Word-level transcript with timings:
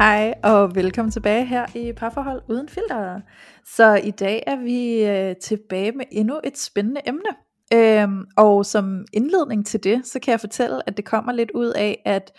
Hej 0.00 0.34
og 0.42 0.74
velkommen 0.74 1.10
tilbage 1.10 1.44
her 1.44 1.76
i 1.76 1.92
Parforhold 1.92 2.42
Uden 2.48 2.68
Filter. 2.68 3.20
Så 3.64 3.94
i 4.04 4.10
dag 4.10 4.42
er 4.46 4.56
vi 4.56 5.04
øh, 5.04 5.36
tilbage 5.36 5.92
med 5.92 6.04
endnu 6.10 6.40
et 6.44 6.58
spændende 6.58 7.00
emne. 7.06 7.30
Øhm, 7.74 8.24
og 8.36 8.66
som 8.66 9.04
indledning 9.12 9.66
til 9.66 9.84
det, 9.84 10.06
så 10.06 10.20
kan 10.20 10.32
jeg 10.32 10.40
fortælle, 10.40 10.88
at 10.88 10.96
det 10.96 11.04
kommer 11.04 11.32
lidt 11.32 11.50
ud 11.50 11.66
af, 11.66 12.02
at 12.04 12.32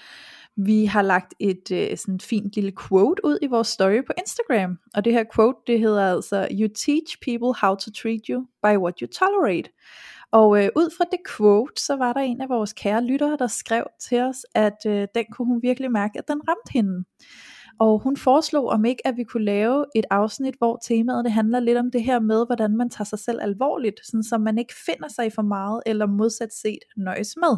vi 0.58 0.86
har 0.86 1.02
lagt 1.02 1.34
et 1.40 1.72
øh, 1.72 1.98
sådan 1.98 2.20
fint 2.20 2.56
lille 2.56 2.72
quote 2.88 3.26
ud 3.26 3.38
i 3.42 3.48
vores 3.48 3.68
story 3.68 4.06
på 4.08 4.14
Instagram. 4.18 4.78
Og 4.94 5.06
det 5.06 5.14
her 5.14 5.24
quote, 5.36 5.58
det 5.68 5.80
hedder 5.80 6.16
altså, 6.16 6.48
You 6.52 6.68
teach 6.68 7.18
people 7.22 7.54
how 7.62 7.76
to 7.76 7.92
treat 8.02 8.22
you 8.30 8.46
by 8.64 8.78
what 8.78 9.00
you 9.00 9.08
tolerate. 9.08 9.70
Og 10.32 10.64
øh, 10.64 10.70
ud 10.76 10.94
fra 10.98 11.06
det 11.12 11.20
quote, 11.38 11.82
så 11.82 11.96
var 11.96 12.14
der 12.14 12.22
en 12.22 12.42
af 12.42 12.50
vores 12.50 12.74
kære 12.74 13.04
lyttere, 13.04 13.38
der 13.40 13.48
skrev 13.48 13.84
til 14.00 14.20
os, 14.20 14.46
at 14.56 14.78
øh, 14.88 15.08
den 15.16 15.26
kunne 15.32 15.46
hun 15.46 15.62
virkelig 15.62 15.92
mærke, 15.92 16.18
at 16.18 16.28
den 16.28 16.42
ramte 16.48 16.72
hende. 16.74 17.04
Og 17.80 18.00
hun 18.00 18.18
foreslog 18.18 18.68
om 18.68 18.86
ikke, 18.86 19.08
at 19.08 19.18
vi 19.18 19.24
kunne 19.24 19.46
lave 19.46 19.86
et 19.96 20.06
afsnit, 20.10 20.56
hvor 20.58 20.80
temaet 20.88 21.26
det 21.26 21.32
handler 21.32 21.60
lidt 21.60 21.78
om 21.78 21.92
det 21.92 22.04
her 22.04 22.20
med, 22.20 22.46
hvordan 22.46 22.78
man 22.78 22.90
tager 22.90 23.06
sig 23.06 23.20
selv 23.20 23.42
alvorligt, 23.42 24.00
sådan 24.06 24.24
så 24.24 24.38
man 24.38 24.58
ikke 24.58 24.74
finder 24.86 25.08
sig 25.08 25.26
i 25.26 25.30
for 25.30 25.42
meget, 25.42 25.84
eller 25.86 26.06
modsat 26.06 26.54
set 26.54 26.80
nøjes 26.98 27.38
med. 27.38 27.58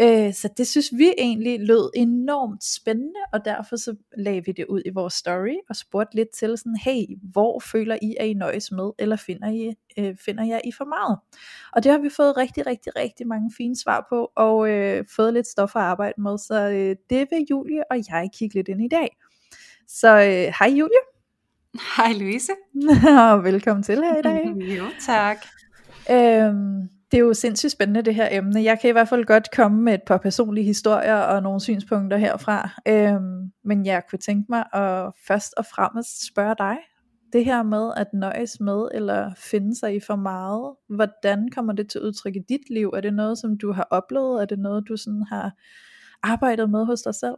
Øh, 0.00 0.34
så 0.34 0.48
det 0.56 0.66
synes 0.66 0.92
vi 0.96 1.12
egentlig 1.18 1.60
lød 1.60 1.90
enormt 1.94 2.64
spændende, 2.64 3.20
og 3.32 3.44
derfor 3.44 3.76
så 3.76 3.96
lagde 4.16 4.44
vi 4.44 4.52
det 4.52 4.66
ud 4.66 4.82
i 4.86 4.90
vores 4.90 5.14
story, 5.14 5.56
og 5.68 5.76
spurgte 5.76 6.16
lidt 6.16 6.28
til 6.30 6.58
sådan, 6.58 6.76
hey, 6.76 7.18
hvor 7.32 7.60
føler 7.60 7.98
I, 8.02 8.16
at 8.20 8.26
I 8.26 8.34
nøjes 8.34 8.72
med, 8.72 8.90
eller 8.98 9.16
finder, 9.16 9.48
I, 9.48 9.74
øh, 9.98 10.16
finder 10.16 10.44
jeg 10.44 10.60
I 10.64 10.72
for 10.72 10.84
meget? 10.84 11.18
Og 11.72 11.84
det 11.84 11.92
har 11.92 11.98
vi 11.98 12.08
fået 12.08 12.36
rigtig, 12.36 12.66
rigtig, 12.66 12.96
rigtig 12.96 13.26
mange 13.26 13.52
fine 13.56 13.76
svar 13.76 14.06
på, 14.08 14.32
og 14.36 14.70
øh, 14.70 15.04
fået 15.16 15.32
lidt 15.32 15.46
stof 15.46 15.76
at 15.76 15.82
arbejde 15.82 16.22
med, 16.22 16.38
så 16.38 16.70
øh, 16.70 16.96
det 17.10 17.28
vil 17.30 17.46
Julie 17.50 17.90
og 17.90 17.96
jeg 17.96 18.30
kigge 18.34 18.54
lidt 18.54 18.68
ind 18.68 18.84
i 18.84 18.88
dag. 18.88 19.16
Så 19.88 20.16
øh, 20.16 20.52
hej 20.58 20.68
Julie. 20.68 21.04
Hej 21.96 22.12
Louise. 22.12 22.52
og 23.20 23.44
velkommen 23.44 23.82
til 23.82 24.02
her 24.02 24.18
i 24.18 24.22
dag. 24.22 24.44
jo, 24.78 24.84
tak. 25.06 25.36
Øhm, 26.10 26.88
det 27.10 27.18
er 27.18 27.24
jo 27.24 27.34
sindssygt 27.34 27.72
spændende 27.72 28.02
det 28.02 28.14
her 28.14 28.28
emne. 28.30 28.62
Jeg 28.62 28.80
kan 28.80 28.90
i 28.90 28.92
hvert 28.92 29.08
fald 29.08 29.24
godt 29.24 29.50
komme 29.56 29.82
med 29.82 29.94
et 29.94 30.02
par 30.06 30.18
personlige 30.18 30.64
historier 30.64 31.16
og 31.16 31.42
nogle 31.42 31.60
synspunkter 31.60 32.16
herfra. 32.16 32.70
Øhm, 32.88 33.52
men 33.64 33.86
jeg 33.86 34.02
kunne 34.10 34.18
tænke 34.18 34.46
mig 34.48 34.64
at 34.72 35.12
først 35.26 35.54
og 35.56 35.66
fremmest 35.66 36.26
spørge 36.26 36.54
dig, 36.58 36.76
det 37.32 37.44
her 37.44 37.62
med 37.62 37.92
at 37.96 38.06
nøjes 38.12 38.60
med 38.60 38.88
eller 38.94 39.34
finde 39.36 39.78
sig 39.78 39.96
i 39.96 40.00
for 40.00 40.16
meget, 40.16 40.74
hvordan 40.88 41.48
kommer 41.54 41.72
det 41.72 41.90
til 41.90 42.00
udtryk 42.00 42.36
i 42.36 42.38
dit 42.48 42.70
liv? 42.70 42.88
Er 42.96 43.00
det 43.00 43.14
noget, 43.14 43.38
som 43.38 43.58
du 43.58 43.72
har 43.72 43.88
oplevet? 43.90 44.42
Er 44.42 44.46
det 44.46 44.58
noget, 44.58 44.88
du 44.88 44.96
sådan 44.96 45.22
har 45.28 45.52
arbejdet 46.22 46.70
med 46.70 46.84
hos 46.84 47.02
dig 47.02 47.14
selv? 47.14 47.34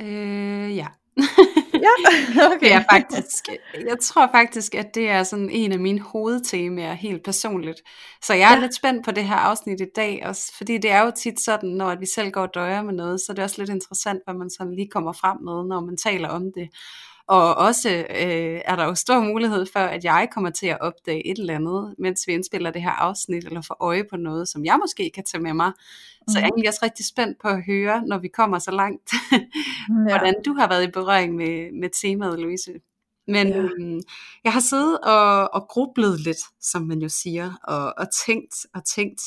Øh, 0.00 0.76
ja. 0.76 0.86
ja, 1.86 1.94
okay. 2.46 2.60
Det 2.60 2.72
er 2.72 2.84
faktisk, 2.90 3.48
jeg 3.74 3.98
tror 4.02 4.28
faktisk, 4.32 4.74
at 4.74 4.94
det 4.94 5.08
er 5.08 5.22
sådan 5.22 5.50
en 5.50 5.72
af 5.72 5.78
mine 5.78 6.00
hovedtemaer 6.00 6.94
helt 6.94 7.24
personligt. 7.24 7.82
Så 8.22 8.34
jeg 8.34 8.52
er 8.52 8.56
ja. 8.56 8.60
lidt 8.60 8.74
spændt 8.74 9.04
på 9.04 9.10
det 9.10 9.24
her 9.24 9.36
afsnit 9.36 9.80
i 9.80 9.90
dag, 9.96 10.22
også, 10.26 10.52
fordi 10.56 10.78
det 10.78 10.90
er 10.90 11.04
jo 11.04 11.12
tit 11.16 11.40
sådan, 11.40 11.68
når 11.68 11.94
vi 11.94 12.06
selv 12.06 12.30
går 12.30 12.42
og 12.42 12.54
døjer 12.54 12.82
med 12.82 12.94
noget, 12.94 13.20
så 13.20 13.32
det 13.32 13.38
er 13.38 13.42
også 13.42 13.58
lidt 13.58 13.70
interessant, 13.70 14.20
hvad 14.24 14.34
man 14.34 14.50
sådan 14.50 14.74
lige 14.74 14.88
kommer 14.88 15.12
frem 15.12 15.36
med, 15.40 15.68
når 15.68 15.80
man 15.80 15.96
taler 15.96 16.28
om 16.28 16.42
det. 16.42 16.68
Og 17.26 17.54
også 17.54 17.88
øh, 17.90 18.60
er 18.64 18.76
der 18.76 18.84
jo 18.84 18.94
stor 18.94 19.20
mulighed 19.20 19.66
for, 19.72 19.80
at 19.80 20.04
jeg 20.04 20.28
kommer 20.32 20.50
til 20.50 20.66
at 20.66 20.80
opdage 20.80 21.26
et 21.26 21.38
eller 21.38 21.54
andet, 21.54 21.94
mens 21.98 22.26
vi 22.26 22.32
indspiller 22.32 22.70
det 22.70 22.82
her 22.82 22.90
afsnit, 22.90 23.44
eller 23.44 23.62
få 23.62 23.74
øje 23.80 24.04
på 24.10 24.16
noget, 24.16 24.48
som 24.48 24.64
jeg 24.64 24.78
måske 24.80 25.10
kan 25.14 25.24
tage 25.24 25.42
med 25.42 25.54
mig. 25.54 25.72
Så 26.28 26.38
jeg 26.38 26.44
er 26.44 26.46
mhm. 26.46 26.48
egentlig 26.48 26.68
også 26.68 26.80
rigtig 26.82 27.06
spændt 27.06 27.40
på 27.42 27.48
at 27.48 27.64
høre, 27.64 28.02
når 28.06 28.18
vi 28.18 28.28
kommer 28.28 28.58
så 28.58 28.70
langt, 28.70 29.10
hvordan 30.08 30.34
du 30.44 30.54
har 30.54 30.68
været 30.68 30.84
i 30.84 30.90
berøring 30.90 31.34
med, 31.34 31.80
med 31.80 31.90
temaet, 32.02 32.40
Louise. 32.40 32.72
Men 33.26 33.48
ja. 33.48 33.62
øhm, 33.62 34.00
jeg 34.44 34.52
har 34.52 34.60
siddet 34.60 34.98
og, 35.00 35.54
og 35.54 35.66
grublet 35.68 36.20
lidt, 36.20 36.38
som 36.60 36.82
man 36.82 36.98
jo 36.98 37.08
siger, 37.08 37.52
og, 37.64 37.94
og 37.98 38.06
tænkt 38.26 38.54
og 38.74 38.84
tænkt, 38.84 39.20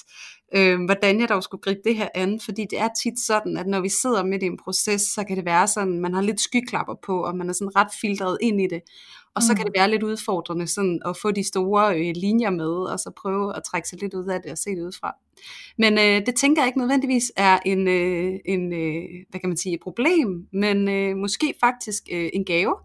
øh, 0.55 0.85
hvordan 0.85 1.19
jeg 1.19 1.29
dog 1.29 1.43
skulle 1.43 1.61
gribe 1.61 1.81
det 1.83 1.95
her 1.95 2.07
an, 2.15 2.39
fordi 2.39 2.65
det 2.69 2.79
er 2.79 2.89
tit 3.03 3.19
sådan, 3.19 3.57
at 3.57 3.67
når 3.67 3.81
vi 3.81 3.89
sidder 3.89 4.23
midt 4.23 4.43
i 4.43 4.45
en 4.45 4.57
proces, 4.63 5.01
så 5.01 5.23
kan 5.27 5.37
det 5.37 5.45
være 5.45 5.67
sådan, 5.67 5.99
man 5.99 6.13
har 6.13 6.21
lidt 6.21 6.41
skyklapper 6.41 6.95
på, 7.05 7.23
og 7.23 7.35
man 7.35 7.49
er 7.49 7.53
sådan 7.53 7.75
ret 7.75 7.91
filtreret 8.01 8.37
ind 8.41 8.61
i 8.61 8.67
det, 8.67 8.81
og 9.35 9.43
så 9.43 9.53
mm. 9.53 9.55
kan 9.57 9.65
det 9.65 9.73
være 9.77 9.89
lidt 9.89 10.03
udfordrende 10.03 10.67
sådan 10.67 11.01
at 11.05 11.17
få 11.21 11.31
de 11.31 11.47
store 11.47 11.99
øh, 11.99 12.13
linjer 12.15 12.49
med, 12.49 12.91
og 12.91 12.99
så 12.99 13.11
prøve 13.21 13.55
at 13.55 13.63
trække 13.63 13.89
sig 13.89 14.01
lidt 14.01 14.13
ud 14.13 14.27
af 14.27 14.41
det 14.41 14.51
og 14.51 14.57
se 14.57 14.69
det 14.69 14.81
udefra. 14.81 15.15
Men 15.77 15.93
øh, 15.93 16.25
det 16.25 16.35
tænker 16.35 16.61
jeg 16.61 16.67
ikke 16.67 16.79
nødvendigvis 16.79 17.31
er 17.37 17.59
en, 17.65 17.87
øh, 17.87 18.33
en 18.45 18.73
øh, 18.73 19.03
hvad 19.29 19.39
kan 19.39 19.49
man 19.49 19.57
sige, 19.57 19.75
et 19.75 19.81
problem, 19.83 20.47
men 20.53 20.89
øh, 20.89 21.17
måske 21.17 21.53
faktisk 21.63 22.03
øh, 22.11 22.29
en 22.33 22.45
gave, 22.45 22.75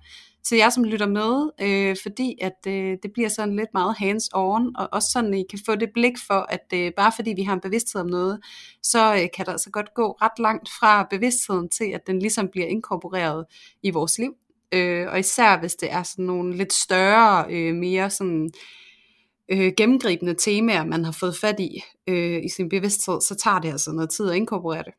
til 0.44 0.58
jer, 0.58 0.70
som 0.70 0.84
lytter 0.84 1.06
med, 1.06 1.50
øh, 1.60 1.96
fordi 2.02 2.38
at 2.40 2.66
øh, 2.66 2.98
det 3.02 3.12
bliver 3.12 3.28
sådan 3.28 3.56
lidt 3.56 3.68
meget 3.74 3.94
hands-on, 3.94 4.72
og 4.78 4.88
også 4.92 5.08
sådan, 5.12 5.34
I 5.34 5.44
kan 5.50 5.58
få 5.66 5.74
det 5.74 5.90
blik 5.94 6.14
for, 6.26 6.46
at 6.48 6.64
øh, 6.74 6.92
bare 6.96 7.12
fordi 7.16 7.32
vi 7.36 7.42
har 7.42 7.52
en 7.54 7.60
bevidsthed 7.60 8.00
om 8.00 8.06
noget, 8.08 8.40
så 8.82 9.14
øh, 9.14 9.28
kan 9.36 9.46
der 9.46 9.52
altså 9.52 9.70
godt 9.70 9.94
gå 9.94 10.12
ret 10.12 10.38
langt 10.38 10.68
fra 10.80 11.06
bevidstheden 11.10 11.68
til, 11.68 11.84
at 11.84 12.06
den 12.06 12.18
ligesom 12.18 12.48
bliver 12.48 12.66
inkorporeret 12.66 13.44
i 13.82 13.90
vores 13.90 14.18
liv. 14.18 14.34
Øh, 14.72 15.08
og 15.08 15.18
især 15.18 15.60
hvis 15.60 15.74
det 15.74 15.92
er 15.92 16.02
sådan 16.02 16.24
nogle 16.24 16.56
lidt 16.56 16.72
større, 16.72 17.44
øh, 17.50 17.74
mere 17.74 18.10
sådan 18.10 18.50
øh, 19.48 19.72
gennemgribende 19.76 20.34
temaer, 20.34 20.84
man 20.84 21.04
har 21.04 21.12
fået 21.12 21.36
fat 21.36 21.60
i 21.60 21.82
øh, 22.06 22.44
i 22.44 22.48
sin 22.48 22.68
bevidsthed, 22.68 23.20
så 23.20 23.34
tager 23.34 23.58
det 23.58 23.70
altså 23.70 23.92
noget 23.92 24.10
tid 24.10 24.30
at 24.30 24.36
inkorporere 24.36 24.82
det. 24.82 24.92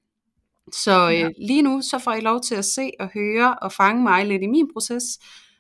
Så 0.75 1.09
øh, 1.09 1.19
ja. 1.19 1.29
lige 1.37 1.61
nu, 1.61 1.81
så 1.81 1.99
får 1.99 2.13
I 2.13 2.21
lov 2.21 2.41
til 2.41 2.55
at 2.55 2.65
se 2.65 2.91
og 2.99 3.09
høre 3.13 3.55
og 3.61 3.71
fange 3.71 4.03
mig 4.03 4.25
lidt 4.25 4.43
i 4.43 4.47
min 4.47 4.67
proces, 4.73 5.03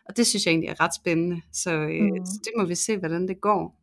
og 0.09 0.17
det 0.17 0.27
synes 0.27 0.45
jeg 0.45 0.51
egentlig 0.51 0.69
er 0.69 0.79
ret 0.79 0.95
spændende, 0.95 1.41
så, 1.53 1.71
øh, 1.71 2.03
mm. 2.03 2.25
så 2.25 2.39
det 2.43 2.51
må 2.57 2.65
vi 2.65 2.75
se, 2.75 2.97
hvordan 2.97 3.27
det 3.27 3.41
går. 3.41 3.77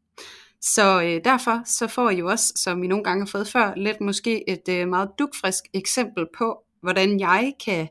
Så 0.60 1.02
øh, 1.02 1.24
derfor 1.24 1.62
så 1.64 1.86
får 1.86 2.10
I 2.10 2.18
jo 2.18 2.28
også, 2.28 2.52
som 2.56 2.82
I 2.82 2.86
nogle 2.86 3.04
gange 3.04 3.20
har 3.20 3.26
fået 3.26 3.48
før, 3.48 3.74
lidt 3.76 4.00
måske 4.00 4.50
et 4.50 4.68
øh, 4.70 4.88
meget 4.88 5.10
dugfrisk 5.18 5.64
eksempel 5.74 6.26
på, 6.38 6.58
hvordan 6.82 7.20
jeg 7.20 7.52
kan 7.64 7.88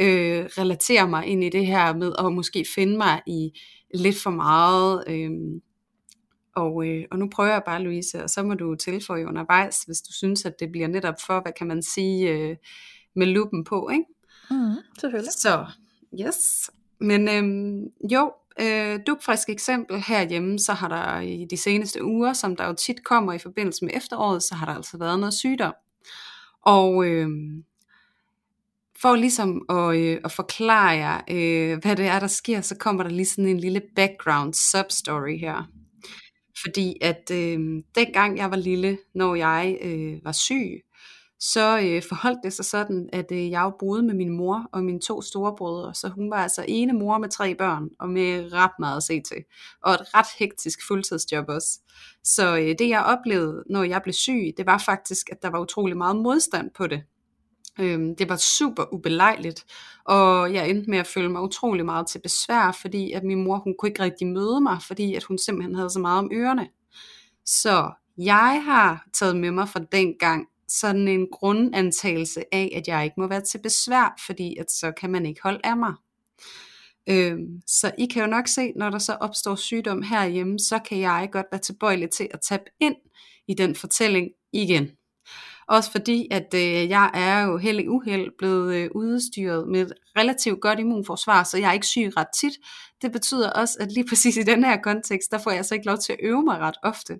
øh, 0.00 0.44
relatere 0.44 1.08
mig 1.08 1.26
ind 1.26 1.44
i 1.44 1.48
det 1.48 1.66
her 1.66 1.94
med 1.94 2.12
at 2.18 2.32
måske 2.32 2.64
finde 2.74 2.96
mig 2.96 3.20
i 3.26 3.50
lidt 3.94 4.22
for 4.22 4.30
meget 4.30 5.04
øh, 5.08 5.30
og, 6.58 6.86
øh, 6.86 7.04
og 7.10 7.18
nu 7.18 7.28
prøver 7.28 7.52
jeg 7.52 7.62
bare, 7.66 7.82
Louise, 7.82 8.24
og 8.24 8.30
så 8.30 8.42
må 8.42 8.54
du 8.54 8.74
tilføje 8.74 9.26
undervejs, 9.26 9.82
hvis 9.82 10.00
du 10.00 10.12
synes, 10.12 10.44
at 10.44 10.60
det 10.60 10.72
bliver 10.72 10.88
netop 10.88 11.14
for, 11.26 11.40
hvad 11.40 11.52
kan 11.52 11.66
man 11.66 11.82
sige, 11.82 12.30
øh, 12.30 12.56
med 13.16 13.26
lupen 13.26 13.64
på, 13.64 13.88
ikke? 13.92 14.04
Mm, 14.50 14.76
selvfølgelig. 15.00 15.32
Så, 15.32 15.66
yes. 16.20 16.70
Men 17.00 17.28
øh, 17.28 17.82
jo, 18.12 18.32
øh, 18.60 19.00
dugfrisk 19.06 19.48
eksempel 19.48 20.00
herhjemme, 20.00 20.58
så 20.58 20.72
har 20.72 20.88
der 20.88 21.20
i 21.20 21.46
de 21.50 21.56
seneste 21.56 22.04
uger, 22.04 22.32
som 22.32 22.56
der 22.56 22.66
jo 22.66 22.72
tit 22.72 23.04
kommer 23.04 23.32
i 23.32 23.38
forbindelse 23.38 23.84
med 23.84 23.94
efteråret, 23.96 24.42
så 24.42 24.54
har 24.54 24.66
der 24.66 24.74
altså 24.74 24.98
været 24.98 25.18
noget 25.18 25.34
sygdom. 25.34 25.74
Og 26.62 27.06
øh, 27.06 27.28
for 29.00 29.16
ligesom 29.16 29.62
at, 29.68 29.96
øh, 29.96 30.20
at 30.24 30.32
forklare 30.32 30.88
jer, 30.88 31.20
øh, 31.30 31.78
hvad 31.82 31.96
det 31.96 32.06
er, 32.06 32.20
der 32.20 32.26
sker, 32.26 32.60
så 32.60 32.76
kommer 32.76 33.02
der 33.02 33.10
lige 33.10 33.26
sådan 33.26 33.46
en 33.46 33.60
lille 33.60 33.82
background 33.96 34.54
substory 34.54 35.38
her. 35.38 35.70
Fordi 36.64 36.96
at 37.00 37.30
øh, 37.32 37.82
dengang 37.94 38.38
jeg 38.38 38.50
var 38.50 38.56
lille, 38.56 38.98
når 39.14 39.34
jeg 39.34 39.78
øh, 39.82 40.24
var 40.24 40.32
syg, 40.32 40.84
så 41.40 41.80
øh, 41.84 42.02
forholdt 42.08 42.38
det 42.44 42.52
sig 42.52 42.64
sådan, 42.64 43.08
at 43.12 43.26
øh, 43.32 43.50
jeg 43.50 43.72
boede 43.78 44.02
med 44.02 44.14
min 44.14 44.30
mor 44.30 44.68
og 44.72 44.84
mine 44.84 45.00
to 45.00 45.22
storebrødre, 45.22 45.94
så 45.94 46.08
hun 46.08 46.30
var 46.30 46.36
altså 46.36 46.64
ene 46.68 46.92
mor 46.92 47.18
med 47.18 47.28
tre 47.28 47.54
børn, 47.54 47.88
og 48.00 48.08
med 48.08 48.52
ret 48.52 48.70
meget 48.78 48.96
at 48.96 49.02
se 49.02 49.20
til, 49.20 49.44
og 49.82 49.92
et 49.92 50.14
ret 50.14 50.26
hektisk 50.38 50.78
fuldtidsjob 50.88 51.44
også. 51.48 51.80
Så 52.24 52.56
øh, 52.56 52.74
det 52.78 52.88
jeg 52.88 53.04
oplevede, 53.04 53.64
når 53.70 53.82
jeg 53.82 54.02
blev 54.02 54.12
syg, 54.12 54.54
det 54.56 54.66
var 54.66 54.78
faktisk, 54.78 55.30
at 55.30 55.42
der 55.42 55.50
var 55.50 55.60
utrolig 55.60 55.96
meget 55.96 56.16
modstand 56.16 56.70
på 56.76 56.86
det. 56.86 57.02
Øhm, 57.80 58.16
det 58.16 58.28
var 58.28 58.36
super 58.36 58.84
ubelejligt, 58.92 59.64
og 60.04 60.54
jeg 60.54 60.70
endte 60.70 60.90
med 60.90 60.98
at 60.98 61.06
føle 61.06 61.28
mig 61.28 61.42
utrolig 61.42 61.84
meget 61.84 62.06
til 62.06 62.20
besvær, 62.22 62.78
fordi 62.80 63.12
at 63.12 63.24
min 63.24 63.44
mor 63.44 63.58
hun 63.58 63.74
kunne 63.78 63.88
ikke 63.88 64.02
rigtig 64.02 64.26
møde 64.26 64.60
mig, 64.60 64.78
fordi 64.82 65.14
at 65.14 65.24
hun 65.24 65.38
simpelthen 65.38 65.74
havde 65.74 65.90
så 65.90 65.98
meget 65.98 66.18
om 66.18 66.30
ørerne. 66.32 66.68
Så 67.46 67.90
jeg 68.18 68.62
har 68.64 69.06
taget 69.12 69.36
med 69.36 69.50
mig 69.50 69.68
fra 69.68 69.80
den 69.92 70.14
gang 70.18 70.46
sådan 70.68 71.08
en 71.08 71.26
grundantagelse 71.32 72.54
af, 72.54 72.72
at 72.74 72.88
jeg 72.88 73.04
ikke 73.04 73.20
må 73.20 73.26
være 73.26 73.40
til 73.40 73.60
besvær, 73.62 74.14
fordi 74.26 74.56
at 74.56 74.70
så 74.70 74.92
kan 74.92 75.10
man 75.10 75.26
ikke 75.26 75.42
holde 75.42 75.60
af 75.64 75.76
mig. 75.76 75.94
Øhm, 77.08 77.62
så 77.66 77.92
I 77.98 78.06
kan 78.06 78.22
jo 78.22 78.28
nok 78.28 78.48
se, 78.48 78.72
når 78.76 78.90
der 78.90 78.98
så 78.98 79.12
opstår 79.12 79.54
sygdom 79.54 80.02
herhjemme, 80.02 80.58
så 80.58 80.78
kan 80.78 80.98
jeg 81.00 81.28
godt 81.32 81.46
være 81.52 81.60
tilbøjelig 81.60 82.10
til 82.10 82.28
at 82.30 82.40
tabe 82.40 82.64
ind 82.80 82.96
i 83.48 83.54
den 83.54 83.74
fortælling 83.74 84.28
igen. 84.52 84.97
Også 85.68 85.90
fordi, 85.90 86.28
at 86.30 86.54
øh, 86.54 86.88
jeg 86.88 87.10
er 87.14 87.40
jo 87.40 87.56
heldig 87.56 87.90
uheld 87.90 88.30
blevet 88.38 88.74
øh, 88.74 88.90
udstyret 88.94 89.68
med 89.68 89.80
et 89.80 89.92
relativt 90.18 90.60
godt 90.60 90.78
immunforsvar, 90.78 91.42
så 91.44 91.58
jeg 91.58 91.68
er 91.68 91.72
ikke 91.72 91.86
syg 91.86 92.10
ret 92.16 92.26
tit. 92.40 92.52
Det 93.02 93.12
betyder 93.12 93.50
også, 93.50 93.76
at 93.80 93.92
lige 93.92 94.08
præcis 94.10 94.36
i 94.36 94.42
den 94.42 94.64
her 94.64 94.76
kontekst, 94.76 95.30
der 95.30 95.38
får 95.38 95.50
jeg 95.50 95.64
så 95.64 95.74
ikke 95.74 95.86
lov 95.86 95.98
til 95.98 96.12
at 96.12 96.18
øve 96.22 96.42
mig 96.42 96.58
ret 96.58 96.76
ofte. 96.82 97.18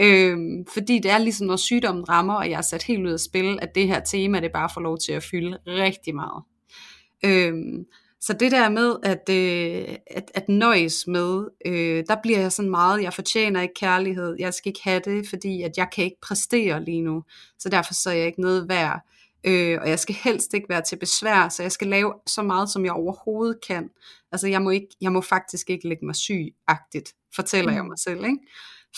Øhm, 0.00 0.66
fordi 0.74 0.98
det 0.98 1.10
er 1.10 1.18
ligesom, 1.18 1.46
når 1.46 1.56
sygdommen 1.56 2.08
rammer, 2.08 2.34
og 2.34 2.50
jeg 2.50 2.58
er 2.58 2.62
sat 2.62 2.82
helt 2.82 3.06
ud 3.06 3.12
af 3.12 3.20
spil, 3.20 3.58
at 3.62 3.74
det 3.74 3.86
her 3.86 4.00
tema, 4.00 4.40
det 4.40 4.52
bare 4.52 4.70
får 4.74 4.80
lov 4.80 4.98
til 4.98 5.12
at 5.12 5.22
fylde 5.22 5.58
rigtig 5.66 6.14
meget. 6.14 6.42
Øhm, 7.24 7.84
så 8.26 8.32
det 8.32 8.52
der 8.52 8.68
med 8.68 8.96
at, 9.02 9.28
øh, 9.30 9.96
at, 10.06 10.30
at 10.34 10.48
nøjes 10.48 11.06
med, 11.06 11.48
øh, 11.66 12.04
der 12.08 12.16
bliver 12.22 12.40
jeg 12.40 12.52
sådan 12.52 12.70
meget, 12.70 13.02
jeg 13.02 13.14
fortjener 13.14 13.62
ikke 13.62 13.74
kærlighed, 13.74 14.36
jeg 14.38 14.54
skal 14.54 14.70
ikke 14.70 14.80
have 14.82 15.00
det, 15.04 15.28
fordi 15.28 15.62
at 15.62 15.72
jeg 15.76 15.88
kan 15.92 16.04
ikke 16.04 16.20
præstere 16.22 16.84
lige 16.84 17.00
nu, 17.00 17.22
så 17.58 17.68
derfor 17.68 17.94
så 17.94 18.10
er 18.10 18.14
jeg 18.14 18.26
ikke 18.26 18.40
noget 18.40 18.68
værd. 18.68 19.00
Øh, 19.44 19.78
og 19.80 19.88
jeg 19.88 19.98
skal 19.98 20.14
helst 20.14 20.54
ikke 20.54 20.68
være 20.68 20.82
til 20.82 20.96
besvær, 20.96 21.48
så 21.48 21.62
jeg 21.62 21.72
skal 21.72 21.88
lave 21.88 22.14
så 22.26 22.42
meget, 22.42 22.70
som 22.70 22.84
jeg 22.84 22.92
overhovedet 22.92 23.58
kan. 23.66 23.90
Altså 24.32 24.48
jeg 24.48 24.62
må, 24.62 24.70
ikke, 24.70 24.88
jeg 25.00 25.12
må 25.12 25.20
faktisk 25.20 25.70
ikke 25.70 25.88
lægge 25.88 26.06
mig 26.06 26.14
syg-agtigt, 26.16 27.14
fortæller 27.34 27.70
mm. 27.70 27.76
jeg 27.76 27.84
mig 27.84 27.98
selv. 27.98 28.24
Ikke? 28.24 28.38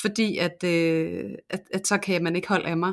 Fordi 0.01 0.39
at, 0.39 0.65
øh, 0.65 1.31
at, 1.51 1.61
at 1.75 1.87
så 1.87 1.99
kan 1.99 2.23
man 2.23 2.37
ikke 2.37 2.49
holde 2.49 2.67
af 2.67 2.77
mig. 2.77 2.93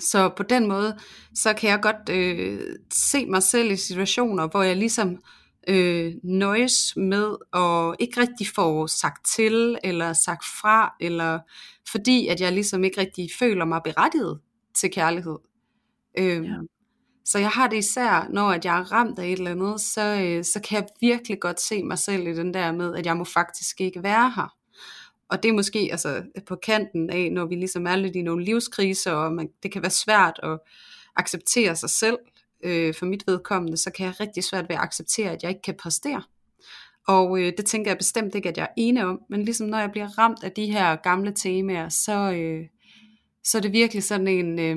Så 0.00 0.28
på 0.36 0.42
den 0.42 0.68
måde, 0.68 0.98
så 1.34 1.52
kan 1.52 1.70
jeg 1.70 1.80
godt 1.82 2.08
øh, 2.10 2.60
se 2.92 3.26
mig 3.26 3.42
selv 3.42 3.70
i 3.70 3.76
situationer, 3.76 4.48
hvor 4.48 4.62
jeg 4.62 4.76
ligesom 4.76 5.18
øh, 5.68 6.12
nøjes 6.22 6.96
med 6.96 7.36
at 7.52 7.96
ikke 7.98 8.20
rigtig 8.20 8.46
få 8.54 8.86
sagt 8.86 9.26
til, 9.26 9.78
eller 9.84 10.12
sagt 10.12 10.44
fra, 10.44 10.94
eller 11.00 11.38
fordi 11.90 12.28
at 12.28 12.40
jeg 12.40 12.52
ligesom 12.52 12.84
ikke 12.84 13.00
rigtig 13.00 13.28
føler 13.38 13.64
mig 13.64 13.80
berettiget 13.84 14.40
til 14.74 14.90
kærlighed. 14.90 15.38
Øh, 16.18 16.44
ja. 16.44 16.56
Så 17.24 17.38
jeg 17.38 17.50
har 17.50 17.68
det 17.68 17.76
især, 17.76 18.28
når 18.30 18.50
at 18.50 18.64
jeg 18.64 18.78
er 18.78 18.92
ramt 18.92 19.18
af 19.18 19.26
et 19.26 19.32
eller 19.32 19.50
andet, 19.50 19.80
så, 19.80 20.20
øh, 20.22 20.44
så 20.44 20.60
kan 20.60 20.76
jeg 20.76 20.86
virkelig 21.00 21.40
godt 21.40 21.60
se 21.60 21.82
mig 21.82 21.98
selv 21.98 22.26
i 22.26 22.34
den 22.34 22.54
der 22.54 22.72
med, 22.72 22.94
at 22.94 23.06
jeg 23.06 23.16
må 23.16 23.24
faktisk 23.24 23.80
ikke 23.80 24.02
være 24.02 24.32
her 24.36 24.54
og 25.30 25.42
det 25.42 25.48
er 25.48 25.52
måske 25.52 25.88
altså, 25.90 26.22
på 26.46 26.56
kanten 26.56 27.10
af, 27.10 27.32
når 27.32 27.46
vi 27.46 27.54
ligesom 27.54 27.86
er 27.86 27.96
lidt 27.96 28.16
i 28.16 28.22
nogle 28.22 28.44
livskriser, 28.44 29.12
og 29.12 29.32
man, 29.32 29.48
det 29.62 29.72
kan 29.72 29.82
være 29.82 29.90
svært 29.90 30.40
at 30.42 30.58
acceptere 31.16 31.76
sig 31.76 31.90
selv. 31.90 32.18
Øh, 32.64 32.94
for 32.94 33.06
mit 33.06 33.26
vedkommende, 33.26 33.76
så 33.76 33.90
kan 33.90 34.06
jeg 34.06 34.20
rigtig 34.20 34.44
svært 34.44 34.68
ved 34.68 34.76
at 34.76 34.82
acceptere, 34.82 35.30
at 35.30 35.42
jeg 35.42 35.50
ikke 35.50 35.62
kan 35.62 35.74
præstere. 35.78 36.22
Og 37.08 37.40
øh, 37.40 37.52
det 37.56 37.66
tænker 37.66 37.90
jeg 37.90 37.98
bestemt 37.98 38.34
ikke, 38.34 38.48
at 38.48 38.56
jeg 38.56 38.62
er 38.62 38.74
enig 38.76 39.04
om, 39.04 39.20
men 39.28 39.44
ligesom 39.44 39.66
når 39.66 39.78
jeg 39.78 39.90
bliver 39.90 40.18
ramt 40.18 40.44
af 40.44 40.52
de 40.52 40.66
her 40.66 40.96
gamle 40.96 41.32
temaer, 41.32 41.88
så, 41.88 42.32
øh, 42.32 42.66
så 43.44 43.58
er 43.58 43.62
det 43.62 43.72
virkelig 43.72 44.04
sådan 44.04 44.28
en, 44.28 44.58
øh, 44.58 44.76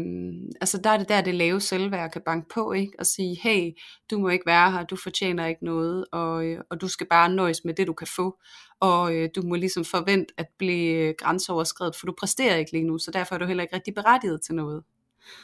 altså 0.62 0.78
der 0.78 0.90
er 0.90 0.98
det 0.98 1.10
der, 1.10 1.22
det 1.22 1.36
lave 1.36 1.62
selvværd 1.62 2.12
kan 2.12 2.22
banke 2.26 2.50
på, 2.54 2.72
ikke? 2.72 2.94
Og 3.00 3.06
sige, 3.06 3.40
hey, 3.42 3.72
du 4.12 4.20
må 4.20 4.30
ikke 4.30 4.46
være 4.46 4.72
her, 4.72 4.84
du 4.84 4.96
fortjener 4.96 5.46
ikke 5.46 5.66
noget, 5.66 6.06
og, 6.12 6.46
øh, 6.46 6.60
og 6.70 6.82
du 6.82 6.88
skal 6.88 7.08
bare 7.08 7.34
nøjes 7.34 7.66
med 7.66 7.74
det, 7.74 7.88
du 7.88 7.94
kan 7.94 8.08
få, 8.08 8.40
og 8.80 9.16
øh, 9.16 9.30
du 9.36 9.42
må 9.42 9.56
ligesom 9.56 9.86
forvente 9.86 10.34
at 10.38 10.48
blive 10.58 11.14
grænseoverskrevet, 11.14 11.96
for 11.96 12.06
du 12.06 12.14
præsterer 12.20 12.56
ikke 12.56 12.72
lige 12.72 12.84
nu, 12.84 12.98
så 12.98 13.12
derfor 13.12 13.36
er 13.36 13.40
du 13.40 13.46
heller 13.46 13.64
ikke 13.64 13.76
rigtig 13.76 13.94
berettiget 13.94 14.42
til 14.42 14.56
noget. 14.56 14.84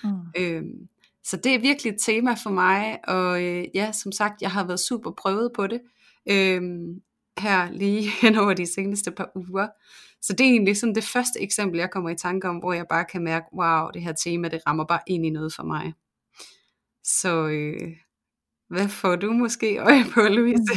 Mm. 0.04 0.10
Øh, 0.38 0.64
så 1.24 1.38
det 1.38 1.56
er 1.56 1.60
virkelig 1.60 1.94
et 1.94 2.00
tema 2.06 2.36
for 2.44 2.50
mig, 2.50 3.00
og 3.08 3.44
øh, 3.44 3.66
ja, 3.75 3.92
som 3.92 4.12
sagt, 4.12 4.42
jeg 4.42 4.52
har 4.52 4.64
været 4.68 4.80
super 4.80 5.12
prøvet 5.12 5.52
på 5.56 5.68
det, 5.68 5.81
øh, 6.30 6.62
her 7.38 7.72
lige 7.72 8.10
hen 8.22 8.36
over 8.36 8.54
de 8.54 8.74
seneste 8.74 9.12
par 9.12 9.31
uger, 9.36 9.68
så 10.24 10.34
det 10.34 10.46
er 10.46 10.52
egentlig 10.52 10.78
sådan 10.78 10.96
det 10.96 11.04
første 11.04 11.42
eksempel, 11.42 11.80
jeg 11.80 11.92
kommer 11.92 12.10
i 12.10 12.16
tanke 12.16 12.50
om, 12.50 12.58
hvor 12.58 12.74
jeg 12.74 12.86
bare 12.90 13.06
kan 13.06 13.24
mærke, 13.24 13.46
wow, 13.54 13.90
det 13.94 14.02
her 14.02 14.14
tema, 14.14 14.48
det 14.48 14.62
rammer 14.68 14.86
bare 14.86 15.00
ind 15.08 15.25
i 15.25 15.30
noget 15.30 15.54
for 15.56 15.64
mig. 15.64 15.94
Så 17.04 17.48
øh, 17.48 17.92
hvad 18.70 18.88
får 18.88 19.16
du 19.16 19.34
måske 19.34 19.78
øje 19.78 20.04
på, 20.14 20.22
Louise? 20.22 20.74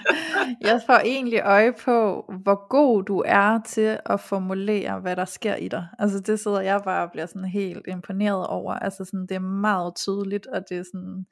jeg 0.68 0.80
får 0.86 0.98
egentlig 1.04 1.40
øje 1.44 1.72
på, 1.84 2.24
hvor 2.42 2.68
god 2.68 3.04
du 3.04 3.22
er 3.26 3.60
til 3.66 3.98
at 4.06 4.20
formulere, 4.20 5.00
hvad 5.00 5.16
der 5.16 5.24
sker 5.24 5.56
i 5.56 5.68
dig. 5.68 5.88
Altså 5.98 6.20
det 6.20 6.40
sidder 6.40 6.60
jeg 6.60 6.80
bare 6.84 7.04
og 7.04 7.10
bliver 7.12 7.26
sådan 7.26 7.44
helt 7.44 7.86
imponeret 7.88 8.46
over. 8.46 8.74
Altså 8.74 9.04
sådan, 9.04 9.26
det 9.26 9.34
er 9.34 9.60
meget 9.60 9.94
tydeligt, 9.96 10.46
og 10.46 10.62
det 10.68 10.78
er 10.78 10.82
sådan 10.82 11.26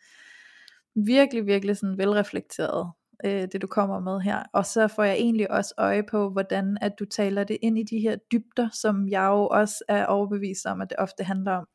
virkelig, 1.06 1.46
virkelig 1.46 1.76
sådan 1.76 1.98
velreflekteret 1.98 2.92
øh, 3.24 3.48
det 3.52 3.62
du 3.62 3.66
kommer 3.66 4.00
med 4.00 4.20
her. 4.20 4.42
Og 4.52 4.66
så 4.66 4.88
får 4.88 5.02
jeg 5.02 5.14
egentlig 5.14 5.50
også 5.50 5.74
øje 5.78 6.02
på, 6.02 6.30
hvordan 6.30 6.78
at 6.80 6.92
du 6.98 7.04
taler 7.04 7.44
det 7.44 7.56
ind 7.62 7.78
i 7.78 7.82
de 7.82 7.98
her 7.98 8.16
dybder, 8.32 8.68
som 8.72 9.08
jeg 9.08 9.26
jo 9.26 9.46
også 9.46 9.84
er 9.88 10.06
overbevist 10.06 10.66
om, 10.66 10.80
at 10.80 10.90
det 10.90 10.98
ofte 10.98 11.24
handler 11.24 11.52
om. 11.52 11.68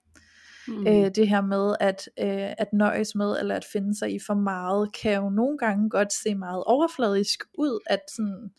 Mm. 0.68 0.88
Øh, 0.88 1.12
det 1.16 1.30
her 1.30 1.42
med 1.42 1.76
at, 1.80 2.10
øh, 2.20 2.54
at 2.58 2.74
nøjes 2.74 3.16
med, 3.16 3.40
eller 3.40 3.56
at 3.56 3.66
finde 3.74 3.98
sig 3.98 4.16
i 4.16 4.20
for 4.28 4.34
meget, 4.34 4.94
kan 5.02 5.16
jo 5.16 5.30
nogle 5.30 5.58
gange 5.58 5.90
godt 5.90 6.14
se 6.14 6.36
meget 6.36 6.64
overfladisk 6.64 7.44
ud, 7.58 7.80
at 7.88 8.00
sådan, 8.16 8.52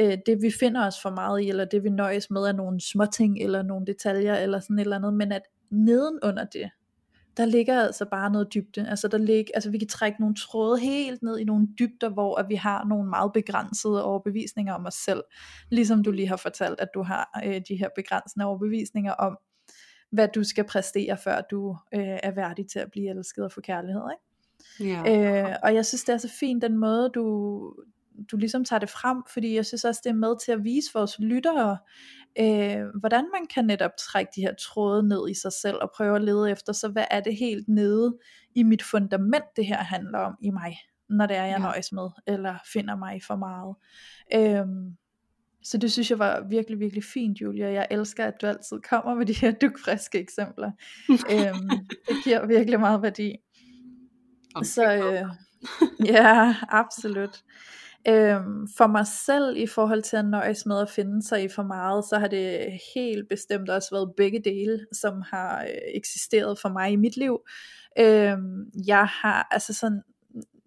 øh, 0.00 0.18
det 0.26 0.42
vi 0.42 0.50
finder 0.60 0.86
os 0.86 1.02
for 1.02 1.10
meget 1.10 1.42
i, 1.42 1.48
eller 1.48 1.64
det 1.64 1.84
vi 1.84 1.90
nøjes 1.90 2.30
med, 2.30 2.42
er 2.42 2.52
nogle 2.52 2.80
småting, 2.80 3.38
eller 3.42 3.62
nogle 3.62 3.86
detaljer, 3.86 4.34
eller 4.34 4.60
sådan 4.60 4.78
et 4.78 4.80
eller 4.80 4.96
andet, 4.96 5.14
men 5.14 5.32
at 5.32 5.42
nedenunder 5.70 6.44
det, 6.44 6.70
der 7.36 7.44
ligger 7.44 7.82
altså 7.82 8.04
bare 8.10 8.30
noget 8.30 8.54
dybde. 8.54 8.88
Altså, 8.88 9.08
der 9.08 9.18
ligger, 9.18 9.50
altså 9.54 9.70
vi 9.70 9.78
kan 9.78 9.88
trække 9.88 10.20
nogle 10.20 10.34
tråde 10.34 10.80
helt 10.80 11.22
ned 11.22 11.38
i 11.38 11.44
nogle 11.44 11.68
dybder, 11.78 12.08
hvor 12.08 12.36
at 12.36 12.48
vi 12.48 12.54
har 12.54 12.84
nogle 12.84 13.10
meget 13.10 13.32
begrænsede 13.32 14.04
overbevisninger 14.04 14.74
om 14.74 14.86
os 14.86 14.94
selv. 14.94 15.22
Ligesom 15.70 16.02
du 16.02 16.10
lige 16.10 16.28
har 16.28 16.36
fortalt, 16.36 16.80
at 16.80 16.88
du 16.94 17.02
har 17.02 17.40
øh, 17.46 17.60
de 17.68 17.76
her 17.76 17.88
begrænsende 17.96 18.46
overbevisninger 18.46 19.12
om, 19.12 19.38
hvad 20.12 20.28
du 20.34 20.44
skal 20.44 20.64
præstere, 20.64 21.16
før 21.16 21.40
du 21.40 21.76
øh, 21.94 22.18
er 22.22 22.30
værdig 22.30 22.68
til 22.68 22.78
at 22.78 22.90
blive 22.90 23.10
elsket 23.10 23.44
og 23.44 23.52
få 23.52 23.60
kærlighed. 23.60 24.02
Ikke? 24.12 24.22
Ja. 24.92 25.50
Øh, 25.50 25.56
og 25.62 25.74
jeg 25.74 25.86
synes, 25.86 26.04
det 26.04 26.12
er 26.12 26.18
så 26.18 26.30
fint 26.40 26.62
den 26.62 26.76
måde, 26.76 27.10
du, 27.14 27.74
du 28.30 28.36
ligesom 28.36 28.64
tager 28.64 28.80
det 28.80 28.90
frem, 28.90 29.22
fordi 29.32 29.54
jeg 29.54 29.66
synes 29.66 29.84
også, 29.84 30.00
det 30.04 30.10
er 30.10 30.14
med 30.14 30.44
til 30.44 30.52
at 30.52 30.64
vise 30.64 30.90
vores 30.94 31.18
lyttere, 31.18 31.78
øh, 32.38 32.86
hvordan 33.00 33.24
man 33.32 33.46
kan 33.54 33.64
netop 33.64 33.90
trække 33.98 34.32
de 34.36 34.40
her 34.40 34.54
tråde 34.54 35.08
ned 35.08 35.30
i 35.30 35.34
sig 35.34 35.52
selv, 35.52 35.76
og 35.76 35.90
prøve 35.96 36.16
at 36.16 36.22
lede 36.22 36.50
efter, 36.50 36.72
så 36.72 36.88
hvad 36.88 37.04
er 37.10 37.20
det 37.20 37.36
helt 37.36 37.68
nede 37.68 38.18
i 38.54 38.62
mit 38.62 38.82
fundament, 38.82 39.44
det 39.56 39.66
her 39.66 39.78
handler 39.78 40.18
om 40.18 40.34
i 40.42 40.50
mig, 40.50 40.78
når 41.08 41.26
det 41.26 41.36
er, 41.36 41.44
jeg 41.44 41.58
ja. 41.58 41.62
nøjes 41.62 41.92
med, 41.92 42.08
eller 42.26 42.58
finder 42.72 42.96
mig 42.96 43.20
for 43.26 43.36
meget. 43.36 43.76
Øh, 44.34 44.66
så 45.64 45.78
det 45.78 45.92
synes 45.92 46.10
jeg 46.10 46.18
var 46.18 46.46
virkelig, 46.48 46.80
virkelig 46.80 47.04
fint, 47.04 47.40
Julia. 47.40 47.72
Jeg 47.72 47.86
elsker, 47.90 48.24
at 48.24 48.34
du 48.42 48.46
altid 48.46 48.80
kommer 48.88 49.14
med 49.14 49.26
de 49.26 49.32
her 49.32 49.50
dukfriske 49.50 50.18
eksempler. 50.18 50.70
øhm, 51.32 51.70
det 52.08 52.16
giver 52.24 52.46
virkelig 52.46 52.80
meget 52.80 53.02
værdi. 53.02 53.36
Okay. 54.54 54.64
Så 54.64 54.94
øh, 54.94 55.28
ja, 56.14 56.54
absolut. 56.68 57.42
Øhm, 58.08 58.68
for 58.76 58.86
mig 58.86 59.06
selv 59.06 59.56
i 59.56 59.66
forhold 59.66 60.02
til 60.02 60.16
at 60.16 60.24
nøjes 60.24 60.66
med 60.66 60.80
at 60.80 60.90
finde 60.90 61.22
sig 61.22 61.44
i 61.44 61.48
for 61.48 61.62
meget, 61.62 62.04
så 62.04 62.18
har 62.18 62.28
det 62.28 62.72
helt 62.94 63.28
bestemt 63.28 63.70
også 63.70 63.88
været 63.92 64.12
begge 64.16 64.40
dele, 64.44 64.86
som 64.92 65.22
har 65.30 65.62
øh, 65.62 65.94
eksisteret 65.94 66.58
for 66.58 66.68
mig 66.68 66.92
i 66.92 66.96
mit 66.96 67.16
liv. 67.16 67.40
Øhm, 67.98 68.70
jeg 68.86 69.06
har 69.06 69.48
altså 69.50 69.74
sådan 69.74 70.02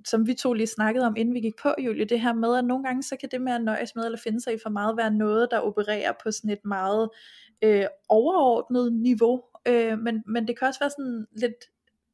som 0.06 0.28
vi 0.28 0.34
to 0.34 0.54
lige 0.54 0.68
snakkede 0.68 1.06
om, 1.06 1.16
inden 1.18 1.34
vi 1.34 1.40
gik 1.40 1.56
på, 1.62 1.70
Julie, 1.80 2.06
det 2.06 2.22
her 2.22 2.34
med, 2.34 2.58
at 2.58 2.66
nogle 2.66 2.84
gange, 2.84 3.04
så 3.04 3.16
kan 3.20 3.30
det 3.32 3.42
med 3.42 3.54
at 3.54 3.64
nøjes 3.64 3.96
med, 3.96 4.06
eller 4.06 4.20
finde 4.24 4.42
sig 4.42 4.54
i 4.54 4.58
for 4.64 4.70
meget, 4.70 4.98
være 4.98 5.12
noget, 5.12 5.48
der 5.52 5.60
opererer 5.60 6.12
på 6.24 6.32
sådan 6.32 6.50
et 6.50 6.66
meget 6.66 7.10
øh, 7.62 7.86
overordnet 8.10 8.94
niveau, 8.94 9.44
øh, 9.68 10.00
men, 10.00 10.24
men 10.28 10.48
det 10.48 10.60
kan 10.60 10.68
også 10.68 10.80
være 10.80 10.90
sådan 10.90 11.26
lidt 11.32 11.66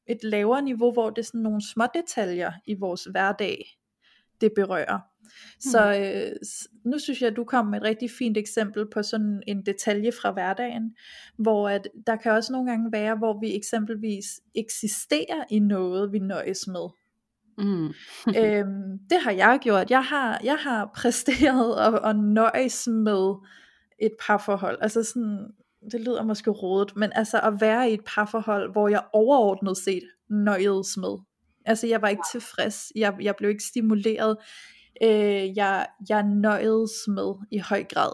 et 0.08 0.24
lavere 0.24 0.62
niveau, 0.62 0.92
hvor 0.92 1.10
det 1.10 1.22
er 1.22 1.25
sådan 1.25 1.42
nogle 1.42 1.62
små 1.74 1.86
detaljer 1.94 2.51
i 2.66 2.74
vores 2.74 3.04
hverdag, 3.04 3.81
det 4.41 4.51
berører. 4.55 5.00
Så 5.60 5.95
mm. 5.98 6.03
øh, 6.03 6.36
nu 6.86 7.00
synes 7.00 7.21
jeg, 7.21 7.29
at 7.29 7.36
du 7.36 7.43
kom 7.43 7.65
med 7.65 7.77
et 7.77 7.83
rigtig 7.83 8.12
fint 8.12 8.38
eksempel 8.38 8.89
på 8.93 9.03
sådan 9.03 9.43
en 9.48 9.65
detalje 9.65 10.12
fra 10.21 10.31
hverdagen, 10.31 10.95
hvor 11.38 11.69
at 11.69 11.88
der 12.07 12.15
kan 12.15 12.31
også 12.31 12.53
nogle 12.53 12.69
gange 12.69 12.91
være, 12.91 13.15
hvor 13.15 13.39
vi 13.39 13.55
eksempelvis 13.55 14.25
eksisterer 14.55 15.43
i 15.50 15.60
noget, 15.60 16.12
vi 16.12 16.19
nøjes 16.19 16.67
med. 16.67 16.89
Mm. 17.57 17.86
øhm, 18.39 19.00
det 19.10 19.17
har 19.24 19.31
jeg 19.31 19.60
gjort. 19.62 19.91
Jeg 19.91 20.03
har, 20.03 20.41
jeg 20.43 20.57
har 20.57 20.91
præsteret 20.95 21.75
og, 21.86 22.00
og 22.00 22.15
nøjes 22.15 22.88
med 22.88 23.36
et 24.00 24.12
parforhold. 24.27 24.77
Altså 24.81 25.03
sådan, 25.03 25.48
det 25.91 26.01
lyder 26.01 26.24
måske 26.24 26.51
rodet, 26.51 26.95
men 26.95 27.12
altså 27.15 27.39
at 27.39 27.62
være 27.62 27.89
i 27.89 27.93
et 27.93 28.03
parforhold, 28.05 28.71
hvor 28.71 28.88
jeg 28.88 29.03
overordnet 29.13 29.77
set 29.77 30.03
nøjedes 30.29 30.98
med. 30.98 31.17
Altså 31.65 31.88
jeg 31.88 32.01
var 32.01 32.08
ikke 32.08 32.24
tilfreds, 32.32 32.91
jeg, 32.96 33.15
jeg 33.22 33.36
blev 33.36 33.50
ikke 33.50 33.63
stimuleret, 33.63 34.38
øh, 35.03 35.58
jeg, 35.58 35.88
jeg 36.10 36.24
nøjedes 36.24 36.91
med 37.08 37.34
i 37.51 37.58
høj 37.58 37.84
grad 37.84 38.12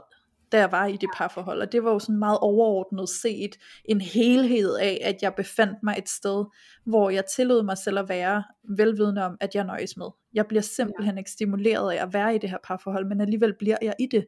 da 0.51 0.58
jeg 0.60 0.72
var 0.72 0.86
i 0.86 0.98
det 0.98 1.10
parforhold, 1.16 1.62
og 1.62 1.72
det 1.72 1.84
var 1.84 1.92
jo 1.92 2.00
sådan 2.00 2.20
meget 2.20 2.38
overordnet 2.42 3.10
set 3.10 3.58
en 3.86 4.01
helhed 4.01 4.75
af, 4.75 5.01
at 5.04 5.16
jeg 5.22 5.36
befandt 5.36 5.84
mig 5.84 5.96
et 5.98 6.10
sted, 6.10 6.46
hvor 6.86 7.10
jeg 7.10 7.25
tillod 7.25 7.63
mig 7.63 7.77
selv 7.77 8.00
at 8.00 8.10
være 8.10 8.44
velvidende 8.77 9.25
om, 9.25 9.38
at 9.42 9.56
jeg 9.56 9.63
nøjes 9.63 9.98
med. 9.98 10.08
Jeg 10.34 10.48
bliver 10.48 10.62
simpelthen 10.62 11.18
ikke 11.18 11.32
stimuleret 11.32 11.92
af 11.92 12.04
at 12.04 12.13
være 12.13 12.36
i 12.36 12.38
det 12.38 12.50
her 12.50 12.58
parforhold, 12.63 13.08
men 13.08 13.22
alligevel 13.22 13.54
bliver 13.60 13.77
jeg 13.82 13.94
i 14.00 14.06
det. 14.12 14.25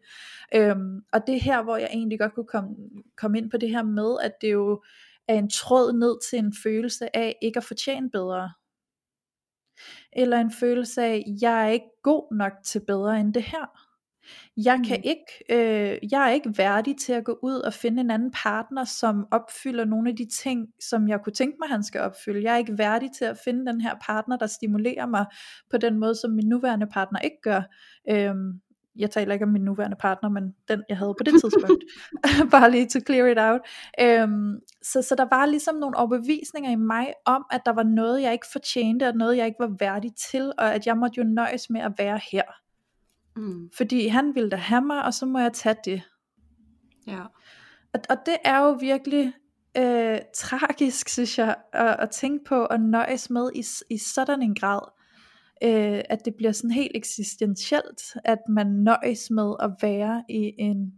Øhm, 0.56 1.02
og 1.14 1.22
det 1.28 1.36
er 1.36 1.42
her, 1.42 1.64
hvor 1.64 1.78
jeg 1.78 1.90
egentlig 1.92 2.20
godt 2.20 2.34
kunne 2.34 2.48
komme, 2.48 2.76
komme 3.18 3.38
ind 3.38 3.52
på 3.52 3.58
det 3.58 3.70
her 3.70 3.84
med, 3.84 4.18
at 4.24 4.32
det 4.42 4.52
jo 4.52 4.82
er 5.28 5.36
en 5.36 5.50
tråd 5.50 5.94
ned 5.94 6.18
til 6.30 6.40
en 6.40 6.54
følelse 6.64 7.16
af 7.18 7.36
ikke 7.42 7.58
at 7.58 7.64
fortjene 7.64 8.10
bedre. 8.10 8.52
Eller 10.14 10.38
en 10.38 10.52
følelse 10.52 11.04
af, 11.04 11.24
jeg 11.42 11.66
er 11.66 11.70
ikke 11.70 11.90
god 12.04 12.36
nok 12.36 12.52
til 12.66 12.82
bedre 12.88 13.20
end 13.20 13.34
det 13.34 13.44
her. 13.44 13.90
Jeg 14.58 14.80
kan 14.88 14.98
mm. 14.98 15.04
ikke, 15.04 15.44
øh, 15.50 16.12
jeg 16.12 16.28
er 16.28 16.30
ikke 16.30 16.54
værdig 16.58 16.98
til 16.98 17.14
at 17.14 17.24
gå 17.24 17.40
ud 17.44 17.56
og 17.56 17.74
finde 17.74 18.02
en 18.02 18.12
anden 18.12 18.32
partner, 18.32 18.84
som 18.84 19.28
opfylder 19.32 19.86
nogle 19.86 20.10
af 20.10 20.16
de 20.16 20.28
ting, 20.44 20.68
som 20.80 21.08
jeg 21.08 21.20
kunne 21.24 21.34
tænke 21.34 21.58
mig, 21.60 21.70
han 21.70 21.84
skal 21.84 22.02
opfylde. 22.02 22.44
Jeg 22.44 22.54
er 22.54 22.58
ikke 22.58 22.78
værdig 22.78 23.10
til 23.18 23.26
at 23.26 23.38
finde 23.46 23.66
den 23.66 23.82
her 23.82 23.96
partner, 24.02 24.38
der 24.38 24.48
stimulerer 24.48 25.06
mig 25.06 25.26
på 25.72 25.78
den 25.78 26.00
måde, 26.00 26.16
som 26.16 26.32
min 26.32 26.48
nuværende 26.48 26.88
partner 26.88 27.20
ikke 27.20 27.42
gør. 27.42 27.62
Øhm, 28.10 28.62
jeg 29.00 29.12
taler 29.12 29.34
ikke 29.34 29.46
om 29.46 29.52
min 29.52 29.62
nuværende 29.62 29.98
partner, 30.00 30.30
men 30.30 30.56
den 30.68 30.84
jeg 30.90 30.98
havde 30.98 31.14
på 31.18 31.24
det 31.24 31.34
tidspunkt. 31.42 31.84
Bare 32.52 32.72
lige 32.72 32.90
to 32.90 33.00
clear 33.06 33.28
it 33.28 33.38
out. 33.40 33.62
Øhm, 34.02 34.60
så, 34.82 35.02
så 35.02 35.16
der 35.16 35.26
var 35.30 35.46
ligesom 35.46 35.76
nogle 35.76 35.98
overbevisninger 35.98 36.72
i 36.72 36.76
mig 36.76 37.14
om, 37.26 37.46
at 37.52 37.62
der 37.66 37.72
var 37.72 37.84
noget, 37.84 38.22
jeg 38.22 38.34
ikke 38.34 38.48
fortjente, 38.52 39.08
og 39.08 39.16
noget, 39.16 39.38
jeg 39.38 39.46
ikke 39.46 39.60
var 39.60 39.76
værdig 39.80 40.12
til, 40.16 40.52
og 40.58 40.74
at 40.74 40.88
jeg 40.88 40.98
måtte 40.98 41.18
jo 41.18 41.24
nøjes 41.24 41.70
med 41.70 41.82
at 41.82 41.92
være 41.98 42.20
her. 42.32 42.44
Mm. 43.36 43.70
Fordi 43.78 44.08
han 44.08 44.36
ville 44.36 44.50
da 44.50 44.56
have 44.56 44.82
mig, 44.82 45.04
og 45.06 45.14
så 45.14 45.26
må 45.26 45.40
jeg 45.40 45.54
tage 45.54 45.76
det. 45.86 46.02
Ja. 47.08 47.22
Og, 47.94 48.00
og 48.10 48.18
det 48.26 48.38
er 48.46 48.60
jo 48.60 48.72
virkelig 48.72 49.34
øh, 49.78 50.20
tragisk, 50.36 51.10
synes 51.10 51.38
jeg, 51.38 51.56
at, 51.74 51.96
at 52.00 52.10
tænke 52.10 52.46
på 52.46 52.56
og 52.56 52.80
nøjes 52.80 53.30
med 53.30 53.50
i, 53.56 53.64
i 53.90 53.98
sådan 53.98 54.42
en 54.42 54.56
grad, 54.56 54.99
øh, 55.64 56.02
at 56.10 56.26
det 56.26 56.36
bliver 56.36 56.52
sådan 56.52 56.72
helt 56.72 56.92
eksistentielt, 56.96 58.02
at 58.26 58.40
man 58.50 58.68
nøjes 58.68 59.32
med 59.32 59.56
at 59.60 59.72
være 59.82 60.24
i 60.30 60.54
en 60.58 60.94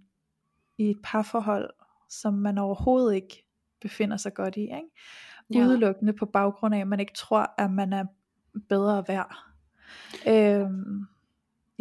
i 0.77 0.89
et 0.89 0.97
parforhold, 1.03 1.69
som 2.09 2.33
man 2.33 2.57
overhovedet 2.57 3.15
ikke 3.15 3.47
befinder 3.81 4.17
sig 4.17 4.33
godt 4.33 4.55
i, 4.55 4.61
ikke? 4.61 4.81
Ja. 5.53 5.59
udelukkende 5.59 6.13
på 6.13 6.25
baggrund 6.25 6.75
af, 6.75 6.79
at 6.79 6.87
man 6.87 6.99
ikke 6.99 7.13
tror, 7.13 7.53
at 7.57 7.71
man 7.71 7.93
er 7.93 8.05
bedre 8.69 9.03
værd. 9.07 9.37
Øhm, 10.27 11.05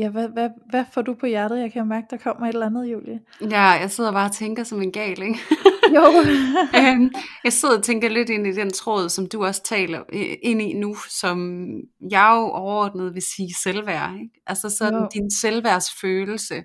Ja, 0.00 0.08
hvad, 0.08 0.28
hvad, 0.28 0.48
hvad 0.70 0.84
får 0.92 1.02
du 1.02 1.14
på 1.14 1.26
hjertet? 1.26 1.58
Jeg 1.58 1.72
kan 1.72 1.80
jo 1.80 1.84
mærke, 1.84 2.06
der 2.10 2.16
kommer 2.16 2.46
et 2.46 2.52
eller 2.52 2.66
andet, 2.66 2.92
Julie. 2.92 3.20
Ja, 3.50 3.62
jeg 3.62 3.90
sidder 3.90 4.12
bare 4.12 4.28
og 4.28 4.32
tænker 4.32 4.64
som 4.64 4.82
en 4.82 4.92
gal, 4.92 5.22
ikke? 5.22 5.38
jo. 5.96 6.02
øhm, 6.80 7.10
jeg 7.44 7.52
sidder 7.52 7.78
og 7.78 7.82
tænker 7.82 8.08
lidt 8.08 8.30
ind 8.30 8.46
i 8.46 8.52
den 8.52 8.72
tråd, 8.72 9.08
som 9.08 9.26
du 9.26 9.44
også 9.44 9.62
taler 9.62 10.02
ind 10.42 10.62
i 10.62 10.72
nu, 10.72 10.96
som 11.08 11.66
jeg 12.10 12.32
jo 12.34 12.50
overordnet 12.50 13.14
vil 13.14 13.22
sige 13.22 13.54
selvværd. 13.62 14.14
Ikke? 14.14 14.40
Altså 14.46 14.70
sådan 14.70 15.00
jo. 15.00 15.08
din 15.14 15.30
selvværdsfølelse. 15.30 16.64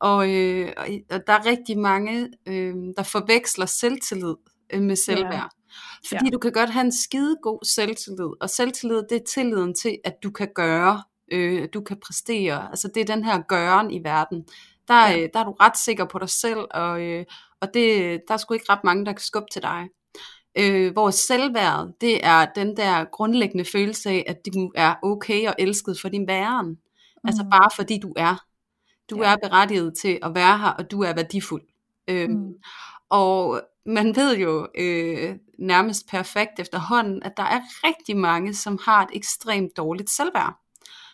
Og, 0.00 0.34
øh, 0.34 0.72
og 1.10 1.20
der 1.26 1.32
er 1.32 1.46
rigtig 1.46 1.78
mange, 1.78 2.28
øh, 2.48 2.74
der 2.96 3.02
forveksler 3.02 3.66
selvtillid 3.66 4.34
øh, 4.72 4.82
med 4.82 4.96
selvværd. 4.96 5.32
Ja. 5.32 6.08
Fordi 6.08 6.24
ja. 6.24 6.30
du 6.30 6.38
kan 6.38 6.52
godt 6.52 6.70
have 6.70 6.84
en 6.84 6.92
skide 6.92 7.36
god 7.42 7.64
selvtillid, 7.64 8.30
og 8.40 8.50
selvtillid 8.50 9.02
det 9.10 9.16
er 9.16 9.24
tilliden 9.34 9.74
til, 9.74 9.98
at 10.04 10.14
du 10.22 10.30
kan 10.30 10.48
gøre 10.54 11.02
øh, 11.32 11.68
du 11.74 11.80
kan 11.80 11.96
præstere. 12.06 12.68
Altså 12.68 12.88
det 12.94 13.00
er 13.00 13.14
den 13.14 13.24
her 13.24 13.40
gøren 13.40 13.90
i 13.90 14.04
verden. 14.04 14.46
Der, 14.88 15.08
ja. 15.08 15.18
øh, 15.18 15.28
der 15.34 15.40
er 15.40 15.44
du 15.44 15.50
ret 15.50 15.78
sikker 15.78 16.04
på 16.04 16.18
dig 16.18 16.28
selv, 16.28 16.66
og, 16.70 17.02
øh, 17.02 17.24
og 17.60 17.74
det, 17.74 18.20
der 18.28 18.34
er 18.34 18.38
sgu 18.38 18.54
ikke 18.54 18.72
ret 18.72 18.84
mange, 18.84 19.06
der 19.06 19.12
kan 19.12 19.20
skubbe 19.20 19.48
til 19.52 19.62
dig. 19.62 19.88
Øh, 20.58 20.92
hvor 20.92 21.10
selvværd, 21.10 21.88
det 22.00 22.26
er 22.26 22.46
den 22.54 22.76
der 22.76 23.04
grundlæggende 23.04 23.64
følelse 23.64 24.10
af, 24.10 24.24
at 24.26 24.36
du 24.54 24.72
er 24.74 24.94
okay 25.02 25.48
og 25.48 25.54
elsket 25.58 26.00
for 26.00 26.08
din 26.08 26.26
væren. 26.26 26.68
Mm. 26.68 26.76
Altså 27.24 27.46
bare 27.50 27.70
fordi 27.76 27.98
du 28.02 28.12
er. 28.16 28.44
Du 29.10 29.22
ja. 29.22 29.32
er 29.32 29.36
berettiget 29.42 29.94
til 29.98 30.18
at 30.22 30.34
være 30.34 30.58
her, 30.58 30.68
og 30.68 30.90
du 30.90 31.02
er 31.02 31.14
værdifuld. 31.14 31.62
Øh, 32.08 32.30
mm. 32.30 32.54
Og 33.08 33.60
man 33.86 34.16
ved 34.16 34.38
jo 34.38 34.68
øh, 34.78 35.36
nærmest 35.58 36.08
perfekt 36.08 36.58
efterhånden, 36.58 37.22
at 37.22 37.32
der 37.36 37.42
er 37.42 37.60
rigtig 37.84 38.16
mange, 38.16 38.54
som 38.54 38.78
har 38.84 39.02
et 39.02 39.10
ekstremt 39.12 39.76
dårligt 39.76 40.10
selvværd. 40.10 40.54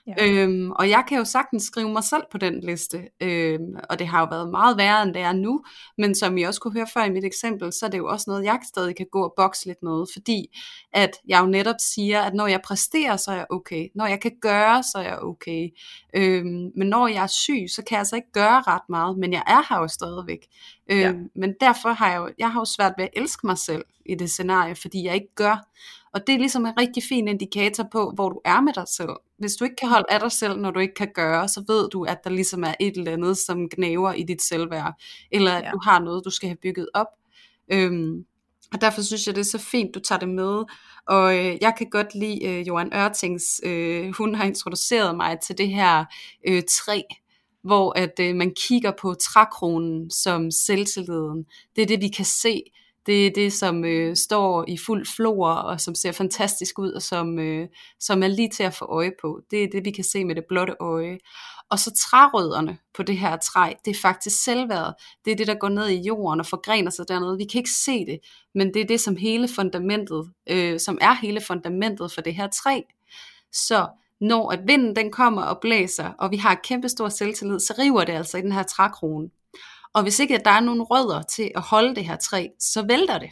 Ja. 0.07 0.15
Øhm, 0.27 0.71
og 0.71 0.91
jeg 0.91 1.05
kan 1.09 1.19
jo 1.19 1.25
sagtens 1.25 1.63
skrive 1.63 1.93
mig 1.93 2.05
selv 2.05 2.23
på 2.31 2.39
den 2.39 2.61
liste, 2.61 3.09
øhm, 3.21 3.77
og 3.91 3.99
det 3.99 4.07
har 4.07 4.21
jo 4.21 4.27
været 4.31 4.51
meget 4.51 4.77
værre 4.77 5.03
end 5.03 5.15
det 5.15 5.23
er 5.23 5.33
nu, 5.33 5.65
men 5.99 6.15
som 6.15 6.39
I 6.39 6.43
også 6.43 6.61
kunne 6.61 6.73
høre 6.73 6.87
før 6.95 7.05
i 7.05 7.11
mit 7.11 7.25
eksempel, 7.25 7.73
så 7.73 7.87
er 7.87 7.91
det 7.91 7.99
jo 7.99 8.07
også 8.09 8.25
noget, 8.29 8.45
jeg 8.45 8.61
stadig 8.65 8.97
kan 8.97 9.07
gå 9.13 9.25
og 9.25 9.33
bokse 9.37 9.67
lidt 9.67 9.83
med, 9.83 10.05
fordi 10.13 10.47
at 10.93 11.11
jeg 11.29 11.41
jo 11.41 11.47
netop 11.47 11.77
siger, 11.81 12.21
at 12.21 12.35
når 12.35 12.47
jeg 12.47 12.61
præsterer, 12.65 13.17
så 13.17 13.31
er 13.31 13.37
jeg 13.37 13.47
okay, 13.51 13.89
når 13.95 14.07
jeg 14.07 14.21
kan 14.21 14.33
gøre, 14.41 14.83
så 14.83 14.99
er 14.99 15.03
jeg 15.03 15.19
okay, 15.19 15.69
øhm, 16.15 16.71
men 16.77 16.89
når 16.89 17.09
jeg 17.09 17.23
er 17.23 17.27
syg, 17.27 17.67
så 17.69 17.83
kan 17.83 17.95
jeg 17.95 17.99
altså 17.99 18.17
ikke 18.17 18.33
gøre 18.33 18.63
ret 18.67 18.89
meget, 18.89 19.19
men 19.19 19.33
jeg 19.33 19.43
er 19.47 19.75
her 19.75 19.81
jo 19.81 19.89
stadigvæk. 19.89 20.47
Øhm, 20.91 21.01
ja. 21.01 21.13
Men 21.37 21.55
derfor 21.61 21.89
har 21.89 22.11
jeg 22.11 22.19
jo, 22.19 22.31
jeg 22.39 22.53
har 22.53 22.61
jo 22.61 22.65
svært 22.65 22.93
ved 22.99 23.05
at 23.05 23.11
elske 23.17 23.47
mig 23.47 23.59
selv 23.59 23.85
i 24.07 24.15
det 24.15 24.31
scenarie, 24.31 24.75
fordi 24.75 25.05
jeg 25.05 25.15
ikke 25.15 25.35
gør. 25.35 25.69
Og 26.15 26.21
det 26.27 26.35
er 26.35 26.39
ligesom 26.39 26.67
en 26.67 26.79
rigtig 26.79 27.03
fin 27.03 27.29
indikator 27.29 27.89
på, 27.93 28.13
hvor 28.15 28.29
du 28.29 28.41
er 28.45 28.61
med 28.61 28.73
dig 28.73 28.89
selv. 28.89 29.17
Hvis 29.39 29.57
du 29.57 29.65
ikke 29.65 29.77
kan 29.77 29.89
holde 29.89 30.07
af 30.11 30.21
dig 30.21 30.33
selv, 30.33 30.61
når 30.61 30.71
du 30.71 30.81
ikke 30.81 30.95
kan 30.95 31.11
gøre, 31.15 31.49
så 31.49 31.65
ved 31.69 31.89
du, 31.89 32.03
at 32.03 32.19
der 32.25 32.31
ligesom 32.31 32.65
er 32.65 32.75
et 32.81 32.97
eller 32.97 33.13
andet, 33.13 33.39
som 33.39 33.69
knæver 33.69 34.13
i 34.13 34.23
dit 34.23 34.43
selvværd. 34.43 35.03
Eller 35.33 35.53
at 35.53 35.65
ja. 35.65 35.71
du 35.71 35.81
har 35.85 35.99
noget, 35.99 36.25
du 36.25 36.31
skal 36.31 36.49
have 36.49 36.59
bygget 36.63 36.89
op. 36.95 37.07
Øhm, 37.73 38.25
og 38.73 38.81
derfor 38.81 39.03
synes 39.03 39.27
jeg, 39.27 39.35
det 39.35 39.41
er 39.41 39.45
så 39.45 39.59
fint, 39.59 39.95
du 39.95 40.01
tager 40.01 40.19
det 40.19 40.29
med. 40.29 40.65
Og 41.07 41.39
øh, 41.39 41.57
jeg 41.61 41.75
kan 41.79 41.91
godt 41.91 42.15
lide 42.15 42.45
øh, 42.45 42.69
Johan 42.69 42.93
Ørtings, 42.95 43.61
øh, 43.65 44.13
hun 44.19 44.35
har 44.35 44.45
introduceret 44.45 45.17
mig 45.17 45.39
til 45.41 45.59
det 45.59 45.69
her 45.69 46.05
øh, 46.49 46.63
træ, 46.71 47.01
hvor 47.63 47.99
at 47.99 48.21
øh, 48.21 48.37
man 48.37 48.55
kigger 48.69 48.93
på 49.01 49.15
trækronen 49.15 50.11
som 50.11 50.51
selvtilliden. 50.51 51.45
Det 51.77 51.83
er 51.83 51.87
det, 51.87 52.01
vi 52.01 52.09
kan 52.09 52.25
se. 52.25 52.63
Det 53.07 53.27
er 53.27 53.31
det, 53.35 53.53
som 53.53 53.85
øh, 53.85 54.17
står 54.17 54.65
i 54.69 54.77
fuld 54.87 55.07
flor, 55.17 55.49
og 55.49 55.81
som 55.81 55.95
ser 55.95 56.13
fantastisk 56.13 56.79
ud, 56.79 56.93
og 56.93 57.03
som, 57.03 57.39
øh, 57.39 57.69
som 58.01 58.23
er 58.23 58.29
lige 58.29 58.49
til 58.49 58.63
at 58.63 58.75
få 58.75 58.85
øje 58.85 59.13
på. 59.21 59.41
Det 59.51 59.65
er 59.65 59.69
det, 59.73 59.85
vi 59.85 59.91
kan 59.91 60.05
se 60.05 60.25
med 60.25 60.35
det 60.35 60.45
blotte 60.49 60.75
øje. 60.81 61.19
Og 61.71 61.79
så 61.79 61.91
trærødderne 61.95 62.79
på 62.95 63.03
det 63.03 63.19
her 63.19 63.37
træ, 63.37 63.73
det 63.85 63.91
er 63.91 64.01
faktisk 64.03 64.45
selvværd. 64.45 64.95
Det 65.25 65.31
er 65.31 65.37
det, 65.37 65.47
der 65.47 65.55
går 65.55 65.69
ned 65.69 65.89
i 65.89 66.03
jorden 66.07 66.41
og 66.41 66.47
forgrener 66.47 66.91
sig 66.91 67.09
dernede. 67.09 67.39
Vi 67.39 67.45
kan 67.45 67.59
ikke 67.59 67.71
se 67.71 68.07
det, 68.07 68.19
men 68.55 68.75
det 68.75 68.83
er 68.83 68.87
det, 68.87 69.01
som 69.01 69.17
hele 69.17 69.49
fundamentet, 69.49 70.31
øh, 70.47 70.81
som 70.81 70.99
er 71.01 71.15
hele 71.15 71.41
fundamentet 71.41 72.13
for 72.13 72.21
det 72.21 72.35
her 72.35 72.49
træ. 72.49 72.81
Så 73.53 73.87
når 74.21 74.53
at 74.53 74.61
vinden 74.67 74.97
den 74.97 75.11
kommer 75.11 75.43
og 75.43 75.61
blæser, 75.61 76.09
og 76.19 76.31
vi 76.31 76.37
har 76.37 76.61
kæmpe 76.65 76.89
stor 76.89 77.09
selvtillid, 77.09 77.61
så 77.61 77.75
river 77.79 78.05
det 78.05 78.13
altså 78.13 78.39
i 78.39 78.43
den 78.43 78.53
her 78.53 78.63
trækrone. 78.63 79.29
Og 79.95 80.03
hvis 80.03 80.19
ikke 80.19 80.35
at 80.35 80.45
der 80.45 80.51
er 80.51 80.61
nogen 80.61 80.83
rødder 80.83 81.23
til 81.23 81.51
at 81.55 81.63
holde 81.63 81.95
det 81.95 82.05
her 82.05 82.17
træ, 82.17 82.47
så 82.59 82.87
vælter 82.89 83.19
det. 83.19 83.31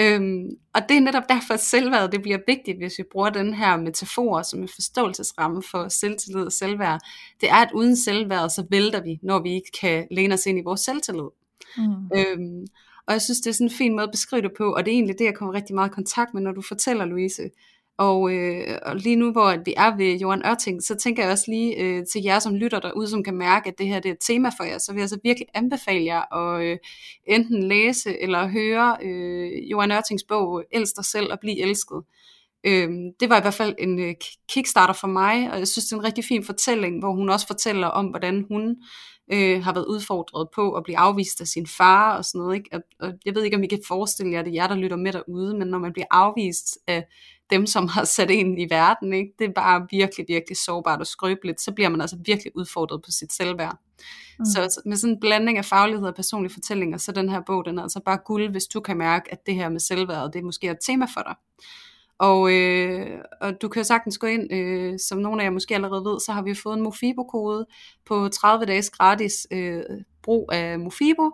Øhm, 0.00 0.48
og 0.74 0.80
det 0.88 0.96
er 0.96 1.00
netop 1.00 1.22
derfor, 1.28 1.54
at 1.54 1.60
selvværd 1.60 2.10
det 2.10 2.22
bliver 2.22 2.38
vigtigt, 2.46 2.78
hvis 2.78 2.98
vi 2.98 3.04
bruger 3.12 3.30
den 3.30 3.54
her 3.54 3.76
metafor 3.76 4.42
som 4.42 4.62
en 4.62 4.68
forståelsesramme 4.68 5.62
for 5.70 5.88
selvtillid 5.88 6.42
og 6.42 6.52
selvværd. 6.52 7.00
Det 7.40 7.50
er, 7.50 7.54
at 7.56 7.72
uden 7.74 7.96
selvværd, 7.96 8.50
så 8.50 8.66
vælter 8.70 9.02
vi, 9.02 9.18
når 9.22 9.42
vi 9.42 9.54
ikke 9.54 9.70
kan 9.80 10.06
læne 10.10 10.34
os 10.34 10.46
ind 10.46 10.58
i 10.58 10.62
vores 10.64 10.80
selvtillid. 10.80 11.28
Mm. 11.76 12.10
Øhm, 12.16 12.66
og 13.06 13.12
jeg 13.12 13.22
synes, 13.22 13.40
det 13.40 13.50
er 13.50 13.54
sådan 13.54 13.66
en 13.66 13.74
fin 13.74 13.92
måde 13.92 14.02
at 14.02 14.10
beskrive 14.10 14.42
det 14.42 14.52
på, 14.56 14.74
og 14.74 14.84
det 14.84 14.90
er 14.90 14.94
egentlig 14.94 15.18
det, 15.18 15.24
jeg 15.24 15.34
kommer 15.34 15.54
rigtig 15.54 15.74
meget 15.74 15.88
i 15.88 15.92
kontakt 15.92 16.34
med, 16.34 16.42
når 16.42 16.52
du 16.52 16.62
fortæller, 16.62 17.04
Louise, 17.04 17.50
og, 17.98 18.32
øh, 18.32 18.78
og 18.82 18.96
lige 18.96 19.16
nu, 19.16 19.32
hvor 19.32 19.64
vi 19.64 19.74
er 19.76 19.96
ved 19.96 20.18
Johan 20.18 20.46
Ørting, 20.46 20.82
så 20.82 20.94
tænker 20.94 21.22
jeg 21.22 21.32
også 21.32 21.44
lige 21.48 21.76
øh, 21.76 22.02
til 22.12 22.22
jer, 22.22 22.38
som 22.38 22.54
lytter 22.54 22.80
derude, 22.80 23.08
som 23.08 23.24
kan 23.24 23.34
mærke, 23.34 23.68
at 23.68 23.78
det 23.78 23.86
her 23.86 24.00
det 24.00 24.08
er 24.08 24.12
et 24.12 24.18
tema 24.20 24.50
for 24.58 24.64
jer, 24.64 24.78
så 24.78 24.92
vil 24.92 25.00
jeg 25.00 25.08
så 25.08 25.18
virkelig 25.22 25.48
anbefale 25.54 26.04
jer 26.04 26.34
at 26.34 26.64
øh, 26.64 26.78
enten 27.26 27.62
læse 27.62 28.22
eller 28.22 28.48
høre 28.48 28.96
øh, 29.02 29.70
Johan 29.70 29.92
Ørtings 29.92 30.24
bog, 30.28 30.64
Elsk 30.72 30.96
dig 30.96 31.04
selv 31.04 31.32
og 31.32 31.40
bliv 31.40 31.54
elsket. 31.58 32.02
Øh, 32.66 32.88
det 33.20 33.30
var 33.30 33.38
i 33.38 33.40
hvert 33.40 33.54
fald 33.54 33.74
en 33.78 33.98
øh, 33.98 34.14
kickstarter 34.48 34.94
for 34.94 35.08
mig, 35.08 35.52
og 35.52 35.58
jeg 35.58 35.68
synes, 35.68 35.84
det 35.84 35.92
er 35.92 35.96
en 35.96 36.04
rigtig 36.04 36.24
fin 36.24 36.44
fortælling, 36.44 36.98
hvor 36.98 37.12
hun 37.12 37.28
også 37.28 37.46
fortæller 37.46 37.86
om, 37.86 38.06
hvordan 38.06 38.44
hun 38.50 38.76
øh, 39.32 39.64
har 39.64 39.72
været 39.74 39.86
udfordret 39.86 40.48
på 40.54 40.72
at 40.72 40.84
blive 40.84 40.98
afvist 40.98 41.40
af 41.40 41.46
sin 41.46 41.66
far 41.66 42.16
og 42.16 42.24
sådan 42.24 42.38
noget. 42.38 42.56
Ikke? 42.56 42.70
Og, 42.72 42.80
og 43.00 43.12
jeg 43.24 43.34
ved 43.34 43.42
ikke, 43.42 43.56
om 43.56 43.62
I 43.62 43.66
kan 43.66 43.82
forestille 43.88 44.32
jer 44.32 44.42
det, 44.42 44.54
jer 44.54 44.66
der 44.66 44.74
lytter 44.74 44.96
med 44.96 45.12
derude, 45.12 45.58
men 45.58 45.68
når 45.68 45.78
man 45.78 45.92
bliver 45.92 46.06
afvist 46.10 46.78
af 46.86 47.04
dem, 47.54 47.66
som 47.66 47.88
har 47.88 48.04
sat 48.04 48.30
en 48.30 48.58
i 48.58 48.66
verden. 48.70 49.12
Ikke? 49.12 49.32
Det 49.38 49.48
er 49.48 49.52
bare 49.52 49.86
virkelig, 49.90 50.26
virkelig 50.28 50.56
sårbart 50.56 51.00
og 51.00 51.06
skrøbeligt. 51.06 51.60
Så 51.60 51.72
bliver 51.72 51.88
man 51.88 52.00
altså 52.00 52.16
virkelig 52.26 52.52
udfordret 52.56 53.02
på 53.02 53.10
sit 53.10 53.32
selvværd. 53.32 53.78
Mm. 54.38 54.44
Så 54.44 54.80
med 54.86 54.96
sådan 54.96 55.14
en 55.14 55.20
blanding 55.20 55.58
af 55.58 55.64
faglighed 55.64 56.06
og 56.06 56.14
personlige 56.14 56.52
fortællinger, 56.52 56.98
så 56.98 57.12
den 57.12 57.28
her 57.28 57.40
bog, 57.46 57.64
den 57.64 57.78
er 57.78 57.82
altså 57.82 58.00
bare 58.04 58.18
guld, 58.24 58.50
hvis 58.50 58.66
du 58.66 58.80
kan 58.80 58.96
mærke, 58.96 59.32
at 59.32 59.46
det 59.46 59.54
her 59.54 59.68
med 59.68 59.80
selvværd, 59.80 60.32
det 60.32 60.38
er 60.38 60.44
måske 60.44 60.70
et 60.70 60.78
tema 60.86 61.06
for 61.14 61.20
dig. 61.20 61.34
Og, 62.18 62.52
øh, 62.52 63.18
og 63.40 63.62
du 63.62 63.68
kan 63.68 63.84
sagtens 63.84 64.18
gå 64.18 64.26
ind, 64.26 64.52
øh, 64.52 64.98
som 65.08 65.18
nogle 65.18 65.42
af 65.42 65.44
jer 65.44 65.50
måske 65.50 65.74
allerede 65.74 66.04
ved, 66.04 66.20
så 66.20 66.32
har 66.32 66.42
vi 66.42 66.54
fået 66.54 66.76
en 66.76 66.82
Mofibo-kode 66.82 67.66
på 68.06 68.28
30 68.28 68.66
dages 68.66 68.90
gratis 68.90 69.46
øh, 69.50 69.82
brug 70.22 70.50
af 70.52 70.78
Mofibo, 70.78 71.30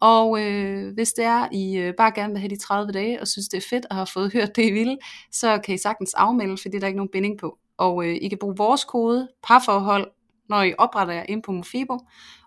og 0.00 0.40
øh, 0.42 0.94
hvis 0.94 1.12
det 1.12 1.24
er, 1.24 1.48
I 1.52 1.76
øh, 1.76 1.94
bare 1.94 2.12
gerne 2.14 2.32
vil 2.32 2.40
have 2.40 2.50
de 2.50 2.58
30 2.58 2.92
dage, 2.92 3.20
og 3.20 3.28
synes 3.28 3.48
det 3.48 3.56
er 3.56 3.66
fedt, 3.70 3.86
og 3.90 3.96
har 3.96 4.04
fået 4.04 4.32
hørt 4.32 4.56
det 4.56 4.64
I 4.64 4.70
vil, 4.70 4.98
så 5.32 5.60
kan 5.64 5.74
I 5.74 5.78
sagtens 5.78 6.14
afmelde, 6.14 6.56
fordi 6.56 6.76
der 6.78 6.82
er 6.82 6.86
ikke 6.86 6.96
nogen 6.96 7.10
binding 7.12 7.38
på. 7.38 7.58
Og 7.76 8.04
øh, 8.06 8.14
I 8.22 8.28
kan 8.28 8.38
bruge 8.38 8.56
vores 8.56 8.84
kode, 8.84 9.28
parforhold, 9.42 10.10
når 10.48 10.62
I 10.62 10.74
opretter 10.78 11.14
jer 11.14 11.24
ind 11.28 11.42
på 11.42 11.52
Mofibo. 11.52 11.98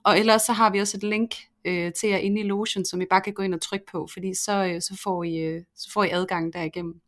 Og 0.03 0.19
ellers 0.19 0.41
så 0.41 0.53
har 0.53 0.69
vi 0.69 0.79
også 0.79 0.97
et 0.97 1.03
link 1.03 1.35
øh, 1.65 1.93
til 1.93 2.09
jer 2.09 2.17
inde 2.17 2.41
i 2.41 2.43
Lotion, 2.43 2.85
som 2.85 3.01
I 3.01 3.05
bare 3.09 3.21
kan 3.21 3.33
gå 3.33 3.43
ind 3.43 3.53
og 3.53 3.61
trykke 3.61 3.85
på, 3.91 4.07
fordi 4.13 4.33
så, 4.33 4.65
øh, 4.65 4.81
så, 4.81 4.99
får, 5.03 5.23
I, 5.23 5.37
øh, 5.37 5.61
så 5.75 5.91
får 5.93 6.03
I 6.03 6.09
adgang 6.09 6.53
derigennem. 6.53 7.01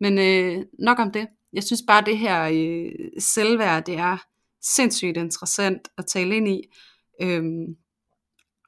Men 0.00 0.18
øh, 0.18 0.64
nok 0.78 0.98
om 0.98 1.10
det. 1.10 1.26
Jeg 1.52 1.64
synes 1.64 1.82
bare, 1.86 2.04
det 2.04 2.18
her 2.18 2.42
øh, 2.52 2.92
selvværd, 3.18 3.84
det 3.84 3.98
er 3.98 4.16
sindssygt 4.62 5.16
interessant 5.16 5.88
at 5.98 6.06
tale 6.06 6.36
ind 6.36 6.48
i. 6.48 6.62
Øhm, 7.22 7.76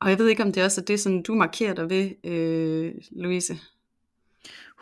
og 0.01 0.11
jeg 0.11 0.19
ved 0.19 0.29
ikke, 0.29 0.43
om 0.43 0.53
det 0.53 0.65
også 0.65 0.81
er 0.81 0.85
det, 0.85 1.01
som 1.01 1.23
du 1.23 1.35
markerer 1.35 1.75
dig 1.75 1.91
ved, 1.91 2.11
øh, 2.25 2.95
Louise. 3.11 3.55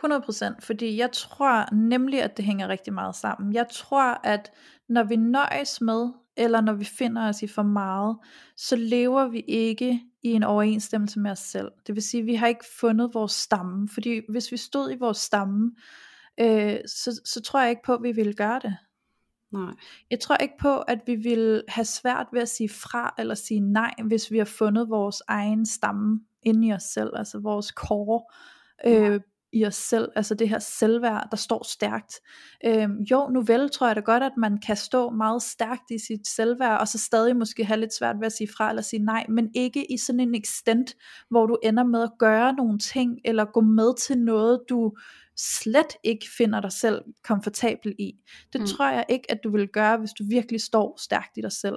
100%, 0.05 0.61
fordi 0.61 0.97
jeg 0.97 1.13
tror 1.13 1.75
nemlig, 1.75 2.23
at 2.23 2.37
det 2.37 2.45
hænger 2.45 2.69
rigtig 2.69 2.93
meget 2.93 3.15
sammen. 3.15 3.55
Jeg 3.55 3.67
tror, 3.73 4.21
at 4.25 4.53
når 4.89 5.03
vi 5.03 5.17
nøjes 5.17 5.81
med, 5.81 6.09
eller 6.37 6.61
når 6.61 6.73
vi 6.73 6.85
finder 6.85 7.29
os 7.29 7.43
i 7.43 7.47
for 7.47 7.63
meget, 7.63 8.17
så 8.57 8.77
lever 8.77 9.29
vi 9.29 9.41
ikke 9.41 10.01
i 10.23 10.29
en 10.29 10.43
overensstemmelse 10.43 11.21
med 11.21 11.31
os 11.31 11.39
selv. 11.39 11.69
Det 11.87 11.95
vil 11.95 12.03
sige, 12.03 12.21
at 12.21 12.27
vi 12.27 12.35
har 12.35 12.47
ikke 12.47 12.65
fundet 12.81 13.15
vores 13.15 13.33
stamme, 13.33 13.89
fordi 13.89 14.21
hvis 14.29 14.53
vi 14.53 14.57
stod 14.57 14.93
i 14.93 14.99
vores 14.99 15.19
stamme, 15.19 15.73
øh, 16.41 16.77
så, 16.87 17.21
så 17.25 17.41
tror 17.41 17.61
jeg 17.61 17.71
ikke 17.71 17.83
på, 17.87 17.95
at 17.95 18.03
vi 18.03 18.13
ville 18.13 18.35
gøre 18.35 18.61
det. 18.63 18.77
Nej. 19.57 19.75
Jeg 20.11 20.21
tror 20.21 20.37
ikke 20.37 20.55
på, 20.61 20.79
at 20.79 20.99
vi 21.07 21.15
vil 21.15 21.63
have 21.69 21.85
svært 21.85 22.27
ved 22.33 22.43
at 22.43 22.49
sige 22.49 22.69
fra 22.69 23.15
eller 23.19 23.35
sige 23.35 23.61
nej, 23.61 23.95
hvis 24.05 24.31
vi 24.31 24.39
har 24.39 24.45
fundet 24.45 24.89
vores 24.89 25.23
egen 25.29 25.67
stamme 25.67 26.21
inde 26.43 26.69
i 26.69 26.73
os 26.73 26.83
selv, 26.83 27.11
altså 27.17 27.39
vores 27.39 27.67
core 27.67 28.23
øh, 28.87 29.21
i 29.53 29.67
os 29.67 29.75
selv, 29.75 30.09
altså 30.17 30.35
det 30.35 30.49
her 30.49 30.59
selvværd, 30.59 31.29
der 31.31 31.37
står 31.37 31.65
stærkt. 31.65 32.15
Øh, 32.65 32.89
jo, 33.11 33.29
nu 33.29 33.41
vel 33.41 33.71
tror 33.71 33.87
jeg 33.87 33.97
da 33.97 34.01
godt, 34.01 34.23
at 34.23 34.33
man 34.37 34.59
kan 34.67 34.77
stå 34.77 35.11
meget 35.11 35.43
stærkt 35.43 35.91
i 35.91 35.99
sit 35.99 36.29
selvværd, 36.29 36.81
og 36.81 36.89
så 36.89 36.99
stadig 36.99 37.37
måske 37.37 37.65
have 37.65 37.81
lidt 37.81 37.95
svært 37.95 38.17
ved 38.19 38.27
at 38.27 38.33
sige 38.33 38.49
fra 38.57 38.69
eller 38.69 38.83
sige 38.83 39.05
nej, 39.05 39.27
men 39.29 39.51
ikke 39.55 39.93
i 39.93 39.99
sådan 39.99 40.21
en 40.21 40.35
extent, 40.35 40.97
hvor 41.31 41.47
du 41.47 41.59
ender 41.63 41.85
med 41.85 42.03
at 42.03 42.13
gøre 42.19 42.53
nogle 42.53 42.79
ting, 42.79 43.19
eller 43.25 43.45
gå 43.45 43.61
med 43.61 44.01
til 44.01 44.19
noget, 44.19 44.61
du 44.69 44.93
slet 45.37 45.97
ikke 46.03 46.27
finder 46.37 46.61
dig 46.61 46.73
selv 46.73 47.03
komfortabel 47.25 47.95
i. 47.99 48.15
Det 48.53 48.61
mm. 48.61 48.67
tror 48.67 48.91
jeg 48.91 49.05
ikke, 49.09 49.31
at 49.31 49.39
du 49.45 49.51
vil 49.51 49.69
gøre, 49.69 49.97
hvis 49.97 50.13
du 50.13 50.25
virkelig 50.29 50.61
står 50.61 50.97
stærkt 51.01 51.37
i 51.37 51.41
dig 51.41 51.53
selv. 51.53 51.77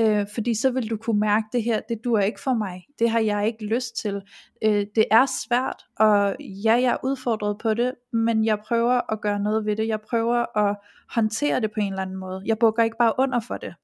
Øh, 0.00 0.26
fordi 0.34 0.54
så 0.54 0.70
vil 0.70 0.90
du 0.90 0.96
kunne 0.96 1.20
mærke 1.20 1.46
det 1.52 1.62
her, 1.62 1.80
det 1.88 2.04
duer 2.04 2.20
ikke 2.20 2.40
for 2.40 2.54
mig, 2.54 2.86
det 2.98 3.10
har 3.10 3.18
jeg 3.20 3.46
ikke 3.46 3.64
lyst 3.64 3.96
til. 3.96 4.22
Øh, 4.64 4.86
det 4.94 5.04
er 5.10 5.26
svært, 5.26 5.84
og 5.96 6.36
ja, 6.40 6.72
jeg 6.72 6.92
er 6.92 7.04
udfordret 7.04 7.58
på 7.58 7.74
det, 7.74 7.92
men 8.12 8.44
jeg 8.44 8.58
prøver 8.58 9.12
at 9.12 9.20
gøre 9.20 9.40
noget 9.40 9.66
ved 9.66 9.76
det. 9.76 9.88
Jeg 9.88 10.00
prøver 10.00 10.58
at 10.58 10.76
håndtere 11.08 11.60
det 11.60 11.70
på 11.70 11.80
en 11.80 11.92
eller 11.92 12.02
anden 12.02 12.16
måde. 12.16 12.42
Jeg 12.46 12.58
bukker 12.58 12.82
ikke 12.82 12.96
bare 12.98 13.12
under 13.18 13.40
for 13.40 13.56
det. 13.56 13.74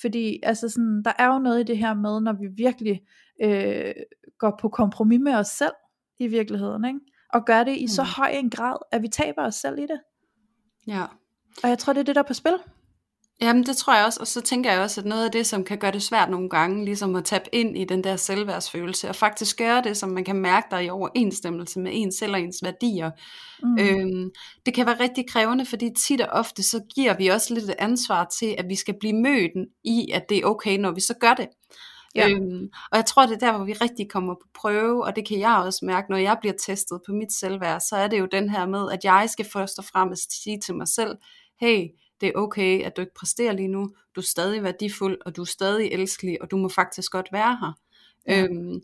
Fordi 0.00 0.40
altså 0.42 0.68
sådan, 0.68 1.02
der 1.02 1.12
er 1.18 1.26
jo 1.26 1.38
noget 1.38 1.60
i 1.60 1.62
det 1.62 1.78
her 1.78 1.94
med, 1.94 2.20
når 2.20 2.32
vi 2.32 2.46
virkelig 2.46 3.02
øh, 3.42 3.94
går 4.38 4.58
på 4.60 4.68
kompromis 4.68 5.20
med 5.20 5.34
os 5.34 5.46
selv 5.46 5.74
i 6.18 6.26
virkeligheden, 6.26 6.84
ikke? 6.84 7.00
Og 7.32 7.44
gør 7.44 7.64
det 7.64 7.76
i 7.76 7.84
mm. 7.84 7.88
så 7.88 8.02
høj 8.02 8.28
en 8.28 8.50
grad, 8.50 8.76
at 8.92 9.02
vi 9.02 9.08
taber 9.08 9.42
os 9.42 9.54
selv 9.54 9.78
i 9.78 9.82
det. 9.82 10.00
Ja. 10.86 11.04
Og 11.62 11.68
jeg 11.68 11.78
tror, 11.78 11.92
det 11.92 12.00
er 12.00 12.04
det, 12.04 12.14
der 12.14 12.22
er 12.22 12.26
på 12.26 12.34
spil. 12.34 12.54
Jamen 13.42 13.66
det 13.66 13.76
tror 13.76 13.94
jeg 13.94 14.06
også, 14.06 14.20
og 14.20 14.26
så 14.26 14.40
tænker 14.40 14.72
jeg 14.72 14.80
også, 14.80 15.00
at 15.00 15.06
noget 15.06 15.24
af 15.24 15.30
det, 15.30 15.46
som 15.46 15.64
kan 15.64 15.78
gøre 15.78 15.92
det 15.92 16.02
svært 16.02 16.30
nogle 16.30 16.50
gange, 16.50 16.84
ligesom 16.84 17.16
at 17.16 17.24
tabe 17.24 17.54
ind 17.54 17.78
i 17.78 17.84
den 17.84 18.04
der 18.04 18.16
selvværdsfølelse, 18.16 19.08
og 19.08 19.16
faktisk 19.16 19.58
gøre 19.58 19.82
det, 19.82 19.96
som 19.96 20.08
man 20.08 20.24
kan 20.24 20.36
mærke 20.36 20.66
der 20.70 20.78
i 20.78 20.90
overensstemmelse 20.90 21.80
med 21.80 21.90
ens 21.94 22.14
selv 22.14 22.32
og 22.32 22.40
ens 22.40 22.62
værdier. 22.62 23.10
Mm. 23.62 23.78
Øhm, 23.78 24.30
det 24.66 24.74
kan 24.74 24.86
være 24.86 25.00
rigtig 25.00 25.24
krævende, 25.28 25.66
fordi 25.66 25.90
tit 26.06 26.20
og 26.20 26.28
ofte, 26.28 26.62
så 26.62 26.80
giver 26.94 27.16
vi 27.16 27.28
også 27.28 27.54
lidt 27.54 27.70
ansvar 27.78 28.26
til, 28.40 28.54
at 28.58 28.68
vi 28.68 28.76
skal 28.76 28.94
blive 29.00 29.16
mødt 29.22 29.68
i, 29.84 30.10
at 30.14 30.22
det 30.28 30.38
er 30.38 30.44
okay, 30.44 30.78
når 30.78 30.90
vi 30.90 31.00
så 31.00 31.14
gør 31.20 31.34
det. 31.34 31.48
Ja. 32.14 32.28
Øhm, 32.28 32.70
og 32.90 32.96
jeg 32.96 33.06
tror, 33.06 33.26
det 33.26 33.34
er 33.34 33.38
der, 33.38 33.56
hvor 33.56 33.64
vi 33.64 33.72
rigtig 33.72 34.10
kommer 34.10 34.34
på 34.34 34.48
prøve, 34.54 35.04
og 35.04 35.16
det 35.16 35.28
kan 35.28 35.38
jeg 35.38 35.56
også 35.56 35.84
mærke, 35.84 36.10
når 36.10 36.16
jeg 36.16 36.36
bliver 36.40 36.54
testet 36.66 37.00
på 37.06 37.12
mit 37.12 37.32
selvværd, 37.32 37.80
så 37.80 37.96
er 37.96 38.08
det 38.08 38.18
jo 38.18 38.26
den 38.26 38.50
her 38.50 38.66
med, 38.66 38.92
at 38.92 39.04
jeg 39.04 39.30
skal 39.30 39.46
først 39.52 39.78
og 39.78 39.84
fremmest 39.84 40.42
sige 40.42 40.60
til 40.60 40.74
mig 40.74 40.88
selv, 40.88 41.16
hey, 41.60 41.88
det 42.20 42.28
er 42.28 42.32
okay, 42.34 42.82
at 42.82 42.96
du 42.96 43.00
ikke 43.00 43.14
præsterer 43.14 43.52
lige 43.52 43.68
nu, 43.68 43.90
du 44.16 44.20
er 44.20 44.24
stadig 44.24 44.62
værdifuld, 44.62 45.18
og 45.26 45.36
du 45.36 45.40
er 45.40 45.46
stadig 45.46 45.92
elskelig, 45.92 46.42
og 46.42 46.50
du 46.50 46.56
må 46.56 46.68
faktisk 46.68 47.12
godt 47.12 47.28
være 47.32 47.58
her. 47.60 47.72
Ja. 48.28 48.42
Øhm, 48.42 48.80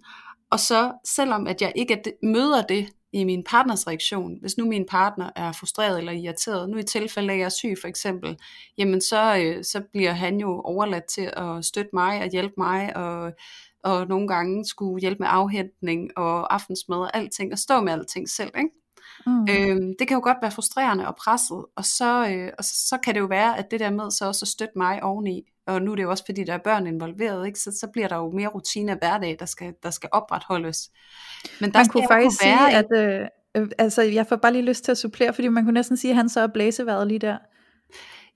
og 0.50 0.60
så 0.60 0.92
selvom 1.04 1.46
at 1.46 1.62
jeg 1.62 1.72
ikke 1.76 2.02
møder 2.22 2.62
det 2.62 2.88
i 3.12 3.24
min 3.24 3.44
partners 3.44 3.86
reaktion, 3.86 4.38
hvis 4.40 4.58
nu 4.58 4.66
min 4.66 4.86
partner 4.86 5.30
er 5.36 5.52
frustreret 5.52 5.98
eller 5.98 6.12
irriteret, 6.12 6.70
nu 6.70 6.76
i 6.76 6.82
tilfælde 6.82 7.32
af 7.32 7.34
at 7.34 7.38
jeg 7.38 7.44
er 7.44 7.48
syg 7.48 7.74
for 7.80 7.88
eksempel, 7.88 8.36
jamen 8.78 9.00
så, 9.00 9.36
øh, 9.38 9.64
så 9.64 9.82
bliver 9.92 10.12
han 10.12 10.40
jo 10.40 10.60
overladt 10.60 11.04
til 11.04 11.32
at 11.36 11.64
støtte 11.64 11.90
mig 11.92 12.22
og 12.22 12.30
hjælpe 12.30 12.54
mig, 12.56 12.96
og, 12.96 13.32
og 13.84 14.08
nogle 14.08 14.28
gange 14.28 14.64
skulle 14.64 15.00
hjælpe 15.00 15.18
med 15.18 15.28
afhentning 15.30 16.18
og 16.18 16.54
aftensmad 16.54 16.98
og 16.98 17.16
alting, 17.16 17.52
og 17.52 17.58
stå 17.58 17.80
med 17.80 17.92
alting 17.92 18.28
selv, 18.28 18.50
ikke? 18.58 18.70
Mm. 19.26 19.46
Øhm, 19.50 19.94
det 19.98 20.08
kan 20.08 20.14
jo 20.14 20.20
godt 20.22 20.38
være 20.42 20.50
frustrerende 20.50 21.06
og 21.06 21.16
presset, 21.16 21.64
og 21.76 21.84
så, 21.84 22.28
øh, 22.30 22.52
og 22.58 22.64
så, 22.64 22.88
så 22.88 22.98
kan 22.98 23.14
det 23.14 23.20
jo 23.20 23.26
være, 23.26 23.58
at 23.58 23.70
det 23.70 23.80
der 23.80 23.90
med 23.90 24.10
så 24.10 24.26
også 24.26 24.44
at 24.44 24.48
støtte 24.48 24.72
mig 24.76 25.02
oveni, 25.02 25.42
og 25.68 25.82
nu 25.82 25.92
er 25.92 25.96
det 25.96 26.02
jo 26.02 26.10
også 26.10 26.24
fordi, 26.26 26.44
der 26.44 26.52
er 26.54 26.58
børn 26.58 26.86
involveret, 26.86 27.46
ikke? 27.46 27.58
Så, 27.58 27.72
så 27.80 27.86
bliver 27.92 28.08
der 28.08 28.16
jo 28.16 28.30
mere 28.30 28.48
rutine 28.48 28.92
af 28.92 28.98
hverdag, 28.98 29.36
der 29.38 29.46
skal, 29.46 29.74
der 29.82 29.90
skal 29.90 30.08
opretholdes. 30.12 30.90
Men 31.60 31.72
der 31.72 31.78
man 31.78 31.88
kunne 31.88 32.06
faktisk 32.10 32.40
kunne 32.42 32.50
være 32.50 32.84
sige, 32.86 33.08
at, 33.10 33.20
øh, 33.20 33.62
øh, 33.62 33.68
altså 33.78 34.02
jeg 34.02 34.26
får 34.26 34.36
bare 34.36 34.52
lige 34.52 34.64
lyst 34.64 34.84
til 34.84 34.90
at 34.90 34.98
supplere, 34.98 35.32
fordi 35.32 35.48
man 35.48 35.64
kunne 35.64 35.74
næsten 35.74 35.96
sige, 35.96 36.10
at 36.10 36.16
han 36.16 36.28
så 36.28 36.40
er 36.40 36.46
blæseværet 36.46 37.06
lige 37.06 37.18
der. 37.18 37.38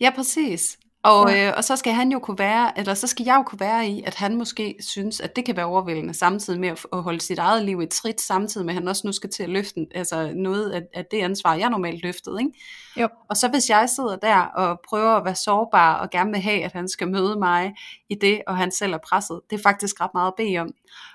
Ja, 0.01 0.11
præcis. 0.17 0.79
Og, 1.05 1.31
ja. 1.31 1.49
øh, 1.49 1.55
og 1.57 1.65
så 1.65 1.77
skal 1.77 1.93
han 1.93 2.13
jo 2.13 2.19
kunne 2.19 2.39
være, 2.39 2.79
eller 2.79 2.95
så 2.95 3.07
skal 3.07 3.25
jeg 3.25 3.37
jo 3.37 3.43
kunne 3.43 3.61
være 3.61 3.87
i, 3.87 4.03
at 4.07 4.15
han 4.15 4.37
måske 4.37 4.77
synes, 4.81 5.21
at 5.21 5.37
det 5.37 5.45
kan 5.45 5.57
være 5.57 5.67
overvældende, 5.67 6.15
samtidig 6.15 6.61
med 6.61 6.69
at, 6.69 6.87
at 6.93 7.03
holde 7.03 7.21
sit 7.21 7.39
eget 7.39 7.65
liv 7.65 7.83
i 7.83 7.87
trit, 7.87 8.21
samtidig 8.21 8.67
med 8.67 8.75
at 8.75 8.81
han 8.81 8.89
også 8.89 9.07
nu 9.07 9.13
skal 9.13 9.31
til 9.31 9.43
at 9.43 9.49
løfte 9.49 9.87
altså 9.95 10.33
noget 10.35 10.71
af, 10.71 10.83
af 10.95 11.05
det 11.11 11.19
ansvar, 11.19 11.55
jeg 11.55 11.71
normalt 11.71 12.03
løftede. 12.03 12.41
Ikke? 12.41 12.53
Jo. 12.97 13.09
Og 13.31 13.37
så 13.37 13.49
hvis 13.49 13.71
jeg 13.71 13.89
sidder 13.89 14.17
der 14.17 14.37
og 14.37 14.81
prøver 14.89 15.11
at 15.11 15.25
være 15.25 15.35
sårbar, 15.35 15.95
og 15.95 16.11
gerne 16.11 16.31
vil 16.31 16.41
have, 16.41 16.65
at 16.65 16.73
han 16.73 16.89
skal 16.89 17.09
møde 17.09 17.39
mig 17.39 17.75
i 18.09 18.15
det, 18.15 18.43
og 18.47 18.57
han 18.57 18.71
selv 18.71 18.93
er 18.93 18.99
presset, 19.09 19.41
det 19.51 19.59
er 19.59 19.63
faktisk 19.63 20.01
ret 20.01 20.11
meget 20.15 20.29
at 20.29 20.35
bede 20.37 20.59
om. 20.59 20.69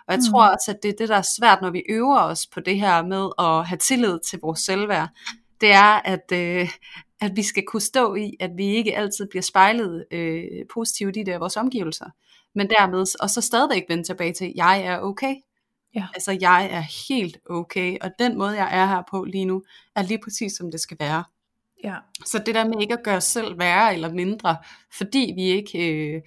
Og 0.07 0.13
jeg 0.13 0.17
mm. 0.17 0.31
tror 0.31 0.47
også, 0.47 0.71
at 0.71 0.77
det 0.83 0.89
er 0.89 0.95
det, 0.97 1.09
der 1.09 1.17
er 1.17 1.27
svært, 1.39 1.61
når 1.61 1.69
vi 1.69 1.83
øver 1.89 2.19
os 2.19 2.47
på 2.47 2.59
det 2.59 2.79
her 2.79 3.03
med 3.03 3.29
at 3.39 3.67
have 3.67 3.77
tillid 3.77 4.19
til 4.29 4.39
vores 4.41 4.59
selvværd, 4.59 5.09
det 5.61 5.71
er, 5.71 6.01
at, 6.05 6.31
øh, 6.33 6.69
at 7.21 7.35
vi 7.35 7.43
skal 7.43 7.63
kunne 7.67 7.81
stå 7.81 8.15
i, 8.15 8.33
at 8.39 8.51
vi 8.57 8.65
ikke 8.65 8.97
altid 8.97 9.27
bliver 9.27 9.43
spejlet 9.43 10.05
øh, 10.11 10.43
positivt 10.73 11.17
i 11.17 11.23
det 11.23 11.31
af 11.31 11.39
vores 11.39 11.57
omgivelser, 11.57 12.05
men 12.55 12.69
dermed, 12.69 13.21
og 13.21 13.29
så 13.29 13.41
stadigvæk 13.41 13.83
vende 13.89 14.03
tilbage 14.03 14.33
til, 14.33 14.53
jeg 14.55 14.81
er 14.81 14.99
okay. 14.99 15.35
Ja. 15.95 16.07
Altså, 16.13 16.37
jeg 16.41 16.69
er 16.71 17.07
helt 17.09 17.37
okay, 17.49 17.97
og 18.01 18.11
den 18.19 18.37
måde, 18.37 18.51
jeg 18.51 18.69
er 18.71 18.85
her 18.85 19.03
på 19.11 19.23
lige 19.23 19.45
nu, 19.45 19.63
er 19.95 20.01
lige 20.01 20.19
præcis, 20.23 20.53
som 20.53 20.71
det 20.71 20.79
skal 20.79 20.97
være. 20.99 21.23
Ja. 21.83 21.95
Så 22.25 22.39
det 22.45 22.55
der 22.55 22.67
med 22.67 22.81
ikke 22.81 22.93
at 22.93 23.03
gøre 23.03 23.17
os 23.17 23.23
selv 23.23 23.59
værre 23.59 23.93
eller 23.93 24.13
mindre, 24.13 24.57
fordi 24.97 25.33
vi 25.35 25.43
ikke 25.43 25.91
øh, 25.91 26.21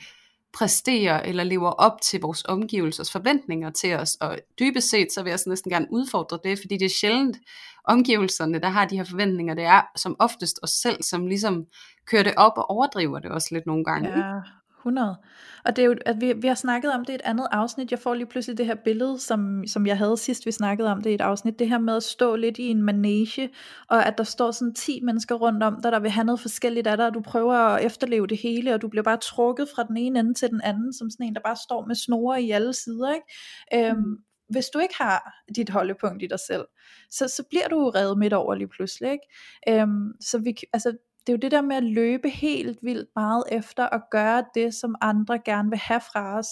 præsterer 0.53 1.23
eller 1.23 1.45
lever 1.45 1.71
op 1.71 2.01
til 2.03 2.21
vores 2.21 2.45
omgivelsers 2.45 3.13
forventninger 3.13 3.71
til 3.71 3.95
os, 3.95 4.15
og 4.15 4.39
dybest 4.59 4.91
set, 4.91 5.13
så 5.13 5.23
vil 5.23 5.31
jeg 5.31 5.39
så 5.39 5.49
næsten 5.49 5.71
gerne 5.71 5.87
udfordre 5.91 6.39
det, 6.45 6.59
fordi 6.59 6.77
det 6.77 6.85
er 6.85 6.95
sjældent, 7.01 7.37
omgivelserne, 7.85 8.59
der 8.59 8.69
har 8.69 8.85
de 8.85 8.97
her 8.97 9.05
forventninger, 9.05 9.55
det 9.55 9.65
er 9.65 9.83
som 9.97 10.17
oftest 10.19 10.61
os 10.63 10.71
selv, 10.71 11.03
som 11.03 11.27
ligesom 11.27 11.67
kører 12.07 12.23
det 12.23 12.35
op 12.37 12.53
og 12.57 12.71
overdriver 12.71 13.19
det 13.19 13.31
også 13.31 13.49
lidt 13.53 13.67
nogle 13.67 13.85
gange. 13.85 14.09
Ja, 14.09 14.41
100. 14.81 15.17
Og 15.65 15.77
det 15.77 15.83
er 15.83 15.87
jo, 15.87 15.95
at 16.07 16.21
vi, 16.21 16.33
vi 16.33 16.49
har 16.49 16.55
snakket 16.55 16.93
om 16.93 17.05
det 17.05 17.13
i 17.13 17.15
et 17.15 17.21
andet 17.25 17.47
afsnit. 17.51 17.91
Jeg 17.91 17.99
får 17.99 18.15
lige 18.15 18.27
pludselig 18.27 18.59
det 18.59 18.67
her 18.67 18.75
billede, 18.85 19.19
som, 19.19 19.67
som 19.67 19.87
jeg 19.87 19.99
havde 19.99 20.17
sidst, 20.17 20.47
vi 20.47 20.53
snakkede 20.53 20.93
om 20.93 21.03
det 21.03 21.11
i 21.11 21.15
et 21.15 21.21
afsnit. 21.21 21.59
Det 21.59 21.69
her 21.69 21.79
med 21.79 21.97
at 21.97 22.03
stå 22.03 22.37
lidt 22.37 22.59
i 22.59 22.69
en 22.69 22.83
manege, 22.83 23.51
og 23.89 24.07
at 24.07 24.19
der 24.19 24.25
står 24.25 24.51
sådan 24.51 24.75
10 24.75 25.01
mennesker 25.03 25.35
rundt 25.35 25.63
om 25.63 25.83
dig, 25.83 25.93
der 25.93 26.01
vil 26.01 26.11
have 26.11 26.25
noget 26.25 26.41
forskelligt 26.41 26.87
af 26.87 26.97
dig, 26.97 27.07
og 27.07 27.15
du 27.15 27.21
prøver 27.21 27.55
at 27.55 27.85
efterleve 27.85 28.27
det 28.27 28.39
hele, 28.39 28.75
og 28.75 28.83
du 28.83 28.89
bliver 28.89 29.03
bare 29.05 29.17
trukket 29.17 29.69
fra 29.75 29.83
den 29.83 29.97
ene 29.97 30.19
ende 30.19 30.35
til 30.35 30.51
den 30.51 30.61
anden, 30.65 30.93
som 30.93 31.11
sådan 31.11 31.27
en, 31.27 31.35
der 31.35 31.41
bare 31.45 31.57
står 31.57 31.87
med 31.87 31.95
snore 31.95 32.43
i 32.43 32.51
alle 32.51 32.73
sider. 32.73 33.13
Ikke? 33.15 33.89
Øhm, 33.91 33.99
mm 33.99 34.17
hvis 34.51 34.67
du 34.69 34.79
ikke 34.79 34.95
har 34.99 35.35
dit 35.57 35.71
holdepunkt 35.71 36.23
i 36.23 36.27
dig 36.27 36.41
selv, 36.41 36.65
så, 37.11 37.29
så 37.29 37.45
bliver 37.51 37.69
du 37.69 37.91
reddet 37.95 38.19
midt 38.19 38.33
over 38.33 38.55
lige 38.55 38.69
pludselig. 38.69 39.11
Ikke? 39.13 39.81
Øhm, 39.81 40.13
så 40.21 40.39
vi, 40.39 40.57
altså, 40.73 40.91
det 41.27 41.29
er 41.29 41.33
jo 41.33 41.39
det 41.43 41.51
der 41.51 41.63
med 41.63 41.77
at 41.77 41.83
løbe 41.83 42.29
helt 42.29 42.79
vildt 42.83 43.09
meget 43.17 43.45
efter 43.53 43.87
at 43.87 44.03
gøre 44.11 44.45
det, 44.55 44.75
som 44.75 44.95
andre 45.01 45.39
gerne 45.45 45.71
vil 45.71 45.79
have 45.79 46.01
fra 46.01 46.39
os, 46.39 46.47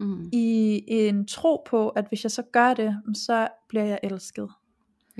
mm. 0.00 0.28
i 0.32 0.82
en 0.88 1.26
tro 1.26 1.62
på, 1.66 1.88
at 1.88 2.04
hvis 2.08 2.22
jeg 2.22 2.30
så 2.30 2.42
gør 2.52 2.74
det, 2.74 2.96
så 3.14 3.48
bliver 3.68 3.84
jeg 3.84 3.98
elsket. 4.02 4.48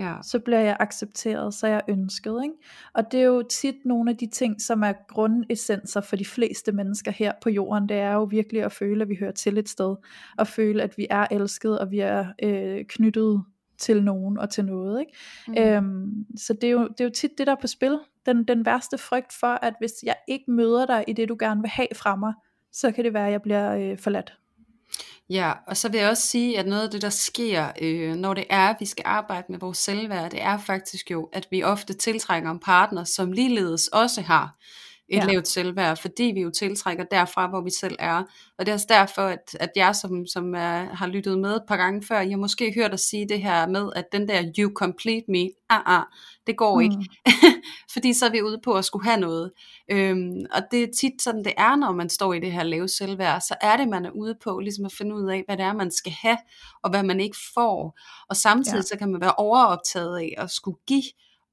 Ja. 0.00 0.14
Så 0.22 0.38
bliver 0.38 0.60
jeg 0.60 0.76
accepteret, 0.80 1.54
så 1.54 1.66
jeg 1.66 1.82
ønsket. 1.88 2.40
Ikke? 2.42 2.54
Og 2.94 3.12
det 3.12 3.20
er 3.20 3.24
jo 3.24 3.42
tit 3.42 3.74
nogle 3.84 4.10
af 4.10 4.16
de 4.16 4.26
ting, 4.26 4.60
som 4.60 4.82
er 4.82 4.92
grundessenser 5.08 6.00
for 6.00 6.16
de 6.16 6.24
fleste 6.24 6.72
mennesker 6.72 7.10
her 7.10 7.32
på 7.42 7.50
jorden. 7.50 7.88
Det 7.88 7.96
er 7.96 8.12
jo 8.12 8.22
virkelig 8.22 8.62
at 8.62 8.72
føle, 8.72 9.02
at 9.02 9.08
vi 9.08 9.16
hører 9.20 9.32
til 9.32 9.58
et 9.58 9.68
sted. 9.68 9.96
Og 10.38 10.46
føle, 10.46 10.82
at 10.82 10.98
vi 10.98 11.06
er 11.10 11.26
elsket, 11.30 11.78
og 11.78 11.90
vi 11.90 12.00
er 12.00 12.26
øh, 12.42 12.84
knyttet 12.88 13.44
til 13.78 14.02
nogen 14.04 14.38
og 14.38 14.50
til 14.50 14.64
noget. 14.64 15.00
Ikke? 15.00 15.12
Mm. 15.48 15.54
Øhm, 15.58 16.26
så 16.36 16.52
det 16.52 16.64
er, 16.64 16.70
jo, 16.70 16.88
det 16.88 17.00
er 17.00 17.04
jo 17.04 17.10
tit 17.10 17.38
det, 17.38 17.46
der 17.46 17.52
er 17.52 17.60
på 17.60 17.66
spil. 17.66 17.98
Den, 18.26 18.44
den 18.44 18.66
værste 18.66 18.98
frygt 18.98 19.32
for, 19.40 19.64
at 19.64 19.74
hvis 19.78 19.92
jeg 20.02 20.16
ikke 20.28 20.50
møder 20.50 20.86
dig 20.86 21.04
i 21.08 21.12
det, 21.12 21.28
du 21.28 21.36
gerne 21.40 21.60
vil 21.60 21.70
have 21.70 21.88
fra 21.94 22.16
mig, 22.16 22.32
så 22.72 22.92
kan 22.92 23.04
det 23.04 23.14
være, 23.14 23.26
at 23.26 23.32
jeg 23.32 23.42
bliver 23.42 23.76
øh, 23.76 23.98
forladt. 23.98 24.36
Ja, 25.30 25.52
og 25.66 25.76
så 25.76 25.88
vil 25.88 26.00
jeg 26.00 26.10
også 26.10 26.22
sige, 26.22 26.58
at 26.58 26.66
noget 26.66 26.82
af 26.82 26.90
det, 26.90 27.02
der 27.02 27.10
sker, 27.10 27.72
øh, 27.82 28.14
når 28.14 28.34
det 28.34 28.44
er, 28.50 28.68
at 28.68 28.76
vi 28.80 28.86
skal 28.86 29.02
arbejde 29.06 29.46
med 29.48 29.58
vores 29.58 29.78
selvværd, 29.78 30.30
det 30.30 30.42
er 30.42 30.58
faktisk 30.58 31.10
jo, 31.10 31.28
at 31.32 31.48
vi 31.50 31.62
ofte 31.62 31.92
tiltrækker 31.92 32.50
en 32.50 32.58
partner, 32.58 33.04
som 33.04 33.32
ligeledes 33.32 33.88
også 33.88 34.22
har 34.22 34.56
et 35.10 35.16
ja. 35.16 35.24
lavt 35.24 35.48
selvværd, 35.48 35.96
fordi 35.96 36.24
vi 36.34 36.40
jo 36.40 36.50
tiltrækker 36.50 37.04
derfra, 37.04 37.48
hvor 37.48 37.60
vi 37.60 37.70
selv 37.70 37.96
er. 37.98 38.22
Og 38.58 38.66
det 38.66 38.68
er 38.68 38.72
også 38.72 38.86
derfor, 38.88 39.22
at, 39.22 39.56
at 39.60 39.70
jeg, 39.76 39.96
som, 39.96 40.26
som 40.26 40.54
er, 40.54 40.94
har 40.94 41.06
lyttet 41.06 41.38
med 41.38 41.56
et 41.56 41.62
par 41.68 41.76
gange 41.76 42.02
før, 42.02 42.20
jeg 42.20 42.30
har 42.30 42.36
måske 42.36 42.72
hørt 42.74 42.90
dig 42.90 42.98
sige 42.98 43.28
det 43.28 43.42
her 43.42 43.68
med, 43.68 43.90
at 43.96 44.04
den 44.12 44.28
der 44.28 44.52
you 44.58 44.72
complete 44.74 45.24
me, 45.28 45.50
ah, 45.70 45.98
ah, 45.98 46.04
det 46.46 46.56
går 46.56 46.74
mm. 46.74 46.80
ikke. 46.80 46.96
fordi 47.92 48.12
så 48.12 48.26
er 48.26 48.30
vi 48.30 48.42
ude 48.42 48.60
på 48.64 48.72
at 48.72 48.84
skulle 48.84 49.04
have 49.04 49.20
noget. 49.20 49.52
Øhm, 49.90 50.44
og 50.52 50.62
det 50.70 50.82
er 50.82 50.88
tit 51.00 51.22
sådan, 51.22 51.44
det 51.44 51.52
er, 51.58 51.76
når 51.76 51.92
man 51.92 52.08
står 52.08 52.32
i 52.32 52.40
det 52.40 52.52
her 52.52 52.62
lave 52.62 52.88
selvværd, 52.88 53.40
så 53.40 53.54
er 53.60 53.76
det, 53.76 53.88
man 53.88 54.04
er 54.04 54.10
ude 54.10 54.34
på 54.44 54.58
ligesom 54.58 54.84
at 54.84 54.92
finde 54.92 55.14
ud 55.14 55.30
af, 55.30 55.42
hvad 55.46 55.56
det 55.56 55.64
er, 55.64 55.72
man 55.72 55.90
skal 55.90 56.12
have, 56.22 56.38
og 56.82 56.90
hvad 56.90 57.02
man 57.02 57.20
ikke 57.20 57.36
får. 57.54 57.98
Og 58.28 58.36
samtidig 58.36 58.76
ja. 58.76 58.82
så 58.82 58.96
kan 58.98 59.12
man 59.12 59.20
være 59.20 59.34
overoptaget 59.34 60.18
af 60.18 60.34
at 60.38 60.50
skulle 60.50 60.78
give 60.86 61.02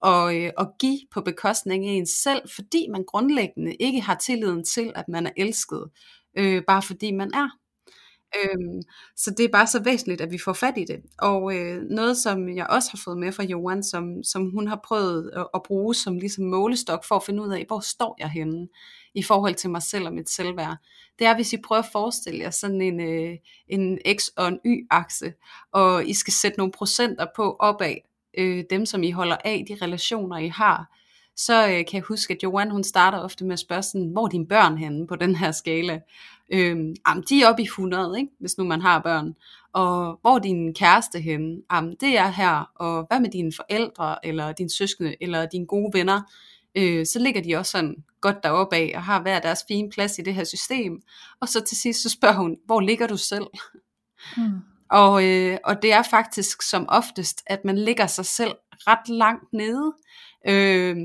og, 0.01 0.37
øh, 0.37 0.51
og 0.57 0.67
give 0.79 0.99
på 1.11 1.21
bekostning 1.21 1.85
af 1.85 1.91
en 1.91 2.07
selv, 2.07 2.41
fordi 2.55 2.87
man 2.91 3.03
grundlæggende 3.03 3.75
ikke 3.75 4.01
har 4.01 4.15
tilliden 4.15 4.63
til, 4.63 4.91
at 4.95 5.07
man 5.07 5.27
er 5.27 5.31
elsket, 5.37 5.89
øh, 6.37 6.63
bare 6.67 6.81
fordi 6.81 7.11
man 7.11 7.31
er. 7.33 7.49
Øhm, 8.35 8.81
så 9.15 9.31
det 9.37 9.43
er 9.43 9.49
bare 9.49 9.67
så 9.67 9.83
væsentligt, 9.83 10.21
at 10.21 10.31
vi 10.31 10.37
får 10.37 10.53
fat 10.53 10.77
i 10.77 10.85
det. 10.85 11.01
Og 11.19 11.55
øh, 11.55 11.83
noget, 11.83 12.17
som 12.17 12.49
jeg 12.49 12.67
også 12.67 12.89
har 12.91 13.01
fået 13.03 13.17
med 13.17 13.31
fra 13.31 13.43
Johan, 13.43 13.83
som, 13.83 14.23
som 14.23 14.51
hun 14.51 14.67
har 14.67 14.79
prøvet 14.83 15.31
at, 15.35 15.47
at 15.53 15.63
bruge 15.63 15.95
som 15.95 16.19
ligesom 16.19 16.45
målestok 16.45 17.05
for 17.05 17.15
at 17.15 17.23
finde 17.23 17.43
ud 17.43 17.53
af, 17.53 17.65
hvor 17.67 17.79
står 17.79 18.15
jeg 18.19 18.29
henne 18.29 18.67
i 19.13 19.23
forhold 19.23 19.55
til 19.55 19.69
mig 19.69 19.83
selv 19.83 20.05
og 20.05 20.13
mit 20.13 20.29
selvværd. 20.29 20.77
Det 21.19 21.27
er, 21.27 21.35
hvis 21.35 21.53
I 21.53 21.57
prøver 21.57 21.81
at 21.81 21.89
forestille 21.91 22.39
jer 22.39 22.49
sådan 22.49 22.81
en, 22.81 22.99
øh, 23.01 23.37
en 23.67 23.99
X- 24.07 24.33
og 24.37 24.47
en 24.47 24.59
Y-akse, 24.65 25.33
og 25.71 26.05
I 26.05 26.13
skal 26.13 26.33
sætte 26.33 26.57
nogle 26.57 26.71
procenter 26.71 27.25
på 27.35 27.55
opad, 27.59 27.95
øh, 28.37 28.63
dem, 28.69 28.85
som 28.85 29.03
I 29.03 29.11
holder 29.11 29.37
af, 29.45 29.65
de 29.67 29.85
relationer, 29.85 30.37
I 30.37 30.47
har, 30.47 30.97
så 31.37 31.67
øh, 31.67 31.71
kan 31.71 31.93
jeg 31.93 32.01
huske, 32.01 32.33
at 32.33 32.43
Joanne, 32.43 32.71
hun 32.71 32.83
starter 32.83 33.19
ofte 33.19 33.45
med 33.45 33.53
at 33.53 33.59
spørge 33.59 33.83
sådan, 33.83 34.07
hvor 34.07 34.25
er 34.25 34.29
dine 34.29 34.47
børn 34.47 34.77
henne 34.77 35.07
på 35.07 35.15
den 35.15 35.35
her 35.35 35.51
skala? 35.51 35.99
Øh, 36.53 36.77
jamen, 37.07 37.23
de 37.29 37.41
er 37.41 37.47
oppe 37.49 37.61
i 37.61 37.65
100, 37.65 38.19
ikke? 38.19 38.31
hvis 38.39 38.57
nu 38.57 38.63
man 38.63 38.81
har 38.81 38.99
børn. 38.99 39.35
Og 39.73 40.19
hvor 40.21 40.35
er 40.35 40.39
din 40.39 40.73
kæreste 40.73 41.19
henne? 41.19 41.61
Jamen, 41.71 41.95
det 42.01 42.17
er 42.17 42.27
her. 42.27 42.71
Og 42.75 43.05
hvad 43.07 43.19
med 43.19 43.29
dine 43.29 43.51
forældre, 43.55 44.25
eller 44.25 44.51
dine 44.51 44.69
søskende, 44.69 45.15
eller 45.21 45.45
dine 45.45 45.65
gode 45.65 45.97
venner? 45.97 46.21
Øh, 46.75 47.05
så 47.05 47.19
ligger 47.19 47.41
de 47.41 47.55
også 47.55 47.71
sådan 47.71 47.95
godt 48.21 48.43
deroppe 48.43 48.75
af, 48.75 48.91
og 48.95 49.03
har 49.03 49.21
hver 49.21 49.39
deres 49.39 49.59
fine 49.67 49.89
plads 49.89 50.19
i 50.19 50.21
det 50.21 50.35
her 50.35 50.43
system. 50.43 51.01
Og 51.39 51.47
så 51.47 51.63
til 51.63 51.77
sidst, 51.77 52.03
så 52.03 52.09
spørger 52.09 52.35
hun, 52.35 52.57
hvor 52.65 52.79
ligger 52.79 53.07
du 53.07 53.17
selv? 53.17 53.47
Mm. 54.37 54.43
Og, 54.91 55.25
øh, 55.25 55.57
og 55.63 55.81
det 55.81 55.93
er 55.93 56.03
faktisk 56.03 56.61
som 56.61 56.85
oftest, 56.89 57.43
at 57.45 57.65
man 57.65 57.77
ligger 57.77 58.07
sig 58.07 58.25
selv 58.25 58.51
ret 58.71 59.09
langt 59.09 59.53
nede, 59.53 59.93
øh, 60.47 60.97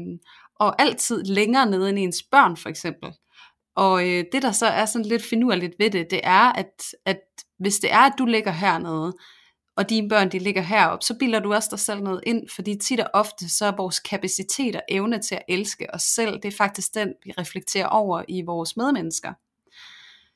og 0.59 0.83
altid 0.83 1.25
længere 1.25 1.66
nede 1.66 1.88
end 1.88 1.99
ens 1.99 2.23
børn 2.23 2.57
for 2.57 2.68
eksempel. 2.68 3.12
Og 3.77 4.09
øh, 4.09 4.25
det 4.33 4.42
der 4.42 4.53
så 4.53 4.66
er 4.66 4.85
sådan 4.85 5.07
lidt 5.07 5.25
finurligt 5.25 5.75
ved 5.79 5.90
det, 5.90 6.11
det 6.11 6.21
er, 6.23 6.53
at, 6.53 6.83
at 7.05 7.21
hvis 7.59 7.79
det 7.79 7.92
er, 7.92 7.99
at 7.99 8.12
du 8.18 8.25
ligger 8.25 8.51
hernede, 8.51 9.12
og 9.77 9.90
dine 9.90 10.09
børn 10.09 10.33
de 10.33 10.38
ligger 10.38 10.62
heroppe, 10.62 11.05
så 11.05 11.18
bilder 11.18 11.40
du 11.40 11.55
også 11.55 11.68
dig 11.71 11.79
selv 11.79 12.01
noget 12.01 12.21
ind, 12.27 12.49
fordi 12.55 12.77
tit 12.77 13.01
og 13.01 13.11
ofte 13.12 13.49
så 13.49 13.66
er 13.66 13.77
vores 13.77 14.01
kapacitet 14.01 14.77
og 14.77 14.83
evne 14.88 15.18
til 15.18 15.35
at 15.35 15.42
elske 15.49 15.95
os 15.95 16.03
selv, 16.03 16.35
det 16.35 16.45
er 16.45 16.57
faktisk 16.57 16.95
den, 16.95 17.14
vi 17.25 17.33
reflekterer 17.38 17.87
over 17.87 18.23
i 18.29 18.42
vores 18.42 18.77
medmennesker. 18.77 19.33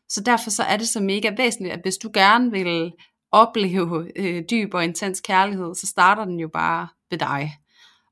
Så 0.09 0.21
derfor 0.21 0.51
så 0.51 0.63
er 0.63 0.77
det 0.77 0.89
så 0.89 1.01
mega 1.01 1.31
væsentligt, 1.37 1.75
at 1.75 1.81
hvis 1.83 1.97
du 1.97 2.11
gerne 2.15 2.51
vil 2.51 2.93
opleve 3.37 4.13
øh, 4.17 4.43
dyb 4.51 4.75
og 4.75 4.85
intens 4.85 5.21
kærlighed, 5.21 5.75
så 5.75 5.87
starter 5.87 6.25
den 6.25 6.41
jo 6.41 6.49
bare 6.49 6.89
ved 7.11 7.19
dig. 7.19 7.53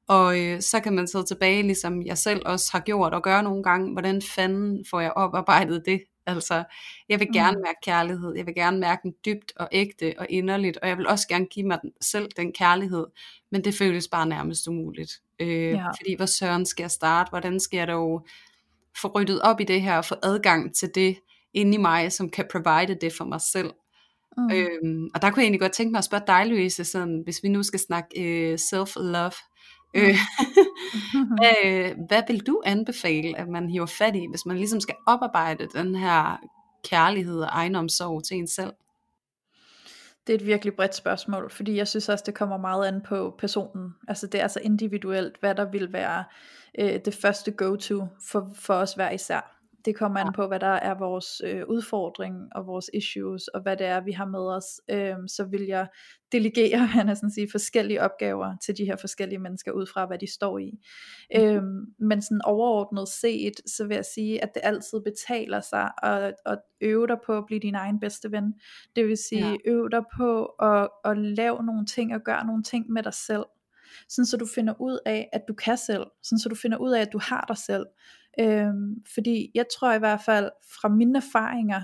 Og 0.08 0.40
øh, 0.40 0.60
så 0.60 0.80
kan 0.80 0.92
man 0.92 1.08
sidde 1.08 1.24
tilbage, 1.24 1.62
ligesom 1.62 2.02
jeg 2.02 2.18
selv 2.18 2.42
også 2.46 2.68
har 2.72 2.80
gjort 2.80 3.14
og 3.14 3.22
gøre 3.22 3.42
nogle 3.42 3.62
gange, 3.62 3.92
hvordan 3.92 4.22
fanden 4.22 4.84
får 4.90 5.00
jeg 5.00 5.12
oparbejdet 5.12 5.82
det? 5.86 6.00
Altså, 6.26 6.64
jeg 7.08 7.20
vil 7.20 7.28
gerne 7.32 7.56
mm. 7.56 7.62
mærke 7.62 7.78
kærlighed, 7.82 8.36
jeg 8.36 8.46
vil 8.46 8.54
gerne 8.54 8.78
mærke 8.78 9.00
den 9.02 9.14
dybt 9.24 9.52
og 9.56 9.68
ægte 9.72 10.14
og 10.18 10.26
inderligt, 10.30 10.76
og 10.76 10.88
jeg 10.88 10.98
vil 10.98 11.06
også 11.06 11.28
gerne 11.28 11.46
give 11.46 11.66
mig 11.66 11.78
selv 12.00 12.28
den 12.36 12.52
kærlighed, 12.52 13.06
men 13.50 13.64
det 13.64 13.74
føles 13.74 14.08
bare 14.08 14.26
nærmest 14.26 14.68
umuligt. 14.68 15.12
Øh, 15.40 15.70
ja. 15.70 15.88
Fordi 15.88 16.16
hvor 16.16 16.26
søren 16.26 16.66
skal 16.66 16.82
jeg 16.82 16.90
starte? 16.90 17.30
Hvordan 17.30 17.60
skal 17.60 17.78
jeg 17.78 17.88
dog 17.88 18.26
få 19.02 19.08
ryddet 19.08 19.42
op 19.42 19.60
i 19.60 19.64
det 19.64 19.82
her 19.82 19.96
og 19.96 20.04
få 20.04 20.14
adgang 20.22 20.74
til 20.74 20.90
det 20.94 21.16
inde 21.54 21.74
i 21.74 21.78
mig, 21.78 22.12
som 22.12 22.30
kan 22.30 22.46
provide 22.52 22.94
det 23.00 23.12
for 23.12 23.24
mig 23.24 23.40
selv? 23.40 23.70
Mm. 24.38 24.50
Øhm, 24.52 25.10
og 25.14 25.22
der 25.22 25.30
kunne 25.30 25.40
jeg 25.40 25.44
egentlig 25.44 25.60
godt 25.60 25.72
tænke 25.72 25.90
mig 25.90 25.98
at 25.98 26.04
spørge 26.04 26.24
dig, 26.26 26.46
Louise, 26.46 26.84
sådan, 26.84 27.20
hvis 27.24 27.42
vi 27.42 27.48
nu 27.48 27.62
skal 27.62 27.80
snakke 27.80 28.22
øh, 28.22 28.58
self-love. 28.58 29.32
Mm. 29.94 30.00
Øh, 30.00 30.16
hvad, 31.38 31.94
hvad 32.08 32.22
vil 32.28 32.46
du 32.46 32.62
anbefale, 32.64 33.38
at 33.38 33.48
man 33.48 33.70
hiver 33.70 33.86
fat 33.86 34.16
i, 34.16 34.26
hvis 34.30 34.46
man 34.46 34.56
ligesom 34.56 34.80
skal 34.80 34.94
oparbejde 35.06 35.68
den 35.74 35.94
her 35.94 36.40
kærlighed 36.84 37.40
og 37.40 37.48
egenomsorg 37.52 38.24
til 38.24 38.36
en 38.36 38.48
selv? 38.48 38.72
Det 40.26 40.32
er 40.32 40.38
et 40.38 40.46
virkelig 40.46 40.74
bredt 40.74 40.94
spørgsmål, 40.94 41.50
fordi 41.50 41.76
jeg 41.76 41.88
synes 41.88 42.08
også, 42.08 42.22
det 42.26 42.34
kommer 42.34 42.56
meget 42.56 42.86
an 42.86 43.00
på 43.08 43.34
personen. 43.38 43.94
Altså 44.08 44.26
det 44.26 44.38
er 44.38 44.42
altså 44.42 44.60
individuelt, 44.62 45.36
hvad 45.40 45.54
der 45.54 45.70
vil 45.70 45.92
være 45.92 46.24
øh, 46.78 47.00
det 47.04 47.14
første 47.14 47.50
go-to 47.50 48.06
for, 48.30 48.50
for 48.54 48.74
os 48.74 48.92
hver 48.92 49.10
især. 49.10 49.53
Det 49.84 49.96
kommer 49.96 50.20
an 50.20 50.32
på, 50.32 50.46
hvad 50.46 50.60
der 50.60 50.66
er 50.66 50.98
vores 50.98 51.40
øh, 51.44 51.62
udfordring 51.68 52.34
og 52.54 52.66
vores 52.66 52.90
issues, 52.94 53.48
og 53.48 53.62
hvad 53.62 53.76
det 53.76 53.86
er, 53.86 54.00
vi 54.00 54.12
har 54.12 54.26
med 54.26 54.40
os. 54.40 54.80
Øhm, 54.90 55.28
så 55.28 55.44
vil 55.44 55.62
jeg 55.62 55.86
delegere, 56.32 56.88
jeg 56.96 57.04
næsten 57.04 57.30
sige, 57.30 57.48
forskellige 57.50 58.02
opgaver 58.02 58.56
til 58.64 58.76
de 58.76 58.84
her 58.84 58.96
forskellige 58.96 59.38
mennesker, 59.38 59.72
ud 59.72 59.86
fra 59.86 60.06
hvad 60.06 60.18
de 60.18 60.32
står 60.32 60.58
i. 60.58 60.70
Mm. 61.34 61.42
Øhm, 61.42 61.84
men 61.98 62.22
sådan 62.22 62.40
overordnet 62.44 63.08
set, 63.08 63.60
så 63.66 63.86
vil 63.86 63.94
jeg 63.94 64.04
sige, 64.14 64.42
at 64.42 64.50
det 64.54 64.60
altid 64.64 65.00
betaler 65.00 65.60
sig 65.60 65.90
at, 66.02 66.34
at 66.46 66.58
øve 66.80 67.06
dig 67.06 67.16
på 67.26 67.38
at 67.38 67.44
blive 67.46 67.60
din 67.60 67.74
egen 67.74 68.00
bedste 68.00 68.32
ven. 68.32 68.54
Det 68.96 69.06
vil 69.06 69.16
sige, 69.16 69.50
ja. 69.50 69.56
øve 69.66 69.88
dig 69.90 70.02
på 70.16 70.44
at, 70.44 70.88
at 71.04 71.18
lave 71.18 71.64
nogle 71.64 71.86
ting 71.86 72.14
og 72.14 72.20
gøre 72.20 72.46
nogle 72.46 72.62
ting 72.62 72.90
med 72.90 73.02
dig 73.02 73.14
selv 73.14 73.44
sådan 74.08 74.26
så 74.26 74.36
du 74.36 74.46
finder 74.54 74.74
ud 74.80 74.98
af, 75.06 75.28
at 75.32 75.42
du 75.48 75.54
kan 75.54 75.78
selv, 75.78 76.04
sådan 76.22 76.38
så 76.38 76.48
du 76.48 76.54
finder 76.54 76.78
ud 76.78 76.92
af, 76.92 77.00
at 77.00 77.12
du 77.12 77.18
har 77.22 77.44
dig 77.48 77.58
selv, 77.58 77.86
Øhm, 78.40 79.04
fordi 79.14 79.50
jeg 79.54 79.64
tror 79.78 79.92
i 79.92 79.98
hvert 79.98 80.20
fald 80.20 80.50
fra 80.80 80.88
mine 80.88 81.16
erfaringer, 81.16 81.82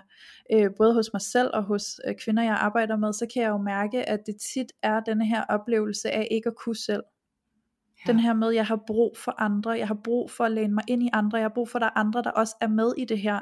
øh, 0.52 0.70
både 0.76 0.94
hos 0.94 1.10
mig 1.12 1.22
selv 1.22 1.50
og 1.54 1.62
hos 1.62 2.00
øh, 2.08 2.14
kvinder 2.24 2.42
jeg 2.42 2.54
arbejder 2.54 2.96
med, 2.96 3.12
så 3.12 3.26
kan 3.34 3.42
jeg 3.42 3.48
jo 3.48 3.58
mærke, 3.58 4.08
at 4.08 4.20
det 4.26 4.36
tit 4.54 4.72
er 4.82 5.00
denne 5.00 5.26
her 5.26 5.44
oplevelse 5.48 6.10
af 6.10 6.28
ikke 6.30 6.46
at 6.48 6.56
kunne 6.56 6.76
selv. 6.76 7.02
Ja. 8.06 8.12
Den 8.12 8.20
her 8.20 8.34
med, 8.34 8.48
at 8.48 8.54
jeg 8.54 8.66
har 8.66 8.82
brug 8.86 9.16
for 9.16 9.34
andre, 9.38 9.70
jeg 9.70 9.88
har 9.88 9.98
brug 10.04 10.30
for 10.30 10.44
at 10.44 10.52
læne 10.52 10.74
mig 10.74 10.84
ind 10.88 11.02
i 11.02 11.10
andre, 11.12 11.38
jeg 11.38 11.44
har 11.44 11.54
brug 11.54 11.68
for, 11.68 11.78
at 11.78 11.80
der 11.80 11.86
er 11.86 11.98
andre, 11.98 12.22
der 12.22 12.30
også 12.30 12.56
er 12.60 12.68
med 12.68 12.92
i 12.98 13.04
det 13.04 13.18
her. 13.18 13.40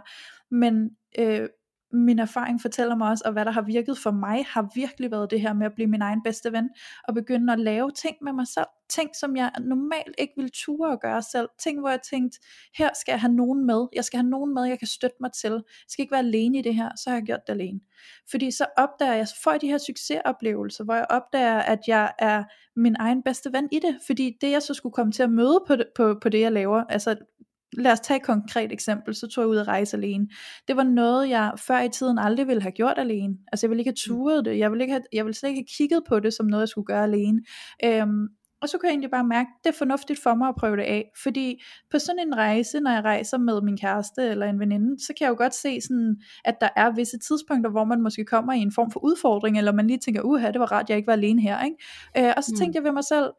Men 0.51 0.90
øh, 1.18 1.49
min 1.92 2.18
erfaring 2.18 2.62
fortæller 2.62 2.96
mig 2.96 3.11
også, 3.11 3.22
og 3.27 3.33
hvad 3.33 3.44
der 3.44 3.51
har 3.51 3.62
virket 3.62 3.98
for 3.98 4.11
mig, 4.11 4.44
har 4.48 4.68
virkelig 4.74 5.11
været 5.11 5.31
det 5.31 5.40
her 5.40 5.53
med 5.53 5.66
at 5.66 5.74
blive 5.74 5.87
min 5.87 6.03
egen 6.03 6.22
bedste 6.22 6.53
ven, 6.53 6.70
og 7.09 7.14
begynde 7.14 7.53
at 7.53 7.59
lave 7.59 7.90
ting 7.90 8.16
med 8.22 8.33
mig 8.33 8.46
selv, 8.46 8.66
ting 8.88 9.11
som 9.16 9.37
jeg 9.37 9.53
normalt 9.61 10.14
ikke 10.18 10.33
ville 10.37 10.51
ture 10.55 10.92
at 10.92 11.01
gøre 11.01 11.22
selv, 11.22 11.48
ting 11.59 11.81
hvor 11.81 11.88
jeg 11.88 12.01
tænkte, 12.11 12.38
her 12.79 12.90
skal 12.94 13.12
jeg 13.12 13.20
have 13.20 13.33
nogen 13.33 13.66
med, 13.66 13.87
jeg 13.94 14.05
skal 14.05 14.18
have 14.18 14.31
nogen 14.31 14.55
med, 14.55 14.64
jeg 14.64 14.79
kan 14.79 14.88
støtte 14.88 15.16
mig 15.20 15.33
til, 15.33 15.53
jeg 15.53 15.62
skal 15.88 16.03
ikke 16.03 16.12
være 16.12 16.20
alene 16.20 16.59
i 16.59 16.62
det 16.62 16.74
her, 16.74 16.90
så 16.96 17.11
har 17.11 17.16
jeg 17.16 17.24
gjort 17.24 17.46
det 17.46 17.53
alene. 17.53 17.81
Fordi 18.31 18.51
så 18.51 18.66
opdager 18.77 19.14
jeg, 19.14 19.29
så 19.29 19.35
får 19.42 19.51
jeg 19.51 19.61
de 19.61 19.68
her 19.68 19.79
succesoplevelser, 19.79 20.85
hvor 20.85 20.94
jeg 20.94 21.07
opdager, 21.11 21.59
at 21.59 21.79
jeg 21.87 22.12
er 22.18 22.44
min 22.77 22.96
egen 22.98 23.22
bedste 23.22 23.53
ven 23.53 23.68
i 23.72 23.79
det, 23.79 23.98
fordi 24.07 24.37
det 24.40 24.51
jeg 24.51 24.62
så 24.62 24.74
skulle 24.74 24.92
komme 24.92 25.12
til 25.12 25.22
at 25.22 25.31
møde 25.31 25.64
på 25.66 25.77
det, 25.77 25.87
på, 25.96 26.18
på 26.22 26.29
det 26.29 26.40
jeg 26.40 26.53
laver, 26.53 26.85
altså 26.88 27.16
lad 27.72 27.92
os 27.92 28.00
tage 28.00 28.16
et 28.16 28.22
konkret 28.22 28.72
eksempel, 28.72 29.14
så 29.14 29.26
tog 29.26 29.42
jeg 29.42 29.48
ud 29.48 29.57
at 29.57 29.68
rejse 29.68 29.96
alene. 29.96 30.28
Det 30.68 30.76
var 30.76 30.83
noget, 30.83 31.28
jeg 31.28 31.52
før 31.66 31.81
i 31.81 31.88
tiden 31.88 32.18
aldrig 32.18 32.46
ville 32.46 32.62
have 32.62 32.72
gjort 32.72 32.98
alene. 32.98 33.37
Altså 33.52 33.66
jeg 33.66 33.70
ville 33.70 33.81
ikke 33.81 33.88
have 33.88 34.14
mm. 34.14 34.18
turet 34.18 34.44
det, 34.44 34.59
jeg 34.59 34.70
ville, 34.70 34.85
ikke 34.85 34.92
have, 34.92 35.02
jeg 35.12 35.24
ville 35.24 35.37
slet 35.37 35.48
ikke 35.48 35.59
have 35.59 35.76
kigget 35.76 36.02
på 36.09 36.20
det 36.20 36.35
som 36.35 36.46
noget, 36.46 36.61
jeg 36.61 36.68
skulle 36.68 36.87
gøre 36.87 37.02
alene. 37.02 37.42
Øhm, 37.85 38.28
og 38.61 38.68
så 38.68 38.78
kunne 38.78 38.87
jeg 38.87 38.92
egentlig 38.92 39.11
bare 39.11 39.24
mærke, 39.24 39.48
at 39.48 39.64
det 39.64 39.70
er 39.70 39.78
fornuftigt 39.78 40.22
for 40.22 40.35
mig 40.35 40.48
at 40.48 40.54
prøve 40.59 40.76
det 40.76 40.83
af. 40.83 41.11
Fordi 41.22 41.62
på 41.90 41.98
sådan 41.98 42.18
en 42.26 42.37
rejse, 42.37 42.81
når 42.81 42.90
jeg 42.90 43.04
rejser 43.04 43.38
med 43.38 43.61
min 43.62 43.76
kæreste 43.76 44.22
eller 44.22 44.46
en 44.46 44.61
veninde, 44.61 45.04
så 45.04 45.12
kan 45.18 45.24
jeg 45.24 45.31
jo 45.31 45.37
godt 45.38 45.54
se 45.54 45.81
sådan, 45.81 46.16
at 46.44 46.54
der 46.61 46.68
er 46.76 46.90
visse 46.90 47.18
tidspunkter, 47.18 47.70
hvor 47.70 47.85
man 47.85 48.00
måske 48.02 48.24
kommer 48.24 48.52
i 48.52 48.59
en 48.59 48.72
form 48.72 48.90
for 48.90 49.00
udfordring, 49.00 49.59
eller 49.59 49.72
man 49.72 49.87
lige 49.87 49.98
tænker, 49.98 50.22
uha, 50.22 50.50
det 50.50 50.61
var 50.61 50.72
rart, 50.72 50.88
jeg 50.88 50.96
ikke 50.96 51.07
var 51.07 51.12
alene 51.12 51.42
her. 51.42 51.64
Ikke? 51.64 52.28
Øh, 52.28 52.35
og 52.37 52.44
så 52.44 52.50
mm. 52.52 52.59
tænkte 52.59 52.76
jeg 52.76 52.85
ved 52.85 52.92
mig 52.92 53.04
selv, 53.04 53.31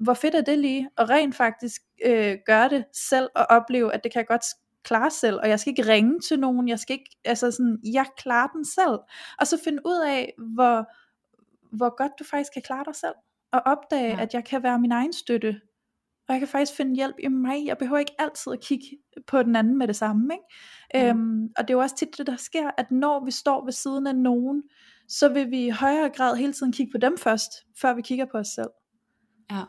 hvor 0.00 0.14
fedt 0.14 0.34
er 0.34 0.40
det 0.40 0.58
lige, 0.58 0.90
og 0.96 1.10
rent 1.10 1.34
faktisk 1.34 1.82
øh, 2.04 2.36
gøre 2.46 2.68
det 2.68 2.84
selv, 2.92 3.28
og 3.34 3.46
opleve, 3.50 3.94
at 3.94 4.04
det 4.04 4.12
kan 4.12 4.18
jeg 4.18 4.26
godt 4.26 4.44
klare 4.82 5.10
selv, 5.10 5.36
og 5.42 5.48
jeg 5.48 5.60
skal 5.60 5.70
ikke 5.70 5.92
ringe 5.92 6.20
til 6.20 6.40
nogen, 6.40 6.68
jeg 6.68 6.78
skal 6.78 6.94
ikke, 6.94 7.16
altså 7.24 7.50
sådan, 7.50 7.78
jeg 7.92 8.06
klarer 8.16 8.46
den 8.46 8.64
selv, 8.64 8.98
og 9.38 9.46
så 9.46 9.60
finde 9.64 9.82
ud 9.86 10.04
af, 10.06 10.34
hvor, 10.54 10.86
hvor 11.76 11.96
godt 11.96 12.12
du 12.18 12.24
faktisk 12.24 12.52
kan 12.52 12.62
klare 12.62 12.84
dig 12.84 12.94
selv, 12.94 13.14
og 13.52 13.62
opdage, 13.66 14.14
ja. 14.16 14.22
at 14.22 14.34
jeg 14.34 14.44
kan 14.44 14.62
være 14.62 14.78
min 14.78 14.92
egen 14.92 15.12
støtte, 15.12 15.60
og 16.28 16.34
jeg 16.34 16.40
kan 16.40 16.48
faktisk 16.48 16.76
finde 16.76 16.96
hjælp 16.96 17.16
i 17.18 17.28
mig, 17.28 17.66
jeg 17.66 17.78
behøver 17.78 17.98
ikke 17.98 18.14
altid 18.18 18.52
at 18.52 18.60
kigge 18.60 18.86
på 19.26 19.42
den 19.42 19.56
anden 19.56 19.78
med 19.78 19.88
det 19.88 19.96
samme, 19.96 20.34
ikke? 20.34 21.12
Mm. 21.12 21.20
Øhm, 21.20 21.48
og 21.58 21.68
det 21.68 21.74
er 21.74 21.78
jo 21.78 21.80
også 21.80 21.96
tit 21.96 22.18
det, 22.18 22.26
der 22.26 22.36
sker, 22.36 22.70
at 22.78 22.90
når 22.90 23.24
vi 23.24 23.30
står 23.30 23.64
ved 23.64 23.72
siden 23.72 24.06
af 24.06 24.16
nogen, 24.16 24.62
så 25.08 25.28
vil 25.28 25.50
vi 25.50 25.66
i 25.66 25.70
højere 25.70 26.10
grad 26.10 26.36
hele 26.36 26.52
tiden 26.52 26.72
kigge 26.72 26.92
på 26.92 26.98
dem 26.98 27.18
først, 27.18 27.52
før 27.80 27.94
vi 27.94 28.02
kigger 28.02 28.24
på 28.24 28.38
os 28.38 28.48
selv. 28.48 28.70
Ja. 29.50 29.64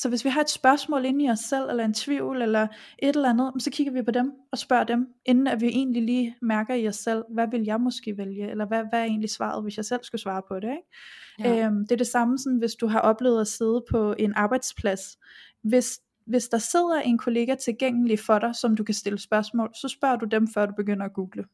Så 0.00 0.08
hvis 0.08 0.24
vi 0.24 0.30
har 0.30 0.40
et 0.40 0.50
spørgsmål 0.50 1.04
inde 1.04 1.24
i 1.24 1.30
os 1.30 1.38
selv, 1.38 1.70
eller 1.70 1.84
en 1.84 1.94
tvivl, 1.94 2.42
eller 2.42 2.66
et 2.98 3.16
eller 3.16 3.30
andet, 3.30 3.52
så 3.58 3.70
kigger 3.70 3.92
vi 3.92 4.02
på 4.02 4.10
dem 4.10 4.32
og 4.52 4.58
spørger 4.58 4.84
dem, 4.84 5.08
inden 5.24 5.46
at 5.46 5.60
vi 5.60 5.66
egentlig 5.66 6.02
lige 6.02 6.36
mærker 6.42 6.74
i 6.74 6.88
os 6.88 6.96
selv, 6.96 7.24
hvad 7.28 7.48
vil 7.50 7.64
jeg 7.64 7.80
måske 7.80 8.18
vælge, 8.18 8.50
eller 8.50 8.66
hvad, 8.66 8.84
hvad 8.90 9.00
er 9.00 9.04
egentlig 9.04 9.30
svaret, 9.30 9.62
hvis 9.62 9.76
jeg 9.76 9.84
selv 9.84 10.00
skulle 10.02 10.20
svare 10.20 10.42
på 10.48 10.60
det. 10.60 10.70
Ikke? 10.70 11.54
Ja. 11.56 11.66
Øhm, 11.66 11.86
det 11.86 11.92
er 11.92 11.96
det 11.96 12.06
samme, 12.06 12.38
sådan, 12.38 12.58
hvis 12.58 12.74
du 12.74 12.86
har 12.86 13.00
oplevet 13.00 13.40
at 13.40 13.46
sidde 13.46 13.84
på 13.90 14.14
en 14.18 14.32
arbejdsplads. 14.36 15.18
Hvis, 15.62 16.00
hvis 16.26 16.48
der 16.48 16.58
sidder 16.58 17.00
en 17.00 17.18
kollega 17.18 17.54
tilgængelig 17.54 18.18
for 18.18 18.38
dig, 18.38 18.54
som 18.54 18.76
du 18.76 18.84
kan 18.84 18.94
stille 18.94 19.18
spørgsmål, 19.18 19.70
så 19.74 19.88
spørger 19.88 20.16
du 20.16 20.26
dem, 20.26 20.48
før 20.48 20.66
du 20.66 20.72
begynder 20.76 21.04
at 21.04 21.12
google. 21.12 21.44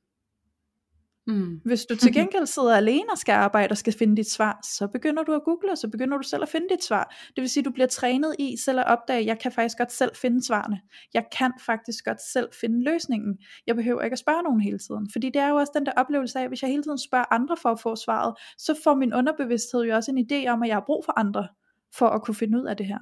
Mm. 1.27 1.61
Hvis 1.65 1.85
du 1.85 1.97
til 2.03 2.13
gengæld 2.13 2.47
sidder 2.47 2.77
alene 2.77 3.13
og 3.13 3.19
skal 3.19 3.33
arbejde 3.33 3.73
og 3.73 3.77
skal 3.77 3.93
finde 3.93 4.17
dit 4.17 4.31
svar, 4.31 4.61
så 4.63 4.87
begynder 4.87 5.23
du 5.23 5.33
at 5.33 5.45
google, 5.45 5.73
og 5.73 5.79
så 5.79 5.89
begynder 5.89 6.17
du 6.17 6.23
selv 6.23 6.43
at 6.43 6.49
finde 6.49 6.67
dit 6.71 6.85
svar. 6.85 7.15
Det 7.37 7.43
vil 7.43 7.51
sige, 7.51 7.61
at 7.61 7.65
du 7.65 7.71
bliver 7.71 7.87
trænet 7.87 8.35
i 8.39 8.57
selv 8.57 8.79
at 8.79 8.87
opdage, 8.87 9.21
at 9.21 9.27
jeg 9.27 9.39
kan 9.39 9.53
faktisk 9.53 9.79
godt 9.79 9.93
selv 9.93 10.11
finde 10.15 10.47
svarene. 10.47 10.81
Jeg 11.15 11.25
kan 11.39 11.53
faktisk 11.67 12.05
godt 12.05 12.23
selv 12.33 12.49
finde 12.61 12.85
løsningen. 12.85 13.39
Jeg 13.67 13.77
behøver 13.77 14.03
ikke 14.03 14.15
at 14.15 14.19
spørge 14.19 14.43
nogen 14.43 14.61
hele 14.61 14.79
tiden. 14.79 15.11
Fordi 15.13 15.31
det 15.31 15.43
er 15.43 15.49
jo 15.49 15.57
også 15.57 15.73
den 15.77 15.87
der 15.87 15.93
oplevelse 15.97 16.39
af, 16.39 16.43
at 16.43 16.51
hvis 16.51 16.63
jeg 16.63 16.71
hele 16.71 16.83
tiden 16.83 16.99
spørger 16.99 17.33
andre 17.35 17.57
for 17.57 17.69
at 17.69 17.81
få 17.81 17.97
svaret, 17.97 18.35
så 18.59 18.81
får 18.85 18.95
min 18.95 19.15
underbevidsthed 19.15 19.83
jo 19.83 19.95
også 19.95 20.11
en 20.11 20.27
idé 20.31 20.49
om, 20.49 20.63
at 20.63 20.69
jeg 20.69 20.77
har 20.77 20.85
brug 20.87 21.05
for 21.05 21.19
andre, 21.19 21.49
for 21.95 22.07
at 22.09 22.23
kunne 22.23 22.35
finde 22.35 22.59
ud 22.59 22.65
af 22.65 22.77
det 22.77 22.87
her. 22.87 22.99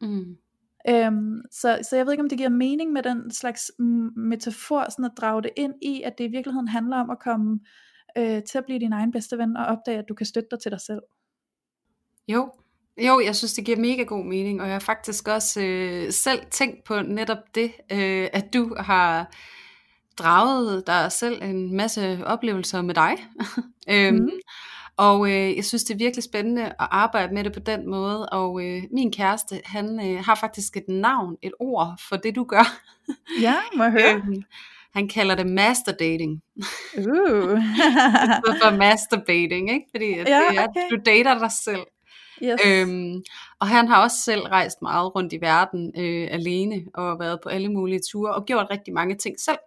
Mm. 0.00 0.36
Øhm, 0.88 1.42
så, 1.50 1.78
så 1.90 1.96
jeg 1.96 2.06
ved 2.06 2.12
ikke 2.12 2.22
om 2.22 2.28
det 2.28 2.38
giver 2.38 2.50
mening 2.50 2.92
med 2.92 3.02
den 3.02 3.30
slags 3.30 3.70
metafor 4.16 4.90
sådan 4.90 5.04
at 5.04 5.10
drage 5.16 5.42
det 5.42 5.50
ind 5.56 5.74
i 5.82 6.02
At 6.02 6.18
det 6.18 6.24
i 6.24 6.30
virkeligheden 6.30 6.68
handler 6.68 6.96
om 6.96 7.10
at 7.10 7.18
komme 7.18 7.60
øh, 8.18 8.42
Til 8.50 8.58
at 8.58 8.64
blive 8.64 8.78
din 8.78 8.92
egen 8.92 9.12
bedste 9.12 9.38
ven 9.38 9.56
Og 9.56 9.66
opdage 9.66 9.98
at 9.98 10.04
du 10.08 10.14
kan 10.14 10.26
støtte 10.26 10.48
dig 10.50 10.60
til 10.60 10.70
dig 10.70 10.80
selv 10.80 11.00
Jo, 12.28 12.50
jo, 12.98 13.20
jeg 13.20 13.36
synes, 13.36 13.52
det 13.52 13.64
giver 13.64 13.78
mega 13.78 14.02
god 14.02 14.24
mening, 14.24 14.60
og 14.60 14.66
jeg 14.66 14.74
har 14.74 14.80
faktisk 14.80 15.28
også 15.28 15.60
øh, 15.60 16.12
selv 16.12 16.40
tænkt 16.50 16.84
på 16.84 17.02
netop 17.02 17.54
det, 17.54 17.72
øh, 17.92 18.28
at 18.32 18.54
du 18.54 18.76
har 18.78 19.34
draget 20.18 20.86
dig 20.86 21.12
selv 21.12 21.42
en 21.42 21.76
masse 21.76 22.26
oplevelser 22.26 22.82
med 22.82 22.94
dig. 22.94 23.16
øhm, 23.94 24.16
mm. 24.16 24.30
Og 24.96 25.30
øh, 25.30 25.56
jeg 25.56 25.64
synes, 25.64 25.84
det 25.84 25.94
er 25.94 25.98
virkelig 25.98 26.24
spændende 26.24 26.64
at 26.64 26.74
arbejde 26.78 27.34
med 27.34 27.44
det 27.44 27.52
på 27.52 27.60
den 27.60 27.90
måde. 27.90 28.28
Og 28.28 28.64
øh, 28.64 28.82
min 28.90 29.12
kæreste, 29.12 29.60
han 29.64 30.00
øh, 30.06 30.24
har 30.24 30.34
faktisk 30.34 30.76
et 30.76 30.88
navn, 30.88 31.36
et 31.42 31.52
ord 31.60 32.00
for 32.08 32.16
det, 32.16 32.36
du 32.36 32.44
gør. 32.44 32.80
Ja, 33.40 33.54
må 33.76 33.82
jeg 33.82 33.92
høre. 33.92 34.14
øhm, 34.26 34.42
han 34.94 35.08
kalder 35.08 35.34
det 35.34 35.46
master 35.46 35.92
dating. 35.92 36.42
Uh. 36.98 37.04
for 38.62 38.76
masturbating, 38.76 39.70
ikke? 39.70 39.86
Fordi 39.90 40.12
at 40.12 40.28
ja, 40.28 40.40
det 40.50 40.58
er, 40.58 40.68
okay. 40.68 40.90
du 40.90 40.96
dater 41.06 41.38
dig 41.38 41.52
selv. 41.52 41.86
Yes. 42.44 42.60
Øhm, 42.66 43.22
og 43.60 43.68
han 43.68 43.88
har 43.88 44.02
også 44.02 44.16
selv 44.16 44.40
rejst 44.40 44.82
meget 44.82 45.14
rundt 45.14 45.32
i 45.32 45.38
verden 45.40 45.92
øh, 45.98 46.28
alene 46.30 46.82
og 46.94 47.20
været 47.20 47.40
på 47.42 47.48
alle 47.48 47.68
mulige 47.68 48.00
ture 48.12 48.34
og 48.34 48.44
gjort 48.44 48.66
rigtig 48.70 48.94
mange 48.94 49.16
ting 49.16 49.40
selv. 49.40 49.58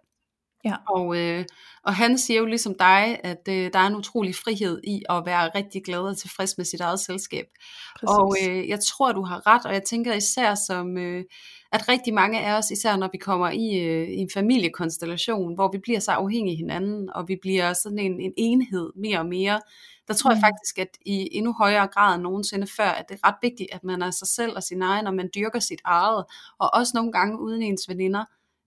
Ja. 0.64 0.74
Og, 0.88 1.16
øh, 1.18 1.44
og 1.82 1.94
han 1.94 2.18
siger 2.18 2.40
jo 2.40 2.46
ligesom 2.46 2.74
dig, 2.78 3.20
at 3.24 3.48
øh, 3.48 3.72
der 3.72 3.78
er 3.78 3.86
en 3.86 3.96
utrolig 3.96 4.34
frihed 4.34 4.80
i 4.84 5.02
at 5.08 5.22
være 5.26 5.50
rigtig 5.54 5.84
glad 5.84 5.98
og 5.98 6.18
tilfreds 6.18 6.56
med 6.56 6.64
sit 6.64 6.80
eget 6.80 7.00
selskab. 7.00 7.46
Præcis. 7.94 8.08
Og 8.08 8.36
øh, 8.48 8.68
jeg 8.68 8.80
tror, 8.80 9.12
du 9.12 9.22
har 9.22 9.46
ret, 9.46 9.66
og 9.66 9.72
jeg 9.72 9.82
tænker 9.82 10.14
især 10.14 10.54
som, 10.54 10.98
øh, 10.98 11.24
at 11.72 11.88
rigtig 11.88 12.14
mange 12.14 12.40
af 12.40 12.58
os, 12.58 12.70
især 12.70 12.96
når 12.96 13.08
vi 13.12 13.18
kommer 13.18 13.50
i, 13.50 13.78
øh, 13.78 14.08
i 14.08 14.16
en 14.16 14.30
familiekonstellation, 14.34 15.54
hvor 15.54 15.70
vi 15.72 15.78
bliver 15.78 16.00
så 16.00 16.12
afhængige 16.12 16.54
af 16.54 16.56
hinanden, 16.56 17.10
og 17.14 17.28
vi 17.28 17.36
bliver 17.42 17.72
sådan 17.72 17.98
en, 17.98 18.20
en 18.20 18.32
enhed 18.36 18.92
mere 18.96 19.18
og 19.18 19.26
mere, 19.26 19.60
der 20.08 20.14
tror 20.14 20.30
mm. 20.30 20.34
jeg 20.34 20.40
faktisk, 20.40 20.78
at 20.78 20.98
i 21.06 21.28
endnu 21.32 21.52
højere 21.52 21.86
grad 21.86 22.14
end 22.14 22.22
nogensinde 22.22 22.66
før, 22.76 22.88
at 22.88 23.04
det 23.08 23.14
er 23.14 23.28
ret 23.28 23.36
vigtigt, 23.42 23.68
at 23.72 23.84
man 23.84 24.02
er 24.02 24.10
sig 24.10 24.28
selv 24.28 24.52
og 24.56 24.62
sin 24.62 24.82
egen, 24.82 25.06
og 25.06 25.14
man 25.14 25.30
dyrker 25.34 25.58
sit 25.58 25.80
eget, 25.84 26.24
og 26.58 26.70
også 26.74 26.92
nogle 26.94 27.12
gange 27.12 27.40
uden 27.40 27.62
ens 27.62 27.88
veninder. 27.88 28.24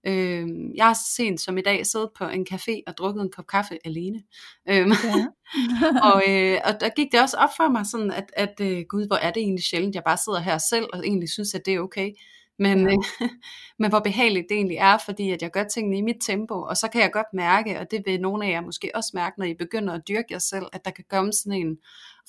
Øh, 0.07 0.47
jeg 0.75 0.85
har 0.85 0.97
sent 1.15 1.41
som 1.41 1.57
i 1.57 1.61
dag 1.61 1.85
siddet 1.85 2.09
på 2.17 2.27
en 2.27 2.47
café 2.53 2.81
og 2.87 2.97
drukket 2.97 3.21
en 3.21 3.31
kop 3.31 3.47
kaffe 3.47 3.77
alene. 3.85 4.23
Øh, 4.69 4.75
ja. 4.75 5.25
og, 6.13 6.23
øh, 6.29 6.59
og 6.65 6.73
der 6.79 6.89
gik 6.95 7.11
det 7.11 7.21
også 7.21 7.37
op 7.37 7.49
for 7.57 7.71
mig 7.71 7.85
sådan, 7.85 8.11
at, 8.11 8.31
at 8.33 8.55
øh, 8.61 8.85
gud, 8.89 9.07
hvor 9.07 9.15
er 9.15 9.31
det 9.31 9.41
egentlig 9.41 9.63
sjældent, 9.63 9.95
jeg 9.95 10.03
bare 10.03 10.17
sidder 10.17 10.39
her 10.39 10.57
selv 10.57 10.85
og 10.93 10.99
egentlig 11.07 11.29
synes, 11.29 11.55
at 11.55 11.65
det 11.65 11.73
er 11.73 11.79
okay. 11.79 12.11
Men, 12.59 12.89
ja. 12.89 12.95
øh, 13.21 13.29
men 13.79 13.89
hvor 13.89 13.99
behageligt 13.99 14.45
det 14.49 14.55
egentlig 14.55 14.77
er, 14.77 14.97
fordi 15.05 15.31
at 15.31 15.41
jeg 15.41 15.51
gør 15.51 15.63
tingene 15.63 15.97
i 15.97 16.01
mit 16.01 16.17
tempo, 16.21 16.61
og 16.61 16.77
så 16.77 16.87
kan 16.87 17.01
jeg 17.01 17.11
godt 17.11 17.33
mærke, 17.33 17.79
og 17.79 17.91
det 17.91 18.03
vil 18.05 18.21
nogle 18.21 18.45
af 18.45 18.51
jer 18.51 18.61
måske 18.61 18.91
også 18.95 19.11
mærke, 19.13 19.39
når 19.39 19.45
I 19.45 19.53
begynder 19.53 19.93
at 19.93 20.07
dyrke 20.07 20.27
jer 20.31 20.39
selv, 20.39 20.65
at 20.73 20.85
der 20.85 20.91
kan 20.91 21.05
komme 21.09 21.33
sådan 21.33 21.67
en 21.67 21.77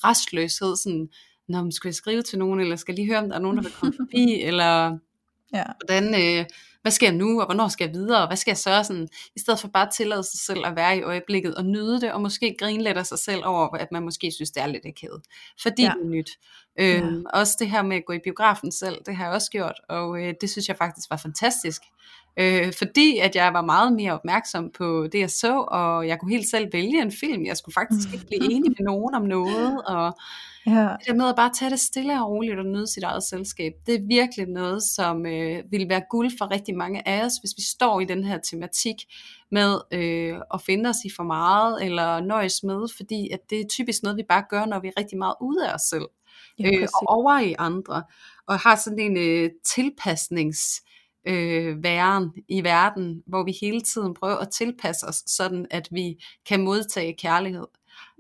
restløshed, 0.05 0.77
sådan, 0.77 1.09
når 1.49 1.63
man 1.63 1.73
skal 1.73 1.89
jeg 1.89 1.95
skrive 1.95 2.23
til 2.23 2.39
nogen, 2.39 2.61
eller 2.61 2.77
skal 2.77 2.95
lige 2.95 3.07
høre, 3.07 3.19
om 3.19 3.29
der 3.29 3.37
er 3.37 3.41
nogen, 3.41 3.57
der 3.57 3.63
vil 3.63 3.73
komme 3.73 3.95
forbi, 3.97 4.41
eller 4.49 4.99
ja. 5.55 5.65
hvordan, 5.87 6.15
øh, 6.15 6.47
hvad 6.83 6.93
sker 6.93 7.13
nu, 7.13 7.41
og 7.41 7.47
hvornår 7.47 7.69
skal 7.69 7.85
jeg 7.85 7.95
videre, 7.95 8.21
og 8.21 8.27
hvad 8.27 8.37
skal 8.37 8.51
jeg 8.51 8.59
så 8.59 8.83
sådan, 8.83 9.09
i 9.37 9.41
stedet 9.41 9.61
for 9.61 9.69
bare 9.69 9.87
at 9.87 9.93
tillade 9.97 10.23
sig 10.23 10.41
selv 10.41 10.67
at 10.67 10.77
være 10.77 10.99
i 10.99 11.03
øjeblikket 11.03 11.55
og 11.55 11.65
nyde 11.65 12.01
det, 12.01 12.13
og 12.13 12.21
måske 12.21 12.57
af 12.87 13.07
sig 13.07 13.19
selv 13.19 13.43
over, 13.45 13.77
at 13.77 13.89
man 13.93 14.03
måske 14.03 14.33
synes, 14.33 14.51
det 14.51 14.63
er 14.63 14.67
lidt 14.67 14.87
akavet, 14.87 15.23
fordi 15.63 15.83
ja. 15.83 15.89
det 15.89 16.05
er 16.05 16.09
nyt. 16.09 16.31
Øhm, 16.81 17.25
ja. 17.35 17.39
Også 17.39 17.57
det 17.59 17.71
her 17.71 17.83
med 17.83 17.97
at 17.97 18.05
gå 18.07 18.13
i 18.13 18.19
biografen 18.25 18.73
selv, 18.73 18.97
det 19.07 19.17
har 19.17 19.25
jeg 19.25 19.35
også 19.35 19.51
gjort, 19.51 19.81
og 19.89 20.23
øh, 20.23 20.35
det 20.41 20.51
synes 20.51 20.69
jeg 20.69 20.77
faktisk 20.77 21.11
var 21.11 21.17
fantastisk. 21.17 21.83
Øh, 22.37 22.73
fordi 22.73 23.19
at 23.19 23.37
jeg 23.37 23.55
var 23.55 23.63
meget 23.63 23.93
mere 23.93 24.13
opmærksom 24.13 24.71
på 24.71 25.07
det 25.13 25.21
jeg 25.21 25.31
så, 25.31 25.61
og 25.69 26.09
jeg 26.09 26.19
kunne 26.19 26.33
helt 26.33 26.51
selv 26.51 26.73
vælge 26.73 27.03
en 27.03 27.13
film. 27.13 27.45
Jeg 27.45 27.57
skulle 27.57 27.73
faktisk 27.73 28.15
ikke 28.15 28.27
blive 28.27 28.45
enig 28.53 28.71
med 28.79 28.85
nogen 28.85 29.15
om 29.15 29.23
noget, 29.23 29.85
og 29.87 30.19
ja. 30.67 30.97
det 30.99 31.07
der 31.07 31.15
med 31.15 31.29
at 31.29 31.37
bare 31.37 31.51
tage 31.59 31.71
det 31.71 31.81
stille 31.81 32.23
og 32.23 32.31
roligt 32.31 32.59
og 32.59 32.65
nyde 32.65 32.87
sit 32.87 33.03
eget 33.03 33.23
selskab, 33.23 33.73
det 33.87 33.95
er 33.95 34.07
virkelig 34.09 34.47
noget, 34.47 34.83
som 34.83 35.27
øh, 35.27 35.63
vil 35.71 35.89
være 35.89 36.03
guld 36.11 36.31
for 36.39 36.51
rigtig 36.51 36.77
mange 36.77 37.09
af 37.09 37.25
os, 37.25 37.33
hvis 37.37 37.53
vi 37.57 37.63
står 37.63 38.01
i 38.01 38.05
den 38.05 38.25
her 38.25 38.39
tematik 38.39 38.97
med 39.51 39.81
øh, 39.93 40.41
at 40.55 40.63
finde 40.63 40.89
os 40.89 41.05
i 41.05 41.11
for 41.17 41.23
meget, 41.23 41.85
eller 41.85 42.21
nøjes 42.21 42.63
med, 42.63 42.89
fordi 42.97 43.31
at 43.31 43.41
det 43.51 43.61
er 43.61 43.69
typisk 43.71 44.03
noget, 44.03 44.17
vi 44.17 44.25
bare 44.29 44.45
gør, 44.51 44.65
når 44.65 44.81
vi 44.81 44.89
er 44.89 45.01
rigtig 45.01 45.19
meget 45.19 45.35
ude 45.41 45.69
af 45.69 45.75
os 45.75 45.83
selv, 45.83 46.09
øh, 46.61 46.89
og 46.95 47.17
over 47.17 47.41
i 47.41 47.55
andre, 47.59 48.03
og 48.47 48.59
har 48.59 48.77
sådan 48.77 48.99
en 48.99 49.17
øh, 49.17 49.51
tilpasnings 49.75 50.83
øh, 51.29 51.83
væren 51.83 52.31
i 52.49 52.65
verden, 52.65 53.23
hvor 53.27 53.45
vi 53.45 53.55
hele 53.61 53.81
tiden 53.81 54.15
prøver 54.15 54.37
at 54.37 54.51
tilpasse 54.51 55.07
os, 55.07 55.23
sådan 55.27 55.67
at 55.71 55.89
vi 55.91 56.17
kan 56.47 56.65
modtage 56.65 57.17
kærlighed. 57.19 57.67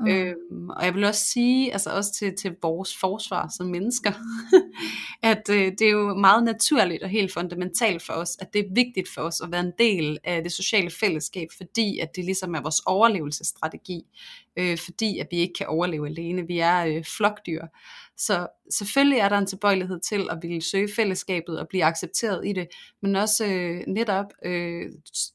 Mm. 0.00 0.08
Øhm, 0.08 0.68
og 0.70 0.84
jeg 0.84 0.94
vil 0.94 1.04
også 1.04 1.24
sige, 1.24 1.72
altså 1.72 1.90
også 1.90 2.12
til, 2.12 2.36
til 2.36 2.56
vores 2.62 2.96
forsvar 2.96 3.52
som 3.56 3.66
mennesker, 3.66 4.12
at 5.32 5.42
øh, 5.50 5.72
det 5.78 5.82
er 5.82 5.90
jo 5.90 6.14
meget 6.14 6.44
naturligt 6.44 7.02
og 7.02 7.08
helt 7.08 7.32
fundamentalt 7.32 8.02
for 8.02 8.12
os, 8.12 8.36
at 8.40 8.52
det 8.52 8.58
er 8.58 8.74
vigtigt 8.74 9.08
for 9.14 9.22
os 9.22 9.40
at 9.40 9.52
være 9.52 9.60
en 9.60 9.72
del 9.78 10.18
af 10.24 10.42
det 10.42 10.52
sociale 10.52 10.90
fællesskab, 10.90 11.48
fordi 11.56 11.98
at 11.98 12.16
det 12.16 12.24
ligesom 12.24 12.54
er 12.54 12.60
vores 12.60 12.80
overlevelsesstrategi, 12.86 14.02
øh, 14.56 14.78
fordi 14.78 15.18
at 15.18 15.26
vi 15.30 15.36
ikke 15.36 15.54
kan 15.54 15.66
overleve 15.66 16.06
alene. 16.08 16.46
Vi 16.46 16.58
er 16.58 16.86
øh, 16.86 17.04
flokdyr. 17.04 17.66
Så 18.26 18.46
selvfølgelig 18.70 19.18
er 19.18 19.28
der 19.28 19.38
en 19.38 19.46
tilbøjelighed 19.46 20.00
til 20.00 20.28
at 20.30 20.38
ville 20.42 20.62
søge 20.62 20.88
fællesskabet 20.96 21.58
og 21.58 21.68
blive 21.68 21.84
accepteret 21.84 22.46
i 22.46 22.52
det, 22.52 22.68
men 23.02 23.16
også 23.16 23.46
øh, 23.46 23.82
netop 23.86 24.26
øh, 24.44 24.90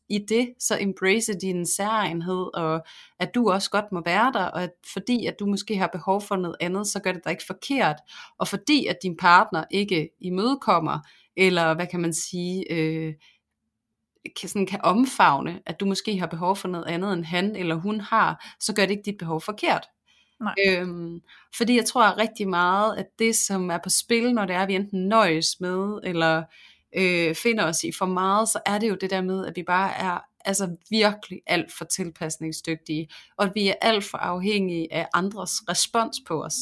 i 0.10 0.20
det, 0.30 0.54
så 0.60 0.78
embrace 0.80 1.34
din 1.34 1.66
særegenhed, 1.66 2.56
og 2.56 2.86
at 3.20 3.36
du 3.36 3.52
også 3.52 3.70
godt 3.70 3.92
må 3.92 4.02
være 4.06 4.32
der, 4.34 4.44
og 4.44 4.64
at 4.64 4.72
fordi 4.94 5.26
at 5.26 5.40
du 5.40 5.46
måske 5.46 5.78
har 5.78 5.88
behov 5.88 6.22
for 6.22 6.36
noget 6.36 6.56
andet, 6.60 6.88
så 6.88 7.00
gør 7.00 7.12
det 7.12 7.24
dig 7.24 7.32
ikke 7.32 7.46
forkert, 7.48 7.96
og 8.38 8.48
fordi 8.48 8.86
at 8.86 8.98
din 9.04 9.18
partner 9.18 9.64
ikke 9.72 10.10
imødekommer, 10.22 11.00
eller 11.38 11.74
hvad 11.74 11.88
kan 11.88 12.00
man 12.00 12.14
sige, 12.14 12.72
øh, 12.72 13.14
kan, 14.40 14.50
sådan 14.50 14.68
kan 14.68 14.80
omfavne, 14.84 15.62
at 15.66 15.80
du 15.80 15.86
måske 15.86 16.20
har 16.20 16.28
behov 16.28 16.56
for 16.56 16.68
noget 16.68 16.86
andet, 16.86 17.14
end 17.14 17.24
han 17.24 17.56
eller 17.56 17.76
hun 17.76 18.02
har, 18.02 18.56
så 18.60 18.74
gør 18.76 18.84
det 18.84 18.92
ikke 18.92 19.12
dit 19.12 19.18
behov 19.18 19.42
forkert. 19.42 19.88
Nej. 20.42 20.54
Øhm, 20.68 21.22
fordi 21.58 21.76
jeg 21.76 21.86
tror 21.86 22.18
rigtig 22.18 22.48
meget, 22.48 22.98
at 22.98 23.06
det 23.20 23.36
som 23.36 23.70
er 23.72 23.78
på 23.84 23.90
spil, 23.90 24.34
når 24.34 24.46
det 24.46 24.56
er, 24.56 24.62
at 24.62 24.68
vi 24.68 24.76
enten 24.76 25.08
nøjes 25.08 25.60
med, 25.60 26.00
eller 26.04 26.44
øh, 26.98 27.36
finder 27.36 27.66
os 27.66 27.84
i 27.84 27.92
for 27.92 28.06
meget, 28.06 28.50
så 28.50 28.60
er 28.66 28.78
det 28.78 28.90
jo 28.90 28.96
det 29.02 29.10
der 29.10 29.22
med, 29.22 29.46
at 29.46 29.56
vi 29.56 29.64
bare 29.64 29.92
er 29.98 30.20
altså 30.46 30.76
virkelig 30.90 31.42
alt 31.48 31.74
for 31.78 31.86
tilpasningsdygtige, 31.86 33.08
og 33.38 33.46
at 33.46 33.52
vi 33.56 33.68
er 33.68 33.74
alt 33.82 34.04
for 34.04 34.18
afhængige 34.18 34.94
af 34.94 35.08
andres 35.14 35.52
respons 35.70 36.18
på 36.28 36.44
os. 36.44 36.56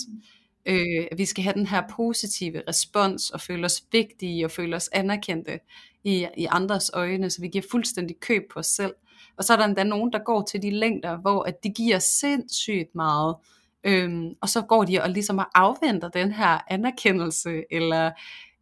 Øh, 0.65 1.07
vi 1.17 1.25
skal 1.25 1.43
have 1.43 1.53
den 1.53 1.67
her 1.67 1.83
positive 1.95 2.61
respons 2.67 3.29
og 3.29 3.41
føle 3.41 3.65
os 3.65 3.83
vigtige 3.91 4.45
og 4.45 4.51
føle 4.51 4.75
os 4.75 4.89
anerkendte 4.93 5.59
i, 6.03 6.27
i 6.37 6.47
andres 6.49 6.91
øjne, 6.93 7.29
så 7.29 7.41
vi 7.41 7.47
giver 7.47 7.65
fuldstændig 7.71 8.19
køb 8.19 8.43
på 8.53 8.59
os 8.59 8.67
selv. 8.67 8.93
Og 9.37 9.43
så 9.43 9.53
er 9.53 9.57
der 9.57 9.65
endda 9.65 9.83
nogen, 9.83 10.13
der 10.13 10.19
går 10.19 10.41
til 10.41 10.61
de 10.61 10.71
længder, 10.71 11.17
hvor 11.17 11.43
at 11.43 11.63
de 11.63 11.69
giver 11.69 11.99
sindssygt 11.99 12.95
meget, 12.95 13.35
øhm, 13.83 14.33
og 14.41 14.49
så 14.49 14.61
går 14.61 14.83
de 14.83 15.01
og 15.01 15.09
ligesom 15.09 15.37
og 15.37 15.45
afventer 15.55 16.09
den 16.09 16.31
her 16.31 16.59
anerkendelse, 16.67 17.63
eller 17.71 18.11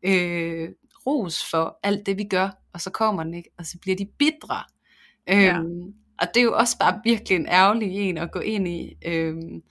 øh, 0.03 0.69
ros 1.05 1.49
for 1.51 1.79
alt 1.83 2.05
det, 2.05 2.17
vi 2.17 2.23
gør, 2.23 2.49
og 2.73 2.81
så 2.81 2.89
kommer 2.89 3.23
den 3.23 3.33
ikke, 3.33 3.49
og 3.57 3.65
så 3.65 3.77
bliver 3.81 3.95
de 3.95 4.05
bidre. 4.19 4.63
Øhm, 5.29 5.41
ja. 5.41 5.59
Og 6.21 6.27
det 6.33 6.39
er 6.39 6.43
jo 6.43 6.57
også 6.57 6.77
bare 6.77 7.01
virkelig 7.03 7.35
en 7.35 7.47
ærgerlig 7.47 7.91
en 7.91 8.17
at 8.17 8.31
gå 8.31 8.39
ind 8.39 8.67
i. 8.67 8.93
Øhm, 9.05 9.61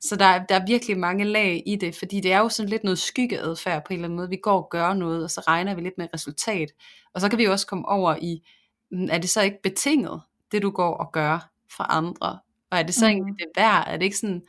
så 0.00 0.16
der 0.16 0.24
er, 0.24 0.46
der 0.46 0.54
er 0.54 0.66
virkelig 0.66 0.98
mange 0.98 1.24
lag 1.24 1.62
i 1.66 1.76
det, 1.76 1.94
fordi 1.94 2.20
det 2.20 2.32
er 2.32 2.38
jo 2.38 2.48
sådan 2.48 2.70
lidt 2.70 2.84
noget 2.84 2.98
skyggeadfærd 2.98 3.84
på 3.84 3.92
en 3.92 3.94
eller 3.94 4.08
anden 4.08 4.16
måde. 4.16 4.28
Vi 4.28 4.38
går 4.42 4.62
og 4.62 4.68
gør 4.70 4.94
noget, 4.94 5.24
og 5.24 5.30
så 5.30 5.40
regner 5.40 5.74
vi 5.74 5.80
lidt 5.80 5.98
med 5.98 6.08
resultat. 6.14 6.72
Og 7.14 7.20
så 7.20 7.28
kan 7.28 7.38
vi 7.38 7.44
jo 7.44 7.52
også 7.52 7.66
komme 7.66 7.88
over 7.88 8.16
i, 8.16 8.48
mm, 8.90 9.08
er 9.10 9.18
det 9.18 9.30
så 9.30 9.42
ikke 9.42 9.62
betinget, 9.62 10.20
det 10.52 10.62
du 10.62 10.70
går 10.70 10.94
og 10.94 11.12
gør 11.12 11.50
for 11.76 11.84
andre? 11.84 12.38
Og 12.70 12.78
er 12.78 12.82
det 12.82 12.94
så 12.94 13.06
mm. 13.06 13.10
egentlig 13.10 13.34
det 13.38 13.46
værd? 13.56 13.84
Er 13.86 13.96
det 13.96 14.04
ikke 14.04 14.18
sådan, 14.18 14.42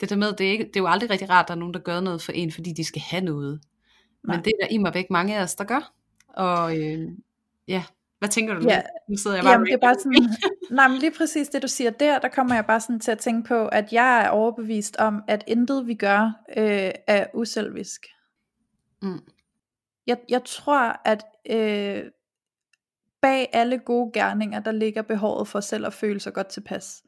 det 0.00 0.10
der 0.10 0.16
med, 0.16 0.32
det 0.32 0.46
er, 0.46 0.50
ikke, 0.50 0.64
det 0.64 0.76
er 0.76 0.80
jo 0.80 0.86
aldrig 0.86 1.10
rigtig 1.10 1.30
rart, 1.30 1.44
at 1.44 1.48
der 1.48 1.54
er 1.54 1.58
nogen, 1.58 1.74
der 1.74 1.80
gør 1.80 2.00
noget 2.00 2.22
for 2.22 2.32
en, 2.32 2.52
fordi 2.52 2.72
de 2.72 2.84
skal 2.84 3.02
have 3.10 3.24
noget. 3.24 3.60
Nej. 4.24 4.36
Men 4.36 4.44
det 4.44 4.52
er 4.60 4.66
der 4.66 4.74
i 4.74 4.78
mig 4.78 4.94
væk 4.94 5.10
mange 5.10 5.38
af 5.38 5.42
os, 5.42 5.54
der 5.54 5.64
gør. 5.64 5.92
Og 6.28 6.78
øh, 6.78 7.08
ja, 7.68 7.84
hvad 8.18 8.28
tænker 8.28 8.54
du 8.54 8.60
nu? 8.60 8.68
Ja. 8.68 8.82
Nu 9.08 9.16
sidder 9.16 9.36
jeg 9.36 9.44
bare 9.44 9.52
Jamen, 9.52 9.66
det 9.66 9.74
er 9.74 9.78
bare 9.78 9.94
sådan, 9.94 10.28
nej, 10.76 10.88
men 10.88 10.98
lige 10.98 11.12
præcis 11.18 11.48
det 11.48 11.62
du 11.62 11.68
siger 11.68 11.90
der, 11.90 12.18
der 12.18 12.28
kommer 12.28 12.54
jeg 12.54 12.66
bare 12.66 12.80
sådan 12.80 13.00
til 13.00 13.10
at 13.10 13.18
tænke 13.18 13.48
på, 13.48 13.66
at 13.66 13.92
jeg 13.92 14.24
er 14.24 14.28
overbevist 14.28 14.96
om, 14.96 15.22
at 15.28 15.44
intet 15.46 15.86
vi 15.86 15.94
gør 15.94 16.22
øh, 16.56 16.90
er 17.06 17.26
uselvisk. 17.34 18.06
Mm. 19.02 19.20
Jeg, 20.06 20.18
jeg 20.28 20.44
tror, 20.44 21.00
at 21.04 21.24
øh, 21.50 22.02
bag 23.22 23.48
alle 23.52 23.78
gode 23.78 24.10
gerninger, 24.14 24.60
der 24.60 24.72
ligger 24.72 25.02
behovet 25.02 25.48
for 25.48 25.60
selv 25.60 25.86
at 25.86 25.92
føle 25.92 26.20
sig 26.20 26.32
godt 26.32 26.46
tilpas. 26.46 27.02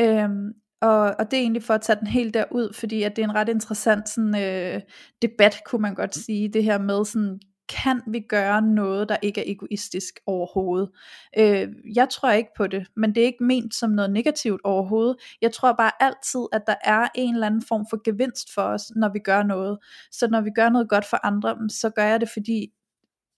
Øhm, 0.00 0.52
og, 0.84 1.14
og 1.18 1.30
det 1.30 1.36
er 1.36 1.40
egentlig 1.40 1.62
for 1.62 1.74
at 1.74 1.82
tage 1.82 1.98
den 2.00 2.06
helt 2.06 2.34
derud, 2.34 2.72
fordi 2.72 3.02
at 3.02 3.16
det 3.16 3.22
er 3.22 3.28
en 3.28 3.34
ret 3.34 3.48
interessant 3.48 4.08
sådan, 4.08 4.36
øh, 4.42 4.80
debat, 5.22 5.60
kunne 5.66 5.82
man 5.82 5.94
godt 5.94 6.14
sige, 6.14 6.48
det 6.48 6.64
her 6.64 6.78
med 6.78 7.04
sådan, 7.04 7.40
kan 7.68 8.02
vi 8.06 8.20
gøre 8.20 8.62
noget, 8.62 9.08
der 9.08 9.16
ikke 9.22 9.40
er 9.40 9.52
egoistisk 9.52 10.14
overhovedet? 10.26 10.90
Øh, 11.38 11.68
jeg 11.94 12.08
tror 12.08 12.30
ikke 12.30 12.50
på 12.56 12.66
det, 12.66 12.86
men 12.96 13.14
det 13.14 13.20
er 13.20 13.26
ikke 13.26 13.44
ment 13.44 13.74
som 13.74 13.90
noget 13.90 14.12
negativt 14.12 14.60
overhovedet. 14.64 15.16
Jeg 15.42 15.52
tror 15.52 15.72
bare 15.72 15.90
altid, 16.00 16.40
at 16.52 16.62
der 16.66 16.74
er 16.84 17.08
en 17.14 17.34
eller 17.34 17.46
anden 17.46 17.62
form 17.68 17.86
for 17.90 18.02
gevinst 18.04 18.54
for 18.54 18.62
os, 18.62 18.82
når 18.96 19.12
vi 19.12 19.18
gør 19.18 19.42
noget. 19.42 19.78
Så 20.12 20.28
når 20.28 20.40
vi 20.40 20.50
gør 20.54 20.68
noget 20.68 20.88
godt 20.88 21.04
for 21.04 21.26
andre, 21.26 21.56
så 21.68 21.90
gør 21.90 22.04
jeg 22.04 22.20
det, 22.20 22.28
fordi 22.32 22.72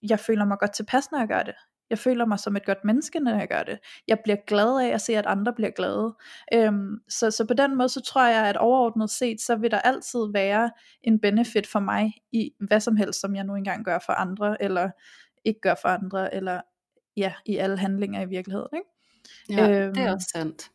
jeg 0.09 0.19
føler 0.19 0.45
mig 0.45 0.57
godt 0.59 0.73
tilpas, 0.73 1.11
når 1.11 1.19
jeg 1.19 1.27
gør 1.27 1.43
det. 1.43 1.55
Jeg 1.89 1.99
føler 1.99 2.25
mig 2.25 2.39
som 2.39 2.55
et 2.55 2.65
godt 2.65 2.85
menneske, 2.85 3.19
når 3.19 3.37
jeg 3.37 3.47
gør 3.47 3.63
det. 3.63 3.79
Jeg 4.07 4.19
bliver 4.23 4.37
glad 4.47 4.81
af 4.81 4.93
at 4.93 5.01
se, 5.01 5.17
at 5.17 5.25
andre 5.25 5.53
bliver 5.53 5.71
glade. 5.71 6.15
Øhm, 6.53 6.99
så, 7.09 7.31
så 7.31 7.45
på 7.45 7.53
den 7.53 7.77
måde, 7.77 7.89
så 7.89 8.01
tror 8.01 8.27
jeg, 8.27 8.47
at 8.47 8.57
overordnet 8.57 9.09
set, 9.09 9.41
så 9.41 9.55
vil 9.55 9.71
der 9.71 9.79
altid 9.79 10.19
være 10.33 10.71
en 11.03 11.19
benefit 11.19 11.67
for 11.67 11.79
mig 11.79 12.13
i 12.31 12.51
hvad 12.59 12.79
som 12.79 12.95
helst, 12.95 13.21
som 13.21 13.35
jeg 13.35 13.43
nu 13.43 13.55
engang 13.55 13.85
gør 13.85 13.99
for 14.05 14.13
andre, 14.13 14.63
eller 14.63 14.89
ikke 15.45 15.59
gør 15.61 15.75
for 15.81 15.89
andre, 15.89 16.35
eller 16.35 16.61
ja, 17.17 17.33
i 17.45 17.57
alle 17.57 17.77
handlinger 17.77 18.21
i 18.21 18.25
virkeligheden. 18.25 18.69
Ikke? 18.73 19.61
Ja, 19.61 19.85
øhm, 19.85 19.93
det 19.93 20.03
er 20.03 20.13
også 20.13 20.29
sandt. 20.35 20.71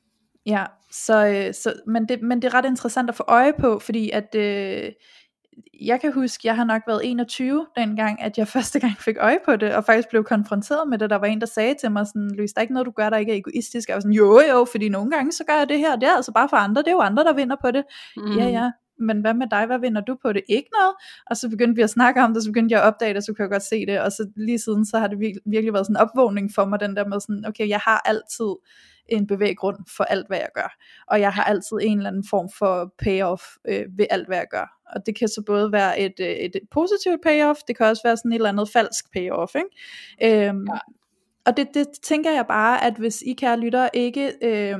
Ja, 0.47 0.67
så, 0.91 1.27
øh, 1.27 1.55
så, 1.55 1.75
men, 1.87 2.09
det, 2.09 2.23
men 2.23 2.43
det 2.43 2.49
er 2.49 2.55
ret 2.55 2.65
interessant 2.65 3.11
at 3.11 3.17
få 3.17 3.25
øje 3.29 3.53
på, 3.59 3.79
fordi 3.79 4.11
at 4.11 4.35
øh, 4.35 4.93
jeg 5.81 6.01
kan 6.01 6.13
huske, 6.13 6.41
jeg 6.45 6.57
har 6.57 6.65
nok 6.65 6.83
været 6.87 7.01
21 7.05 7.67
dengang, 7.77 8.23
at 8.23 8.39
jeg 8.39 8.49
første 8.57 8.81
gang 8.81 8.97
fik 8.99 9.17
øje 9.21 9.39
på 9.45 9.57
det, 9.57 9.75
og 9.75 9.85
faktisk 9.85 10.09
blev 10.09 10.25
konfronteret 10.25 10.89
med 10.89 10.99
det. 10.99 11.11
Der 11.11 11.17
var 11.17 11.27
en, 11.27 11.41
der 11.41 11.47
sagde 11.47 11.75
til 11.81 11.91
mig 11.91 12.07
sådan, 12.07 12.31
Louise, 12.37 12.55
der 12.55 12.59
er 12.59 12.63
ikke 12.63 12.75
noget, 12.75 12.87
du 12.87 12.91
gør, 12.91 13.11
der 13.11 13.17
ikke 13.17 13.33
er 13.33 13.37
egoistisk. 13.37 13.89
Jeg 13.89 13.95
var 13.95 14.01
sådan, 14.01 14.13
jo 14.13 14.41
jo, 14.51 14.65
fordi 14.71 14.89
nogle 14.89 15.11
gange, 15.11 15.33
så 15.33 15.45
gør 15.45 15.59
jeg 15.59 15.69
det 15.69 15.79
her, 15.79 15.97
det 15.97 16.09
er 16.09 16.17
altså 16.17 16.33
bare 16.33 16.49
for 16.49 16.57
andre, 16.57 16.83
det 16.83 16.89
er 16.89 16.93
jo 16.93 17.01
andre, 17.01 17.25
der 17.25 17.33
vinder 17.33 17.57
på 17.61 17.71
det. 17.71 17.85
Mm. 18.17 18.37
Ja, 18.37 18.45
ja, 18.45 18.71
men 19.03 19.21
hvad 19.21 19.35
med 19.35 19.47
dig, 19.51 19.67
hvad 19.67 19.79
vinder 19.79 20.01
du 20.01 20.17
på 20.23 20.33
det? 20.33 20.43
Ikke 20.49 20.71
noget. 20.81 20.95
Og 21.31 21.37
så 21.37 21.49
begyndte 21.49 21.77
vi 21.77 21.83
at 21.83 21.91
snakke 21.91 22.23
om 22.23 22.35
det, 22.35 22.43
så 22.43 22.49
begyndte 22.49 22.73
jeg 22.73 22.83
at 22.83 22.87
opdage 22.87 23.15
det, 23.15 23.25
så 23.25 23.33
kunne 23.33 23.43
jeg 23.43 23.51
godt 23.51 23.63
se 23.63 23.87
det, 23.87 24.01
og 24.01 24.13
så 24.13 24.31
lige 24.37 24.59
siden, 24.59 24.87
så 24.87 24.99
har 24.99 25.07
det 25.07 25.19
virkelig 25.47 25.73
været 25.73 25.87
sådan 25.87 25.97
en 25.97 26.01
opvågning 26.01 26.51
for 26.55 26.65
mig, 26.65 26.81
den 26.81 26.97
der 26.97 27.07
med 27.09 27.21
sådan, 27.21 27.45
okay, 27.47 27.69
jeg 27.69 27.81
har 27.85 28.03
altid 28.05 28.55
en 29.09 29.27
bevæggrund 29.27 29.77
for 29.97 30.05
alt, 30.05 30.27
hvad 30.27 30.39
jeg 30.39 30.49
gør. 30.55 30.77
Og 31.07 31.21
jeg 31.21 31.33
har 31.33 31.45
altid 31.45 31.77
en 31.83 31.99
eller 31.99 32.11
anden 32.11 32.25
form 32.31 32.49
for 32.59 32.95
payoff 32.99 33.43
øh, 33.69 33.85
ved 33.99 34.07
alt, 34.11 34.27
hvad 34.27 34.37
jeg 34.37 34.47
gør. 34.51 34.67
Og 34.95 35.07
det 35.07 35.19
kan 35.19 35.29
så 35.29 35.43
både 35.47 35.73
være 35.73 36.01
et, 36.01 36.21
øh, 36.21 36.27
et, 36.27 36.57
et 36.57 36.69
positivt 36.71 37.21
payoff, 37.23 37.59
det 37.69 37.77
kan 37.77 37.87
også 37.87 38.03
være 38.05 38.17
sådan 38.17 38.33
et 38.33 38.37
eller 38.37 38.49
andet 38.49 38.69
falsk 38.73 39.13
payoff. 39.13 39.55
Ikke? 39.55 40.49
Øhm, 40.49 40.67
ja. 40.69 40.79
Og 41.47 41.57
det, 41.57 41.69
det 41.75 41.87
tænker 42.03 42.31
jeg 42.31 42.47
bare, 42.49 42.85
at 42.85 42.95
hvis 42.95 43.23
I 43.27 43.33
kære 43.33 43.61
lytter 43.61 43.89
ikke... 43.95 44.33
Øh, 44.43 44.79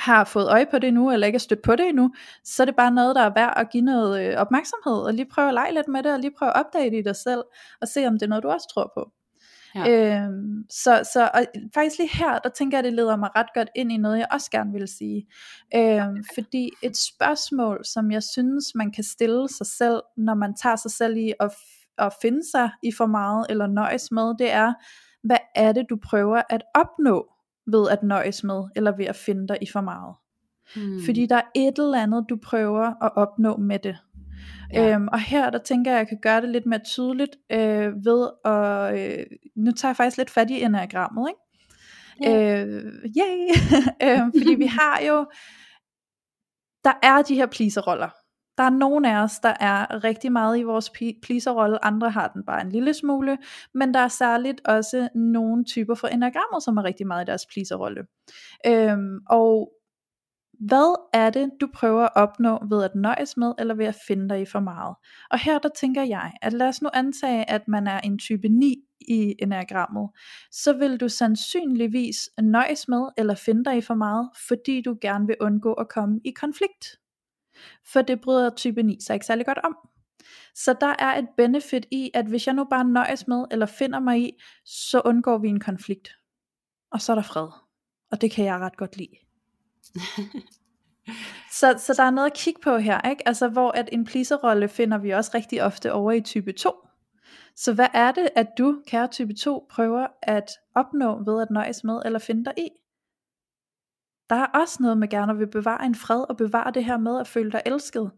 har 0.00 0.24
fået 0.24 0.48
øje 0.48 0.66
på 0.70 0.78
det 0.78 0.94
nu, 0.94 1.10
eller 1.10 1.26
ikke 1.26 1.36
er 1.36 1.40
stødt 1.40 1.62
på 1.62 1.76
det 1.76 1.88
endnu, 1.88 2.10
så 2.44 2.62
er 2.62 2.64
det 2.64 2.76
bare 2.76 2.90
noget, 2.90 3.16
der 3.16 3.22
er 3.22 3.32
værd 3.34 3.52
at 3.56 3.70
give 3.70 3.84
noget 3.84 4.22
øh, 4.22 4.36
opmærksomhed, 4.36 5.02
og 5.02 5.14
lige 5.14 5.26
prøve 5.32 5.48
at 5.48 5.54
lege 5.54 5.74
lidt 5.74 5.88
med 5.88 6.02
det, 6.02 6.12
og 6.12 6.18
lige 6.18 6.34
prøve 6.38 6.50
at 6.50 6.56
opdage 6.56 6.90
det 6.90 6.98
i 6.98 7.02
dig 7.02 7.16
selv, 7.16 7.42
og 7.80 7.88
se 7.88 8.06
om 8.06 8.12
det 8.12 8.22
er 8.22 8.28
noget, 8.28 8.42
du 8.42 8.48
også 8.48 8.68
tror 8.74 8.92
på. 8.96 9.10
Ja. 9.74 10.22
Øhm, 10.24 10.64
så, 10.70 11.10
så 11.12 11.30
og 11.34 11.46
faktisk 11.74 11.98
lige 11.98 12.16
her, 12.16 12.38
der 12.38 12.48
tænker 12.48 12.78
jeg, 12.78 12.84
det 12.84 12.92
leder 12.92 13.16
mig 13.16 13.30
ret 13.36 13.54
godt 13.54 13.68
ind 13.74 13.92
i 13.92 13.96
noget, 13.96 14.18
jeg 14.18 14.26
også 14.32 14.50
gerne 14.50 14.72
vil 14.72 14.88
sige. 14.88 15.26
Øhm, 15.74 16.24
fordi 16.34 16.70
et 16.82 16.96
spørgsmål, 16.96 17.80
som 17.84 18.10
jeg 18.10 18.22
synes, 18.22 18.74
man 18.74 18.92
kan 18.92 19.04
stille 19.04 19.48
sig 19.48 19.66
selv, 19.66 20.02
når 20.16 20.34
man 20.34 20.54
tager 20.54 20.76
sig 20.76 20.90
selv 20.90 21.16
i 21.16 21.32
at, 21.40 21.52
at 21.98 22.12
finde 22.22 22.50
sig 22.50 22.70
i 22.82 22.92
for 22.92 23.06
meget, 23.06 23.46
eller 23.50 23.66
nøjes 23.66 24.10
med, 24.12 24.34
det 24.38 24.52
er, 24.52 24.72
hvad 25.22 25.38
er 25.54 25.72
det, 25.72 25.86
du 25.90 25.98
prøver 26.04 26.42
at 26.50 26.62
opnå 26.74 27.26
ved 27.72 27.88
at 27.90 28.02
nøjes 28.02 28.44
med, 28.44 28.62
eller 28.76 28.96
ved 28.96 29.04
at 29.04 29.16
finde 29.16 29.48
dig 29.48 29.58
i 29.60 29.66
for 29.72 29.80
meget? 29.80 30.14
Hmm. 30.74 31.00
Fordi 31.04 31.26
der 31.26 31.36
er 31.36 31.42
et 31.54 31.78
eller 31.78 32.02
andet, 32.02 32.26
du 32.28 32.38
prøver 32.42 33.04
at 33.04 33.16
opnå 33.16 33.56
med 33.56 33.78
det. 33.78 33.96
Ja. 34.72 34.94
Øhm, 34.94 35.08
og 35.12 35.20
her 35.20 35.50
der 35.50 35.58
tænker 35.58 35.90
jeg, 35.90 36.00
at 36.00 36.02
jeg 36.02 36.08
kan 36.08 36.18
gøre 36.22 36.40
det 36.40 36.48
lidt 36.48 36.66
mere 36.66 36.80
tydeligt 36.84 37.36
øh, 37.52 38.04
ved 38.04 38.30
at, 38.44 38.98
øh, 38.98 39.26
nu 39.56 39.70
tager 39.70 39.90
jeg 39.90 39.96
faktisk 39.96 40.16
lidt 40.16 40.30
fat 40.30 40.50
i 40.50 40.62
enagrammet, 40.62 41.28
ikke? 41.30 41.40
Yeah. 42.26 42.68
Øh, 42.68 42.84
yay! 43.16 43.48
øh, 44.04 44.20
fordi 44.38 44.54
vi 44.54 44.66
har 44.80 45.00
jo, 45.08 45.26
der 46.84 46.92
er 47.02 47.22
de 47.22 47.34
her 47.34 47.46
pleaserroller. 47.46 48.19
Der 48.60 48.66
er 48.66 48.70
nogen 48.70 49.04
af 49.04 49.22
os, 49.22 49.38
der 49.38 49.54
er 49.60 50.04
rigtig 50.04 50.32
meget 50.32 50.58
i 50.58 50.62
vores 50.62 50.90
pleaserrolle, 51.22 51.84
andre 51.84 52.10
har 52.10 52.28
den 52.28 52.44
bare 52.44 52.60
en 52.60 52.72
lille 52.72 52.94
smule, 52.94 53.38
men 53.74 53.94
der 53.94 54.00
er 54.00 54.08
særligt 54.08 54.60
også 54.64 55.08
nogle 55.14 55.64
typer 55.64 55.94
for 55.94 56.08
enagrammet, 56.08 56.62
som 56.62 56.76
er 56.76 56.84
rigtig 56.84 57.06
meget 57.06 57.24
i 57.24 57.26
deres 57.26 57.46
pleaserrolle. 57.46 58.02
Øhm, 58.66 59.18
og 59.28 59.72
hvad 60.58 61.08
er 61.12 61.30
det, 61.30 61.50
du 61.60 61.68
prøver 61.74 62.02
at 62.02 62.10
opnå 62.14 62.58
ved 62.70 62.84
at 62.84 62.94
nøjes 62.94 63.36
med, 63.36 63.54
eller 63.58 63.74
ved 63.74 63.86
at 63.86 63.96
finde 64.06 64.28
dig 64.28 64.40
i 64.40 64.44
for 64.44 64.60
meget? 64.60 64.96
Og 65.30 65.38
her 65.38 65.58
der 65.58 65.68
tænker 65.76 66.02
jeg, 66.02 66.32
at 66.42 66.52
lad 66.52 66.68
os 66.68 66.82
nu 66.82 66.88
antage, 66.94 67.50
at 67.50 67.68
man 67.68 67.86
er 67.86 68.00
en 68.00 68.18
type 68.18 68.48
9 68.48 68.76
i 69.00 69.34
enagrammet, 69.38 70.08
så 70.52 70.72
vil 70.72 70.96
du 70.96 71.08
sandsynligvis 71.08 72.16
nøjes 72.42 72.88
med, 72.88 73.08
eller 73.18 73.34
finde 73.34 73.64
dig 73.64 73.76
i 73.76 73.80
for 73.80 73.94
meget, 73.94 74.30
fordi 74.48 74.82
du 74.82 74.96
gerne 75.00 75.26
vil 75.26 75.36
undgå 75.40 75.72
at 75.72 75.88
komme 75.88 76.20
i 76.24 76.30
konflikt. 76.30 76.99
For 77.92 78.02
det 78.02 78.20
bryder 78.20 78.50
type 78.50 78.82
9 78.82 78.98
sig 79.00 79.14
ikke 79.14 79.26
særlig 79.26 79.46
godt 79.46 79.58
om. 79.58 79.76
Så 80.54 80.76
der 80.80 80.94
er 80.98 81.18
et 81.18 81.28
benefit 81.36 81.86
i, 81.90 82.10
at 82.14 82.26
hvis 82.26 82.46
jeg 82.46 82.54
nu 82.54 82.64
bare 82.64 82.84
nøjes 82.84 83.26
med, 83.26 83.44
eller 83.50 83.66
finder 83.66 84.00
mig 84.00 84.20
i, 84.20 84.32
så 84.64 85.00
undgår 85.04 85.38
vi 85.38 85.48
en 85.48 85.60
konflikt. 85.60 86.08
Og 86.92 87.00
så 87.00 87.12
er 87.12 87.14
der 87.14 87.22
fred. 87.22 87.48
Og 88.10 88.20
det 88.20 88.30
kan 88.30 88.44
jeg 88.44 88.58
ret 88.58 88.76
godt 88.76 88.96
lide. 88.96 89.16
så, 91.58 91.74
så 91.78 91.94
der 91.96 92.02
er 92.02 92.10
noget 92.10 92.30
at 92.30 92.36
kigge 92.36 92.60
på 92.60 92.76
her, 92.76 93.08
ikke? 93.10 93.28
Altså 93.28 93.48
hvor 93.48 93.70
at 93.70 93.88
en 93.92 94.04
pleaserrolle 94.04 94.68
finder 94.68 94.98
vi 94.98 95.10
også 95.10 95.30
rigtig 95.34 95.62
ofte 95.62 95.92
over 95.92 96.12
i 96.12 96.20
type 96.20 96.52
2. 96.52 96.72
Så 97.56 97.72
hvad 97.72 97.88
er 97.94 98.12
det, 98.12 98.28
at 98.36 98.46
du, 98.58 98.82
kære 98.86 99.08
type 99.08 99.34
2, 99.34 99.66
prøver 99.70 100.06
at 100.22 100.50
opnå 100.74 101.24
ved 101.24 101.42
at 101.42 101.50
nøjes 101.50 101.84
med 101.84 102.02
eller 102.04 102.18
finde 102.18 102.44
dig 102.44 102.54
i? 102.58 102.68
Der 104.30 104.36
er 104.36 104.46
også 104.46 104.76
noget 104.80 104.98
med 104.98 105.08
gerne 105.08 105.32
at 105.32 105.38
vil 105.38 105.50
bevare 105.50 105.86
en 105.86 105.94
fred 105.94 106.24
og 106.28 106.36
bevare 106.36 106.72
det 106.74 106.84
her 106.84 106.98
med 106.98 107.20
at 107.20 107.28
føle 107.28 107.52
dig 107.52 107.62
elsket. 107.66 108.10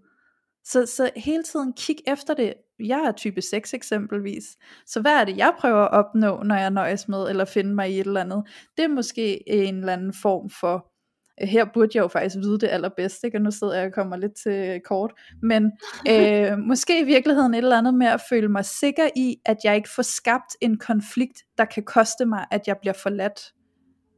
Så, 0.64 0.86
så 0.86 1.10
hele 1.16 1.42
tiden 1.42 1.72
kig 1.72 1.96
efter 2.06 2.34
det. 2.34 2.54
Jeg 2.78 3.00
er 3.00 3.12
type 3.12 3.42
6 3.42 3.74
eksempelvis. 3.74 4.44
Så 4.86 5.00
hvad 5.00 5.12
er 5.12 5.24
det, 5.24 5.36
jeg 5.36 5.54
prøver 5.58 5.82
at 5.82 5.90
opnå, 5.90 6.42
når 6.42 6.54
jeg 6.54 6.70
nøjes 6.70 7.08
med 7.08 7.28
eller 7.28 7.44
finde 7.44 7.74
mig 7.74 7.90
i 7.90 8.00
et 8.00 8.06
eller 8.06 8.20
andet? 8.20 8.44
Det 8.76 8.84
er 8.84 8.88
måske 8.88 9.50
en 9.50 9.74
eller 9.74 9.92
anden 9.92 10.14
form 10.22 10.50
for 10.50 10.92
her 11.38 11.64
burde 11.74 11.90
jeg 11.94 12.02
jo 12.02 12.08
faktisk 12.08 12.36
vide 12.36 12.58
det 12.58 12.68
allerbedste, 12.68 13.26
ikke? 13.26 13.38
og 13.38 13.42
nu 13.42 13.50
sidder 13.50 13.76
jeg 13.76 13.86
og 13.86 13.92
kommer 13.92 14.16
lidt 14.16 14.32
til 14.42 14.80
kort, 14.84 15.12
men 15.42 15.72
øh, 16.10 16.58
måske 16.70 17.00
i 17.00 17.04
virkeligheden 17.04 17.54
et 17.54 17.58
eller 17.58 17.78
andet 17.78 17.94
med 17.94 18.06
at 18.06 18.20
føle 18.28 18.48
mig 18.48 18.64
sikker 18.64 19.08
i, 19.16 19.36
at 19.44 19.56
jeg 19.64 19.76
ikke 19.76 19.88
får 19.96 20.02
skabt 20.02 20.56
en 20.60 20.78
konflikt, 20.78 21.42
der 21.58 21.64
kan 21.64 21.82
koste 21.82 22.26
mig, 22.26 22.46
at 22.50 22.60
jeg 22.66 22.76
bliver 22.80 22.94
forladt 23.02 23.40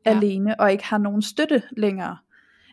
ja. 0.06 0.10
alene, 0.10 0.60
og 0.60 0.72
ikke 0.72 0.84
har 0.84 0.98
nogen 0.98 1.22
støtte 1.22 1.62
længere. 1.76 2.16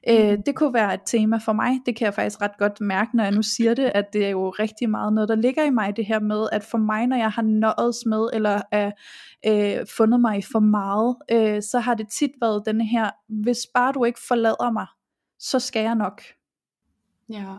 Øh, 0.10 0.38
det 0.46 0.56
kunne 0.56 0.74
være 0.74 0.94
et 0.94 1.02
tema 1.06 1.38
for 1.38 1.54
mig, 1.54 1.80
det 1.86 1.96
kan 1.96 2.06
jeg 2.06 2.14
faktisk 2.14 2.42
ret 2.42 2.58
godt 2.58 2.82
mærke, 2.82 3.18
når 3.18 3.24
jeg 3.24 3.34
nu 3.34 3.42
siger 3.42 3.74
det, 3.74 3.92
at 3.96 4.14
det 4.14 4.26
er 4.26 4.30
jo 4.30 4.50
rigtig 4.50 4.90
meget 4.90 5.14
noget, 5.14 5.30
der 5.30 5.36
ligger 5.36 5.64
i 5.64 5.70
mig, 5.70 5.98
det 5.98 6.06
her 6.06 6.20
med, 6.20 6.48
at 6.52 6.64
for 6.64 6.78
mig, 6.78 7.08
når 7.08 7.18
jeg 7.18 7.30
har 7.32 7.42
nøjet 7.42 7.96
med, 8.06 8.30
eller 8.34 8.62
er 8.72 8.92
øh, 9.46 9.86
fundet 9.98 10.20
mig 10.22 10.38
i 10.38 10.42
for 10.52 10.60
meget, 10.60 11.16
øh, 11.32 11.62
så 11.62 11.80
har 11.80 11.94
det 11.94 12.08
tit 12.10 12.32
været 12.42 12.64
denne 12.66 12.88
her, 12.88 13.10
hvis 13.28 13.60
bare 13.74 13.94
du 13.94 14.04
ikke 14.04 14.20
forlader 14.28 14.72
mig, 14.72 14.86
så 15.40 15.60
skal 15.60 15.84
jeg 15.84 15.96
nok. 15.96 16.22
Ja. 17.30 17.56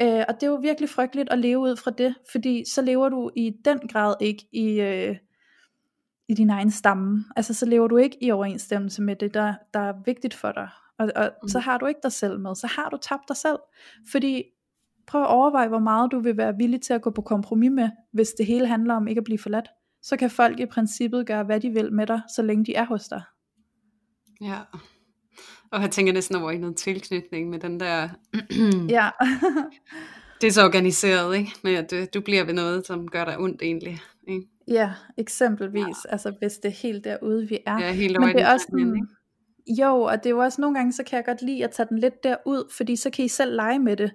Øh, 0.00 0.24
og 0.28 0.34
det 0.34 0.42
er 0.42 0.46
jo 0.46 0.58
virkelig 0.62 0.90
frygteligt 0.90 1.30
at 1.30 1.38
leve 1.38 1.58
ud 1.58 1.76
fra 1.76 1.90
det, 1.90 2.14
fordi 2.32 2.64
så 2.68 2.82
lever 2.82 3.08
du 3.08 3.30
i 3.36 3.52
den 3.64 3.78
grad 3.78 4.14
ikke 4.20 4.46
i, 4.52 4.80
øh, 4.80 5.16
i 6.28 6.34
din 6.34 6.50
egen 6.50 6.70
stamme. 6.70 7.24
Altså 7.36 7.54
så 7.54 7.66
lever 7.66 7.88
du 7.88 7.96
ikke 7.96 8.24
i 8.24 8.30
overensstemmelse 8.30 9.02
med 9.02 9.16
det, 9.16 9.34
der, 9.34 9.54
der 9.74 9.80
er 9.80 9.92
vigtigt 10.04 10.34
for 10.34 10.52
dig. 10.52 10.68
Og, 10.98 11.12
og 11.16 11.30
mm. 11.42 11.48
så 11.48 11.58
har 11.58 11.78
du 11.78 11.86
ikke 11.86 12.00
dig 12.02 12.12
selv 12.12 12.40
med, 12.40 12.54
så 12.54 12.66
har 12.66 12.88
du 12.88 12.96
tabt 12.96 13.28
dig 13.28 13.36
selv. 13.36 13.58
Fordi 14.10 14.42
prøv 15.06 15.22
at 15.22 15.28
overveje, 15.28 15.68
hvor 15.68 15.78
meget 15.78 16.12
du 16.12 16.20
vil 16.20 16.36
være 16.36 16.56
villig 16.56 16.80
til 16.80 16.92
at 16.92 17.02
gå 17.02 17.10
på 17.10 17.22
kompromis 17.22 17.70
med, 17.70 17.90
hvis 18.12 18.28
det 18.38 18.46
hele 18.46 18.66
handler 18.66 18.94
om 18.94 19.08
ikke 19.08 19.18
at 19.18 19.24
blive 19.24 19.38
forladt. 19.38 19.68
Så 20.02 20.16
kan 20.16 20.30
folk 20.30 20.60
i 20.60 20.66
princippet 20.66 21.26
gøre, 21.26 21.44
hvad 21.44 21.60
de 21.60 21.70
vil 21.70 21.92
med 21.92 22.06
dig, 22.06 22.20
så 22.34 22.42
længe 22.42 22.64
de 22.64 22.74
er 22.74 22.84
hos 22.84 23.08
dig. 23.08 23.22
Ja. 24.40 24.58
Og 25.70 25.82
jeg 25.82 25.90
tænker 25.90 26.12
næsten 26.12 26.36
over 26.36 26.50
i 26.50 26.58
noget 26.58 26.76
tilknytning 26.76 27.50
med 27.50 27.58
den 27.58 27.80
der... 27.80 28.08
ja. 28.96 29.10
det 30.40 30.46
er 30.46 30.52
så 30.52 30.64
organiseret, 30.64 31.36
ikke? 31.36 31.52
Med 31.64 31.74
at 31.74 31.90
du, 31.90 32.04
du 32.14 32.20
bliver 32.20 32.44
ved 32.44 32.54
noget, 32.54 32.86
som 32.86 33.08
gør 33.08 33.24
dig 33.24 33.38
ondt 33.38 33.62
egentlig. 33.62 34.00
Ikke? 34.28 34.46
Ja, 34.68 34.92
eksempelvis. 35.16 36.04
Ja. 36.04 36.12
Altså 36.12 36.32
hvis 36.38 36.58
det 36.58 36.68
er 36.68 36.72
helt 36.72 37.04
derude, 37.04 37.48
vi 37.48 37.58
er. 37.66 37.78
Ja, 37.78 37.92
helt 37.92 38.20
Men 38.20 38.28
det 38.28 38.42
er 38.42 38.52
også 38.52 38.66
sådan, 38.70 39.08
jo, 39.68 40.02
og 40.02 40.16
det 40.16 40.26
er 40.26 40.30
jo 40.30 40.38
også 40.38 40.60
nogle 40.60 40.76
gange, 40.76 40.92
så 40.92 41.02
kan 41.04 41.16
jeg 41.16 41.24
godt 41.24 41.42
lide 41.42 41.64
at 41.64 41.70
tage 41.70 41.86
den 41.88 41.98
lidt 41.98 42.24
derud, 42.24 42.72
fordi 42.76 42.96
så 42.96 43.10
kan 43.10 43.24
I 43.24 43.28
selv 43.28 43.56
lege 43.56 43.78
med 43.78 43.96
det. 43.96 44.12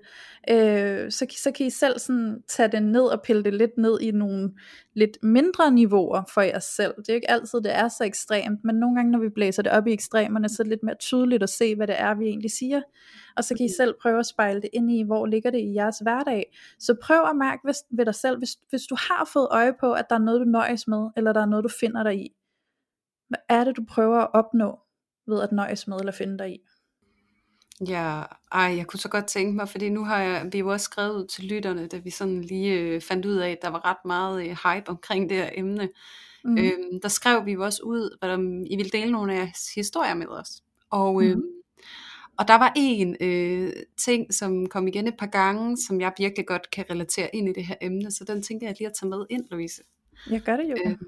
Øh, 0.49 1.11
så, 1.11 1.25
så 1.37 1.51
kan 1.51 1.65
I 1.65 1.69
selv 1.69 1.99
sådan 1.99 2.43
tage 2.47 2.71
det 2.71 2.83
ned 2.83 3.03
og 3.03 3.21
pille 3.21 3.43
det 3.43 3.53
lidt 3.53 3.77
ned 3.77 3.99
i 4.01 4.11
nogle 4.11 4.51
lidt 4.93 5.17
mindre 5.23 5.71
niveauer 5.71 6.23
for 6.33 6.41
jer 6.41 6.59
selv. 6.59 6.93
Det 6.97 7.09
er 7.09 7.13
jo 7.13 7.15
ikke 7.15 7.31
altid, 7.31 7.61
det 7.61 7.75
er 7.75 7.87
så 7.87 8.03
ekstremt, 8.03 8.59
men 8.63 8.75
nogle 8.75 8.95
gange, 8.95 9.11
når 9.11 9.19
vi 9.19 9.29
blæser 9.29 9.63
det 9.63 9.71
op 9.71 9.87
i 9.87 9.93
ekstremerne, 9.93 10.49
så 10.49 10.55
er 10.59 10.63
det 10.63 10.69
lidt 10.69 10.83
mere 10.83 10.95
tydeligt 10.95 11.43
at 11.43 11.49
se, 11.49 11.75
hvad 11.75 11.87
det 11.87 11.99
er, 11.99 12.13
vi 12.15 12.25
egentlig 12.25 12.51
siger. 12.51 12.81
Og 13.37 13.43
så 13.43 13.55
kan 13.55 13.65
I 13.65 13.69
selv 13.77 13.95
prøve 14.01 14.19
at 14.19 14.25
spejle 14.25 14.61
det 14.61 14.69
ind 14.73 14.91
i, 14.91 15.03
hvor 15.03 15.25
ligger 15.25 15.51
det 15.51 15.59
i 15.59 15.73
jeres 15.73 15.99
hverdag. 15.99 16.57
Så 16.79 16.95
prøv 17.01 17.23
at 17.29 17.35
mærke 17.35 17.61
hvis, 17.63 17.77
ved 17.91 18.05
dig 18.05 18.15
selv, 18.15 18.37
hvis, 18.37 18.57
hvis 18.69 18.81
du 18.83 18.95
har 18.99 19.29
fået 19.33 19.47
øje 19.51 19.73
på, 19.79 19.93
at 19.93 20.05
der 20.09 20.15
er 20.15 20.19
noget, 20.19 20.39
du 20.39 20.45
nøjes 20.45 20.87
med, 20.87 21.09
eller 21.17 21.33
der 21.33 21.41
er 21.41 21.45
noget, 21.45 21.63
du 21.63 21.69
finder 21.79 22.03
dig 22.03 22.15
i. 22.15 22.31
Hvad 23.29 23.39
er 23.49 23.63
det, 23.63 23.77
du 23.77 23.83
prøver 23.89 24.19
at 24.19 24.29
opnå? 24.33 24.79
Ved 25.27 25.41
at 25.41 25.51
nøjes 25.51 25.87
med 25.87 25.99
eller 25.99 26.11
finde 26.11 26.37
dig 26.37 26.51
i. 26.51 26.59
Ja, 27.87 28.23
ej, 28.51 28.75
jeg 28.77 28.87
kunne 28.87 28.99
så 28.99 29.09
godt 29.09 29.27
tænke 29.27 29.55
mig, 29.55 29.69
fordi 29.69 29.89
nu 29.89 30.03
har 30.03 30.21
jeg, 30.21 30.49
vi 30.51 30.59
jo 30.59 30.67
også 30.67 30.83
skrevet 30.83 31.15
ud 31.15 31.27
til 31.27 31.43
lytterne, 31.43 31.87
da 31.87 31.97
vi 31.97 32.09
sådan 32.09 32.41
lige 32.41 32.79
øh, 32.79 33.01
fandt 33.01 33.25
ud 33.25 33.35
af, 33.35 33.49
at 33.49 33.61
der 33.61 33.69
var 33.69 33.85
ret 33.85 34.05
meget 34.05 34.41
øh, 34.41 34.49
hype 34.49 34.89
omkring 34.89 35.29
det 35.29 35.37
her 35.37 35.49
emne. 35.53 35.89
Mm. 36.43 36.57
Øhm, 36.57 37.01
der 37.01 37.07
skrev 37.07 37.45
vi 37.45 37.51
jo 37.51 37.63
også 37.63 37.83
ud, 37.83 38.17
at 38.21 38.39
um, 38.39 38.65
I 38.65 38.75
ville 38.75 38.89
dele 38.89 39.11
nogle 39.11 39.33
af 39.33 39.37
jeres 39.37 39.73
historier 39.75 40.13
med 40.13 40.27
os. 40.27 40.63
Og, 40.89 41.13
mm. 41.13 41.27
øhm, 41.27 41.43
og 42.37 42.47
der 42.47 42.57
var 42.57 42.73
en 42.75 43.17
øh, 43.21 43.73
ting, 43.97 44.33
som 44.33 44.65
kom 44.65 44.87
igen 44.87 45.07
et 45.07 45.17
par 45.19 45.25
gange, 45.25 45.77
som 45.77 46.01
jeg 46.01 46.13
virkelig 46.17 46.47
godt 46.47 46.71
kan 46.71 46.85
relatere 46.89 47.35
ind 47.35 47.49
i 47.49 47.53
det 47.53 47.65
her 47.65 47.75
emne, 47.81 48.11
så 48.11 48.23
den 48.23 48.41
tænker 48.41 48.67
jeg 48.67 48.75
lige 48.79 48.87
at 48.87 48.93
tage 48.99 49.09
med 49.09 49.25
ind, 49.29 49.45
Louise. 49.51 49.81
Jeg 50.29 50.41
gør 50.41 50.57
det 50.57 50.69
jo. 50.69 50.75
Øhm, 50.85 50.99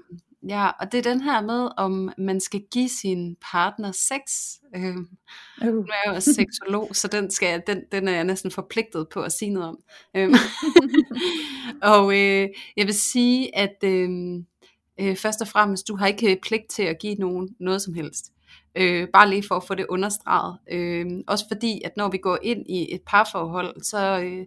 Ja, 0.48 0.70
og 0.80 0.92
det 0.92 0.98
er 0.98 1.12
den 1.12 1.20
her 1.20 1.40
med, 1.40 1.68
om 1.76 2.12
man 2.18 2.40
skal 2.40 2.62
give 2.70 2.88
sin 2.88 3.36
partner 3.52 3.92
sex. 3.92 4.20
Øh, 4.76 4.96
uh. 4.96 5.66
Nu 5.66 5.80
er 5.80 5.94
jeg 6.04 6.10
jo 6.10 6.14
også 6.14 6.34
seksolog, 6.40 6.88
så 6.92 7.08
den, 7.08 7.30
skal, 7.30 7.62
den, 7.66 7.82
den 7.92 8.08
er 8.08 8.12
jeg 8.12 8.24
næsten 8.24 8.50
forpligtet 8.50 9.06
på 9.12 9.22
at 9.22 9.32
sige 9.32 9.50
noget 9.50 9.68
om. 9.68 9.78
Øh, 10.16 10.34
og 11.92 12.12
øh, 12.12 12.48
jeg 12.76 12.86
vil 12.86 12.94
sige, 12.94 13.56
at 13.56 13.76
øh, 13.84 14.10
øh, 15.00 15.16
først 15.16 15.40
og 15.40 15.48
fremmest, 15.48 15.88
du 15.88 15.96
har 15.96 16.06
ikke 16.06 16.38
pligt 16.42 16.70
til 16.70 16.82
at 16.82 16.98
give 16.98 17.14
nogen 17.14 17.48
noget 17.60 17.82
som 17.82 17.94
helst. 17.94 18.32
Øh, 18.76 19.08
bare 19.12 19.30
lige 19.30 19.44
for 19.48 19.54
at 19.54 19.64
få 19.64 19.74
det 19.74 19.86
understreget. 19.88 20.58
Øh, 20.70 21.06
også 21.26 21.44
fordi, 21.48 21.82
at 21.84 21.92
når 21.96 22.08
vi 22.08 22.18
går 22.18 22.38
ind 22.42 22.70
i 22.70 22.94
et 22.94 23.02
parforhold, 23.06 23.82
så... 23.82 24.20
Øh, 24.20 24.46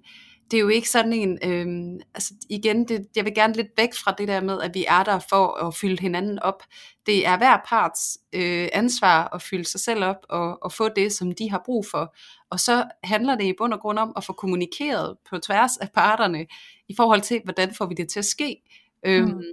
det 0.51 0.57
er 0.57 0.61
jo 0.61 0.67
ikke 0.67 0.89
sådan 0.89 1.13
en, 1.13 1.39
øh, 1.43 1.99
altså 2.13 2.33
igen, 2.49 2.87
det, 2.87 3.07
jeg 3.15 3.25
vil 3.25 3.35
gerne 3.35 3.53
lidt 3.53 3.67
væk 3.77 3.89
fra 3.93 4.15
det 4.17 4.27
der 4.27 4.41
med, 4.41 4.61
at 4.61 4.73
vi 4.73 4.85
er 4.87 5.03
der 5.03 5.19
for 5.29 5.67
at 5.67 5.75
fylde 5.75 6.01
hinanden 6.01 6.39
op. 6.39 6.63
Det 7.05 7.27
er 7.27 7.37
hver 7.37 7.57
parts 7.67 8.17
øh, 8.33 8.67
ansvar 8.73 9.29
at 9.33 9.41
fylde 9.41 9.65
sig 9.65 9.79
selv 9.79 10.03
op 10.03 10.25
og, 10.29 10.63
og 10.63 10.71
få 10.71 10.89
det, 10.89 11.13
som 11.13 11.31
de 11.31 11.51
har 11.51 11.61
brug 11.65 11.85
for. 11.85 12.15
Og 12.49 12.59
så 12.59 12.85
handler 13.03 13.35
det 13.35 13.45
i 13.45 13.53
bund 13.57 13.73
og 13.73 13.79
grund 13.79 13.99
om 13.99 14.13
at 14.17 14.23
få 14.23 14.33
kommunikeret 14.33 15.17
på 15.29 15.37
tværs 15.37 15.77
af 15.77 15.89
parterne 15.91 16.45
i 16.89 16.95
forhold 16.95 17.21
til, 17.21 17.41
hvordan 17.43 17.73
får 17.75 17.85
vi 17.85 17.93
det 17.93 18.09
til 18.09 18.19
at 18.19 18.25
ske. 18.25 18.57
Øhm, 19.05 19.25
mm. 19.25 19.31
Øhm, 19.31 19.43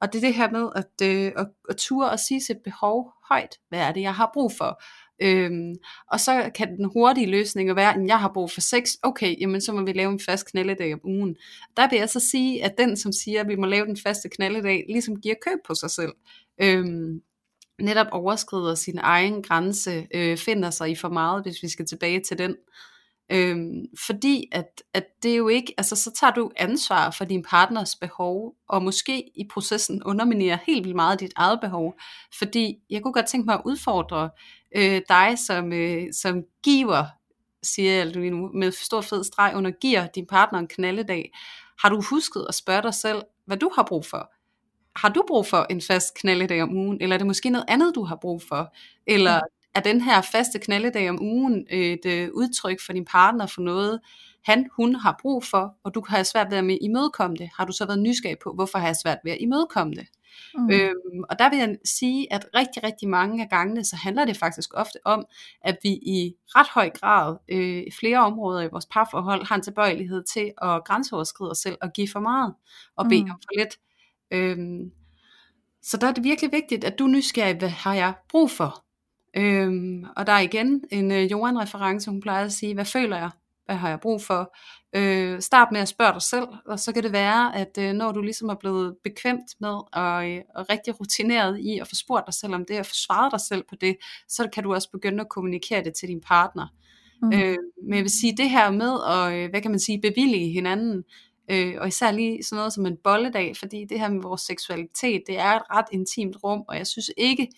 og 0.00 0.12
det 0.12 0.18
er 0.18 0.26
det 0.26 0.34
her 0.34 0.50
med 0.50 0.68
at, 0.76 1.08
øh, 1.08 1.32
at, 1.36 1.46
at 1.68 1.76
ture 1.76 2.10
og 2.10 2.18
sige 2.18 2.40
sit 2.40 2.58
behov 2.64 3.12
højt. 3.28 3.58
Hvad 3.68 3.80
er 3.80 3.92
det, 3.92 4.00
jeg 4.00 4.14
har 4.14 4.30
brug 4.34 4.52
for? 4.58 4.82
Øhm, 5.22 5.74
og 6.12 6.20
så 6.20 6.50
kan 6.54 6.76
den 6.76 6.84
hurtige 6.84 7.26
løsning 7.26 7.76
være, 7.76 7.94
at 7.94 8.06
jeg 8.06 8.20
har 8.20 8.30
brug 8.34 8.50
for 8.50 8.60
sex, 8.60 8.90
okay, 9.02 9.40
jamen 9.40 9.60
så 9.60 9.72
må 9.72 9.82
vi 9.82 9.92
lave 9.92 10.12
en 10.12 10.20
fast 10.20 10.50
knalledag 10.50 10.94
om 10.94 11.00
ugen. 11.04 11.36
Der 11.76 11.88
vil 11.90 11.98
jeg 11.98 12.08
så 12.08 12.20
sige, 12.20 12.64
at 12.64 12.78
den 12.78 12.96
som 12.96 13.12
siger, 13.12 13.40
at 13.40 13.48
vi 13.48 13.56
må 13.56 13.66
lave 13.66 13.86
den 13.86 13.96
faste 13.96 14.28
knalledag, 14.28 14.84
ligesom 14.88 15.20
giver 15.20 15.34
køb 15.46 15.58
på 15.66 15.74
sig 15.74 15.90
selv. 15.90 16.12
Øhm, 16.62 17.22
netop 17.80 18.06
overskrider 18.12 18.74
sin 18.74 18.98
egen 18.98 19.42
grænse, 19.42 20.06
øh, 20.14 20.36
finder 20.36 20.70
sig 20.70 20.90
i 20.90 20.94
for 20.94 21.08
meget, 21.08 21.42
hvis 21.42 21.62
vi 21.62 21.68
skal 21.68 21.86
tilbage 21.86 22.20
til 22.20 22.38
den. 22.38 22.56
Øhm, 23.32 23.84
fordi 24.06 24.48
at, 24.52 24.82
at 24.94 25.04
det 25.22 25.32
er 25.32 25.36
jo 25.36 25.48
ikke, 25.48 25.74
altså 25.78 25.96
så 25.96 26.12
tager 26.20 26.32
du 26.32 26.50
ansvar 26.56 27.10
for 27.10 27.24
din 27.24 27.42
partners 27.42 27.96
behov, 27.96 28.54
og 28.68 28.82
måske 28.82 29.30
i 29.34 29.48
processen 29.50 30.02
underminerer 30.02 30.58
helt 30.66 30.84
vildt 30.84 30.96
meget 30.96 31.20
dit 31.20 31.32
eget 31.36 31.60
behov. 31.60 31.94
Fordi 32.38 32.76
jeg 32.90 33.02
kunne 33.02 33.12
godt 33.12 33.26
tænke 33.26 33.46
mig 33.46 33.54
at 33.54 33.62
udfordre 33.64 34.30
øh, 34.74 35.00
dig 35.08 35.38
som, 35.46 35.72
øh, 35.72 36.02
som 36.12 36.42
giver, 36.62 37.04
siger 37.62 37.92
jeg 37.92 38.30
nu, 38.30 38.50
med 38.54 38.72
stor 38.72 39.00
fed 39.00 39.24
streg 39.24 39.52
under, 39.56 39.70
giver 39.70 40.06
din 40.06 40.26
partner 40.26 40.58
en 40.58 40.68
knalledag. 40.68 41.32
Har 41.82 41.88
du 41.88 42.02
husket 42.10 42.46
at 42.48 42.54
spørge 42.54 42.82
dig 42.82 42.94
selv, 42.94 43.22
hvad 43.46 43.56
du 43.56 43.70
har 43.76 43.82
brug 43.82 44.06
for? 44.06 44.32
Har 44.96 45.08
du 45.08 45.24
brug 45.28 45.46
for 45.46 45.66
en 45.70 45.80
fast 45.80 46.14
knalledag 46.14 46.62
om 46.62 46.76
ugen, 46.76 46.98
eller 47.00 47.14
er 47.14 47.18
det 47.18 47.26
måske 47.26 47.50
noget 47.50 47.64
andet, 47.68 47.94
du 47.94 48.04
har 48.04 48.16
brug 48.16 48.42
for? 48.42 48.74
Eller 49.06 49.40
er 49.74 49.80
den 49.80 50.00
her 50.00 50.20
faste 50.20 50.58
knalledag 50.58 51.10
om 51.10 51.22
ugen 51.22 51.66
et 51.70 52.06
øh, 52.06 52.28
udtryk 52.34 52.80
for 52.86 52.92
din 52.92 53.04
partner 53.04 53.46
for 53.46 53.60
noget, 53.60 54.00
han, 54.44 54.68
hun 54.76 54.94
har 54.94 55.18
brug 55.22 55.44
for, 55.44 55.74
og 55.84 55.94
du 55.94 56.04
har 56.08 56.22
svært 56.22 56.50
ved 56.50 56.58
at 56.58 56.78
imødekomme 56.80 57.36
det. 57.36 57.50
Har 57.56 57.64
du 57.64 57.72
så 57.72 57.86
været 57.86 57.98
nysgerrig 57.98 58.38
på, 58.42 58.52
hvorfor 58.52 58.78
har 58.78 58.86
jeg 58.86 58.96
svært 58.96 59.18
ved 59.24 59.32
at 59.32 59.38
imødekomme 59.40 59.94
det? 59.94 60.06
Mm. 60.54 60.70
Øhm, 60.70 61.24
og 61.30 61.38
der 61.38 61.50
vil 61.50 61.58
jeg 61.58 61.76
sige, 61.84 62.32
at 62.32 62.46
rigtig, 62.54 62.84
rigtig 62.84 63.08
mange 63.08 63.42
af 63.42 63.48
gangene, 63.48 63.84
så 63.84 63.96
handler 63.96 64.24
det 64.24 64.36
faktisk 64.36 64.70
ofte 64.74 64.98
om, 65.04 65.26
at 65.62 65.76
vi 65.82 65.88
i 65.88 66.34
ret 66.48 66.68
høj 66.68 66.90
grad, 66.90 67.36
øh, 67.48 67.82
i 67.86 67.90
flere 67.98 68.18
områder 68.18 68.62
i 68.62 68.68
vores 68.72 68.86
parforhold, 68.86 69.46
har 69.46 69.54
en 69.54 69.62
tilbøjelighed 69.62 70.24
til 70.34 70.52
at 70.62 70.84
grænseoverskride 70.84 71.50
os 71.50 71.58
selv 71.58 71.76
og 71.82 71.92
give 71.92 72.08
for 72.12 72.20
meget, 72.20 72.54
og 72.96 73.06
bede 73.08 73.24
mm. 73.24 73.30
om 73.30 73.40
for 73.42 73.58
lidt. 73.58 73.78
Øhm, 74.30 74.90
så 75.82 75.96
der 75.96 76.06
er 76.06 76.12
det 76.12 76.24
virkelig 76.24 76.52
vigtigt, 76.52 76.84
at 76.84 76.98
du 76.98 77.04
er 77.04 77.08
nysgerrig, 77.08 77.56
hvad 77.56 77.68
har 77.68 77.94
jeg 77.94 78.14
brug 78.28 78.50
for? 78.50 78.84
Øhm, 79.36 80.04
og 80.16 80.26
der 80.26 80.32
er 80.32 80.40
igen 80.40 80.84
en 80.90 81.12
øh, 81.12 81.30
Johan-reference, 81.30 82.10
hun 82.10 82.20
plejer 82.20 82.44
at 82.44 82.52
sige, 82.52 82.74
hvad 82.74 82.84
føler 82.84 83.16
jeg? 83.16 83.30
Hvad 83.66 83.76
har 83.76 83.88
jeg 83.88 84.00
brug 84.00 84.22
for? 84.22 84.56
Øh, 84.96 85.40
start 85.40 85.68
med 85.72 85.80
at 85.80 85.88
spørge 85.88 86.12
dig 86.12 86.22
selv, 86.22 86.46
og 86.66 86.78
så 86.78 86.92
kan 86.92 87.02
det 87.02 87.12
være, 87.12 87.56
at 87.56 87.78
øh, 87.78 87.92
når 87.92 88.12
du 88.12 88.20
ligesom 88.20 88.48
er 88.48 88.54
blevet 88.54 88.96
bekvemt 89.04 89.60
med 89.60 89.74
og, 89.92 90.30
øh, 90.30 90.40
og 90.54 90.66
rigtig 90.70 91.00
rutineret 91.00 91.58
i 91.58 91.78
at 91.78 91.88
få 91.88 91.94
spurgt 91.94 92.26
dig 92.26 92.34
selv 92.34 92.54
om 92.54 92.64
det, 92.64 92.78
og 92.78 92.86
få 92.86 92.94
svaret 92.94 93.32
dig 93.32 93.40
selv 93.40 93.64
på 93.68 93.74
det, 93.80 93.96
så 94.28 94.48
kan 94.52 94.62
du 94.62 94.74
også 94.74 94.90
begynde 94.90 95.20
at 95.20 95.28
kommunikere 95.28 95.84
det 95.84 95.94
til 95.94 96.08
din 96.08 96.20
partner. 96.20 96.66
Mm. 97.22 97.32
Øh, 97.32 97.56
men 97.82 97.94
jeg 97.94 98.02
vil 98.02 98.20
sige, 98.20 98.36
det 98.36 98.50
her 98.50 98.70
med 98.70 98.92
at, 99.08 99.32
øh, 99.34 99.50
hvad 99.50 99.60
kan 99.62 99.70
man 99.70 99.80
sige, 99.80 100.00
bevillige 100.00 100.52
hinanden, 100.52 101.04
øh, 101.50 101.74
og 101.78 101.88
især 101.88 102.10
lige 102.10 102.42
sådan 102.42 102.56
noget 102.56 102.72
som 102.72 102.86
en 102.86 102.96
bolledag, 103.04 103.56
fordi 103.56 103.84
det 103.84 104.00
her 104.00 104.08
med 104.08 104.22
vores 104.22 104.40
seksualitet, 104.40 105.22
det 105.26 105.38
er 105.38 105.52
et 105.52 105.62
ret 105.70 105.86
intimt 105.92 106.36
rum, 106.44 106.64
og 106.68 106.76
jeg 106.76 106.86
synes 106.86 107.10
ikke, 107.16 107.48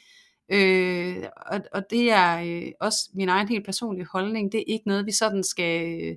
Øh, 0.49 1.25
og, 1.47 1.61
og 1.73 1.91
det 1.91 2.11
er 2.11 2.41
øh, 2.41 2.73
også 2.81 3.11
min 3.15 3.29
egen 3.29 3.49
helt 3.49 3.65
personlige 3.65 4.07
holdning. 4.13 4.53
Det 4.53 4.59
er 4.59 4.65
ikke 4.67 4.89
noget, 4.89 5.07
vi 5.07 5.13
sådan 5.13 5.45
skal 5.45 6.03
øh, 6.03 6.17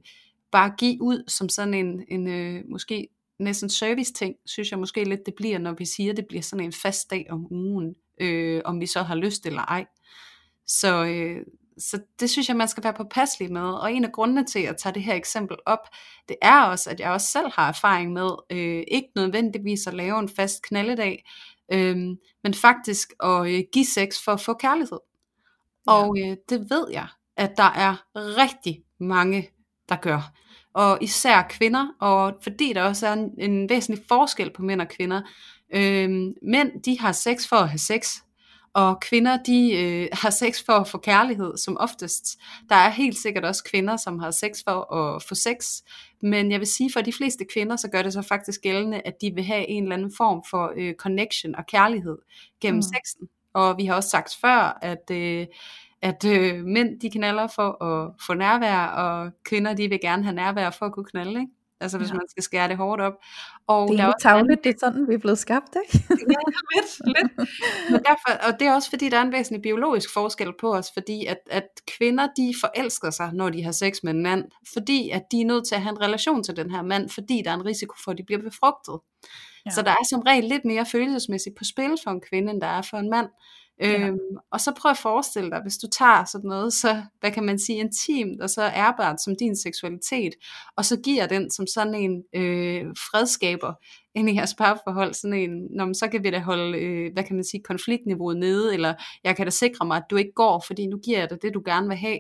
bare 0.52 0.74
give 0.78 1.02
ud 1.02 1.24
som 1.28 1.50
sådan 1.50 1.74
en, 1.74 2.04
en 2.08 2.28
øh, 2.28 2.64
måske 2.70 3.08
næsten 3.40 3.70
service 3.70 4.14
ting, 4.14 4.36
synes 4.46 4.72
jeg 4.72 4.80
måske 4.80 5.04
lidt 5.04 5.26
det 5.26 5.34
bliver, 5.36 5.58
når 5.58 5.74
vi 5.74 5.86
siger, 5.86 6.12
at 6.12 6.18
det 6.18 6.28
bliver 6.28 6.42
sådan 6.42 6.66
en 6.66 6.74
fast 6.74 7.12
dag 7.12 7.28
om 7.30 7.48
ugen, 7.52 7.96
øh, 8.22 8.62
om 8.66 8.82
vi 8.82 8.86
så 8.86 9.04
har 9.04 9.16
lyst 9.16 9.46
eller 9.46 9.62
ej. 9.62 9.86
Så, 10.68 11.06
øh, 11.06 11.46
så 11.78 12.00
det 12.20 12.30
synes 12.30 12.48
jeg, 12.48 12.58
man 12.58 12.68
skal 12.68 12.84
være 12.84 12.94
påpasselig 12.94 13.52
med. 13.52 13.62
Og 13.62 13.94
en 13.94 14.06
af 14.06 14.12
grundene 14.12 14.46
til 14.46 14.60
at 14.60 14.78
tage 14.78 14.94
det 14.94 15.04
her 15.04 15.16
eksempel 15.16 15.58
op, 15.66 15.88
det 16.30 16.36
er 16.42 16.64
også, 16.64 16.90
at 16.90 17.00
jeg 17.00 17.12
også 17.12 17.28
selv 17.28 17.48
har 17.54 17.70
erfaring 17.70 18.14
med, 18.14 18.30
øh, 18.50 18.84
ikke 18.88 19.10
nødvendigvis 19.16 19.88
at 19.88 19.94
lave 19.94 20.20
en 20.20 20.30
fast 20.30 20.62
knalledag, 20.62 21.24
øhm, 21.72 22.18
men 22.44 22.54
faktisk 22.54 23.14
at 23.24 23.48
øh, 23.48 23.64
give 23.74 23.86
sex 23.86 24.16
for 24.26 24.32
at 24.32 24.42
få 24.42 24.54
kærlighed. 24.54 25.00
Ja. 25.88 25.94
Og 25.94 26.18
øh, 26.20 26.38
det 26.50 26.70
ved 26.70 26.88
jeg, 26.92 27.08
at 27.38 27.52
der 27.58 27.72
er 27.72 27.96
rigtig 28.14 28.84
mange, 29.00 29.50
der 29.90 29.96
gør. 29.96 30.32
Og 30.74 30.98
især 31.02 31.42
kvinder, 31.50 31.88
og 32.00 32.34
fordi 32.44 32.74
der 32.74 32.84
også 32.84 33.08
er 33.08 33.14
en, 33.14 33.32
en 33.38 33.70
væsentlig 33.70 34.04
forskel 34.08 34.52
på 34.54 34.62
mænd 34.62 34.82
og 34.82 34.88
kvinder. 34.88 35.22
Øh, 35.74 36.10
mænd, 36.42 36.84
de 36.84 37.00
har 37.00 37.12
sex 37.12 37.48
for 37.48 37.56
at 37.56 37.70
have 37.70 37.80
sex, 37.80 38.16
og 38.74 39.00
kvinder, 39.00 39.38
de 39.44 39.72
øh, 39.74 40.08
har 40.22 40.30
sex 40.30 40.66
for 40.66 40.74
at 40.74 40.88
få 40.88 40.98
kærlighed, 40.98 41.58
som 41.58 41.78
oftest. 41.80 42.38
Der 42.70 42.76
er 42.76 42.90
helt 42.90 43.18
sikkert 43.18 43.46
også 43.46 43.64
kvinder, 43.64 43.98
som 43.98 44.20
har 44.20 44.32
sex 44.32 44.64
for 44.68 44.94
at 44.94 45.24
få 45.24 45.36
sex, 45.36 45.82
men 46.22 46.52
jeg 46.52 46.60
vil 46.60 46.68
sige, 46.68 46.90
for 46.94 47.02
de 47.02 47.14
fleste 47.14 47.46
kvinder, 47.54 47.76
så 47.76 47.90
gør 47.90 48.02
det 48.02 48.14
så 48.14 48.22
faktisk 48.22 48.62
gældende, 48.62 49.02
at 49.06 49.14
de 49.22 49.32
vil 49.36 49.44
have 49.44 49.68
en 49.68 49.84
eller 49.84 49.96
anden 49.96 50.12
form 50.18 50.44
for 50.50 50.74
øh, 50.78 50.94
connection 50.94 51.56
og 51.56 51.66
kærlighed 51.66 52.18
gennem 52.62 52.78
mm. 52.78 52.82
sexen. 52.82 53.28
Og 53.54 53.78
vi 53.78 53.86
har 53.86 53.96
også 53.96 54.10
sagt 54.10 54.38
før, 54.42 54.80
at, 54.82 55.12
øh, 55.12 55.48
at 56.02 56.26
øh, 56.26 56.66
mænd 56.66 57.00
de 57.00 57.10
knaller 57.10 57.48
for 57.48 57.84
at 57.84 58.12
få 58.28 58.34
nærvær, 58.34 58.86
og 58.86 59.32
kvinder 59.46 59.74
de 59.74 59.90
vil 59.90 60.00
gerne 60.02 60.24
have 60.24 60.36
nærvær 60.36 60.70
for 60.70 60.86
at 60.86 60.94
kunne 60.94 61.06
knalde. 61.06 61.40
Ikke? 61.40 61.52
Altså 61.82 61.98
hvis 61.98 62.10
ja. 62.10 62.14
man 62.14 62.30
skal 62.30 62.44
skære 62.44 62.68
det 62.68 62.78
hårdt 62.78 63.02
op. 63.02 63.14
Og 63.68 63.90
det 63.90 64.00
er 64.00 64.06
jo 64.06 64.14
tavligt, 64.22 64.64
det 64.64 64.70
er 64.74 64.80
sådan, 64.80 65.08
vi 65.08 65.14
er 65.14 65.18
blevet 65.18 65.38
skabt, 65.38 65.78
ikke? 65.86 66.06
ja, 66.34 66.42
lidt, 66.76 67.02
lidt. 67.06 67.50
Men 67.92 68.00
derfor, 68.10 68.48
og 68.48 68.60
det 68.60 68.68
er 68.68 68.74
også 68.74 68.90
fordi, 68.90 69.10
der 69.10 69.18
er 69.18 69.22
en 69.22 69.32
væsentlig 69.32 69.62
biologisk 69.62 70.14
forskel 70.14 70.54
på 70.60 70.76
os, 70.76 70.92
fordi 70.94 71.26
at, 71.26 71.38
at 71.52 71.68
kvinder, 71.98 72.28
de 72.38 72.54
forelsker 72.62 73.10
sig, 73.10 73.34
når 73.34 73.50
de 73.50 73.64
har 73.64 73.72
sex 73.72 73.98
med 74.04 74.14
en 74.14 74.24
mand, 74.24 74.44
fordi 74.74 75.10
at 75.10 75.24
de 75.32 75.42
er 75.42 75.46
nødt 75.46 75.68
til 75.68 75.76
at 75.76 75.82
have 75.82 75.92
en 75.92 76.02
relation 76.02 76.44
til 76.44 76.56
den 76.56 76.72
her 76.72 76.82
mand, 76.82 77.10
fordi 77.10 77.42
der 77.46 77.52
er 77.52 77.56
en 77.56 77.66
risiko 77.66 77.96
for, 78.04 78.12
at 78.12 78.18
de 78.18 78.24
bliver 78.24 78.42
befrugtet. 78.42 79.00
Ja. 79.66 79.72
Så 79.72 79.82
der 79.82 79.92
er 79.92 80.06
som 80.10 80.20
regel 80.20 80.44
lidt 80.44 80.66
mere 80.66 80.86
følelsesmæssigt 80.86 81.56
på 81.58 81.64
spil 81.64 81.96
for 82.04 82.12
en 82.12 82.22
kvinde, 82.30 82.52
end 82.52 82.62
der 82.62 82.68
er 82.68 82.82
for 82.82 82.98
en 82.98 83.10
mand. 83.10 83.28
Ja. 83.82 84.08
Øhm, 84.08 84.18
og 84.52 84.62
så 84.62 84.72
prøv 84.78 84.92
at 84.92 84.98
forestille 84.98 85.52
dig, 85.52 85.62
hvis 85.62 85.78
du 85.78 85.88
tager 85.88 86.26
sådan 86.26 86.48
noget, 86.48 86.74
så 86.74 87.04
hvad 87.20 87.32
kan 87.32 87.44
man 87.44 87.60
sige, 87.60 87.80
intimt 87.80 88.42
og 88.42 88.50
så 88.50 88.62
ærbart 88.62 89.22
som 89.22 89.36
din 89.40 89.56
seksualitet, 89.56 90.34
og 90.78 90.86
så 90.86 91.00
giver 91.00 91.28
den 91.28 91.52
som 91.52 91.68
sådan 91.68 91.96
en 91.96 92.24
øh, 92.36 92.86
fredskaber 92.86 93.74
ind 94.16 94.30
i 94.30 94.36
jeres 94.36 94.54
parforhold, 94.54 95.14
sådan 95.14 95.38
en, 95.38 95.68
når 95.70 95.94
så 95.94 96.08
kan 96.08 96.24
vi 96.24 96.30
da 96.30 96.40
holde, 96.40 96.78
øh, 96.78 97.14
hvad 97.14 97.24
kan 97.24 97.36
man 97.36 97.46
sige, 97.46 97.64
konfliktniveauet 97.64 98.38
nede, 98.38 98.74
eller 98.74 98.94
jeg 99.24 99.36
kan 99.36 99.46
da 99.46 99.50
sikre 99.50 99.86
mig, 99.86 99.98
at 99.98 100.06
du 100.10 100.16
ikke 100.16 100.34
går, 100.36 100.64
fordi 100.68 100.88
nu 100.88 100.98
giver 100.98 101.20
jeg 101.20 101.30
dig 101.30 101.42
det, 101.42 101.54
du 101.54 101.62
gerne 101.66 101.88
vil 101.88 101.98
have. 101.98 102.20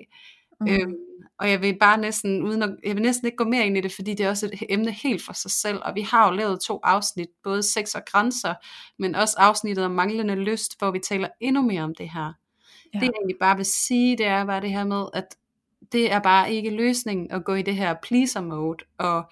Mm. 0.59 0.67
Øhm, 0.67 0.95
og 1.39 1.49
jeg 1.49 1.61
vil 1.61 1.77
bare 1.79 1.97
næsten, 1.97 2.43
uden 2.43 2.63
at, 2.63 2.75
jeg 2.83 2.95
vil 2.95 3.03
næsten 3.03 3.25
ikke 3.25 3.37
gå 3.37 3.43
mere 3.43 3.65
ind 3.65 3.77
i 3.77 3.81
det, 3.81 3.91
fordi 3.91 4.13
det 4.13 4.25
er 4.25 4.29
også 4.29 4.45
et 4.45 4.63
emne 4.69 4.91
helt 4.91 5.25
for 5.25 5.33
sig 5.33 5.51
selv, 5.51 5.79
og 5.81 5.95
vi 5.95 6.01
har 6.01 6.29
jo 6.29 6.35
lavet 6.35 6.59
to 6.61 6.79
afsnit, 6.83 7.27
både 7.43 7.63
sex 7.63 7.95
og 7.95 8.01
grænser, 8.05 8.53
men 8.99 9.15
også 9.15 9.35
afsnittet 9.37 9.85
om 9.85 9.91
manglende 9.91 10.35
lyst, 10.35 10.79
hvor 10.79 10.91
vi 10.91 10.99
taler 10.99 11.27
endnu 11.39 11.61
mere 11.61 11.81
om 11.83 11.95
det 11.95 12.09
her. 12.09 12.33
Ja. 12.93 12.99
Det 12.99 13.05
jeg 13.05 13.11
egentlig 13.15 13.37
bare 13.39 13.57
vil 13.57 13.65
sige, 13.65 14.17
det 14.17 14.25
er 14.25 14.45
bare 14.45 14.61
det 14.61 14.71
her 14.71 14.83
med, 14.83 15.05
at 15.13 15.25
det 15.91 16.11
er 16.11 16.19
bare 16.19 16.53
ikke 16.53 16.69
løsningen 16.69 17.31
at 17.31 17.45
gå 17.45 17.53
i 17.53 17.61
det 17.61 17.75
her 17.75 17.95
pleaser 18.03 18.41
mode, 18.41 18.77
og 18.97 19.31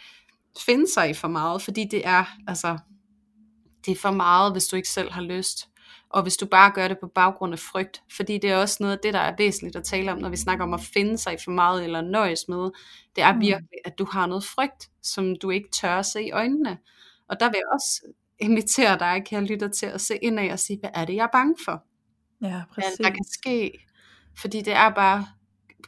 finde 0.66 0.94
sig 0.94 1.10
i 1.10 1.14
for 1.14 1.28
meget, 1.28 1.62
fordi 1.62 1.88
det 1.92 2.08
er, 2.08 2.26
altså, 2.48 2.78
det 3.86 3.92
er 3.92 3.96
for 4.02 4.12
meget, 4.12 4.52
hvis 4.52 4.68
du 4.68 4.76
ikke 4.76 4.90
selv 4.90 5.12
har 5.12 5.22
lyst 5.22 5.70
og 6.10 6.22
hvis 6.22 6.38
du 6.38 6.46
bare 6.46 6.72
gør 6.72 6.88
det 6.88 6.98
på 7.00 7.08
baggrund 7.08 7.54
af 7.54 7.60
frygt, 7.60 8.02
fordi 8.16 8.38
det 8.38 8.52
er 8.52 8.58
også 8.58 8.78
noget 8.80 8.94
af 8.94 9.00
det, 9.04 9.14
der 9.14 9.20
er 9.20 9.36
væsentligt 9.38 9.76
at 9.76 9.84
tale 9.84 10.12
om, 10.12 10.18
når 10.18 10.30
vi 10.30 10.38
snakker 10.38 10.66
om 10.66 10.74
at 10.74 10.82
finde 10.82 11.18
sig 11.18 11.38
for 11.44 11.52
meget 11.52 11.84
eller 11.84 12.02
nøjes 12.02 12.48
med, 12.48 12.70
det 13.16 13.24
er 13.24 13.34
mm. 13.34 13.40
virkelig, 13.40 13.80
at 13.86 14.00
du 14.00 14.08
har 14.12 14.26
noget 14.26 14.44
frygt, 14.44 14.90
som 15.02 15.36
du 15.36 15.50
ikke 15.50 15.70
tør 15.70 16.00
at 16.00 16.06
se 16.06 16.24
i 16.24 16.32
øjnene. 16.32 16.78
Og 17.30 17.40
der 17.40 17.46
vil 17.46 17.56
jeg 17.56 17.74
også 17.74 18.02
invitere 18.40 19.00
dig, 19.00 19.24
kære 19.26 19.44
lytter, 19.44 19.68
til 19.68 19.86
at 19.86 20.02
se 20.02 20.18
ind 20.22 20.40
af 20.40 20.52
og 20.52 20.60
sige, 20.60 20.80
hvad 20.80 20.90
er 20.94 21.06
det, 21.06 21.16
jeg 21.16 21.24
er 21.24 21.38
bange 21.38 21.56
for? 21.66 21.84
Ja, 22.42 22.62
præcis. 22.74 22.96
Hvad 22.96 23.06
der 23.06 23.16
kan 23.16 23.26
ske? 23.32 23.72
Fordi 24.38 24.62
det 24.62 24.74
er 24.74 24.90
bare 24.90 25.28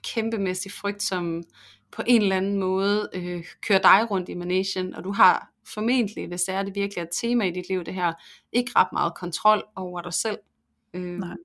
kæmpemæssig 0.04 0.72
frygt, 0.72 1.04
som 1.04 1.44
på 1.92 2.04
en 2.08 2.22
eller 2.22 2.38
anden 2.38 2.60
måde 2.60 3.10
øh, 3.14 3.46
kører 3.68 3.82
dig 3.82 4.12
rundt 4.12 4.30
i 4.30 4.34
managen, 4.34 4.96
og 4.96 5.04
du 5.04 5.12
har 5.12 5.50
formentlig, 5.74 6.28
hvis 6.28 6.42
det 6.42 6.56
er 6.56 6.64
det 6.64 6.76
virkelig 6.76 7.02
et 7.02 7.10
tema 7.12 7.44
i 7.44 7.52
dit 7.52 7.70
liv, 7.70 7.84
det 7.84 7.94
her, 7.94 8.14
ikke 8.52 8.72
ret 8.76 8.88
meget 8.94 9.16
kontrol 9.16 9.64
over 9.76 10.02
dig 10.02 10.14
selv. 10.14 10.38
Øh. 10.94 11.20
Nej. 11.20 11.36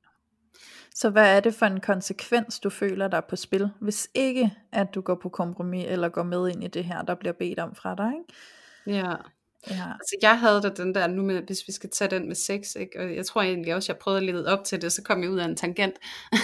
Så 0.95 1.11
hvad 1.11 1.37
er 1.37 1.41
det 1.41 1.55
for 1.55 1.67
en 1.67 1.81
konsekvens, 1.81 2.61
du 2.61 2.71
føler 2.71 3.09
der 3.09 3.21
på 3.21 3.37
spil, 3.37 3.71
hvis 3.81 4.09
ikke 4.15 4.53
at 4.73 4.95
du 4.95 5.01
går 5.01 5.15
på 5.15 5.29
kompromis, 5.29 5.85
eller 5.89 6.09
går 6.09 6.23
med 6.23 6.49
ind 6.49 6.65
i 6.65 6.69
det 6.69 6.85
her, 6.85 7.03
der 7.03 7.15
bliver 7.15 7.33
bedt 7.33 7.59
om 7.59 7.75
fra 7.75 7.95
dig, 7.95 8.13
ikke? 8.19 8.99
Ja. 9.01 9.15
Ja. 9.71 9.93
Altså 9.93 10.17
jeg 10.23 10.41
havde 10.41 10.63
da 10.63 10.69
den 10.69 10.95
der, 10.95 11.07
nu 11.07 11.23
med, 11.23 11.43
hvis 11.43 11.63
vi 11.67 11.73
skal 11.73 11.91
tage 11.91 12.11
den 12.11 12.27
med 12.27 12.35
sex, 12.35 12.75
ikke? 12.75 13.01
og 13.01 13.15
jeg 13.15 13.27
tror 13.27 13.43
egentlig 13.43 13.75
også, 13.75 13.93
jeg 13.93 13.99
prøvede 13.99 14.21
at 14.21 14.27
lede 14.27 14.47
op 14.47 14.65
til 14.65 14.83
det, 14.83 14.93
så 14.93 15.03
kom 15.03 15.23
jeg 15.23 15.31
ud 15.31 15.39
af 15.39 15.45
en 15.45 15.57
tangent. 15.57 15.95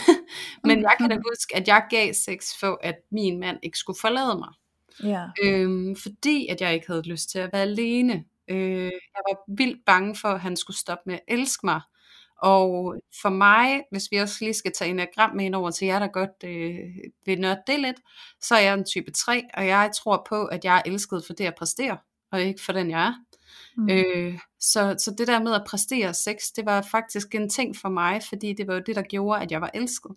Men 0.64 0.82
jeg 0.82 0.94
kan 1.00 1.10
da 1.10 1.16
huske, 1.30 1.56
at 1.56 1.68
jeg 1.68 1.86
gav 1.90 2.12
sex 2.12 2.60
for, 2.60 2.80
at 2.82 2.94
min 3.10 3.40
mand 3.40 3.58
ikke 3.62 3.78
skulle 3.78 3.98
forlade 4.00 4.38
mig. 4.38 4.48
Ja. 5.04 5.26
Øhm, 5.42 5.96
fordi 5.96 6.46
at 6.46 6.60
jeg 6.60 6.74
ikke 6.74 6.86
havde 6.86 7.02
lyst 7.02 7.30
til 7.30 7.38
at 7.38 7.50
være 7.52 7.62
alene. 7.62 8.24
Øh, 8.48 8.82
jeg 8.84 9.22
var 9.28 9.54
vildt 9.56 9.84
bange 9.86 10.16
for, 10.16 10.28
at 10.28 10.40
han 10.40 10.56
skulle 10.56 10.76
stoppe 10.76 11.02
med 11.06 11.14
at 11.14 11.20
elske 11.28 11.66
mig. 11.66 11.80
Og 12.42 12.94
for 13.22 13.28
mig, 13.28 13.82
hvis 13.90 14.08
vi 14.10 14.16
også 14.16 14.36
lige 14.40 14.54
skal 14.54 14.72
tage 14.72 14.90
enagram 14.90 15.36
med 15.36 15.44
ind 15.44 15.54
over 15.54 15.70
til 15.70 15.86
jer, 15.86 15.98
der 15.98 16.06
godt 16.06 16.44
øh, 16.44 17.10
vil 17.26 17.40
nørde 17.40 17.62
det 17.66 17.80
lidt, 17.80 17.96
så 18.40 18.54
er 18.54 18.60
jeg 18.60 18.74
en 18.74 18.84
type 18.84 19.10
3, 19.10 19.42
og 19.54 19.66
jeg 19.66 19.90
tror 19.96 20.26
på, 20.28 20.44
at 20.44 20.64
jeg 20.64 20.76
er 20.76 20.82
elsket 20.86 21.24
for 21.26 21.32
det 21.32 21.44
at 21.44 21.54
præstere, 21.58 21.98
og 22.32 22.42
ikke 22.42 22.62
for 22.62 22.72
den 22.72 22.90
jeg 22.90 23.06
er. 23.06 23.14
Mm. 23.76 23.90
Øh, 23.90 24.38
så, 24.60 24.96
så 24.98 25.14
det 25.18 25.26
der 25.26 25.42
med 25.42 25.54
at 25.54 25.64
præstere 25.66 26.14
sex, 26.14 26.36
det 26.56 26.66
var 26.66 26.82
faktisk 26.82 27.34
en 27.34 27.48
ting 27.48 27.76
for 27.76 27.88
mig, 27.88 28.20
fordi 28.28 28.52
det 28.52 28.66
var 28.66 28.74
jo 28.74 28.82
det, 28.86 28.96
der 28.96 29.02
gjorde, 29.02 29.42
at 29.42 29.50
jeg 29.50 29.60
var 29.60 29.70
elsket. 29.74 30.12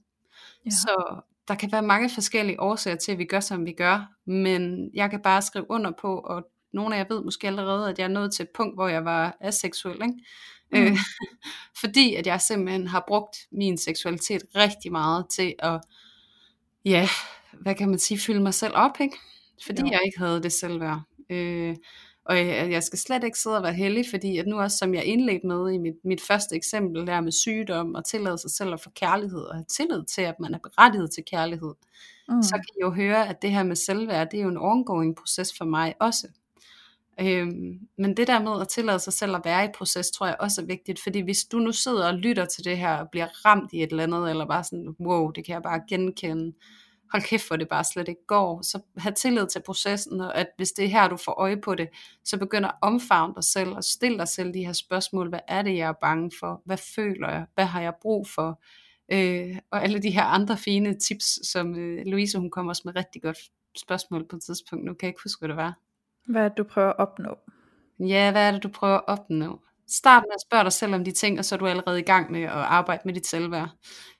Ja. 0.65 0.69
Så 0.69 1.21
der 1.47 1.55
kan 1.55 1.71
være 1.71 1.81
mange 1.81 2.09
forskellige 2.09 2.61
årsager 2.61 2.97
til, 2.97 3.11
at 3.11 3.17
vi 3.17 3.25
gør, 3.25 3.39
som 3.39 3.65
vi 3.65 3.71
gør, 3.71 4.11
men 4.25 4.91
jeg 4.93 5.09
kan 5.09 5.21
bare 5.21 5.41
skrive 5.41 5.65
under 5.69 5.91
på, 6.01 6.17
og 6.17 6.47
nogle 6.73 6.95
af 6.95 6.99
jer 6.99 7.05
ved 7.09 7.23
måske 7.23 7.47
allerede, 7.47 7.89
at 7.89 7.99
jeg 7.99 8.05
er 8.05 8.09
nået 8.09 8.33
til 8.33 8.43
et 8.43 8.49
punkt, 8.55 8.75
hvor 8.75 8.87
jeg 8.87 9.05
var 9.05 9.37
aseksuel, 9.41 10.01
ikke? 10.01 10.13
Mm. 10.71 10.79
Øh, 10.79 10.97
fordi 11.81 12.15
at 12.15 12.27
jeg 12.27 12.41
simpelthen 12.41 12.87
har 12.87 13.03
brugt 13.07 13.37
min 13.51 13.77
seksualitet 13.77 14.41
rigtig 14.55 14.91
meget 14.91 15.25
til 15.29 15.53
at, 15.59 15.81
ja, 16.85 17.07
hvad 17.61 17.75
kan 17.75 17.89
man 17.89 17.99
sige, 17.99 18.19
fylde 18.19 18.41
mig 18.41 18.53
selv 18.53 18.73
op, 18.75 18.99
ikke? 18.99 19.17
Fordi 19.65 19.81
jo. 19.81 19.87
jeg 19.91 20.01
ikke 20.05 20.19
havde 20.19 20.43
det 20.43 20.51
selvværd. 20.51 21.01
Øh, 21.29 21.75
og 22.25 22.37
jeg, 22.37 22.71
jeg 22.71 22.83
skal 22.83 22.99
slet 22.99 23.23
ikke 23.23 23.39
sidde 23.39 23.57
og 23.57 23.63
være 23.63 23.73
heldig, 23.73 24.05
fordi 24.09 24.37
at 24.37 24.47
nu 24.47 24.59
også, 24.59 24.77
som 24.77 24.93
jeg 24.93 25.05
indledte 25.05 25.47
med 25.47 25.71
i 25.71 25.77
mit, 25.77 25.95
mit 26.03 26.21
første 26.21 26.55
eksempel 26.55 27.07
der 27.07 27.21
med 27.21 27.31
sygdom, 27.31 27.95
og 27.95 28.05
tillade 28.05 28.37
sig 28.37 28.51
selv 28.51 28.73
at 28.73 28.81
få 28.81 28.89
kærlighed, 28.89 29.41
og 29.41 29.55
have 29.55 29.65
tillid 29.69 30.03
til, 30.03 30.21
at 30.21 30.39
man 30.39 30.53
er 30.53 30.59
berettiget 30.63 31.11
til 31.11 31.23
kærlighed, 31.31 31.73
mm. 32.29 32.43
så 32.43 32.55
kan 32.55 32.75
I 32.77 32.81
jo 32.81 32.91
høre, 32.91 33.29
at 33.29 33.41
det 33.41 33.51
her 33.51 33.63
med 33.63 33.75
selvværd, 33.75 34.29
det 34.31 34.39
er 34.39 34.43
jo 34.43 34.49
en 34.49 34.57
ongoing 34.57 35.15
proces 35.15 35.57
for 35.57 35.65
mig 35.65 35.93
også. 35.99 36.27
Øhm, 37.19 37.79
men 37.97 38.17
det 38.17 38.27
der 38.27 38.39
med 38.39 38.61
at 38.61 38.67
tillade 38.67 38.99
sig 38.99 39.13
selv 39.13 39.35
at 39.35 39.41
være 39.45 39.65
i 39.65 39.69
proces, 39.75 40.11
tror 40.11 40.25
jeg 40.25 40.35
også 40.39 40.61
er 40.61 40.65
vigtigt, 40.65 40.99
fordi 41.03 41.19
hvis 41.19 41.43
du 41.43 41.59
nu 41.59 41.71
sidder 41.71 42.07
og 42.07 42.13
lytter 42.13 42.45
til 42.45 42.65
det 42.65 42.77
her, 42.77 42.95
og 42.95 43.09
bliver 43.11 43.45
ramt 43.45 43.73
i 43.73 43.83
et 43.83 43.89
eller 43.89 44.03
andet, 44.03 44.29
eller 44.29 44.45
bare 44.45 44.63
sådan, 44.63 44.95
wow, 44.99 45.31
det 45.31 45.45
kan 45.45 45.53
jeg 45.53 45.61
bare 45.61 45.81
genkende, 45.89 46.53
hold 47.13 47.23
kæft, 47.23 47.47
hvor 47.47 47.55
det 47.55 47.69
bare 47.69 47.83
slet 47.83 48.07
ikke 48.07 48.25
går. 48.27 48.61
Så 48.61 48.79
have 48.97 49.13
tillid 49.13 49.47
til 49.47 49.61
processen, 49.65 50.21
og 50.21 50.37
at 50.37 50.47
hvis 50.57 50.71
det 50.71 50.85
er 50.85 50.89
her, 50.89 51.07
du 51.07 51.17
får 51.17 51.31
øje 51.31 51.57
på 51.57 51.75
det, 51.75 51.89
så 52.23 52.37
begynder 52.37 52.69
at 52.69 52.75
omfavne 52.81 53.33
dig 53.35 53.43
selv, 53.43 53.71
og 53.71 53.83
stille 53.83 54.17
dig 54.17 54.27
selv 54.27 54.53
de 54.53 54.65
her 54.65 54.73
spørgsmål. 54.73 55.29
Hvad 55.29 55.39
er 55.47 55.61
det, 55.61 55.77
jeg 55.77 55.87
er 55.87 55.93
bange 56.01 56.31
for? 56.39 56.61
Hvad 56.65 56.77
føler 56.95 57.29
jeg? 57.29 57.45
Hvad 57.55 57.65
har 57.65 57.81
jeg 57.81 57.93
brug 58.01 58.27
for? 58.27 58.61
Øh, 59.11 59.57
og 59.71 59.83
alle 59.83 59.99
de 59.99 60.09
her 60.09 60.23
andre 60.23 60.57
fine 60.57 60.99
tips, 60.99 61.47
som 61.47 61.75
øh, 61.75 62.05
Louise, 62.05 62.37
hun 62.37 62.51
kommer 62.51 62.71
også 62.71 62.81
med 62.85 62.95
rigtig 62.95 63.21
godt 63.21 63.37
spørgsmål 63.77 64.27
på 64.27 64.35
et 64.35 64.41
tidspunkt. 64.41 64.85
Nu 64.85 64.93
kan 64.93 65.07
jeg 65.07 65.09
ikke 65.09 65.21
huske, 65.23 65.39
hvad 65.39 65.49
det 65.49 65.57
var. 65.57 65.79
Hvad 66.27 66.41
er 66.41 66.49
det, 66.49 66.57
du 66.57 66.63
prøver 66.63 66.89
at 66.89 66.99
opnå? 66.99 67.37
Ja, 67.99 68.31
hvad 68.31 68.47
er 68.47 68.51
det, 68.51 68.63
du 68.63 68.69
prøver 68.69 68.97
at 68.97 69.03
opnå? 69.07 69.59
Start 69.87 70.23
med 70.23 70.33
at 70.35 70.41
spørge 70.41 70.63
dig 70.63 70.73
selv 70.73 70.95
om 70.95 71.03
de 71.03 71.11
ting, 71.11 71.39
og 71.39 71.45
så 71.45 71.55
er 71.55 71.59
du 71.59 71.67
allerede 71.67 71.99
i 71.99 72.03
gang 72.03 72.31
med 72.31 72.41
at 72.41 72.49
arbejde 72.49 73.01
med 73.05 73.13
dit 73.13 73.27
selvværd. 73.27 73.69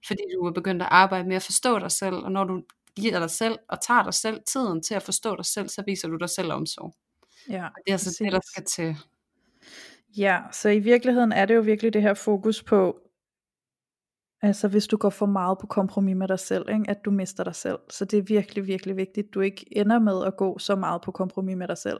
Fordi 0.07 0.21
du 0.35 0.45
er 0.45 0.51
begyndt 0.51 0.81
at 0.81 0.87
arbejde 0.91 1.27
med 1.27 1.35
at 1.35 1.43
forstå 1.43 1.79
dig 1.79 1.91
selv, 1.91 2.15
og 2.15 2.31
når 2.31 2.43
du 2.43 2.63
giver 2.95 3.19
dig 3.19 3.29
selv 3.29 3.59
og 3.69 3.81
tager 3.81 4.03
dig 4.03 4.13
selv 4.13 4.39
tiden 4.47 4.83
til 4.83 4.95
at 4.95 5.03
forstå 5.03 5.35
dig 5.35 5.45
selv, 5.45 5.69
så 5.69 5.83
viser 5.85 6.07
du 6.07 6.15
dig 6.15 6.29
selv 6.29 6.51
omsorg. 6.51 6.93
Ja, 7.49 7.65
og 7.65 7.71
det 7.85 7.91
er 7.91 7.93
altså 7.93 8.23
det, 8.23 8.31
der 8.31 8.39
skal 8.43 8.65
til. 8.65 8.95
Ja, 10.17 10.39
så 10.51 10.69
i 10.69 10.79
virkeligheden 10.79 11.31
er 11.31 11.45
det 11.45 11.55
jo 11.55 11.61
virkelig 11.61 11.93
det 11.93 12.01
her 12.01 12.13
fokus 12.13 12.63
på, 12.63 12.99
altså 14.41 14.67
hvis 14.67 14.87
du 14.87 14.97
går 14.97 15.09
for 15.09 15.25
meget 15.25 15.57
på 15.61 15.67
kompromis 15.67 16.15
med 16.15 16.27
dig 16.27 16.39
selv, 16.39 16.69
ikke? 16.69 16.85
at 16.87 16.97
du 17.05 17.11
mister 17.11 17.43
dig 17.43 17.55
selv. 17.55 17.79
Så 17.89 18.05
det 18.05 18.19
er 18.19 18.23
virkelig, 18.23 18.67
virkelig 18.67 18.97
vigtigt, 18.97 19.27
at 19.27 19.33
du 19.33 19.41
ikke 19.41 19.65
ender 19.71 19.99
med 19.99 20.25
at 20.25 20.37
gå 20.37 20.59
så 20.59 20.75
meget 20.75 21.01
på 21.01 21.11
kompromis 21.11 21.55
med 21.57 21.67
dig 21.67 21.77
selv. 21.77 21.99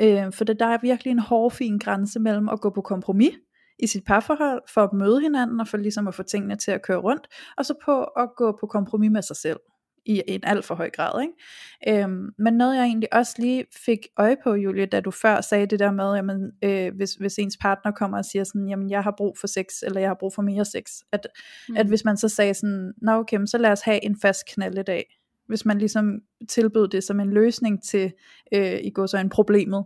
Øh, 0.00 0.32
for 0.32 0.44
det, 0.44 0.60
der 0.60 0.66
er 0.66 0.78
virkelig 0.82 1.10
en 1.10 1.18
hård, 1.18 1.52
fin 1.52 1.78
grænse 1.78 2.20
mellem 2.20 2.48
at 2.48 2.60
gå 2.60 2.70
på 2.70 2.80
kompromis, 2.80 3.34
i 3.78 3.86
sit 3.86 4.04
parforhold, 4.04 4.62
for 4.68 4.80
at 4.80 4.92
møde 4.92 5.20
hinanden, 5.20 5.60
og 5.60 5.68
for 5.68 5.76
ligesom 5.76 6.08
at 6.08 6.14
få 6.14 6.22
tingene 6.22 6.56
til 6.56 6.70
at 6.70 6.82
køre 6.82 6.98
rundt, 6.98 7.26
og 7.56 7.66
så 7.66 7.74
på 7.84 8.04
at 8.04 8.28
gå 8.36 8.56
på 8.60 8.66
kompromis 8.66 9.10
med 9.10 9.22
sig 9.22 9.36
selv 9.36 9.60
i 10.06 10.22
en 10.26 10.40
alt 10.42 10.64
for 10.64 10.74
høj 10.74 10.90
grad. 10.90 11.22
Ikke? 11.22 12.02
Øhm, 12.02 12.28
men 12.38 12.54
noget 12.54 12.76
jeg 12.76 12.84
egentlig 12.84 13.14
også 13.14 13.34
lige 13.38 13.64
fik 13.84 13.98
øje 14.18 14.36
på, 14.44 14.54
Julie, 14.54 14.86
da 14.86 15.00
du 15.00 15.10
før 15.10 15.40
sagde 15.40 15.66
det 15.66 15.78
der 15.78 15.90
med, 15.90 16.14
jamen, 16.14 16.52
øh, 16.64 16.94
hvis, 16.96 17.14
hvis 17.14 17.38
ens 17.38 17.56
partner 17.60 17.92
kommer 17.92 18.18
og 18.18 18.24
siger 18.24 18.44
sådan, 18.44 18.68
jamen 18.68 18.90
jeg 18.90 19.02
har 19.02 19.14
brug 19.16 19.38
for 19.38 19.46
sex, 19.46 19.64
eller 19.82 20.00
jeg 20.00 20.10
har 20.10 20.16
brug 20.20 20.34
for 20.34 20.42
mere 20.42 20.64
sex, 20.64 20.84
at, 21.12 21.26
mm. 21.68 21.76
at 21.76 21.86
hvis 21.86 22.04
man 22.04 22.16
så 22.16 22.28
sagde 22.28 22.54
sådan, 22.54 22.92
nå 23.02 23.12
okay, 23.12 23.38
så 23.46 23.58
lad 23.58 23.70
os 23.72 23.80
have 23.80 24.04
en 24.04 24.16
fast 24.22 24.46
knaldedag, 24.54 25.16
hvis 25.48 25.64
man 25.64 25.78
ligesom 25.78 26.20
tilbød 26.48 26.88
det 26.88 27.04
som 27.04 27.20
en 27.20 27.30
løsning 27.30 27.82
til, 27.82 28.12
øh, 28.54 28.78
i 28.82 28.90
går 28.90 29.06
så 29.06 29.18
en 29.18 29.28
problemet, 29.28 29.84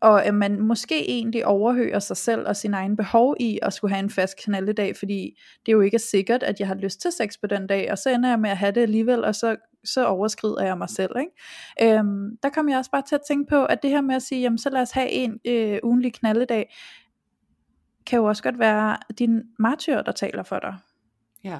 og 0.00 0.24
at 0.24 0.34
man 0.34 0.60
måske 0.60 1.10
egentlig 1.10 1.46
overhører 1.46 1.98
sig 1.98 2.16
selv 2.16 2.46
og 2.46 2.56
sin 2.56 2.74
egen 2.74 2.96
behov 2.96 3.36
i 3.40 3.58
at 3.62 3.72
skulle 3.72 3.94
have 3.94 4.04
en 4.04 4.10
fast 4.10 4.44
knaldedag, 4.44 4.96
fordi 4.96 5.40
det 5.66 5.72
jo 5.72 5.80
ikke 5.80 5.94
er 5.94 5.98
sikkert, 5.98 6.42
at 6.42 6.60
jeg 6.60 6.68
har 6.68 6.74
lyst 6.74 7.00
til 7.00 7.12
sex 7.12 7.34
på 7.40 7.46
den 7.46 7.66
dag, 7.66 7.92
og 7.92 7.98
så 7.98 8.10
ender 8.10 8.28
jeg 8.28 8.40
med 8.40 8.50
at 8.50 8.56
have 8.56 8.72
det 8.72 8.80
alligevel, 8.80 9.24
og 9.24 9.34
så, 9.34 9.56
så 9.84 10.06
overskrider 10.06 10.64
jeg 10.64 10.78
mig 10.78 10.90
selv. 10.90 11.10
Ikke? 11.20 11.98
Øhm, 11.98 12.36
der 12.42 12.48
kom 12.48 12.68
jeg 12.68 12.78
også 12.78 12.90
bare 12.90 13.02
til 13.08 13.14
at 13.14 13.22
tænke 13.28 13.48
på, 13.50 13.64
at 13.64 13.82
det 13.82 13.90
her 13.90 14.00
med 14.00 14.14
at 14.14 14.22
sige, 14.22 14.40
jamen 14.40 14.58
så 14.58 14.70
lad 14.70 14.82
os 14.82 14.90
have 14.90 15.10
en 15.10 15.40
øh, 15.44 15.78
ugenlig 15.82 16.14
knaldedag, 16.14 16.74
kan 18.06 18.18
jo 18.18 18.24
også 18.24 18.42
godt 18.42 18.58
være 18.58 18.96
din 19.18 19.42
martyr, 19.58 20.02
der 20.02 20.12
taler 20.12 20.42
for 20.42 20.58
dig. 20.58 20.76
Ja. 21.44 21.58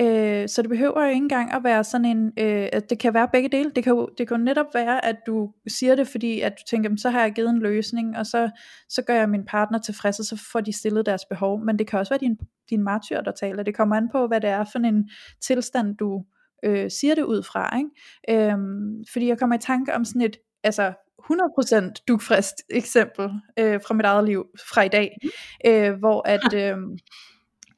Øh, 0.00 0.48
så 0.48 0.62
det 0.62 0.70
behøver 0.70 1.02
jo 1.02 1.08
ikke 1.08 1.16
engang 1.16 1.52
at 1.52 1.64
være 1.64 1.84
sådan 1.84 2.04
en, 2.04 2.32
øh, 2.38 2.68
at 2.72 2.90
det 2.90 2.98
kan 2.98 3.14
være 3.14 3.28
begge 3.32 3.48
dele. 3.48 3.70
Det 3.76 3.84
kan 3.84 3.92
jo 3.92 4.08
det 4.18 4.28
kan 4.28 4.36
jo 4.36 4.44
netop 4.44 4.66
være, 4.74 5.04
at 5.04 5.16
du 5.26 5.52
siger 5.68 5.94
det, 5.94 6.08
fordi 6.08 6.40
at 6.40 6.52
du 6.52 6.62
tænker, 6.70 6.90
så 6.96 7.10
har 7.10 7.20
jeg 7.20 7.32
givet 7.32 7.50
en 7.50 7.58
løsning, 7.58 8.16
og 8.16 8.26
så, 8.26 8.50
så 8.88 9.02
gør 9.02 9.14
jeg 9.14 9.28
min 9.28 9.44
partner 9.44 9.78
tilfreds, 9.78 10.18
og 10.18 10.24
så 10.24 10.48
får 10.52 10.60
de 10.60 10.72
stillet 10.72 11.06
deres 11.06 11.24
behov. 11.24 11.64
Men 11.64 11.78
det 11.78 11.86
kan 11.86 11.98
også 11.98 12.12
være 12.12 12.20
din, 12.20 12.36
din 12.70 12.82
martyr, 12.82 13.20
der 13.20 13.32
taler. 13.32 13.62
Det 13.62 13.76
kommer 13.76 13.96
an 13.96 14.08
på, 14.12 14.26
hvad 14.26 14.40
det 14.40 14.50
er 14.50 14.64
for 14.72 14.78
en 14.78 15.10
tilstand, 15.40 15.96
du 15.96 16.24
øh, 16.64 16.90
siger 16.90 17.14
det 17.14 17.22
ud 17.22 17.42
fra. 17.42 17.78
Ikke? 17.78 18.50
Øhm, 18.50 19.04
fordi 19.12 19.28
jeg 19.28 19.38
kommer 19.38 19.56
i 19.56 19.60
tanke 19.60 19.94
om 19.94 20.04
sådan 20.04 20.22
et, 20.22 20.36
altså 20.64 20.92
100% 21.22 22.04
dugfrist 22.08 22.54
eksempel 22.70 23.30
øh, 23.58 23.80
fra 23.86 23.94
mit 23.94 24.06
eget 24.06 24.24
liv 24.24 24.44
fra 24.72 24.82
i 24.82 24.88
dag, 24.88 25.16
mm. 25.22 25.30
øh, 25.70 25.98
hvor 25.98 26.28
at... 26.28 26.54
Øh, 26.54 26.76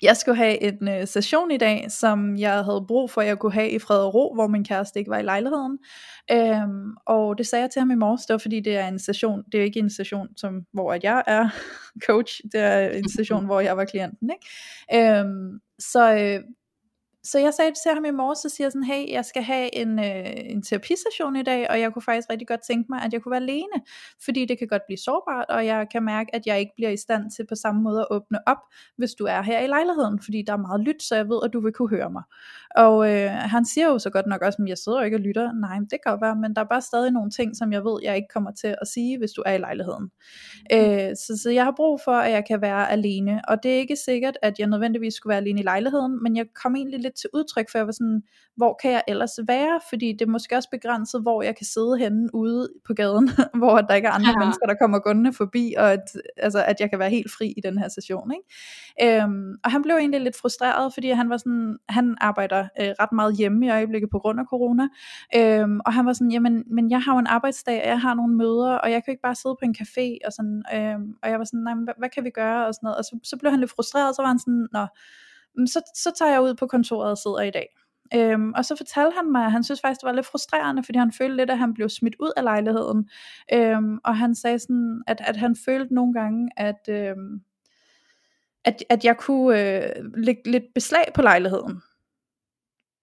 jeg 0.02 0.16
skulle 0.16 0.36
have 0.36 0.62
en 0.62 0.88
øh, 0.88 1.06
session 1.06 1.50
i 1.50 1.56
dag, 1.56 1.86
som 1.88 2.36
jeg 2.36 2.64
havde 2.64 2.84
brug 2.88 3.10
for, 3.10 3.20
at 3.20 3.26
jeg 3.26 3.38
kunne 3.38 3.52
have 3.52 3.70
i 3.70 3.78
fred 3.78 3.98
og 3.98 4.14
ro, 4.14 4.34
hvor 4.34 4.46
min 4.46 4.64
kæreste 4.64 4.98
ikke 4.98 5.10
var 5.10 5.18
i 5.18 5.22
lejligheden. 5.22 5.78
Øhm, 6.32 6.94
og 7.06 7.38
det 7.38 7.46
sagde 7.46 7.62
jeg 7.62 7.70
til 7.70 7.80
ham 7.80 7.90
i 7.90 7.94
morges, 7.94 8.26
det 8.26 8.34
var 8.34 8.38
fordi 8.38 8.60
det 8.60 8.76
er 8.76 8.88
en 8.88 8.98
session, 8.98 9.42
det 9.52 9.60
er 9.60 9.64
ikke 9.64 9.80
en 9.80 9.90
session, 9.90 10.28
som, 10.36 10.62
hvor 10.72 10.92
at 10.92 11.04
jeg 11.04 11.22
er 11.26 11.48
coach, 12.06 12.40
det 12.52 12.60
er 12.60 12.88
en 12.88 13.08
session, 13.08 13.44
hvor 13.44 13.60
jeg 13.60 13.76
var 13.76 13.84
klienten. 13.84 14.30
Ikke? 14.30 15.18
Øhm, 15.18 15.60
så 15.78 16.14
øh, 16.14 16.40
så 17.24 17.38
jeg 17.38 17.54
sagde 17.54 17.72
til 17.82 17.94
ham 17.94 18.04
i 18.04 18.10
morges, 18.10 18.38
så 18.38 18.48
siger 18.48 18.64
jeg 18.64 18.72
sådan, 18.72 18.84
hey, 18.84 19.12
jeg 19.12 19.24
skal 19.24 19.42
have 19.42 19.74
en, 19.74 19.98
øh, 19.98 20.32
en 20.54 20.62
terapisession 20.62 21.36
i 21.36 21.42
dag, 21.42 21.70
og 21.70 21.80
jeg 21.80 21.92
kunne 21.92 22.02
faktisk 22.02 22.30
rigtig 22.30 22.48
godt 22.48 22.60
tænke 22.68 22.86
mig, 22.88 23.02
at 23.02 23.12
jeg 23.12 23.22
kunne 23.22 23.30
være 23.30 23.40
alene, 23.40 23.76
fordi 24.24 24.44
det 24.44 24.58
kan 24.58 24.68
godt 24.68 24.82
blive 24.86 24.98
sårbart, 24.98 25.48
og 25.48 25.66
jeg 25.66 25.86
kan 25.92 26.02
mærke, 26.02 26.34
at 26.34 26.46
jeg 26.46 26.60
ikke 26.60 26.72
bliver 26.76 26.90
i 26.90 26.96
stand 26.96 27.30
til 27.30 27.46
på 27.48 27.54
samme 27.54 27.82
måde 27.82 28.00
at 28.00 28.06
åbne 28.10 28.38
op, 28.46 28.62
hvis 28.96 29.14
du 29.14 29.24
er 29.24 29.42
her 29.42 29.60
i 29.60 29.66
lejligheden, 29.66 30.20
fordi 30.24 30.42
der 30.46 30.52
er 30.52 30.56
meget 30.56 30.80
lyt, 30.80 31.02
så 31.02 31.16
jeg 31.16 31.28
ved, 31.28 31.40
at 31.44 31.52
du 31.52 31.60
vil 31.60 31.72
kunne 31.72 31.88
høre 31.88 32.10
mig. 32.10 32.22
Og 32.76 33.10
øh, 33.10 33.30
han 33.30 33.64
siger 33.64 33.86
jo 33.86 33.98
så 33.98 34.10
godt 34.10 34.26
nok 34.26 34.42
også, 34.42 34.58
at 34.62 34.68
jeg 34.68 34.78
sidder 34.78 34.98
jo 34.98 35.04
ikke 35.04 35.16
og 35.16 35.20
lytter. 35.20 35.52
Nej, 35.52 35.78
det 35.90 35.98
kan 36.06 36.18
være, 36.20 36.36
men 36.36 36.54
der 36.54 36.60
er 36.62 36.68
bare 36.70 36.80
stadig 36.80 37.10
nogle 37.10 37.30
ting, 37.30 37.56
som 37.56 37.72
jeg 37.72 37.84
ved, 37.84 38.00
jeg 38.02 38.16
ikke 38.16 38.28
kommer 38.34 38.50
til 38.52 38.76
at 38.80 38.88
sige, 38.88 39.18
hvis 39.18 39.32
du 39.32 39.42
er 39.46 39.52
i 39.52 39.58
lejligheden. 39.58 40.04
Mm. 40.04 40.76
Øh, 40.76 41.16
så, 41.16 41.40
så 41.42 41.50
jeg 41.50 41.64
har 41.64 41.74
brug 41.76 42.00
for, 42.04 42.12
at 42.12 42.32
jeg 42.32 42.44
kan 42.46 42.60
være 42.60 42.90
alene, 42.90 43.40
og 43.48 43.62
det 43.62 43.74
er 43.74 43.78
ikke 43.78 43.96
sikkert, 43.96 44.36
at 44.42 44.58
jeg 44.58 44.66
nødvendigvis 44.66 45.14
skulle 45.14 45.30
være 45.30 45.40
alene 45.40 45.60
i 45.60 45.64
lejligheden, 45.64 46.22
men 46.22 46.36
jeg 46.36 46.46
kom 46.62 46.76
egentlig 46.76 47.00
lidt 47.00 47.13
til 47.16 47.30
udtryk, 47.34 47.70
for 47.70 47.78
jeg 47.78 47.86
var 47.86 47.92
sådan, 47.92 48.22
hvor 48.56 48.78
kan 48.82 48.90
jeg 48.92 49.02
ellers 49.08 49.38
være? 49.46 49.80
Fordi 49.88 50.12
det 50.12 50.22
er 50.22 50.30
måske 50.30 50.56
også 50.56 50.70
begrænset, 50.70 51.22
hvor 51.22 51.42
jeg 51.42 51.56
kan 51.56 51.66
sidde 51.66 51.98
henne 51.98 52.34
ude 52.34 52.68
på 52.86 52.94
gaden, 52.94 53.30
hvor 53.60 53.80
der 53.80 53.94
ikke 53.94 54.08
er 54.08 54.12
andre 54.12 54.30
ja. 54.30 54.38
mennesker, 54.38 54.66
der 54.66 54.74
kommer 54.74 54.98
gående 54.98 55.32
forbi, 55.32 55.74
og 55.78 55.92
at, 55.92 56.04
altså, 56.36 56.64
at 56.64 56.80
jeg 56.80 56.90
kan 56.90 56.98
være 56.98 57.10
helt 57.10 57.30
fri 57.38 57.54
i 57.56 57.60
den 57.60 57.78
her 57.78 57.88
session. 57.88 58.32
Ikke? 58.32 59.22
Øhm, 59.22 59.54
og 59.64 59.70
han 59.70 59.82
blev 59.82 59.96
egentlig 59.96 60.20
lidt 60.20 60.36
frustreret, 60.36 60.94
fordi 60.94 61.10
han 61.10 61.30
var 61.30 61.36
sådan, 61.36 61.76
han 61.88 62.16
arbejder 62.20 62.68
øh, 62.80 62.88
ret 63.00 63.12
meget 63.12 63.36
hjemme 63.36 63.66
i 63.66 63.70
øjeblikket 63.70 64.10
på 64.10 64.18
grund 64.18 64.40
af 64.40 64.46
corona, 64.46 64.88
øhm, 65.36 65.80
og 65.86 65.92
han 65.92 66.06
var 66.06 66.12
sådan, 66.12 66.32
jamen, 66.32 66.64
men 66.70 66.90
jeg 66.90 67.02
har 67.02 67.12
jo 67.12 67.18
en 67.18 67.26
arbejdsdag, 67.26 67.82
og 67.82 67.88
jeg 67.88 68.00
har 68.00 68.14
nogle 68.14 68.34
møder, 68.34 68.74
og 68.74 68.90
jeg 68.90 69.04
kan 69.04 69.12
ikke 69.12 69.22
bare 69.22 69.34
sidde 69.34 69.56
på 69.60 69.64
en 69.64 69.76
café, 69.80 70.26
og 70.26 70.32
sådan, 70.32 70.62
øhm, 70.74 71.14
og 71.22 71.30
jeg 71.30 71.38
var 71.38 71.44
sådan, 71.44 71.60
nej, 71.60 71.74
hvad, 71.74 71.94
hvad 71.98 72.08
kan 72.08 72.24
vi 72.24 72.30
gøre, 72.30 72.66
og 72.66 72.74
sådan 72.74 72.86
noget, 72.86 72.98
og 72.98 73.04
så, 73.04 73.18
så 73.22 73.36
blev 73.36 73.50
han 73.50 73.60
lidt 73.60 73.70
frustreret, 73.70 74.08
og 74.08 74.14
så 74.14 74.22
var 74.22 74.28
han 74.28 74.38
sådan, 74.38 74.68
nå, 74.72 74.86
så, 75.66 75.80
så 75.94 76.12
tager 76.18 76.32
jeg 76.32 76.42
ud 76.42 76.54
på 76.54 76.66
kontoret 76.66 77.10
og 77.10 77.18
sidder 77.18 77.40
i 77.40 77.50
dag. 77.50 77.68
Øhm, 78.14 78.52
og 78.52 78.64
så 78.64 78.76
fortalte 78.76 79.16
han 79.16 79.32
mig, 79.32 79.44
at 79.44 79.52
han 79.52 79.64
synes 79.64 79.80
faktisk, 79.80 80.00
det 80.00 80.06
var 80.06 80.12
lidt 80.12 80.26
frustrerende, 80.26 80.82
fordi 80.84 80.98
han 80.98 81.12
følte 81.12 81.36
lidt, 81.36 81.50
at 81.50 81.58
han 81.58 81.74
blev 81.74 81.88
smidt 81.88 82.14
ud 82.20 82.32
af 82.36 82.42
lejligheden. 82.42 83.08
Øhm, 83.52 83.98
og 84.04 84.16
han 84.16 84.34
sagde 84.34 84.58
sådan, 84.58 85.02
at, 85.06 85.20
at 85.20 85.36
han 85.36 85.56
følte 85.64 85.94
nogle 85.94 86.12
gange, 86.12 86.50
at, 86.56 86.88
øhm, 86.88 87.40
at, 88.64 88.84
at 88.88 89.04
jeg 89.04 89.16
kunne 89.16 89.60
øh, 89.60 90.04
lægge 90.14 90.50
lidt 90.50 90.64
beslag 90.74 91.04
på 91.14 91.22
lejligheden. 91.22 91.82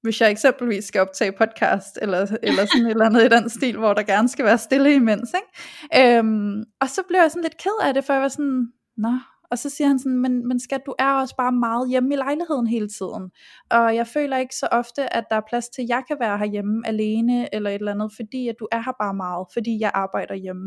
Hvis 0.01 0.21
jeg 0.21 0.31
eksempelvis 0.31 0.85
skal 0.85 1.01
optage 1.01 1.31
podcast, 1.31 1.99
eller, 2.01 2.37
eller 2.43 2.65
sådan 2.65 2.85
et 2.85 2.91
eller 2.91 3.05
andet 3.05 3.25
i 3.25 3.27
den 3.27 3.49
stil, 3.49 3.77
hvor 3.77 3.93
der 3.93 4.03
gerne 4.03 4.29
skal 4.29 4.45
være 4.45 4.57
stille 4.57 4.95
imens. 4.95 5.33
Ikke? 5.33 6.17
Øhm, 6.17 6.63
og 6.79 6.89
så 6.89 7.01
blev 7.07 7.19
jeg 7.19 7.31
sådan 7.31 7.43
lidt 7.43 7.57
ked 7.57 7.79
af 7.83 7.93
det, 7.93 8.05
for 8.05 8.13
jeg 8.13 8.21
var 8.21 8.27
sådan, 8.27 8.67
nå, 8.97 9.19
og 9.51 9.57
så 9.57 9.69
siger 9.69 9.87
han 9.87 9.99
sådan, 9.99 10.17
men, 10.17 10.47
men 10.47 10.59
skat, 10.59 10.81
du 10.85 10.93
er 10.99 11.11
også 11.13 11.35
bare 11.35 11.51
meget 11.51 11.89
hjemme 11.89 12.13
i 12.13 12.17
lejligheden 12.17 12.67
hele 12.67 12.87
tiden. 12.87 13.23
Og 13.71 13.95
jeg 13.95 14.07
føler 14.07 14.37
ikke 14.37 14.55
så 14.55 14.67
ofte, 14.71 15.13
at 15.13 15.23
der 15.29 15.35
er 15.35 15.41
plads 15.49 15.69
til, 15.69 15.81
at 15.81 15.89
jeg 15.89 16.03
kan 16.07 16.17
være 16.19 16.37
herhjemme 16.37 16.87
alene, 16.87 17.55
eller 17.55 17.69
et 17.69 17.75
eller 17.75 17.91
andet, 17.91 18.11
fordi 18.15 18.47
at 18.47 18.55
du 18.59 18.67
er 18.71 18.81
her 18.85 18.95
bare 19.01 19.13
meget, 19.13 19.47
fordi 19.53 19.79
jeg 19.79 19.91
arbejder 19.93 20.35
hjemme. 20.35 20.65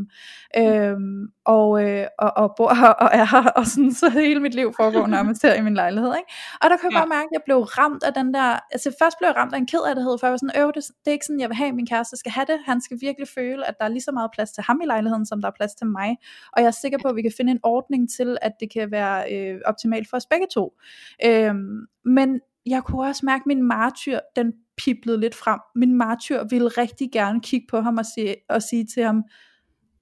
Mm. 0.56 0.62
Øhm, 0.62 1.26
og, 1.44 1.84
øh, 1.84 2.06
og, 2.18 2.30
og 2.36 2.54
bor 2.56 2.74
her, 2.74 2.92
og 3.04 3.08
er 3.12 3.24
her, 3.24 3.50
og 3.58 3.66
sådan, 3.66 3.92
så 3.92 4.08
hele 4.08 4.40
mit 4.40 4.54
liv 4.54 4.72
foregår 4.76 5.06
nærmest 5.06 5.42
her 5.42 5.54
i 5.54 5.62
min 5.62 5.74
lejlighed. 5.74 6.12
Ikke? 6.20 6.32
Og 6.62 6.70
der 6.70 6.76
kan 6.76 6.92
jeg 6.92 6.98
bare 7.00 7.12
mærke, 7.16 7.28
at 7.30 7.36
jeg 7.38 7.42
blev 7.44 7.58
ramt 7.78 8.02
af 8.02 8.12
den 8.14 8.34
der, 8.34 8.48
altså 8.74 8.88
først 9.02 9.18
blev 9.18 9.28
jeg 9.28 9.36
ramt 9.36 9.54
af 9.54 9.58
en 9.58 9.66
kedelighed, 9.66 10.14
for 10.18 10.26
jeg 10.26 10.32
var 10.32 10.40
sådan, 10.44 10.60
øh, 10.60 10.66
det, 10.76 10.84
det 11.02 11.08
er 11.10 11.16
ikke 11.18 11.26
sådan, 11.26 11.40
jeg 11.40 11.48
vil 11.48 11.56
have, 11.56 11.72
min 11.72 11.86
kæreste 11.86 12.16
skal 12.16 12.32
have 12.32 12.46
det. 12.52 12.58
Han 12.70 12.80
skal 12.80 12.96
virkelig 13.00 13.28
føle, 13.38 13.66
at 13.68 13.74
der 13.78 13.84
er 13.84 13.92
lige 13.96 14.06
så 14.08 14.12
meget 14.12 14.30
plads 14.36 14.50
til 14.52 14.62
ham 14.68 14.80
i 14.84 14.86
lejligheden, 14.86 15.26
som 15.26 15.40
der 15.40 15.48
er 15.48 15.56
plads 15.58 15.74
til 15.74 15.86
mig. 15.86 16.10
Og 16.54 16.58
jeg 16.62 16.68
er 16.74 16.78
sikker 16.84 16.98
på, 17.02 17.08
at 17.08 17.16
vi 17.16 17.22
kan 17.22 17.34
finde 17.36 17.52
en 17.52 17.62
ordning 17.62 18.02
til, 18.16 18.30
at 18.42 18.52
det 18.60 18.68
kan 18.74 18.90
være 18.90 19.32
øh, 19.32 19.60
optimalt 19.64 20.10
for 20.10 20.16
os 20.16 20.26
begge 20.26 20.46
to. 20.54 20.72
Øh, 21.24 21.54
men 22.04 22.40
jeg 22.66 22.82
kunne 22.84 23.06
også 23.06 23.26
mærke, 23.26 23.42
at 23.42 23.46
min 23.46 23.62
martyr, 23.62 24.18
den 24.36 24.52
piblede 24.76 25.20
lidt 25.20 25.34
frem. 25.34 25.60
Min 25.74 25.94
martyr 25.94 26.44
ville 26.50 26.68
rigtig 26.68 27.12
gerne 27.12 27.40
kigge 27.40 27.66
på 27.70 27.80
ham 27.80 27.98
og 27.98 28.06
se, 28.06 28.34
og 28.48 28.62
sige 28.62 28.86
til 28.94 29.02
ham, 29.02 29.22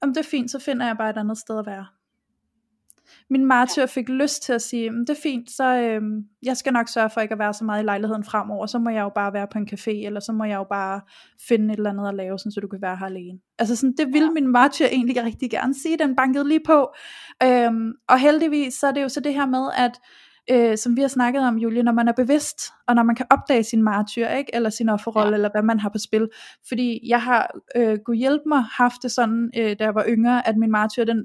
om 0.00 0.08
det 0.08 0.18
er 0.18 0.28
fint, 0.30 0.50
så 0.50 0.58
finder 0.58 0.86
jeg 0.86 0.96
bare 0.96 1.10
et 1.10 1.16
andet 1.16 1.38
sted 1.38 1.58
at 1.58 1.66
være. 1.66 1.86
Min 3.30 3.46
martyr 3.46 3.86
fik 3.86 4.08
lyst 4.08 4.42
til 4.42 4.52
at 4.52 4.62
sige, 4.62 4.90
det 4.90 5.10
er 5.10 5.20
fint, 5.22 5.50
så 5.50 5.64
øh, 5.64 6.02
jeg 6.42 6.56
skal 6.56 6.72
nok 6.72 6.88
sørge 6.88 7.10
for 7.10 7.20
ikke 7.20 7.32
at 7.32 7.38
være 7.38 7.54
så 7.54 7.64
meget 7.64 7.82
i 7.82 7.86
lejligheden 7.86 8.24
fremover, 8.24 8.66
så 8.66 8.78
må 8.78 8.90
jeg 8.90 9.02
jo 9.02 9.10
bare 9.14 9.32
være 9.32 9.46
på 9.52 9.58
en 9.58 9.68
café, 9.72 10.06
eller 10.06 10.20
så 10.20 10.32
må 10.32 10.44
jeg 10.44 10.56
jo 10.56 10.64
bare 10.64 11.00
finde 11.48 11.72
et 11.72 11.76
eller 11.76 11.90
andet 11.90 12.08
at 12.08 12.14
lave, 12.14 12.38
sådan, 12.38 12.52
så 12.52 12.60
du 12.60 12.68
kan 12.68 12.82
være 12.82 12.96
her 12.96 13.06
alene. 13.06 13.38
Altså 13.58 13.76
sådan, 13.76 13.94
det 13.98 14.12
ville 14.12 14.32
min 14.32 14.46
martyr 14.46 14.86
egentlig 14.86 15.24
rigtig 15.24 15.50
gerne 15.50 15.74
sige, 15.74 15.98
den 15.98 16.16
bankede 16.16 16.48
lige 16.48 16.62
på. 16.66 16.92
Øhm, 17.42 17.92
og 18.08 18.18
heldigvis, 18.18 18.74
så 18.74 18.86
er 18.86 18.92
det 18.92 19.02
jo 19.02 19.08
så 19.08 19.20
det 19.20 19.34
her 19.34 19.46
med, 19.46 19.68
at 19.76 19.92
øh, 20.50 20.78
som 20.78 20.96
vi 20.96 21.00
har 21.00 21.08
snakket 21.08 21.42
om, 21.42 21.56
Julie, 21.56 21.82
når 21.82 21.92
man 21.92 22.08
er 22.08 22.12
bevidst, 22.12 22.72
og 22.88 22.94
når 22.94 23.02
man 23.02 23.16
kan 23.16 23.26
opdage 23.30 23.64
sin 23.64 23.82
martyr, 23.82 24.28
ikke? 24.28 24.54
eller 24.54 24.70
sin 24.70 24.88
offerrolle, 24.88 25.30
ja. 25.30 25.34
eller 25.34 25.50
hvad 25.50 25.62
man 25.62 25.80
har 25.80 25.88
på 25.88 25.98
spil. 25.98 26.28
Fordi 26.68 27.00
jeg 27.08 27.22
har, 27.22 27.50
øh, 27.76 27.98
kunne 27.98 28.16
hjælpe 28.16 28.44
mig, 28.46 28.64
haft 28.72 29.02
det 29.02 29.10
sådan, 29.10 29.50
øh, 29.56 29.76
da 29.78 29.84
jeg 29.84 29.94
var 29.94 30.04
yngre, 30.08 30.48
at 30.48 30.56
min 30.56 30.70
martyr, 30.70 31.04
den 31.04 31.24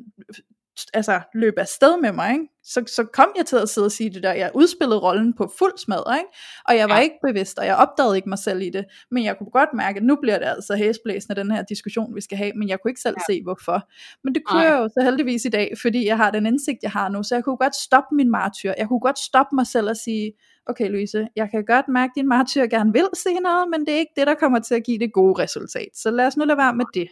altså, 0.93 1.21
løb 1.33 1.53
afsted 1.57 2.01
med 2.01 2.11
mig, 2.11 2.33
ikke? 2.33 2.45
Så, 2.63 2.83
så 2.87 3.03
kom 3.13 3.29
jeg 3.37 3.45
til 3.45 3.55
at 3.55 3.69
sidde 3.69 3.85
og 3.85 3.91
sige 3.91 4.09
det 4.09 4.23
der, 4.23 4.33
jeg 4.33 4.51
udspillede 4.53 4.99
rollen 4.99 5.33
på 5.33 5.51
fuld 5.59 5.77
smad, 5.77 6.17
ikke? 6.19 6.29
og 6.65 6.77
jeg 6.77 6.89
var 6.89 6.95
ja. 6.95 7.01
ikke 7.01 7.15
bevidst, 7.27 7.59
og 7.59 7.65
jeg 7.65 7.75
opdagede 7.75 8.15
ikke 8.15 8.29
mig 8.29 8.39
selv 8.39 8.61
i 8.61 8.69
det, 8.69 8.85
men 9.11 9.23
jeg 9.23 9.37
kunne 9.37 9.49
godt 9.51 9.69
mærke, 9.73 9.97
at 9.97 10.03
nu 10.03 10.15
bliver 10.21 10.39
det 10.39 10.45
altså 10.45 10.75
hæsblæsende, 10.75 11.41
den 11.41 11.51
her 11.51 11.63
diskussion, 11.63 12.15
vi 12.15 12.21
skal 12.21 12.37
have, 12.37 12.51
men 12.55 12.69
jeg 12.69 12.79
kunne 12.81 12.91
ikke 12.91 13.01
selv 13.01 13.15
ja. 13.29 13.33
se, 13.33 13.43
hvorfor. 13.43 13.89
Men 14.23 14.35
det 14.35 14.43
kunne 14.45 14.61
Ej. 14.61 14.67
jeg 14.71 14.79
jo 14.79 14.87
så 14.87 15.01
heldigvis 15.03 15.45
i 15.45 15.49
dag, 15.49 15.73
fordi 15.81 16.05
jeg 16.05 16.17
har 16.17 16.31
den 16.31 16.45
indsigt, 16.45 16.83
jeg 16.83 16.91
har 16.91 17.09
nu, 17.09 17.23
så 17.23 17.35
jeg 17.35 17.43
kunne 17.43 17.57
godt 17.57 17.75
stoppe 17.75 18.15
min 18.15 18.31
martyr, 18.31 18.73
jeg 18.77 18.87
kunne 18.87 18.99
godt 18.99 19.19
stoppe 19.19 19.55
mig 19.55 19.67
selv 19.67 19.89
og 19.89 19.97
sige, 19.97 20.33
okay 20.65 20.89
Louise, 20.89 21.27
jeg 21.35 21.49
kan 21.51 21.65
godt 21.65 21.87
mærke, 21.87 22.11
at 22.11 22.15
din 22.15 22.27
martyr 22.27 22.65
gerne 22.65 22.93
vil 22.93 23.07
sige 23.13 23.39
noget, 23.39 23.69
men 23.69 23.85
det 23.85 23.93
er 23.93 23.97
ikke 23.97 24.13
det, 24.15 24.27
der 24.27 24.33
kommer 24.33 24.59
til 24.59 24.75
at 24.75 24.83
give 24.83 24.99
det 24.99 25.13
gode 25.13 25.43
resultat, 25.43 25.89
så 25.93 26.11
lad 26.11 26.27
os 26.27 26.37
nu 26.37 26.45
lade 26.45 26.57
være 26.57 26.75
med 26.75 26.85
det. 26.93 27.07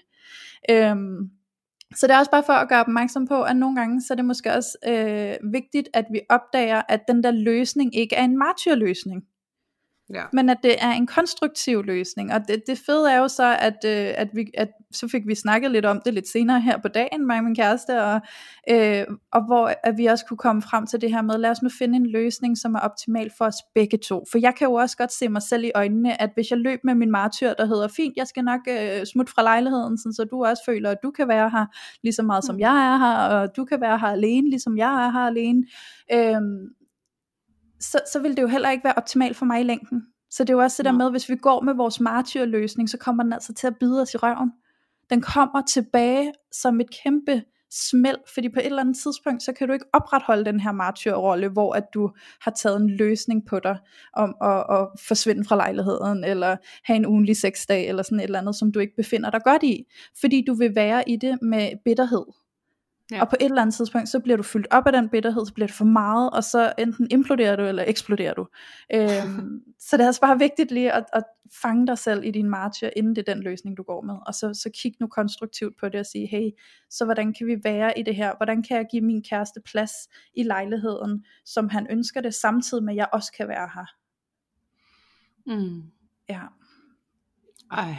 Øhm, 0.69 1.29
så 1.93 2.07
det 2.07 2.13
er 2.13 2.19
også 2.19 2.31
bare 2.31 2.43
for 2.43 2.53
at 2.53 2.69
gøre 2.69 2.79
opmærksom 2.79 3.27
på, 3.27 3.43
at 3.43 3.55
nogle 3.55 3.75
gange 3.75 4.01
så 4.01 4.13
er 4.13 4.15
det 4.15 4.25
måske 4.25 4.53
også 4.53 4.77
øh, 4.87 5.51
vigtigt, 5.53 5.89
at 5.93 6.05
vi 6.11 6.21
opdager, 6.29 6.81
at 6.89 7.01
den 7.07 7.23
der 7.23 7.31
løsning 7.31 7.95
ikke 7.95 8.15
er 8.15 8.23
en 8.23 8.37
martyrløsning. 8.37 9.23
Ja. 10.13 10.23
Men 10.33 10.49
at 10.49 10.57
det 10.63 10.75
er 10.83 10.91
en 10.91 11.07
konstruktiv 11.07 11.83
løsning. 11.83 12.33
Og 12.33 12.41
det, 12.47 12.63
det 12.67 12.77
fede 12.85 13.11
er 13.11 13.17
jo 13.17 13.27
så, 13.27 13.57
at, 13.59 13.77
øh, 13.85 14.13
at, 14.17 14.27
vi, 14.33 14.45
at 14.53 14.69
så 14.91 15.07
fik 15.07 15.27
vi 15.27 15.35
snakket 15.35 15.71
lidt 15.71 15.85
om 15.85 16.01
det 16.05 16.13
lidt 16.13 16.27
senere 16.27 16.61
her 16.61 16.77
på 16.77 16.87
dagen, 16.87 17.27
mig 17.27 17.37
og 17.37 17.43
min 17.43 17.55
kæreste, 17.55 18.03
og, 18.03 18.21
øh, 18.69 19.05
og 19.31 19.45
hvor 19.45 19.73
at 19.83 19.97
vi 19.97 20.05
også 20.05 20.25
kunne 20.25 20.37
komme 20.37 20.61
frem 20.61 20.87
til 20.87 21.01
det 21.01 21.11
her 21.11 21.21
med, 21.21 21.37
lad 21.37 21.49
os 21.49 21.61
nu 21.61 21.69
finde 21.79 21.95
en 21.95 22.05
løsning, 22.05 22.57
som 22.57 22.75
er 22.75 22.79
optimal 22.79 23.31
for 23.37 23.45
os 23.45 23.55
begge 23.75 23.97
to. 23.97 24.25
For 24.31 24.37
jeg 24.37 24.55
kan 24.55 24.67
jo 24.67 24.73
også 24.73 24.97
godt 24.97 25.13
se 25.13 25.29
mig 25.29 25.41
selv 25.41 25.63
i 25.63 25.71
øjnene, 25.75 26.21
at 26.21 26.29
hvis 26.33 26.51
jeg 26.51 26.57
løb 26.57 26.79
med 26.83 26.95
min 26.95 27.11
martyr, 27.11 27.53
der 27.53 27.65
hedder, 27.65 27.87
fint, 27.87 28.13
jeg 28.17 28.27
skal 28.27 28.43
nok 28.43 28.59
øh, 28.69 29.05
smutte 29.05 29.31
fra 29.31 29.43
lejligheden, 29.43 29.97
sådan, 29.97 30.13
så 30.13 30.23
du 30.23 30.45
også 30.45 30.63
føler, 30.65 30.91
at 30.91 30.97
du 31.03 31.11
kan 31.11 31.27
være 31.27 31.49
her 31.49 31.65
lige 32.03 32.13
så 32.13 32.23
meget, 32.23 32.43
som 32.43 32.55
mm. 32.55 32.59
jeg 32.59 32.93
er 32.93 32.97
her, 32.97 33.15
og 33.15 33.55
du 33.55 33.65
kan 33.65 33.81
være 33.81 33.99
her 33.99 34.07
alene, 34.07 34.49
ligesom 34.49 34.77
jeg 34.77 35.05
er 35.05 35.11
her 35.11 35.27
alene. 35.27 35.63
Øh, 36.13 36.41
så, 37.79 37.99
så 38.11 38.19
vil 38.19 38.37
det 38.37 38.41
jo 38.41 38.47
heller 38.47 38.69
ikke 38.69 38.83
være 38.83 38.93
optimalt 38.97 39.37
for 39.37 39.45
mig 39.45 39.59
i 39.59 39.63
længden. 39.63 40.03
Så 40.29 40.43
det 40.43 40.49
er 40.49 40.53
jo 40.53 40.59
også 40.59 40.83
det 40.83 40.85
der 40.85 40.97
med, 40.97 41.11
hvis 41.11 41.29
vi 41.29 41.35
går 41.35 41.61
med 41.61 41.73
vores 41.73 41.99
martyrløsning, 41.99 42.89
så 42.89 42.97
kommer 42.97 43.23
den 43.23 43.33
altså 43.33 43.53
til 43.53 43.67
at 43.67 43.77
bide 43.79 44.01
os 44.01 44.13
i 44.13 44.17
røven. 44.17 44.51
Den 45.09 45.21
kommer 45.21 45.61
tilbage 45.61 46.33
som 46.51 46.81
et 46.81 46.89
kæmpe 47.03 47.43
smæld, 47.71 48.17
fordi 48.33 48.49
på 48.49 48.59
et 48.59 48.65
eller 48.65 48.81
andet 48.81 48.97
tidspunkt, 48.97 49.43
så 49.43 49.53
kan 49.53 49.67
du 49.67 49.73
ikke 49.73 49.85
opretholde 49.93 50.45
den 50.45 50.59
her 50.59 50.71
martyrrolle, 50.71 51.49
hvor 51.49 51.73
at 51.73 51.83
du 51.93 52.11
har 52.41 52.51
taget 52.51 52.81
en 52.81 52.89
løsning 52.89 53.45
på 53.45 53.59
dig, 53.59 53.77
om 54.13 54.35
at, 54.41 54.65
at 54.69 54.87
forsvinde 55.07 55.45
fra 55.45 55.55
lejligheden, 55.55 56.23
eller 56.23 56.57
have 56.83 56.97
en 56.97 57.05
ugenlig 57.05 57.37
sexdag, 57.37 57.87
eller 57.87 58.03
sådan 58.03 58.19
et 58.19 58.23
eller 58.23 58.39
andet, 58.39 58.55
som 58.55 58.71
du 58.71 58.79
ikke 58.79 58.95
befinder 58.95 59.29
dig 59.29 59.41
godt 59.43 59.63
i, 59.63 59.83
fordi 60.21 60.43
du 60.47 60.53
vil 60.53 60.75
være 60.75 61.09
i 61.09 61.15
det 61.15 61.41
med 61.41 61.69
bitterhed, 61.85 62.25
Ja. 63.11 63.21
Og 63.21 63.29
på 63.29 63.35
et 63.39 63.45
eller 63.45 63.61
andet 63.61 63.75
tidspunkt, 63.75 64.09
så 64.09 64.19
bliver 64.19 64.37
du 64.37 64.43
fyldt 64.43 64.67
op 64.71 64.87
af 64.87 64.93
den 64.93 65.09
bitterhed, 65.09 65.45
så 65.45 65.53
bliver 65.53 65.67
det 65.67 65.75
for 65.75 65.85
meget, 65.85 66.29
og 66.29 66.43
så 66.43 66.73
enten 66.77 67.07
imploderer 67.11 67.55
du, 67.55 67.63
eller 67.63 67.83
eksploderer 67.87 68.33
du. 68.33 68.47
Øhm, 68.93 69.61
så 69.89 69.97
det 69.97 70.03
er 70.03 70.07
altså 70.07 70.21
bare 70.21 70.39
vigtigt 70.39 70.71
lige 70.71 70.91
at, 70.91 71.05
at 71.13 71.23
fange 71.61 71.87
dig 71.87 71.97
selv 71.97 72.23
i 72.23 72.31
din 72.31 72.49
martyr, 72.49 72.89
inden 72.95 73.15
det 73.15 73.29
er 73.29 73.33
den 73.33 73.43
løsning, 73.43 73.77
du 73.77 73.83
går 73.83 74.01
med. 74.01 74.15
Og 74.27 74.33
så, 74.33 74.53
så 74.53 74.69
kig 74.73 74.95
nu 74.99 75.07
konstruktivt 75.07 75.79
på 75.79 75.89
det 75.89 75.99
og 75.99 76.05
sige, 76.05 76.27
hey, 76.27 76.49
så 76.89 77.05
hvordan 77.05 77.33
kan 77.33 77.47
vi 77.47 77.57
være 77.63 77.99
i 77.99 78.03
det 78.03 78.15
her? 78.15 78.33
Hvordan 78.37 78.63
kan 78.63 78.77
jeg 78.77 78.85
give 78.91 79.01
min 79.01 79.23
kæreste 79.23 79.61
plads 79.61 79.91
i 80.33 80.43
lejligheden, 80.43 81.25
som 81.45 81.69
han 81.69 81.87
ønsker 81.89 82.21
det, 82.21 82.33
samtidig 82.33 82.83
med, 82.83 82.93
at 82.93 82.97
jeg 82.97 83.07
også 83.13 83.31
kan 83.37 83.47
være 83.47 83.69
her? 83.75 83.85
Mm. 85.45 85.83
Ja. 86.29 86.41
Ej, 87.71 87.95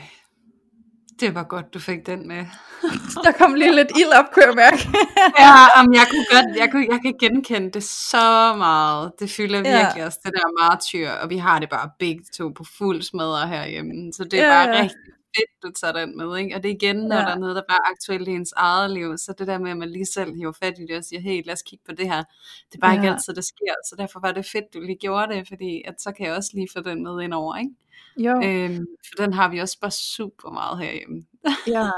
det 1.20 1.34
var 1.34 1.42
godt, 1.42 1.74
du 1.74 1.78
fik 1.78 2.06
den 2.06 2.28
med. 2.28 2.46
der 3.24 3.32
kom 3.38 3.54
lige 3.54 3.74
lidt 3.74 3.90
ild 3.98 4.12
op, 4.18 4.24
kunne 4.32 4.44
jeg 4.46 4.54
mærke. 4.54 4.88
ja, 5.44 5.80
om 5.80 5.94
jeg 5.94 6.06
kunne 6.10 6.26
godt, 6.30 6.56
jeg, 6.56 6.68
kunne, 6.70 6.86
jeg 6.90 7.00
kan 7.02 7.14
genkende 7.20 7.70
det 7.70 7.84
så 7.84 8.54
meget. 8.58 9.12
Det 9.18 9.30
fylder 9.30 9.58
virkelig 9.58 9.96
ja. 9.96 10.06
også 10.06 10.18
det 10.24 10.32
der 10.32 10.68
martyr, 10.68 11.10
og 11.10 11.30
vi 11.30 11.36
har 11.36 11.58
det 11.58 11.70
bare 11.70 11.90
begge 11.98 12.24
to 12.36 12.48
på 12.48 12.64
fuld 12.78 13.02
smadre 13.02 13.48
herhjemme. 13.48 14.12
Så 14.12 14.24
det 14.24 14.40
er 14.40 14.44
ja, 14.44 14.66
bare 14.66 14.82
rigtig 14.82 15.15
fedt, 15.36 15.62
du 15.62 15.70
tager 15.80 15.92
den 15.92 16.16
med. 16.16 16.38
Ikke? 16.38 16.56
Og 16.56 16.62
det 16.62 16.70
er 16.70 16.74
igen, 16.74 16.96
når 16.96 17.16
ja. 17.16 17.22
der 17.22 17.28
er 17.28 17.38
noget, 17.38 17.56
der 17.56 17.62
bare 17.68 17.78
er 17.84 17.90
aktuelt 17.90 18.28
i 18.28 18.30
ens 18.30 18.52
eget 18.56 18.90
liv, 18.90 19.18
så 19.18 19.34
det 19.38 19.46
der 19.46 19.58
med, 19.58 19.70
at 19.70 19.76
man 19.76 19.90
lige 19.90 20.06
selv 20.06 20.34
hiver 20.34 20.52
fat 20.52 20.78
i 20.78 20.86
det 20.86 20.96
og 20.96 21.04
siger, 21.04 21.20
hey, 21.20 21.42
lad 21.46 21.52
os 21.52 21.62
kigge 21.62 21.84
på 21.88 21.92
det 21.92 22.06
her. 22.06 22.22
Det 22.68 22.74
er 22.74 22.78
bare 22.80 22.90
ja. 22.90 23.00
ikke 23.00 23.10
altid, 23.10 23.34
det 23.34 23.44
sker. 23.44 23.74
Så 23.88 23.94
derfor 23.98 24.20
var 24.20 24.32
det 24.32 24.46
fedt, 24.46 24.74
du 24.74 24.80
lige 24.80 24.98
gjorde 24.98 25.34
det, 25.34 25.48
fordi 25.48 25.82
at 25.84 26.02
så 26.02 26.12
kan 26.12 26.26
jeg 26.26 26.34
også 26.34 26.50
lige 26.54 26.68
få 26.76 26.80
den 26.82 27.02
med 27.02 27.22
ind 27.22 27.34
over, 27.34 27.56
ikke? 27.56 27.74
Jo. 28.16 28.42
Øhm, 28.44 28.86
for 29.06 29.24
den 29.24 29.32
har 29.32 29.48
vi 29.50 29.58
også 29.58 29.80
bare 29.80 29.90
super 29.90 30.50
meget 30.50 30.78
herhjemme. 30.78 31.24
ja, 31.76 31.90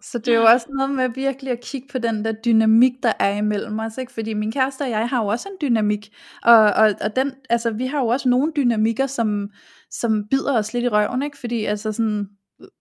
så 0.00 0.18
det 0.18 0.28
er 0.28 0.38
jo 0.38 0.44
også 0.44 0.66
noget 0.68 0.90
med 0.90 1.08
virkelig 1.08 1.52
at 1.52 1.60
kigge 1.60 1.88
på 1.92 1.98
den 1.98 2.24
der 2.24 2.32
dynamik, 2.32 2.92
der 3.02 3.12
er 3.18 3.36
imellem 3.36 3.78
os, 3.78 3.98
ikke? 3.98 4.12
fordi 4.12 4.34
min 4.34 4.52
kæreste 4.52 4.82
og 4.82 4.90
jeg 4.90 5.08
har 5.08 5.22
jo 5.22 5.26
også 5.26 5.48
en 5.48 5.68
dynamik, 5.68 6.14
og, 6.42 6.56
og, 6.56 6.94
og 7.00 7.16
den, 7.16 7.32
altså, 7.50 7.70
vi 7.70 7.86
har 7.86 8.00
jo 8.00 8.06
også 8.06 8.28
nogle 8.28 8.52
dynamikker, 8.56 9.06
som, 9.06 9.50
som 9.90 10.28
bider 10.30 10.58
os 10.58 10.72
lidt 10.72 10.84
i 10.84 10.88
røven, 10.88 11.22
ikke? 11.22 11.38
fordi 11.38 11.64
altså 11.64 11.92
sådan, 11.92 12.28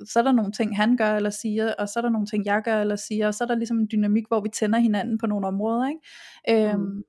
så 0.05 0.19
er 0.19 0.23
der 0.23 0.31
nogle 0.31 0.51
ting, 0.51 0.77
han 0.77 0.97
gør 0.97 1.15
eller 1.15 1.29
siger, 1.29 1.73
og 1.73 1.89
så 1.89 1.99
er 1.99 2.01
der 2.01 2.09
nogle 2.09 2.27
ting, 2.27 2.45
jeg 2.45 2.61
gør 2.65 2.81
eller 2.81 2.95
siger, 2.95 3.27
og 3.27 3.33
så 3.33 3.43
er 3.43 3.47
der 3.47 3.55
ligesom 3.55 3.79
en 3.79 3.87
dynamik, 3.91 4.27
hvor 4.27 4.41
vi 4.41 4.49
tænder 4.49 4.79
hinanden 4.79 5.17
på 5.17 5.27
nogle 5.27 5.47
områder. 5.47 5.89
Ikke? 5.89 6.69
Øhm, 6.69 6.79
mm 6.79 7.03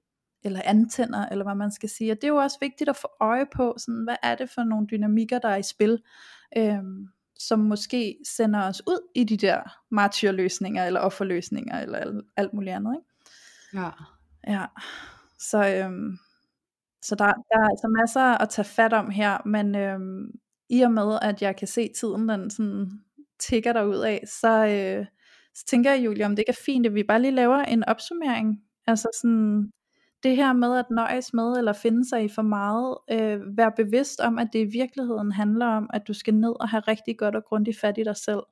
eller 0.47 0.61
antænder, 0.65 1.27
eller 1.27 1.45
hvad 1.45 1.55
man 1.55 1.71
skal 1.71 1.89
sige. 1.89 2.13
Og 2.13 2.17
det 2.17 2.25
er 2.25 2.29
jo 2.29 2.37
også 2.37 2.59
vigtigt 2.61 2.91
at 2.91 2.97
få 2.97 3.09
øje 3.21 3.47
på, 3.57 3.75
sådan, 3.79 4.05
hvad 4.05 4.17
er 4.23 4.35
det 4.35 4.51
for 4.51 4.65
nogle 4.65 4.87
dynamikker, 4.87 5.39
der 5.39 5.49
er 5.49 5.57
i 5.57 5.63
spil, 5.63 6.03
øhm, 6.57 7.09
som 7.39 7.59
måske 7.59 8.19
sender 8.37 8.63
os 8.63 8.83
ud 8.87 9.09
i 9.15 9.25
de 9.25 9.37
der 9.37 9.61
martyrløsninger, 9.91 10.85
eller 10.85 11.01
offerløsninger, 11.01 11.81
eller 11.81 11.99
alt, 11.99 12.25
alt 12.37 12.53
muligt 12.55 12.77
andet. 12.77 12.97
Ikke? 12.97 13.83
Ja. 13.83 13.91
Ja, 14.47 14.67
så, 15.39 15.69
øhm, 15.69 16.19
så 17.03 17.15
der, 17.15 17.25
der 17.25 17.59
er 17.59 17.69
altså 17.71 17.89
masser 17.89 18.43
at 18.43 18.49
tage 18.49 18.65
fat 18.65 18.93
om 18.93 19.11
her, 19.11 19.39
men 19.47 19.75
øhm, 19.75 20.31
i 20.71 20.81
og 20.81 20.93
med, 20.93 21.19
at 21.23 21.43
jeg 21.43 21.57
kan 21.57 21.69
se 21.69 21.91
tiden, 22.01 22.29
den 22.29 22.51
sådan 22.51 22.91
tigger 23.39 23.73
der 23.73 23.85
ud 23.85 23.99
af, 23.99 24.25
så, 24.41 24.67
øh, 24.67 25.07
så 25.55 25.67
tænker 25.67 25.91
jeg, 25.93 26.05
Julie, 26.05 26.27
om 26.27 26.31
det 26.31 26.39
ikke 26.39 26.51
er 26.51 26.65
fint, 26.67 26.87
at 26.87 26.95
vi 26.95 27.03
bare 27.03 27.23
lige 27.23 27.31
laver 27.31 27.59
en 27.59 27.85
opsummering. 27.85 28.61
Altså 28.87 29.09
sådan, 29.23 29.71
det 30.23 30.37
her 30.37 30.53
med 30.53 30.79
at 30.79 30.91
nøjes 30.91 31.33
med 31.35 31.59
eller 31.59 31.73
finde 31.73 32.09
sig 32.09 32.25
i 32.25 32.29
for 32.29 32.43
meget, 32.43 32.97
øh, 33.11 33.57
vær 33.57 33.71
bevidst 33.77 34.21
om, 34.21 34.39
at 34.39 34.49
det 34.53 34.59
i 34.59 34.71
virkeligheden 34.79 35.33
handler 35.33 35.67
om, 35.67 35.91
at 35.93 36.03
du 36.09 36.13
skal 36.13 36.35
ned 36.35 36.55
og 36.61 36.69
have 36.69 36.81
rigtig 36.81 37.19
godt 37.19 37.37
og 37.37 37.45
grundigt 37.45 37.81
fat 37.81 37.99
i 37.99 38.03
dig 38.03 38.17
selv. 38.17 38.43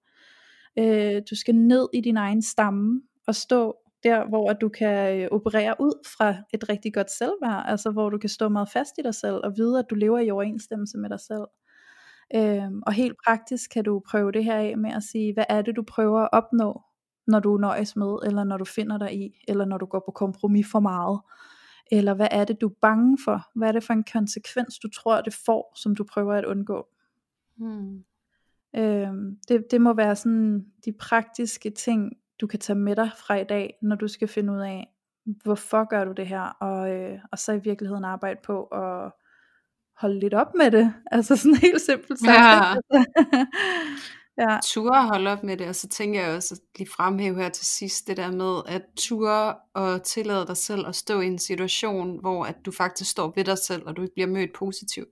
Øh, 0.79 1.23
du 1.31 1.37
skal 1.37 1.55
ned 1.55 1.89
i 1.93 2.01
din 2.01 2.17
egen 2.17 2.43
stamme 2.43 3.03
og 3.27 3.35
stå 3.35 3.77
der, 4.03 4.29
hvor 4.29 4.53
du 4.53 4.69
kan 4.69 5.21
øh, 5.21 5.29
operere 5.31 5.75
ud 5.81 6.07
fra 6.19 6.35
et 6.55 6.69
rigtig 6.69 6.95
godt 6.95 7.11
selvværd, 7.11 7.65
altså 7.67 7.91
hvor 7.91 8.11
du 8.11 8.19
kan 8.19 8.29
stå 8.29 8.49
meget 8.49 8.69
fast 8.73 8.99
i 8.99 9.03
dig 9.03 9.15
selv 9.15 9.35
og 9.45 9.53
vide, 9.57 9.79
at 9.79 9.85
du 9.91 9.95
lever 9.95 10.19
i 10.19 10.31
overensstemmelse 10.31 10.99
med 10.99 11.11
dig 11.11 11.21
selv. 11.21 11.45
Øhm, 12.35 12.83
og 12.87 12.93
helt 12.93 13.17
praktisk 13.27 13.71
kan 13.71 13.85
du 13.85 14.03
prøve 14.11 14.33
det 14.33 14.45
her 14.45 14.57
af 14.57 14.79
med 14.79 14.93
at 14.93 15.03
sige, 15.03 15.35
hvad 15.35 15.45
er 15.49 15.63
det 15.63 15.77
du 15.77 15.83
prøver 15.83 16.21
at 16.21 16.29
opnå, 16.33 16.83
når 17.27 17.41
du 17.41 17.57
nøjes 17.57 17.97
med, 17.97 18.19
eller 18.27 18.45
når 18.45 18.57
du 18.57 18.65
finder 18.65 18.99
dig 18.99 19.15
i, 19.15 19.45
eller 19.49 19.65
når 19.65 19.79
du 19.79 19.87
går 19.87 20.03
på 20.07 20.13
kompromis 20.13 20.67
for 20.71 20.81
meget. 20.81 21.21
Eller 21.93 22.15
hvad 22.15 22.29
er 22.31 22.45
det, 22.45 22.61
du 22.61 22.69
er 22.69 22.75
bange 22.83 23.19
for? 23.25 23.47
Hvad 23.55 23.69
er 23.69 23.73
det 23.73 23.85
for 23.85 23.93
en 23.93 24.05
konsekvens, 24.13 24.79
du 24.79 24.89
tror, 24.89 25.21
det 25.21 25.35
får, 25.47 25.73
som 25.77 25.97
du 25.97 26.05
prøver 26.05 26.35
at 26.35 26.45
undgå? 26.45 26.87
Hmm. 27.57 28.05
Øhm, 28.77 29.39
det, 29.49 29.67
det 29.71 29.81
må 29.81 29.93
være 29.93 30.17
sådan 30.17 30.67
de 30.85 30.93
praktiske 30.93 31.71
ting, 31.71 32.13
du 32.41 32.47
kan 32.47 32.61
tage 32.61 32.79
med 32.79 32.97
dig 32.97 33.11
fra 33.27 33.35
i 33.35 33.45
dag, 33.45 33.79
når 33.83 33.97
du 33.97 34.09
skal 34.09 34.29
finde 34.29 34.53
ud 34.53 34.61
af, 34.61 34.95
hvorfor 35.25 35.89
gør 35.89 36.05
du 36.05 36.13
det 36.13 36.27
her, 36.27 36.43
og, 36.43 36.91
øh, 36.91 37.19
og 37.33 37.39
så 37.39 37.53
i 37.53 37.59
virkeligheden 37.59 38.05
arbejde 38.05 38.41
på 38.45 38.65
at 38.65 39.13
holde 40.01 40.21
lidt 40.21 40.35
op 40.35 40.55
med 40.55 40.71
det. 40.71 40.95
Altså 41.13 41.37
sådan 41.37 41.57
helt 41.57 41.81
simpelt 41.81 42.21
sagt. 42.21 42.79
Ja. 42.93 43.03
ja. 44.51 44.59
ture 44.65 45.07
holde 45.07 45.31
op 45.31 45.43
med 45.43 45.57
det, 45.57 45.69
og 45.69 45.75
så 45.75 45.89
tænker 45.89 46.23
jeg 46.23 46.37
også 46.37 46.55
at 46.55 46.79
lige 46.79 46.91
fremhæve 46.97 47.37
her 47.37 47.49
til 47.49 47.67
sidst, 47.67 48.07
det 48.07 48.17
der 48.17 48.31
med 48.31 48.63
at 48.67 48.83
ture 48.97 49.55
og 49.75 50.03
tillade 50.03 50.47
dig 50.47 50.57
selv 50.57 50.87
at 50.87 50.97
stå 50.97 51.21
i 51.21 51.27
en 51.27 51.39
situation, 51.39 52.21
hvor 52.21 52.45
at 52.45 52.57
du 52.67 52.73
faktisk 52.73 53.11
står 53.11 53.33
ved 53.37 53.45
dig 53.45 53.59
selv, 53.59 53.83
og 53.87 53.97
du 53.97 54.03
ikke 54.03 54.15
bliver 54.15 54.29
mødt 54.29 54.53
positivt. 54.53 55.09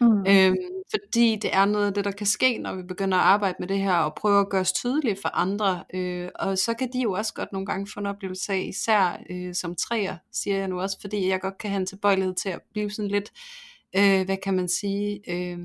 Mm. 0.00 0.26
Øhm, 0.28 0.56
fordi 0.90 1.38
det 1.42 1.50
er 1.54 1.64
noget 1.64 1.86
af 1.86 1.94
det, 1.94 2.04
der 2.04 2.10
kan 2.10 2.26
ske, 2.26 2.58
når 2.58 2.74
vi 2.74 2.82
begynder 2.82 3.18
at 3.18 3.24
arbejde 3.24 3.56
med 3.58 3.68
det 3.68 3.78
her, 3.78 3.94
og 3.94 4.14
prøve 4.14 4.40
at 4.40 4.48
gøre 4.48 4.60
os 4.60 4.72
tydeligt 4.72 5.22
for 5.22 5.28
andre. 5.36 5.84
Øh, 5.94 6.28
og 6.34 6.58
så 6.58 6.74
kan 6.74 6.92
de 6.92 7.00
jo 7.00 7.12
også 7.12 7.34
godt 7.34 7.52
nogle 7.52 7.66
gange 7.66 7.86
få 7.94 8.00
en 8.00 8.06
oplevelse 8.06 8.52
af, 8.52 8.66
især 8.68 9.20
øh, 9.30 9.54
som 9.54 9.74
træer, 9.74 10.16
siger 10.32 10.58
jeg 10.58 10.68
nu 10.68 10.80
også, 10.80 11.00
fordi 11.00 11.28
jeg 11.28 11.40
godt 11.40 11.58
kan 11.58 11.70
have 11.70 11.80
en 11.80 11.86
tilbøjelighed 11.86 12.34
til 12.34 12.48
at 12.48 12.60
blive 12.72 12.90
sådan 12.90 13.10
lidt, 13.10 13.24
øh, 13.24 13.67
hvad 13.92 14.36
kan 14.36 14.54
man 14.54 14.68
sige, 14.68 15.20
øh, 15.28 15.58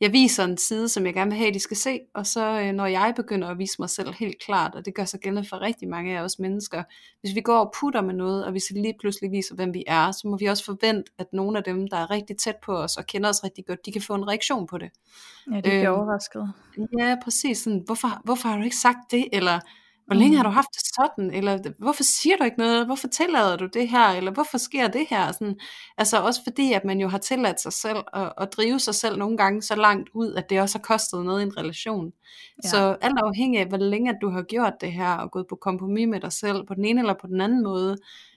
jeg 0.00 0.12
viser 0.12 0.44
en 0.44 0.58
side, 0.58 0.88
som 0.88 1.06
jeg 1.06 1.14
gerne 1.14 1.30
vil 1.30 1.38
have, 1.38 1.54
de 1.54 1.60
skal 1.60 1.76
se, 1.76 2.00
og 2.14 2.26
så 2.26 2.60
øh, 2.60 2.72
når 2.72 2.86
jeg 2.86 3.12
begynder 3.16 3.48
at 3.48 3.58
vise 3.58 3.76
mig 3.78 3.90
selv 3.90 4.12
helt 4.12 4.42
klart, 4.42 4.74
og 4.74 4.84
det 4.84 4.94
gør 4.94 5.04
sig 5.04 5.20
gældende 5.20 5.48
for 5.48 5.60
rigtig 5.60 5.88
mange 5.88 6.18
af 6.18 6.22
os 6.22 6.38
mennesker, 6.38 6.82
hvis 7.20 7.34
vi 7.34 7.40
går 7.40 7.58
og 7.58 7.74
putter 7.80 8.00
med 8.00 8.14
noget, 8.14 8.44
og 8.44 8.50
hvis 8.50 8.64
vi 8.74 8.80
lige 8.80 8.94
pludselig 9.00 9.30
viser, 9.30 9.54
hvem 9.54 9.74
vi 9.74 9.84
er, 9.86 10.12
så 10.12 10.28
må 10.28 10.36
vi 10.36 10.46
også 10.46 10.64
forvente, 10.64 11.12
at 11.18 11.26
nogle 11.32 11.58
af 11.58 11.64
dem, 11.64 11.88
der 11.88 11.96
er 11.96 12.10
rigtig 12.10 12.36
tæt 12.36 12.56
på 12.64 12.76
os 12.76 12.96
og 12.96 13.06
kender 13.06 13.28
os 13.28 13.44
rigtig 13.44 13.66
godt, 13.66 13.86
de 13.86 13.92
kan 13.92 14.02
få 14.02 14.14
en 14.14 14.28
reaktion 14.28 14.66
på 14.66 14.78
det. 14.78 14.90
Ja, 15.50 15.56
det 15.56 15.62
bliver 15.62 15.92
øh, 15.92 15.98
overrasket. 15.98 16.52
Ja, 16.98 17.16
præcis. 17.24 17.58
Sådan, 17.58 17.82
hvorfor, 17.86 18.20
hvorfor 18.24 18.48
har 18.48 18.56
du 18.56 18.62
ikke 18.62 18.76
sagt 18.76 19.10
det? 19.10 19.28
Eller 19.32 19.60
hvor 20.10 20.18
længe 20.18 20.36
har 20.36 20.44
mm. 20.44 20.50
du 20.50 20.54
haft 20.54 20.68
det 20.74 20.82
sådan? 20.94 21.34
Eller 21.34 21.58
hvorfor 21.78 22.02
siger 22.02 22.36
du 22.36 22.44
ikke 22.44 22.58
noget? 22.58 22.86
Hvorfor 22.86 23.08
tillader 23.08 23.56
du 23.56 23.66
det 23.66 23.88
her? 23.88 24.08
Eller 24.08 24.30
hvorfor 24.30 24.58
sker 24.58 24.88
det 24.88 25.06
her? 25.10 25.32
Sådan, 25.32 25.58
altså 25.98 26.20
også 26.20 26.40
fordi, 26.44 26.72
at 26.72 26.84
man 26.84 27.00
jo 27.00 27.08
har 27.08 27.18
tilladt 27.18 27.60
sig 27.60 27.72
selv 27.72 27.98
at, 28.12 28.32
at 28.38 28.48
drive 28.56 28.80
sig 28.80 28.94
selv 28.94 29.18
nogle 29.18 29.36
gange 29.36 29.62
så 29.62 29.76
langt 29.76 30.10
ud, 30.14 30.34
at 30.34 30.50
det 30.50 30.60
også 30.60 30.78
har 30.78 30.82
kostet 30.82 31.24
noget 31.24 31.40
i 31.40 31.42
en 31.42 31.56
relation. 31.56 32.12
Ja. 32.64 32.68
Så 32.68 32.96
alt 33.00 33.18
afhængig 33.18 33.60
af, 33.60 33.66
hvor 33.66 33.78
længe 33.78 34.14
du 34.22 34.30
har 34.30 34.42
gjort 34.42 34.72
det 34.80 34.92
her, 34.92 35.12
og 35.12 35.30
gået 35.30 35.46
på 35.48 35.56
kompromis 35.56 36.08
med 36.08 36.20
dig 36.20 36.32
selv, 36.32 36.66
på 36.66 36.74
den 36.74 36.84
ene 36.84 37.00
eller 37.00 37.14
på 37.20 37.26
den 37.26 37.40
anden 37.40 37.62
måde, 37.62 37.96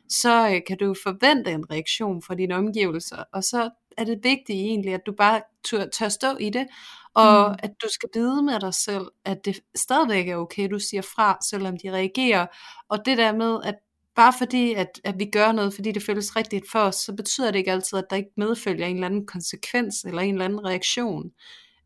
så 0.10 0.50
øh, 0.50 0.62
kan 0.68 0.78
du 0.78 0.96
forvente 1.04 1.52
en 1.52 1.72
reaktion 1.72 2.22
fra 2.22 2.36
dine 2.36 2.56
omgivelser. 2.56 3.24
Og 3.34 3.44
så 3.44 3.70
er 3.98 4.04
det 4.04 4.20
vigtigt 4.24 4.60
egentlig, 4.60 4.94
at 4.94 5.06
du 5.06 5.12
bare 5.12 5.42
tør, 5.70 5.86
tør 5.86 6.10
stå 6.10 6.38
i 6.40 6.50
det, 6.50 6.68
og 7.16 7.50
mm. 7.50 7.56
at 7.60 7.72
du 7.84 7.88
skal 7.90 8.10
vide 8.14 8.44
med 8.44 8.60
dig 8.60 8.74
selv, 8.74 9.06
at 9.26 9.46
det 9.46 9.60
stadigvæk 9.76 10.28
er 10.28 10.36
okay, 10.36 10.70
du 10.72 10.80
siger 10.80 11.02
fra, 11.02 11.38
selvom 11.50 11.78
de 11.78 11.92
reagerer. 11.92 12.46
Og 12.90 13.00
det 13.06 13.18
der 13.18 13.36
med, 13.36 13.60
at 13.64 13.76
bare 14.16 14.34
fordi, 14.38 14.74
at, 14.74 15.02
at 15.04 15.20
vi 15.20 15.26
gør 15.26 15.52
noget, 15.52 15.74
fordi 15.74 15.92
det 15.92 16.04
føles 16.04 16.36
rigtigt 16.36 16.72
for 16.72 16.80
os, 16.80 16.96
så 16.96 17.14
betyder 17.16 17.52
det 17.52 17.60
ikke 17.60 17.72
altid, 17.72 17.98
at 17.98 18.06
der 18.10 18.16
ikke 18.16 18.32
medfølger 18.38 18.86
en 18.86 18.96
eller 18.96 19.08
anden 19.08 19.26
konsekvens, 19.26 20.04
eller 20.04 20.22
en 20.22 20.34
eller 20.34 20.46
anden 20.46 20.66
reaktion. 20.66 21.32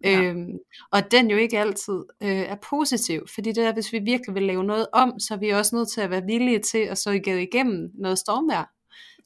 Ja. 0.03 0.21
Øhm, 0.21 0.57
og 0.91 1.11
den 1.11 1.32
jo 1.32 1.38
ikke 1.38 1.59
altid 1.59 2.03
øh, 2.23 2.30
er 2.30 2.55
positiv, 2.69 3.28
fordi 3.36 3.51
det 3.51 3.63
er, 3.63 3.73
hvis 3.73 3.93
vi 3.93 3.99
virkelig 3.99 4.36
vil 4.36 4.43
lave 4.43 4.63
noget 4.63 4.88
om, 4.93 5.19
så 5.19 5.34
er 5.34 5.38
vi 5.38 5.49
også 5.49 5.75
nødt 5.75 5.89
til 5.91 6.01
at 6.01 6.09
være 6.09 6.23
villige 6.25 6.59
til 6.59 6.78
at 6.78 6.97
så 6.97 7.11
igennem 7.11 7.91
noget 7.93 8.19
stormvær. 8.19 8.76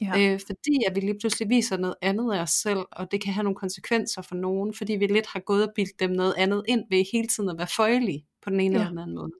Ja. 0.02 0.34
Øh, 0.34 0.40
fordi 0.48 0.84
at 0.88 0.96
vi 0.96 1.00
lige 1.00 1.20
pludselig 1.20 1.50
viser 1.50 1.78
noget 1.78 1.96
andet 2.02 2.34
af 2.34 2.42
os 2.42 2.50
selv, 2.50 2.80
og 2.92 3.12
det 3.12 3.22
kan 3.22 3.34
have 3.34 3.44
nogle 3.44 3.56
konsekvenser 3.56 4.22
for 4.22 4.36
nogen, 4.36 4.74
fordi 4.74 4.94
vi 4.94 5.08
lidt 5.08 5.28
har 5.28 5.40
gået 5.40 5.68
og 5.68 5.74
bildt 5.76 6.00
dem 6.00 6.10
noget 6.10 6.34
andet 6.38 6.64
ind 6.68 6.84
ved 6.90 7.06
hele 7.14 7.28
tiden 7.28 7.50
at 7.50 7.58
være 7.58 7.68
føjelige 7.68 8.26
på 8.44 8.50
den 8.50 8.60
ene 8.60 8.76
ja. 8.76 8.80
eller 8.80 8.90
den 8.90 9.00
anden 9.00 9.16
måde. 9.16 9.32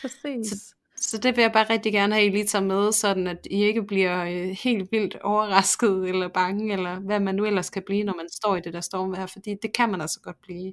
Præcis. 0.00 0.48
Så, 0.50 0.74
så 0.96 1.18
det 1.18 1.36
vil 1.36 1.42
jeg 1.42 1.52
bare 1.52 1.70
rigtig 1.70 1.92
gerne 1.92 2.14
have, 2.14 2.26
at 2.26 2.32
I 2.32 2.36
lige 2.36 2.46
tager 2.46 2.64
med, 2.64 2.92
sådan 2.92 3.26
at 3.26 3.46
I 3.50 3.64
ikke 3.64 3.82
bliver 3.86 4.24
øh, 4.24 4.56
helt 4.62 4.92
vildt 4.92 5.16
overrasket 5.22 6.08
eller 6.08 6.28
bange, 6.28 6.72
eller 6.72 7.00
hvad 7.00 7.20
man 7.20 7.34
nu 7.34 7.44
ellers 7.44 7.70
kan 7.70 7.82
blive, 7.86 8.04
når 8.04 8.14
man 8.16 8.28
står 8.32 8.56
i 8.56 8.60
det 8.60 8.72
der 8.72 8.80
stormvejr, 8.80 9.26
fordi 9.26 9.54
det 9.62 9.72
kan 9.72 9.90
man 9.90 10.00
altså 10.00 10.20
godt 10.20 10.40
blive. 10.42 10.72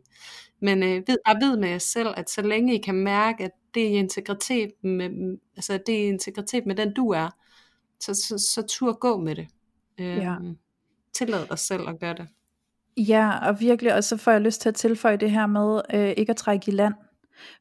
Men 0.59 0.83
øh, 0.83 1.03
ved, 1.07 1.17
bare 1.25 1.41
ved 1.41 1.57
med 1.57 1.69
jer 1.69 1.77
selv, 1.77 2.09
at 2.17 2.29
så 2.29 2.41
længe 2.41 2.75
I 2.75 2.81
kan 2.81 2.95
mærke, 2.95 3.43
at 3.43 3.51
det 3.73 3.83
er 3.83 3.99
integritet 3.99 4.71
med, 4.83 5.37
altså 5.55 5.79
det 5.85 6.03
er 6.03 6.07
integritet 6.07 6.65
med 6.65 6.75
den 6.75 6.93
du 6.93 7.09
er, 7.09 7.29
så, 8.02 8.14
så, 8.14 8.38
så 8.54 8.64
tur 8.70 8.93
gå 8.93 9.18
med 9.18 9.36
det. 9.36 9.47
Øh, 9.99 10.18
ja. 10.18 10.36
Tillad 11.14 11.47
dig 11.47 11.60
selv 11.60 11.89
at 11.89 11.99
gøre 11.99 12.14
det. 12.14 12.28
Ja, 12.97 13.47
og 13.47 13.60
virkelig, 13.60 13.95
og 13.95 14.04
så 14.04 14.18
får 14.18 14.32
jeg 14.32 14.41
lyst 14.41 14.62
til 14.62 14.70
at 14.70 14.76
tilføje 14.76 15.18
det 15.18 15.32
her 15.32 15.47
med 15.47 15.82
øh, 15.93 16.14
ikke 16.18 16.30
at 16.30 16.38
trække 16.38 16.72
i 16.72 16.76
land. 16.76 16.93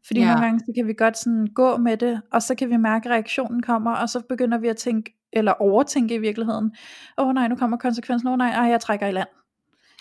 Fordi 0.06 0.20
ja. 0.20 0.26
nogle 0.26 0.40
gange, 0.44 0.60
så 0.60 0.72
kan 0.76 0.86
vi 0.86 0.92
godt 0.92 1.18
sådan 1.18 1.46
gå 1.46 1.76
med 1.76 1.96
det, 1.96 2.22
og 2.32 2.42
så 2.42 2.54
kan 2.54 2.70
vi 2.70 2.76
mærke, 2.76 3.08
at 3.08 3.12
reaktionen 3.12 3.62
kommer, 3.62 3.90
og 3.90 4.08
så 4.08 4.22
begynder 4.28 4.58
vi 4.58 4.68
at 4.68 4.76
tænke, 4.76 5.16
eller 5.32 5.52
overtænke 5.52 6.14
i 6.14 6.18
virkeligheden, 6.18 6.76
åh 7.18 7.26
oh, 7.28 7.34
nej, 7.34 7.48
nu 7.48 7.56
kommer 7.56 7.76
konsekvensen, 7.76 8.28
åh 8.28 8.32
oh, 8.32 8.38
nej, 8.38 8.50
ej, 8.50 8.64
jeg 8.64 8.80
trækker 8.80 9.06
i 9.06 9.12
land. 9.12 9.28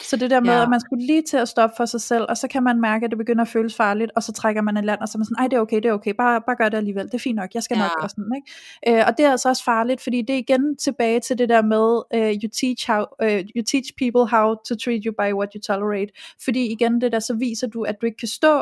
Så 0.02 0.16
det 0.18 0.30
der 0.30 0.40
med, 0.40 0.54
ja. 0.54 0.64
at 0.64 0.70
man 0.70 0.80
skulle 0.80 1.06
lige 1.06 1.22
til 1.22 1.38
at 1.38 1.48
stoppe 1.48 1.74
for 1.78 1.86
sig 1.86 2.02
selv, 2.02 2.26
og 2.30 2.38
så 2.38 2.48
kan 2.48 2.64
man 2.64 2.82
mærke, 2.82 3.06
at 3.06 3.12
det 3.12 3.18
begynder 3.18 3.42
at 3.42 3.48
føles 3.48 3.76
farligt, 3.76 4.12
og 4.16 4.24
så 4.24 4.32
trækker 4.32 4.62
man 4.62 4.78
et 4.78 4.86
land, 4.86 5.00
og 5.00 5.08
så 5.08 5.16
er 5.16 5.20
man 5.20 5.26
sådan, 5.26 5.44
ej 5.44 5.48
det 5.48 5.58
er 5.58 5.62
okay, 5.62 5.76
det 5.76 5.86
er 5.86 5.94
okay, 5.94 6.14
bare, 6.18 6.42
bare 6.42 6.56
gør 6.56 6.70
det 6.70 6.78
alligevel, 6.78 7.06
det 7.06 7.14
er 7.14 7.20
fint 7.20 7.36
nok, 7.36 7.54
jeg 7.54 7.64
skal 7.64 7.78
ja. 7.78 7.84
nok 7.84 7.92
gøre 8.00 8.10
sådan, 8.10 8.34
ikke? 8.36 9.00
Øh, 9.00 9.06
og 9.08 9.18
det 9.18 9.26
er 9.26 9.32
altså 9.32 9.50
også 9.50 9.64
farligt, 9.64 10.02
fordi 10.02 10.22
det 10.22 10.34
er 10.34 10.38
igen 10.38 10.78
tilbage 10.78 11.20
til 11.20 11.38
det 11.38 11.50
der 11.50 11.62
med, 11.62 11.88
uh, 12.16 12.44
you, 12.44 12.50
teach 12.60 12.92
how, 12.92 13.06
uh, 13.24 13.40
you 13.56 13.64
teach 13.72 13.94
people 13.98 14.28
how 14.38 14.56
to 14.68 14.76
treat 14.76 15.02
you 15.06 15.14
by 15.20 15.34
what 15.34 15.50
you 15.56 15.62
tolerate, 15.62 16.12
fordi 16.44 16.72
igen 16.72 17.02
det 17.02 17.12
der, 17.12 17.20
så 17.20 17.34
viser 17.34 17.68
du, 17.68 17.84
at 17.84 17.96
du 18.02 18.06
ikke 18.06 18.18
kan 18.18 18.28
stå 18.28 18.62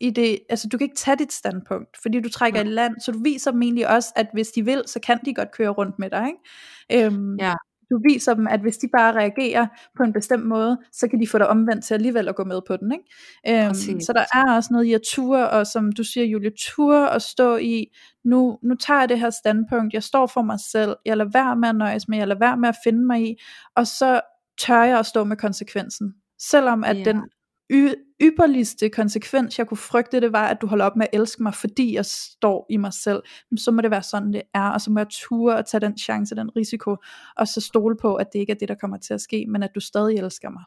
i 0.00 0.10
det, 0.10 0.38
altså 0.48 0.68
du 0.68 0.78
kan 0.78 0.84
ikke 0.84 0.96
tage 0.96 1.16
dit 1.16 1.32
standpunkt, 1.32 1.96
fordi 2.02 2.20
du 2.20 2.28
trækker 2.28 2.60
ja. 2.60 2.66
i 2.66 2.68
land, 2.68 3.00
så 3.00 3.12
du 3.12 3.22
viser 3.22 3.50
dem 3.50 3.62
egentlig 3.62 3.88
også, 3.88 4.12
at 4.16 4.26
hvis 4.32 4.48
de 4.48 4.64
vil, 4.64 4.82
så 4.86 5.00
kan 5.00 5.18
de 5.24 5.34
godt 5.34 5.52
køre 5.52 5.68
rundt 5.68 5.98
med 5.98 6.10
dig, 6.10 6.26
ikke? 6.26 7.06
Øhm, 7.06 7.36
ja. 7.36 7.54
Du 7.90 8.00
viser 8.08 8.34
dem, 8.34 8.46
at 8.46 8.60
hvis 8.60 8.76
de 8.76 8.88
bare 8.92 9.12
reagerer 9.12 9.66
på 9.96 10.02
en 10.02 10.12
bestemt 10.12 10.46
måde, 10.46 10.78
så 10.92 11.08
kan 11.08 11.20
de 11.20 11.28
få 11.28 11.38
dig 11.38 11.48
omvendt 11.48 11.84
til 11.84 11.94
alligevel 11.94 12.28
at 12.28 12.36
gå 12.36 12.44
med 12.44 12.60
på 12.66 12.76
den, 12.76 12.92
ikke? 12.92 13.66
Øhm, 13.66 14.00
så 14.00 14.12
der 14.12 14.24
er 14.38 14.54
også 14.54 14.68
noget 14.72 14.84
i 14.84 14.92
at 14.92 15.00
ture, 15.02 15.50
og 15.50 15.66
som 15.66 15.92
du 15.92 16.04
siger, 16.04 16.26
Julie, 16.26 16.50
ture 16.58 17.10
og 17.10 17.22
stå 17.22 17.56
i, 17.56 17.86
nu, 18.24 18.58
nu 18.62 18.74
tager 18.74 19.00
jeg 19.00 19.08
det 19.08 19.20
her 19.20 19.30
standpunkt, 19.30 19.94
jeg 19.94 20.02
står 20.02 20.26
for 20.26 20.42
mig 20.42 20.60
selv, 20.60 20.96
jeg 21.04 21.16
lader 21.16 21.30
være 21.32 21.56
med 21.56 21.68
at 21.68 21.76
nøjes 21.76 22.08
med, 22.08 22.18
jeg 22.18 22.28
lader 22.28 22.40
være 22.40 22.56
med 22.56 22.68
at 22.68 22.76
finde 22.84 23.06
mig 23.06 23.30
i, 23.30 23.36
og 23.76 23.86
så 23.86 24.20
tør 24.58 24.82
jeg 24.82 24.98
at 24.98 25.06
stå 25.06 25.24
med 25.24 25.36
konsekvensen. 25.36 26.14
Selvom 26.38 26.84
at 26.84 26.96
yeah. 26.96 27.04
den 27.04 27.22
y- 27.70 28.16
ypperligste 28.22 28.88
konsekvens, 28.88 29.58
jeg 29.58 29.66
kunne 29.66 29.78
frygte, 29.78 30.20
det 30.20 30.32
var, 30.32 30.48
at 30.48 30.58
du 30.60 30.66
holder 30.66 30.84
op 30.84 30.96
med 30.96 31.06
at 31.12 31.20
elske 31.20 31.42
mig, 31.42 31.54
fordi 31.54 31.94
jeg 31.94 32.06
står 32.06 32.66
i 32.70 32.76
mig 32.76 32.92
selv. 32.92 33.22
Så 33.56 33.70
må 33.70 33.80
det 33.82 33.90
være 33.90 34.02
sådan, 34.02 34.32
det 34.32 34.42
er, 34.54 34.68
og 34.70 34.80
så 34.80 34.90
må 34.90 35.00
jeg 35.00 35.06
ture 35.10 35.56
og 35.56 35.66
tage 35.66 35.80
den 35.80 35.98
chance, 35.98 36.34
den 36.34 36.56
risiko, 36.56 36.96
og 37.36 37.48
så 37.48 37.60
stole 37.60 37.96
på, 37.96 38.14
at 38.14 38.26
det 38.32 38.38
ikke 38.38 38.52
er 38.52 38.56
det, 38.60 38.68
der 38.68 38.74
kommer 38.74 38.96
til 38.96 39.14
at 39.14 39.20
ske, 39.20 39.46
men 39.48 39.62
at 39.62 39.70
du 39.74 39.80
stadig 39.80 40.18
elsker 40.18 40.50
mig. 40.50 40.62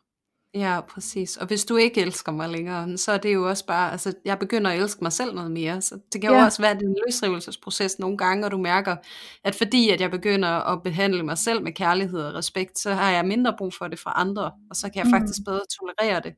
Ja, 0.55 0.81
præcis. 0.81 1.37
Og 1.37 1.47
hvis 1.47 1.65
du 1.65 1.75
ikke 1.75 2.01
elsker 2.01 2.31
mig 2.31 2.49
længere, 2.49 2.97
så 2.97 3.11
er 3.11 3.17
det 3.17 3.33
jo 3.33 3.49
også 3.49 3.65
bare, 3.65 3.91
altså 3.91 4.13
jeg 4.25 4.39
begynder 4.39 4.71
at 4.71 4.79
elske 4.79 5.03
mig 5.03 5.13
selv 5.13 5.35
noget 5.35 5.51
mere. 5.51 5.81
Så 5.81 5.99
det 6.13 6.21
kan 6.21 6.29
jo 6.29 6.35
ja. 6.35 6.45
også 6.45 6.61
være 6.61 6.71
en 6.71 6.95
løsrivelsesproces 7.07 7.99
nogle 7.99 8.17
gange, 8.17 8.45
og 8.45 8.51
du 8.51 8.57
mærker, 8.57 8.95
at 9.43 9.55
fordi 9.55 9.89
at 9.89 10.01
jeg 10.01 10.11
begynder 10.11 10.49
at 10.49 10.83
behandle 10.83 11.23
mig 11.23 11.37
selv 11.37 11.63
med 11.63 11.71
kærlighed 11.71 12.19
og 12.19 12.33
respekt, 12.33 12.79
så 12.79 12.93
har 12.93 13.11
jeg 13.11 13.25
mindre 13.25 13.55
brug 13.57 13.73
for 13.73 13.87
det 13.87 13.99
fra 13.99 14.13
andre, 14.15 14.51
og 14.69 14.75
så 14.75 14.89
kan 14.89 14.95
jeg 14.95 15.05
mm. 15.05 15.11
faktisk 15.11 15.39
bedre 15.45 15.61
tolerere 15.79 16.21
det. 16.23 16.33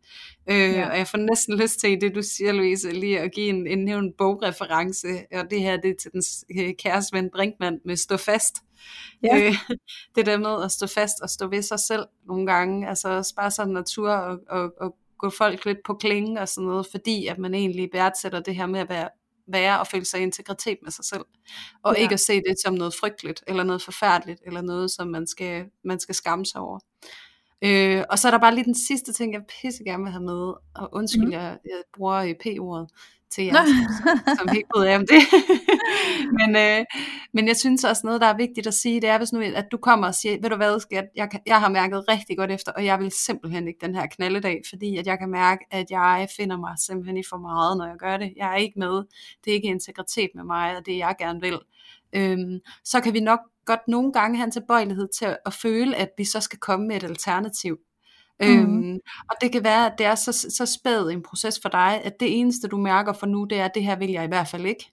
Øh, 0.49 0.73
ja. 0.73 0.89
Og 0.89 0.97
jeg 0.97 1.07
får 1.07 1.17
næsten 1.17 1.57
lyst 1.61 1.79
til, 1.79 2.01
det 2.01 2.15
du 2.15 2.21
siger, 2.21 2.51
Louise, 2.51 2.91
lige 2.91 3.19
at 3.19 3.31
give 3.31 3.49
en, 3.49 3.67
en 3.67 3.85
nævnt 3.85 4.17
bogreference, 4.17 5.07
og 5.33 5.51
det 5.51 5.61
her 5.61 5.77
det 5.77 5.89
er 5.89 5.95
til 6.01 6.11
den 6.11 6.23
øh, 6.59 6.73
kære 6.79 7.03
ven 7.13 7.29
Brinkmann 7.33 7.79
med 7.85 7.95
Stå 7.95 8.17
Fast. 8.17 8.64
Ja. 9.23 9.37
Øh, 9.37 9.55
det 10.15 10.25
der 10.25 10.37
med 10.37 10.63
at 10.63 10.71
stå 10.71 10.87
fast 10.87 11.21
og 11.21 11.29
stå 11.29 11.47
ved 11.47 11.61
sig 11.61 11.79
selv 11.79 12.05
nogle 12.27 12.45
gange, 12.45 12.89
altså 12.89 13.33
bare 13.35 13.51
sådan 13.51 13.73
natur 13.73 14.11
og, 14.11 14.39
og, 14.49 14.73
og 14.81 14.95
gå 15.17 15.29
folk 15.29 15.65
lidt 15.65 15.77
på 15.85 15.93
klingen 15.93 16.37
og 16.37 16.49
sådan 16.49 16.67
noget, 16.67 16.87
fordi 16.91 17.27
at 17.27 17.37
man 17.37 17.53
egentlig 17.53 17.89
værdsætter 17.93 18.39
det 18.39 18.55
her 18.55 18.65
med 18.65 18.79
at 18.79 18.89
være, 18.89 19.09
være 19.47 19.79
og 19.79 19.87
føle 19.87 20.05
sig 20.05 20.19
i 20.19 20.23
integritet 20.23 20.77
med 20.83 20.91
sig 20.91 21.05
selv, 21.05 21.25
og 21.83 21.95
ja. 21.95 22.01
ikke 22.01 22.13
at 22.13 22.19
se 22.19 22.33
det 22.33 22.55
som 22.63 22.73
noget 22.73 22.95
frygteligt, 22.99 23.43
eller 23.47 23.63
noget 23.63 23.81
forfærdeligt, 23.81 24.41
eller 24.45 24.61
noget, 24.61 24.91
som 24.91 25.07
man 25.07 25.27
skal, 25.27 25.65
man 25.83 25.99
skal 25.99 26.15
skamme 26.15 26.45
sig 26.45 26.61
over. 26.61 26.79
Øh, 27.61 28.03
og 28.09 28.19
så 28.19 28.27
er 28.27 28.31
der 28.31 28.39
bare 28.39 28.55
lige 28.55 28.65
den 28.65 28.75
sidste 28.87 29.13
ting, 29.13 29.33
jeg 29.33 29.41
pisse 29.61 29.83
gerne 29.83 30.03
vil 30.03 30.11
have 30.11 30.23
med, 30.23 30.53
og 30.75 30.89
undskyld, 30.91 31.25
mm. 31.25 31.31
jeg, 31.31 31.57
jeg 31.65 31.83
bruger 31.97 32.33
P-ordet, 32.33 32.89
til 33.31 33.43
jer, 33.43 33.53
som, 33.55 34.37
som 34.37 34.55
ikke 34.55 34.69
ved 34.77 34.95
om 34.95 35.05
det. 35.07 35.21
men, 36.39 36.55
øh, 36.55 36.85
men 37.33 37.47
jeg 37.47 37.57
synes 37.57 37.83
også 37.83 38.01
noget, 38.05 38.21
der 38.21 38.27
er 38.27 38.37
vigtigt 38.37 38.67
at 38.67 38.73
sige, 38.73 39.01
det 39.01 39.09
er, 39.09 39.17
hvis 39.17 39.33
nu, 39.33 39.41
at 39.41 39.65
du 39.71 39.77
kommer 39.77 40.07
og 40.07 40.15
siger, 40.15 40.37
ved 40.41 40.49
du 40.49 40.55
hvad, 40.55 40.85
jeg, 40.91 41.03
jeg, 41.15 41.29
jeg 41.45 41.59
har 41.59 41.69
mærket 41.69 42.07
rigtig 42.07 42.37
godt 42.37 42.51
efter, 42.51 42.71
og 42.71 42.85
jeg 42.85 42.99
vil 42.99 43.11
simpelthen 43.11 43.67
ikke 43.67 43.85
den 43.85 43.95
her 43.95 44.05
knaldedag, 44.05 44.61
fordi 44.69 44.97
at 44.97 45.07
jeg 45.07 45.19
kan 45.19 45.29
mærke, 45.29 45.65
at 45.71 45.91
jeg 45.91 46.27
finder 46.37 46.57
mig 46.57 46.75
simpelthen 46.79 47.17
i 47.17 47.23
for 47.29 47.37
meget, 47.37 47.77
når 47.77 47.85
jeg 47.85 47.97
gør 47.99 48.17
det. 48.17 48.33
Jeg 48.37 48.51
er 48.51 48.55
ikke 48.55 48.79
med. 48.79 49.03
Det 49.43 49.51
er 49.51 49.53
ikke 49.53 49.67
integritet 49.67 50.29
med 50.35 50.43
mig, 50.43 50.77
og 50.77 50.85
det 50.85 50.97
jeg 50.97 51.15
gerne 51.19 51.41
vil. 51.41 51.59
Øhm, 52.15 52.59
så 52.83 53.01
kan 53.01 53.13
vi 53.13 53.19
nok 53.19 53.39
godt 53.65 53.87
nogle 53.87 54.13
gange 54.13 54.37
have 54.37 54.45
en 54.45 54.51
tilbøjelighed 54.51 55.07
til 55.19 55.37
at 55.45 55.53
føle, 55.53 55.95
at 55.95 56.09
vi 56.17 56.23
så 56.23 56.39
skal 56.39 56.59
komme 56.59 56.87
med 56.87 56.95
et 56.95 57.03
alternativ. 57.03 57.77
Mm. 58.39 58.47
Øhm, 58.47 58.99
og 59.29 59.35
det 59.41 59.51
kan 59.51 59.63
være, 59.63 59.85
at 59.85 59.93
det 59.97 60.05
er 60.05 60.15
så, 60.15 60.31
så 60.31 60.65
spæd 60.65 61.09
en 61.09 61.23
proces 61.23 61.59
for 61.61 61.69
dig, 61.69 62.01
at 62.03 62.19
det 62.19 62.39
eneste 62.39 62.67
du 62.67 62.77
mærker 62.77 63.13
for 63.13 63.25
nu, 63.25 63.43
det 63.43 63.59
er, 63.59 63.65
at 63.65 63.75
det 63.75 63.83
her 63.83 63.95
vil 63.95 64.11
jeg 64.11 64.23
i 64.23 64.27
hvert 64.27 64.47
fald 64.47 64.65
ikke. 64.65 64.91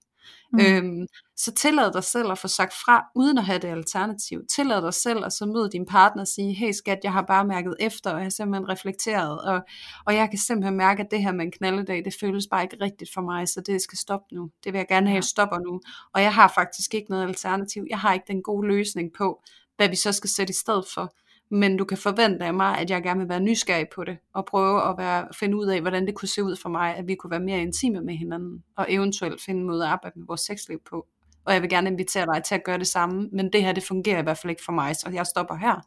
Mm. 0.52 0.60
Øhm, 0.60 1.06
så 1.36 1.52
tillad 1.52 1.92
dig 1.92 2.04
selv 2.04 2.30
at 2.30 2.38
få 2.38 2.48
sagt 2.48 2.72
fra, 2.72 3.04
uden 3.14 3.38
at 3.38 3.44
have 3.44 3.58
det 3.58 3.68
alternativ. 3.68 4.42
Tillad 4.54 4.82
dig 4.82 4.94
selv 4.94 5.24
at 5.24 5.32
så 5.32 5.46
møde 5.46 5.70
din 5.72 5.86
partner 5.86 6.22
og 6.22 6.28
sige, 6.28 6.54
hey 6.54 6.72
skat, 6.72 6.98
jeg 7.02 7.12
har 7.12 7.22
bare 7.22 7.44
mærket 7.44 7.76
efter, 7.80 8.10
og 8.10 8.16
jeg 8.16 8.24
har 8.24 8.30
simpelthen 8.30 8.68
reflekteret, 8.68 9.40
og, 9.40 9.60
og 10.06 10.14
jeg 10.14 10.30
kan 10.30 10.38
simpelthen 10.38 10.76
mærke, 10.76 11.02
at 11.02 11.10
det 11.10 11.22
her 11.22 11.32
med 11.32 11.44
en 11.44 11.52
knaldedag, 11.52 12.04
det 12.04 12.14
føles 12.20 12.46
bare 12.50 12.62
ikke 12.62 12.76
rigtigt 12.80 13.10
for 13.14 13.20
mig, 13.20 13.48
så 13.48 13.60
det 13.60 13.82
skal 13.82 13.98
stoppe 13.98 14.34
nu. 14.34 14.50
Det 14.64 14.72
vil 14.72 14.78
jeg 14.78 14.88
gerne 14.88 15.08
have, 15.08 15.18
at 15.18 15.24
stopper 15.24 15.58
nu. 15.58 15.80
Og 16.14 16.22
jeg 16.22 16.34
har 16.34 16.52
faktisk 16.54 16.94
ikke 16.94 17.10
noget 17.10 17.28
alternativ. 17.28 17.84
Jeg 17.90 17.98
har 17.98 18.12
ikke 18.14 18.26
den 18.28 18.42
gode 18.42 18.68
løsning 18.68 19.12
på, 19.12 19.42
hvad 19.76 19.88
vi 19.88 19.96
så 19.96 20.12
skal 20.12 20.30
sætte 20.30 20.50
i 20.50 20.54
stedet 20.54 20.84
for 20.94 21.14
men 21.52 21.76
du 21.76 21.84
kan 21.84 21.98
forvente 21.98 22.44
af 22.44 22.54
mig, 22.54 22.78
at 22.78 22.90
jeg 22.90 23.02
gerne 23.02 23.20
vil 23.20 23.28
være 23.28 23.40
nysgerrig 23.40 23.86
på 23.94 24.04
det, 24.04 24.18
og 24.34 24.46
prøve 24.46 24.88
at 24.88 24.98
være, 24.98 25.28
finde 25.38 25.56
ud 25.56 25.66
af, 25.66 25.80
hvordan 25.80 26.06
det 26.06 26.14
kunne 26.14 26.28
se 26.28 26.44
ud 26.44 26.56
for 26.56 26.68
mig, 26.68 26.96
at 26.96 27.06
vi 27.06 27.14
kunne 27.14 27.30
være 27.30 27.40
mere 27.40 27.60
intime 27.60 28.00
med 28.00 28.14
hinanden, 28.14 28.64
og 28.76 28.86
eventuelt 28.88 29.42
finde 29.42 29.64
måde 29.64 29.84
at 29.84 29.90
arbejde 29.90 30.18
med 30.18 30.26
vores 30.26 30.40
sexliv 30.40 30.80
på. 30.90 31.06
Og 31.44 31.52
jeg 31.54 31.62
vil 31.62 31.70
gerne 31.70 31.90
invitere 31.90 32.26
dig 32.34 32.44
til 32.44 32.54
at 32.54 32.64
gøre 32.64 32.78
det 32.78 32.86
samme, 32.86 33.28
men 33.32 33.52
det 33.52 33.62
her, 33.62 33.72
det 33.72 33.82
fungerer 33.82 34.18
i 34.18 34.22
hvert 34.22 34.38
fald 34.38 34.50
ikke 34.50 34.62
for 34.64 34.72
mig, 34.72 34.96
så 34.96 35.10
jeg 35.12 35.26
stopper 35.26 35.54
her. 35.54 35.86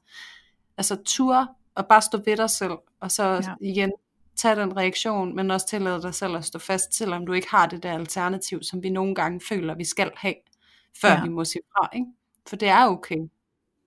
Altså 0.77 0.97
tur, 1.05 1.47
og 1.75 1.87
bare 1.87 2.01
stå 2.01 2.17
ved 2.25 2.37
dig 2.37 2.49
selv, 2.49 2.77
og 2.99 3.11
så 3.11 3.23
ja. 3.23 3.53
igen, 3.61 3.91
tage 4.35 4.55
den 4.55 4.77
reaktion, 4.77 5.35
men 5.35 5.51
også 5.51 5.67
tillade 5.67 6.01
dig 6.01 6.13
selv 6.13 6.35
at 6.35 6.45
stå 6.45 6.59
fast, 6.59 6.95
selvom 6.95 7.25
du 7.25 7.33
ikke 7.33 7.49
har 7.49 7.65
det 7.65 7.83
der 7.83 7.93
alternativ, 7.93 8.63
som 8.63 8.83
vi 8.83 8.89
nogle 8.89 9.15
gange 9.15 9.41
føler, 9.49 9.75
vi 9.75 9.83
skal 9.83 10.11
have, 10.15 10.35
før 11.01 11.09
ja. 11.09 11.23
vi 11.23 11.29
må 11.29 11.45
sige 11.45 11.61
fra, 11.71 11.89
ikke? 11.93 12.07
For 12.47 12.55
det 12.55 12.67
er 12.67 12.87
okay. 12.87 13.17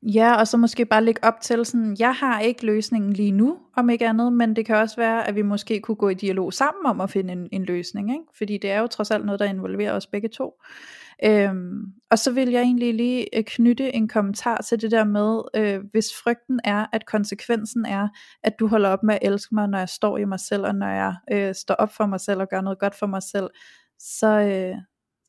Ja, 0.03 0.35
og 0.35 0.49
så 0.49 0.57
måske 0.57 0.85
bare 0.85 1.05
lægge 1.05 1.25
op 1.25 1.41
til 1.41 1.67
sådan, 1.67 1.97
jeg 1.99 2.15
har 2.15 2.41
ikke 2.41 2.67
løsningen 2.67 3.13
lige 3.13 3.33
nu, 3.33 3.59
om 3.77 3.91
ikke 3.91 4.09
andet, 4.09 4.33
men 4.33 4.57
det 4.57 4.67
kan 4.67 4.77
også 4.77 4.97
være, 4.97 5.29
at 5.29 5.35
vi 5.35 5.43
måske 5.43 5.81
kunne 5.81 5.95
gå 5.95 6.09
i 6.09 6.15
dialog 6.15 6.53
sammen 6.53 6.87
om 6.87 7.01
at 7.01 7.11
finde 7.11 7.33
en, 7.33 7.49
en 7.53 7.65
løsning, 7.65 8.11
ikke? 8.11 8.25
fordi 8.39 8.59
det 8.59 8.71
er 8.71 8.81
jo 8.81 8.87
trods 8.87 9.11
alt 9.11 9.27
noget, 9.27 9.41
der 9.41 9.47
involverer 9.47 9.93
os 9.93 10.07
begge 10.07 10.29
to. 10.29 10.53
Øhm, 11.25 11.83
og 12.11 12.19
så 12.19 12.33
vil 12.33 12.51
jeg 12.51 12.63
egentlig 12.63 12.95
lige 12.95 13.39
øh, 13.39 13.45
knytte 13.45 13.95
en 13.95 14.09
kommentar 14.09 14.61
til 14.61 14.81
det 14.81 14.91
der 14.91 15.05
med, 15.05 15.43
øh, 15.57 15.85
hvis 15.91 16.07
frygten 16.25 16.61
er, 16.65 16.87
at 16.93 17.07
konsekvensen 17.07 17.87
er, 17.87 18.09
at 18.43 18.53
du 18.59 18.67
holder 18.67 18.89
op 18.89 19.03
med 19.03 19.15
at 19.15 19.21
elske 19.23 19.55
mig, 19.55 19.69
når 19.69 19.79
jeg 19.79 19.89
står 19.89 20.19
i 20.19 20.25
mig 20.25 20.41
selv, 20.41 20.63
og 20.67 20.75
når 20.75 20.89
jeg 20.89 21.15
øh, 21.33 21.55
står 21.55 21.75
op 21.75 21.93
for 21.93 22.07
mig 22.07 22.21
selv 22.21 22.41
og 22.41 22.49
gør 22.49 22.61
noget 22.61 22.79
godt 22.79 22.95
for 22.95 23.07
mig 23.07 23.23
selv, 23.23 23.51
så, 23.99 24.29
øh, 24.29 24.77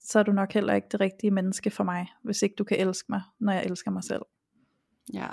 så 0.01 0.19
er 0.19 0.23
du 0.23 0.31
nok 0.31 0.53
heller 0.53 0.73
ikke 0.73 0.87
det 0.91 0.99
rigtige 0.99 1.31
menneske 1.31 1.69
for 1.69 1.83
mig, 1.83 2.07
hvis 2.23 2.41
ikke 2.41 2.55
du 2.57 2.63
kan 2.63 2.79
elske 2.79 3.05
mig, 3.09 3.21
når 3.39 3.53
jeg 3.53 3.63
elsker 3.65 3.91
mig 3.91 4.03
selv. 4.03 4.21
Ja. 5.13 5.27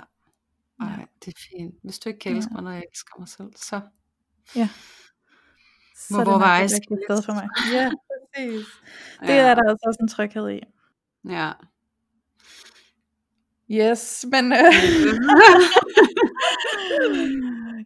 Ej, 0.81 0.87
ja. 0.87 1.05
det 1.25 1.33
er 1.33 1.41
fint. 1.51 1.75
Hvis 1.83 1.99
du 1.99 2.09
ikke 2.09 2.19
kan 2.19 2.35
elske 2.35 2.51
ja. 2.51 2.55
mig, 2.55 2.63
når 2.63 2.71
jeg 2.71 2.83
elsker 2.91 3.19
mig 3.19 3.27
selv, 3.27 3.51
så... 3.55 3.81
Ja. 4.55 4.69
Så 5.95 6.13
må 6.13 6.23
hvor 6.23 6.37
veje 6.37 6.69
sted 6.69 7.23
for 7.25 7.33
mig. 7.33 7.49
Ja, 7.75 7.91
præcis. 8.09 8.65
Det 9.19 9.29
ja. 9.29 9.35
er 9.35 9.55
der 9.55 9.63
altså 9.69 9.83
også 9.87 9.99
en 10.01 10.07
tryghed 10.07 10.49
i. 10.49 10.61
Ja. 11.29 11.51
Yes, 13.71 14.25
men... 14.31 14.53
Øh, 14.53 14.73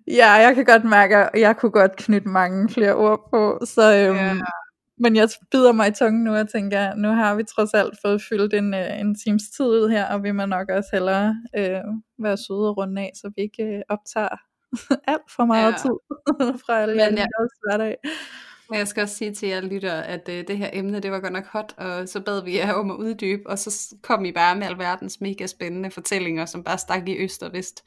ja, 0.20 0.32
jeg 0.32 0.56
kan 0.56 0.66
godt 0.66 0.84
mærke, 0.84 1.18
at 1.18 1.42
jeg 1.42 1.58
kunne 1.58 1.72
godt 1.72 1.96
knytte 1.96 2.28
mange 2.28 2.70
flere 2.70 2.96
ord 2.96 3.30
på, 3.30 3.60
så... 3.66 3.82
Øhm, 3.82 4.18
ja. 4.18 4.42
Men 5.04 5.16
jeg 5.16 5.30
bider 5.52 5.72
mig 5.72 5.88
i 5.88 5.92
tungen 5.92 6.24
nu 6.24 6.36
og 6.36 6.50
tænker, 6.50 6.96
nu 6.96 7.08
har 7.08 7.36
vi 7.36 7.44
trods 7.44 7.74
alt 7.74 7.98
fået 8.06 8.22
fyldt 8.30 8.54
en, 8.54 8.74
øh, 8.74 9.00
en 9.00 9.16
times 9.16 9.44
tid 9.58 9.66
ud 9.66 9.90
her, 9.90 10.06
og 10.06 10.24
vi 10.24 10.32
må 10.32 10.46
nok 10.46 10.70
også 10.70 10.90
hellere 10.94 11.36
øh, 11.58 11.82
være 12.20 12.38
søde 12.38 12.70
og 12.70 12.78
runde 12.78 13.02
af, 13.02 13.12
så 13.16 13.32
vi 13.36 13.42
ikke 13.42 13.64
øh, 13.64 13.82
optager 13.90 14.38
alt 15.14 15.32
for 15.36 15.46
meget 15.46 15.72
ja. 15.72 15.78
tid 15.78 15.96
fra 16.66 16.82
alle 16.82 16.96
Men, 16.96 17.18
ja. 17.18 17.26
hverdag. 17.68 17.96
Men 18.72 18.80
jeg 18.80 18.88
skal 18.88 19.04
også 19.04 19.16
sige 19.16 19.34
til 19.34 19.50
jer 19.50 19.62
lytter, 19.62 19.94
at 19.94 20.30
øh, 20.30 20.48
det 20.48 20.58
her 20.58 20.70
emne, 20.74 21.00
det 21.00 21.12
var 21.12 21.20
godt 21.20 21.34
nok 21.34 21.46
hot, 21.46 21.74
og 21.78 22.10
så 22.10 22.22
bad 22.22 22.44
vi 22.44 22.58
jer 22.58 22.74
om 22.74 22.92
at 22.92 22.96
uddybe, 22.96 23.50
og 23.50 23.60
så 23.60 23.96
kom 24.02 24.26
I 24.26 24.32
bare 24.32 24.56
med 24.56 24.68
alverdens 24.68 25.22
mega 25.22 25.48
spændende 25.48 25.92
fortællinger, 25.92 26.46
som 26.46 26.64
bare 26.64 26.78
stak 26.78 27.08
i 27.08 27.18
øst 27.18 27.44
og 27.44 27.54
vest. 27.54 27.84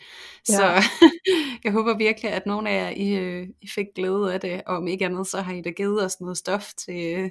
Ja. 0.48 0.54
Så 0.54 0.82
jeg 1.64 1.72
håber 1.72 1.96
virkelig, 1.96 2.30
at 2.30 2.46
nogle 2.46 2.70
af 2.70 2.84
jer, 2.84 2.90
I, 2.96 3.16
øh, 3.18 3.48
I 3.62 3.68
fik 3.74 3.86
glæde 3.94 4.34
af 4.34 4.40
det, 4.40 4.62
og 4.66 4.76
om 4.76 4.86
ikke 4.86 5.04
andet, 5.04 5.26
så 5.26 5.40
har 5.40 5.52
I 5.52 5.62
da 5.62 5.70
givet 5.70 6.04
os 6.04 6.20
noget 6.20 6.38
stof 6.38 6.72
til, 6.74 7.14
øh, 7.18 7.30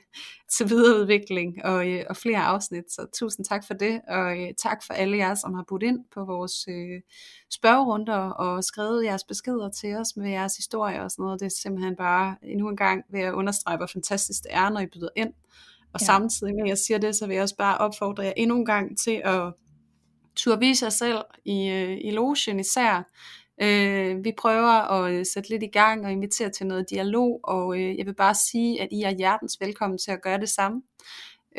til 0.58 0.70
videreudvikling 0.70 1.66
og, 1.66 1.90
øh, 1.90 2.04
og 2.10 2.18
flere 2.18 2.40
afsnit. 2.40 2.84
Så 2.92 3.06
tusind 3.20 3.46
tak 3.46 3.64
for 3.68 3.74
det, 3.74 4.02
og 4.08 4.42
øh, 4.42 4.54
tak 4.64 4.84
for 4.88 4.94
alle 4.94 5.18
jer, 5.18 5.36
som 5.36 5.54
har 5.54 5.66
budt 5.68 5.84
ind 5.84 6.00
på 6.14 6.26
vores 6.26 6.68
øh, 6.68 7.02
spørgerunder 7.52 8.20
og 8.20 8.64
skrevet 8.64 9.06
jeres 9.06 9.24
beskeder 9.24 9.70
til 9.70 9.96
os 9.96 10.08
med 10.16 10.30
jeres 10.30 10.56
historier 10.56 11.02
og 11.02 11.12
sådan 11.12 11.24
noget. 11.24 11.40
Det 11.40 11.46
er 11.46 11.62
simpelthen 11.62 11.96
bare 11.96 12.36
endnu 12.44 12.70
en 12.70 12.78
gang 12.78 13.04
ved 13.12 13.20
at 13.20 13.34
understrege, 13.44 13.78
hvor 13.78 13.86
fantastisk 13.86 14.44
det 14.44 14.54
er, 14.54 14.70
når 14.70 14.80
I 14.80 14.86
byder 14.86 15.10
ind. 15.16 15.34
Og 15.94 16.00
ja. 16.02 16.06
samtidig 16.06 16.54
med 16.56 16.64
at 16.64 16.70
jeg 16.70 16.78
siger 16.78 16.98
det, 16.98 17.16
så 17.16 17.28
vil 17.28 17.34
jeg 17.34 17.44
også 17.44 17.58
bare 17.58 17.78
opfordre 17.78 18.24
jer 18.24 18.34
endnu 18.38 18.58
en 18.58 18.66
gang 18.66 18.98
til 18.98 19.22
at 19.24 19.54
turde 20.36 20.60
vise 20.60 20.86
jer 20.86 20.90
selv 20.90 21.22
i, 21.46 21.70
øh, 21.70 21.98
i 22.02 22.12
logen 22.12 22.60
især. 22.60 23.04
Øh, 23.62 24.24
vi 24.24 24.32
prøver 24.38 24.92
at 24.92 25.14
øh, 25.14 25.26
sætte 25.34 25.50
lidt 25.50 25.64
i 25.64 25.68
gang 25.68 26.06
og 26.06 26.12
invitere 26.12 26.50
til 26.50 26.68
noget 26.68 26.90
dialog, 26.90 27.40
og 27.44 27.80
øh, 27.80 27.98
jeg 27.98 28.06
vil 28.06 28.16
bare 28.16 28.36
sige, 28.36 28.82
at 28.82 28.88
I 28.92 29.02
er 29.02 29.12
hjertens 29.12 29.58
velkommen 29.62 29.98
til 29.98 30.12
at 30.12 30.22
gøre 30.22 30.40
det 30.40 30.50
samme. 30.50 30.82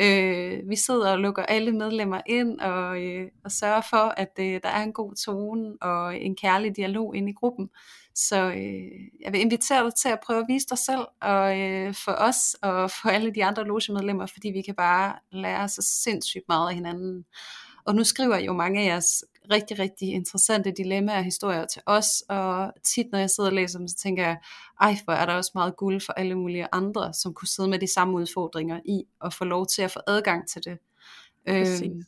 Øh, 0.01 0.68
vi 0.68 0.76
sidder 0.76 1.12
og 1.12 1.18
lukker 1.18 1.43
alle 1.43 1.72
medlemmer 1.72 2.20
ind 2.26 2.61
og, 2.61 3.03
øh, 3.03 3.28
og 3.45 3.53
sørger 3.53 3.82
for, 3.91 4.14
at 4.16 4.32
øh, 4.41 4.61
der 4.62 4.68
er 4.68 4.82
en 4.82 4.93
god 4.93 5.14
tone 5.24 5.76
og 5.80 6.20
en 6.20 6.37
kærlig 6.37 6.76
dialog 6.76 7.16
inde 7.16 7.30
i 7.30 7.35
gruppen. 7.35 7.70
Så 8.15 8.37
øh, 8.37 9.21
jeg 9.21 9.33
vil 9.33 9.41
invitere 9.41 9.85
dig 9.85 9.95
til 9.95 10.09
at 10.09 10.21
prøve 10.27 10.41
at 10.41 10.47
vise 10.49 10.67
dig 10.71 10.79
selv, 10.79 11.05
og 11.21 11.61
øh, 11.61 11.95
for 11.95 12.12
os 12.12 12.57
og 12.62 12.91
for 12.91 13.09
alle 13.09 13.35
de 13.35 13.45
andre 13.45 13.65
logemedlemmer, 13.65 14.27
fordi 14.27 14.49
vi 14.49 14.62
kan 14.62 14.75
bare 14.75 15.15
lære 15.33 15.69
så 15.69 15.83
sindssygt 15.83 16.45
meget 16.49 16.69
af 16.69 16.75
hinanden. 16.75 17.25
Og 17.85 17.95
nu 17.95 18.05
skriver 18.05 18.39
jo 18.39 18.53
mange 18.53 18.81
af 18.81 18.87
jeres 18.87 19.25
rigtig, 19.51 19.79
rigtig 19.79 20.09
interessante 20.09 20.71
dilemmaer 20.71 21.19
og 21.19 21.25
historier 21.25 21.65
til 21.65 21.83
os, 21.87 22.23
og 22.29 22.73
tit 22.83 23.07
når 23.12 23.19
jeg 23.19 23.31
sidder 23.31 23.51
og 23.51 23.55
læser 23.55 23.79
dem, 23.79 23.89
så 23.89 23.97
tænker 23.97 24.23
jeg, 24.23 24.37
ej, 24.81 24.97
hvor 25.05 25.12
er 25.12 25.27
der 25.27 25.33
også 25.33 25.51
meget 25.55 25.77
guld 25.77 26.01
for 26.01 26.12
alle 26.12 26.35
mulige 26.35 26.69
andre, 26.73 27.12
som 27.15 27.35
kunne 27.35 27.49
sidde 27.49 27.69
med 27.69 27.79
de 27.79 27.93
samme 27.93 28.15
udfordringer 28.15 28.81
i, 28.85 29.05
og 29.21 29.33
få 29.33 29.45
lov 29.45 29.67
til 29.67 29.83
at 29.83 29.91
få 29.91 30.01
adgang 30.07 30.49
til 30.49 30.65
det. 30.65 30.79
Øhm, 31.49 32.03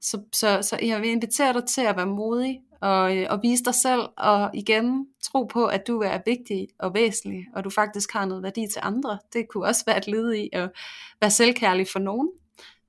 så, 0.00 0.22
så, 0.32 0.62
så 0.62 0.78
jeg 0.82 1.00
vil 1.00 1.10
invitere 1.10 1.52
dig 1.52 1.64
til 1.64 1.80
at 1.80 1.96
være 1.96 2.06
modig, 2.06 2.60
og, 2.82 3.16
øh, 3.16 3.26
og 3.30 3.38
vise 3.42 3.64
dig 3.64 3.74
selv, 3.74 4.02
og 4.16 4.50
igen 4.54 5.06
tro 5.22 5.44
på, 5.44 5.66
at 5.66 5.86
du 5.86 6.00
er 6.00 6.18
vigtig 6.26 6.68
og 6.78 6.94
væsentlig, 6.94 7.46
og 7.54 7.64
du 7.64 7.70
faktisk 7.70 8.12
har 8.12 8.24
noget 8.24 8.42
værdi 8.42 8.66
til 8.72 8.80
andre. 8.82 9.18
Det 9.32 9.48
kunne 9.48 9.66
også 9.66 9.84
være 9.86 9.98
et 9.98 10.08
led 10.08 10.34
i 10.34 10.48
at 10.52 10.70
være 11.20 11.30
selvkærlig 11.30 11.86
for 11.92 11.98
nogen, 11.98 12.30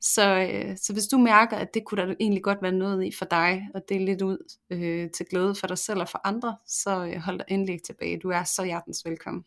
så, 0.03 0.49
øh, 0.51 0.77
så 0.77 0.93
hvis 0.93 1.07
du 1.07 1.17
mærker, 1.17 1.57
at 1.57 1.73
det 1.73 1.85
kunne 1.85 2.01
der 2.01 2.15
egentlig 2.19 2.43
godt 2.43 2.61
være 2.61 2.71
noget 2.71 3.05
i 3.05 3.11
for 3.17 3.25
dig, 3.25 3.69
og 3.73 3.81
det 3.89 3.97
er 3.97 4.05
lidt 4.05 4.21
ud 4.21 4.37
øh, 4.69 5.09
til 5.11 5.25
glæde 5.25 5.55
for 5.55 5.67
dig 5.67 5.77
selv 5.77 5.99
og 5.99 6.09
for 6.09 6.21
andre, 6.23 6.57
så 6.67 7.05
øh, 7.05 7.15
hold 7.15 7.37
dig 7.37 7.45
endelig 7.47 7.83
tilbage. 7.83 8.19
Du 8.19 8.29
er 8.29 8.43
så 8.43 8.63
hjertens 8.63 9.05
velkommen. 9.05 9.43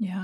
Ja, 0.00 0.22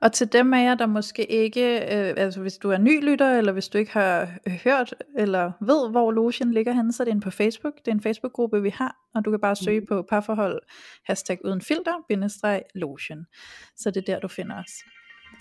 og 0.00 0.12
til 0.12 0.32
dem 0.32 0.54
af 0.54 0.64
jer, 0.64 0.74
der 0.74 0.86
måske 0.86 1.32
ikke, 1.32 1.76
øh, 1.76 2.14
altså 2.16 2.40
hvis 2.40 2.58
du 2.58 2.70
er 2.70 2.78
ny 2.78 3.04
lytter, 3.04 3.38
eller 3.38 3.52
hvis 3.52 3.68
du 3.68 3.78
ikke 3.78 3.92
har 3.92 4.28
hørt, 4.64 4.94
eller 5.18 5.52
ved, 5.60 5.90
hvor 5.90 6.10
Lotion 6.10 6.52
ligger 6.52 6.72
henne, 6.72 6.92
så 6.92 7.02
er 7.02 7.04
det 7.04 7.10
inde 7.10 7.20
på 7.20 7.30
Facebook. 7.30 7.74
Det 7.84 7.88
er 7.88 7.92
en 7.92 8.02
Facebook-gruppe, 8.02 8.62
vi 8.62 8.70
har, 8.70 8.96
og 9.14 9.24
du 9.24 9.30
kan 9.30 9.40
bare 9.40 9.56
søge 9.56 9.80
mm. 9.80 9.86
på 9.86 10.06
parforhold, 10.08 10.60
hashtag 11.06 11.38
uden 11.44 11.60
filter, 11.60 11.92
bindestreg 12.08 12.62
Lotion. 12.74 13.26
Så 13.76 13.90
det 13.90 14.08
er 14.08 14.14
der, 14.14 14.20
du 14.20 14.28
finder 14.28 14.62
os. 14.62 14.72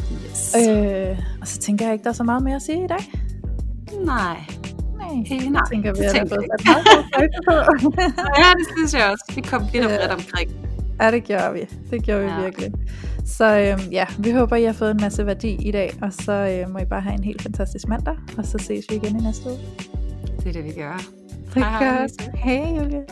Yes. 0.01 0.55
Øh, 0.55 1.19
og 1.41 1.47
så 1.47 1.59
tænker 1.59 1.85
jeg 1.85 1.93
ikke, 1.93 2.03
der 2.03 2.09
er 2.09 2.13
så 2.13 2.23
meget 2.23 2.43
mere 2.43 2.55
at 2.55 2.61
sige 2.61 2.83
i 2.83 2.87
dag. 2.87 3.11
Nej. 4.05 4.37
Nej, 4.97 5.23
hey, 5.25 5.49
nej. 5.49 5.61
tænker 5.71 5.93
vi, 5.93 5.99
at 5.99 6.13
der 6.13 6.25
på. 6.25 6.35
ja, 8.41 8.49
det 8.57 8.65
synes 8.77 8.93
jeg 8.93 9.11
også. 9.11 9.31
Vi 9.35 9.41
kom 9.41 9.61
lidt 9.73 9.85
ja. 9.85 10.13
omkring. 10.13 10.51
Ja, 11.01 11.11
det 11.11 11.23
gjorde 11.23 11.53
vi. 11.53 11.59
Det 11.91 12.03
gjorde 12.03 12.21
ja. 12.21 12.37
vi 12.37 12.43
virkelig. 12.43 12.71
Så 13.25 13.59
øhm, 13.59 13.91
ja, 13.91 14.05
vi 14.19 14.31
håber, 14.31 14.55
I 14.55 14.63
har 14.63 14.73
fået 14.73 14.91
en 14.91 14.97
masse 15.01 15.25
værdi 15.25 15.67
i 15.67 15.71
dag, 15.71 15.93
og 16.01 16.13
så 16.13 16.31
øh, 16.31 16.73
må 16.73 16.79
I 16.79 16.85
bare 16.85 17.01
have 17.01 17.15
en 17.15 17.23
helt 17.23 17.41
fantastisk 17.41 17.87
mandag, 17.87 18.15
og 18.37 18.45
så 18.45 18.57
ses 18.57 18.85
vi 18.89 18.95
igen 18.95 19.19
i 19.19 19.23
næste 19.23 19.49
uge. 19.49 19.57
Det 20.39 20.47
er 20.47 20.51
det, 20.51 20.63
vi 20.63 20.71
gør. 20.71 21.01
Det 21.53 21.63
gør 21.63 22.37
Hej, 22.37 22.77
Julie. 22.77 23.05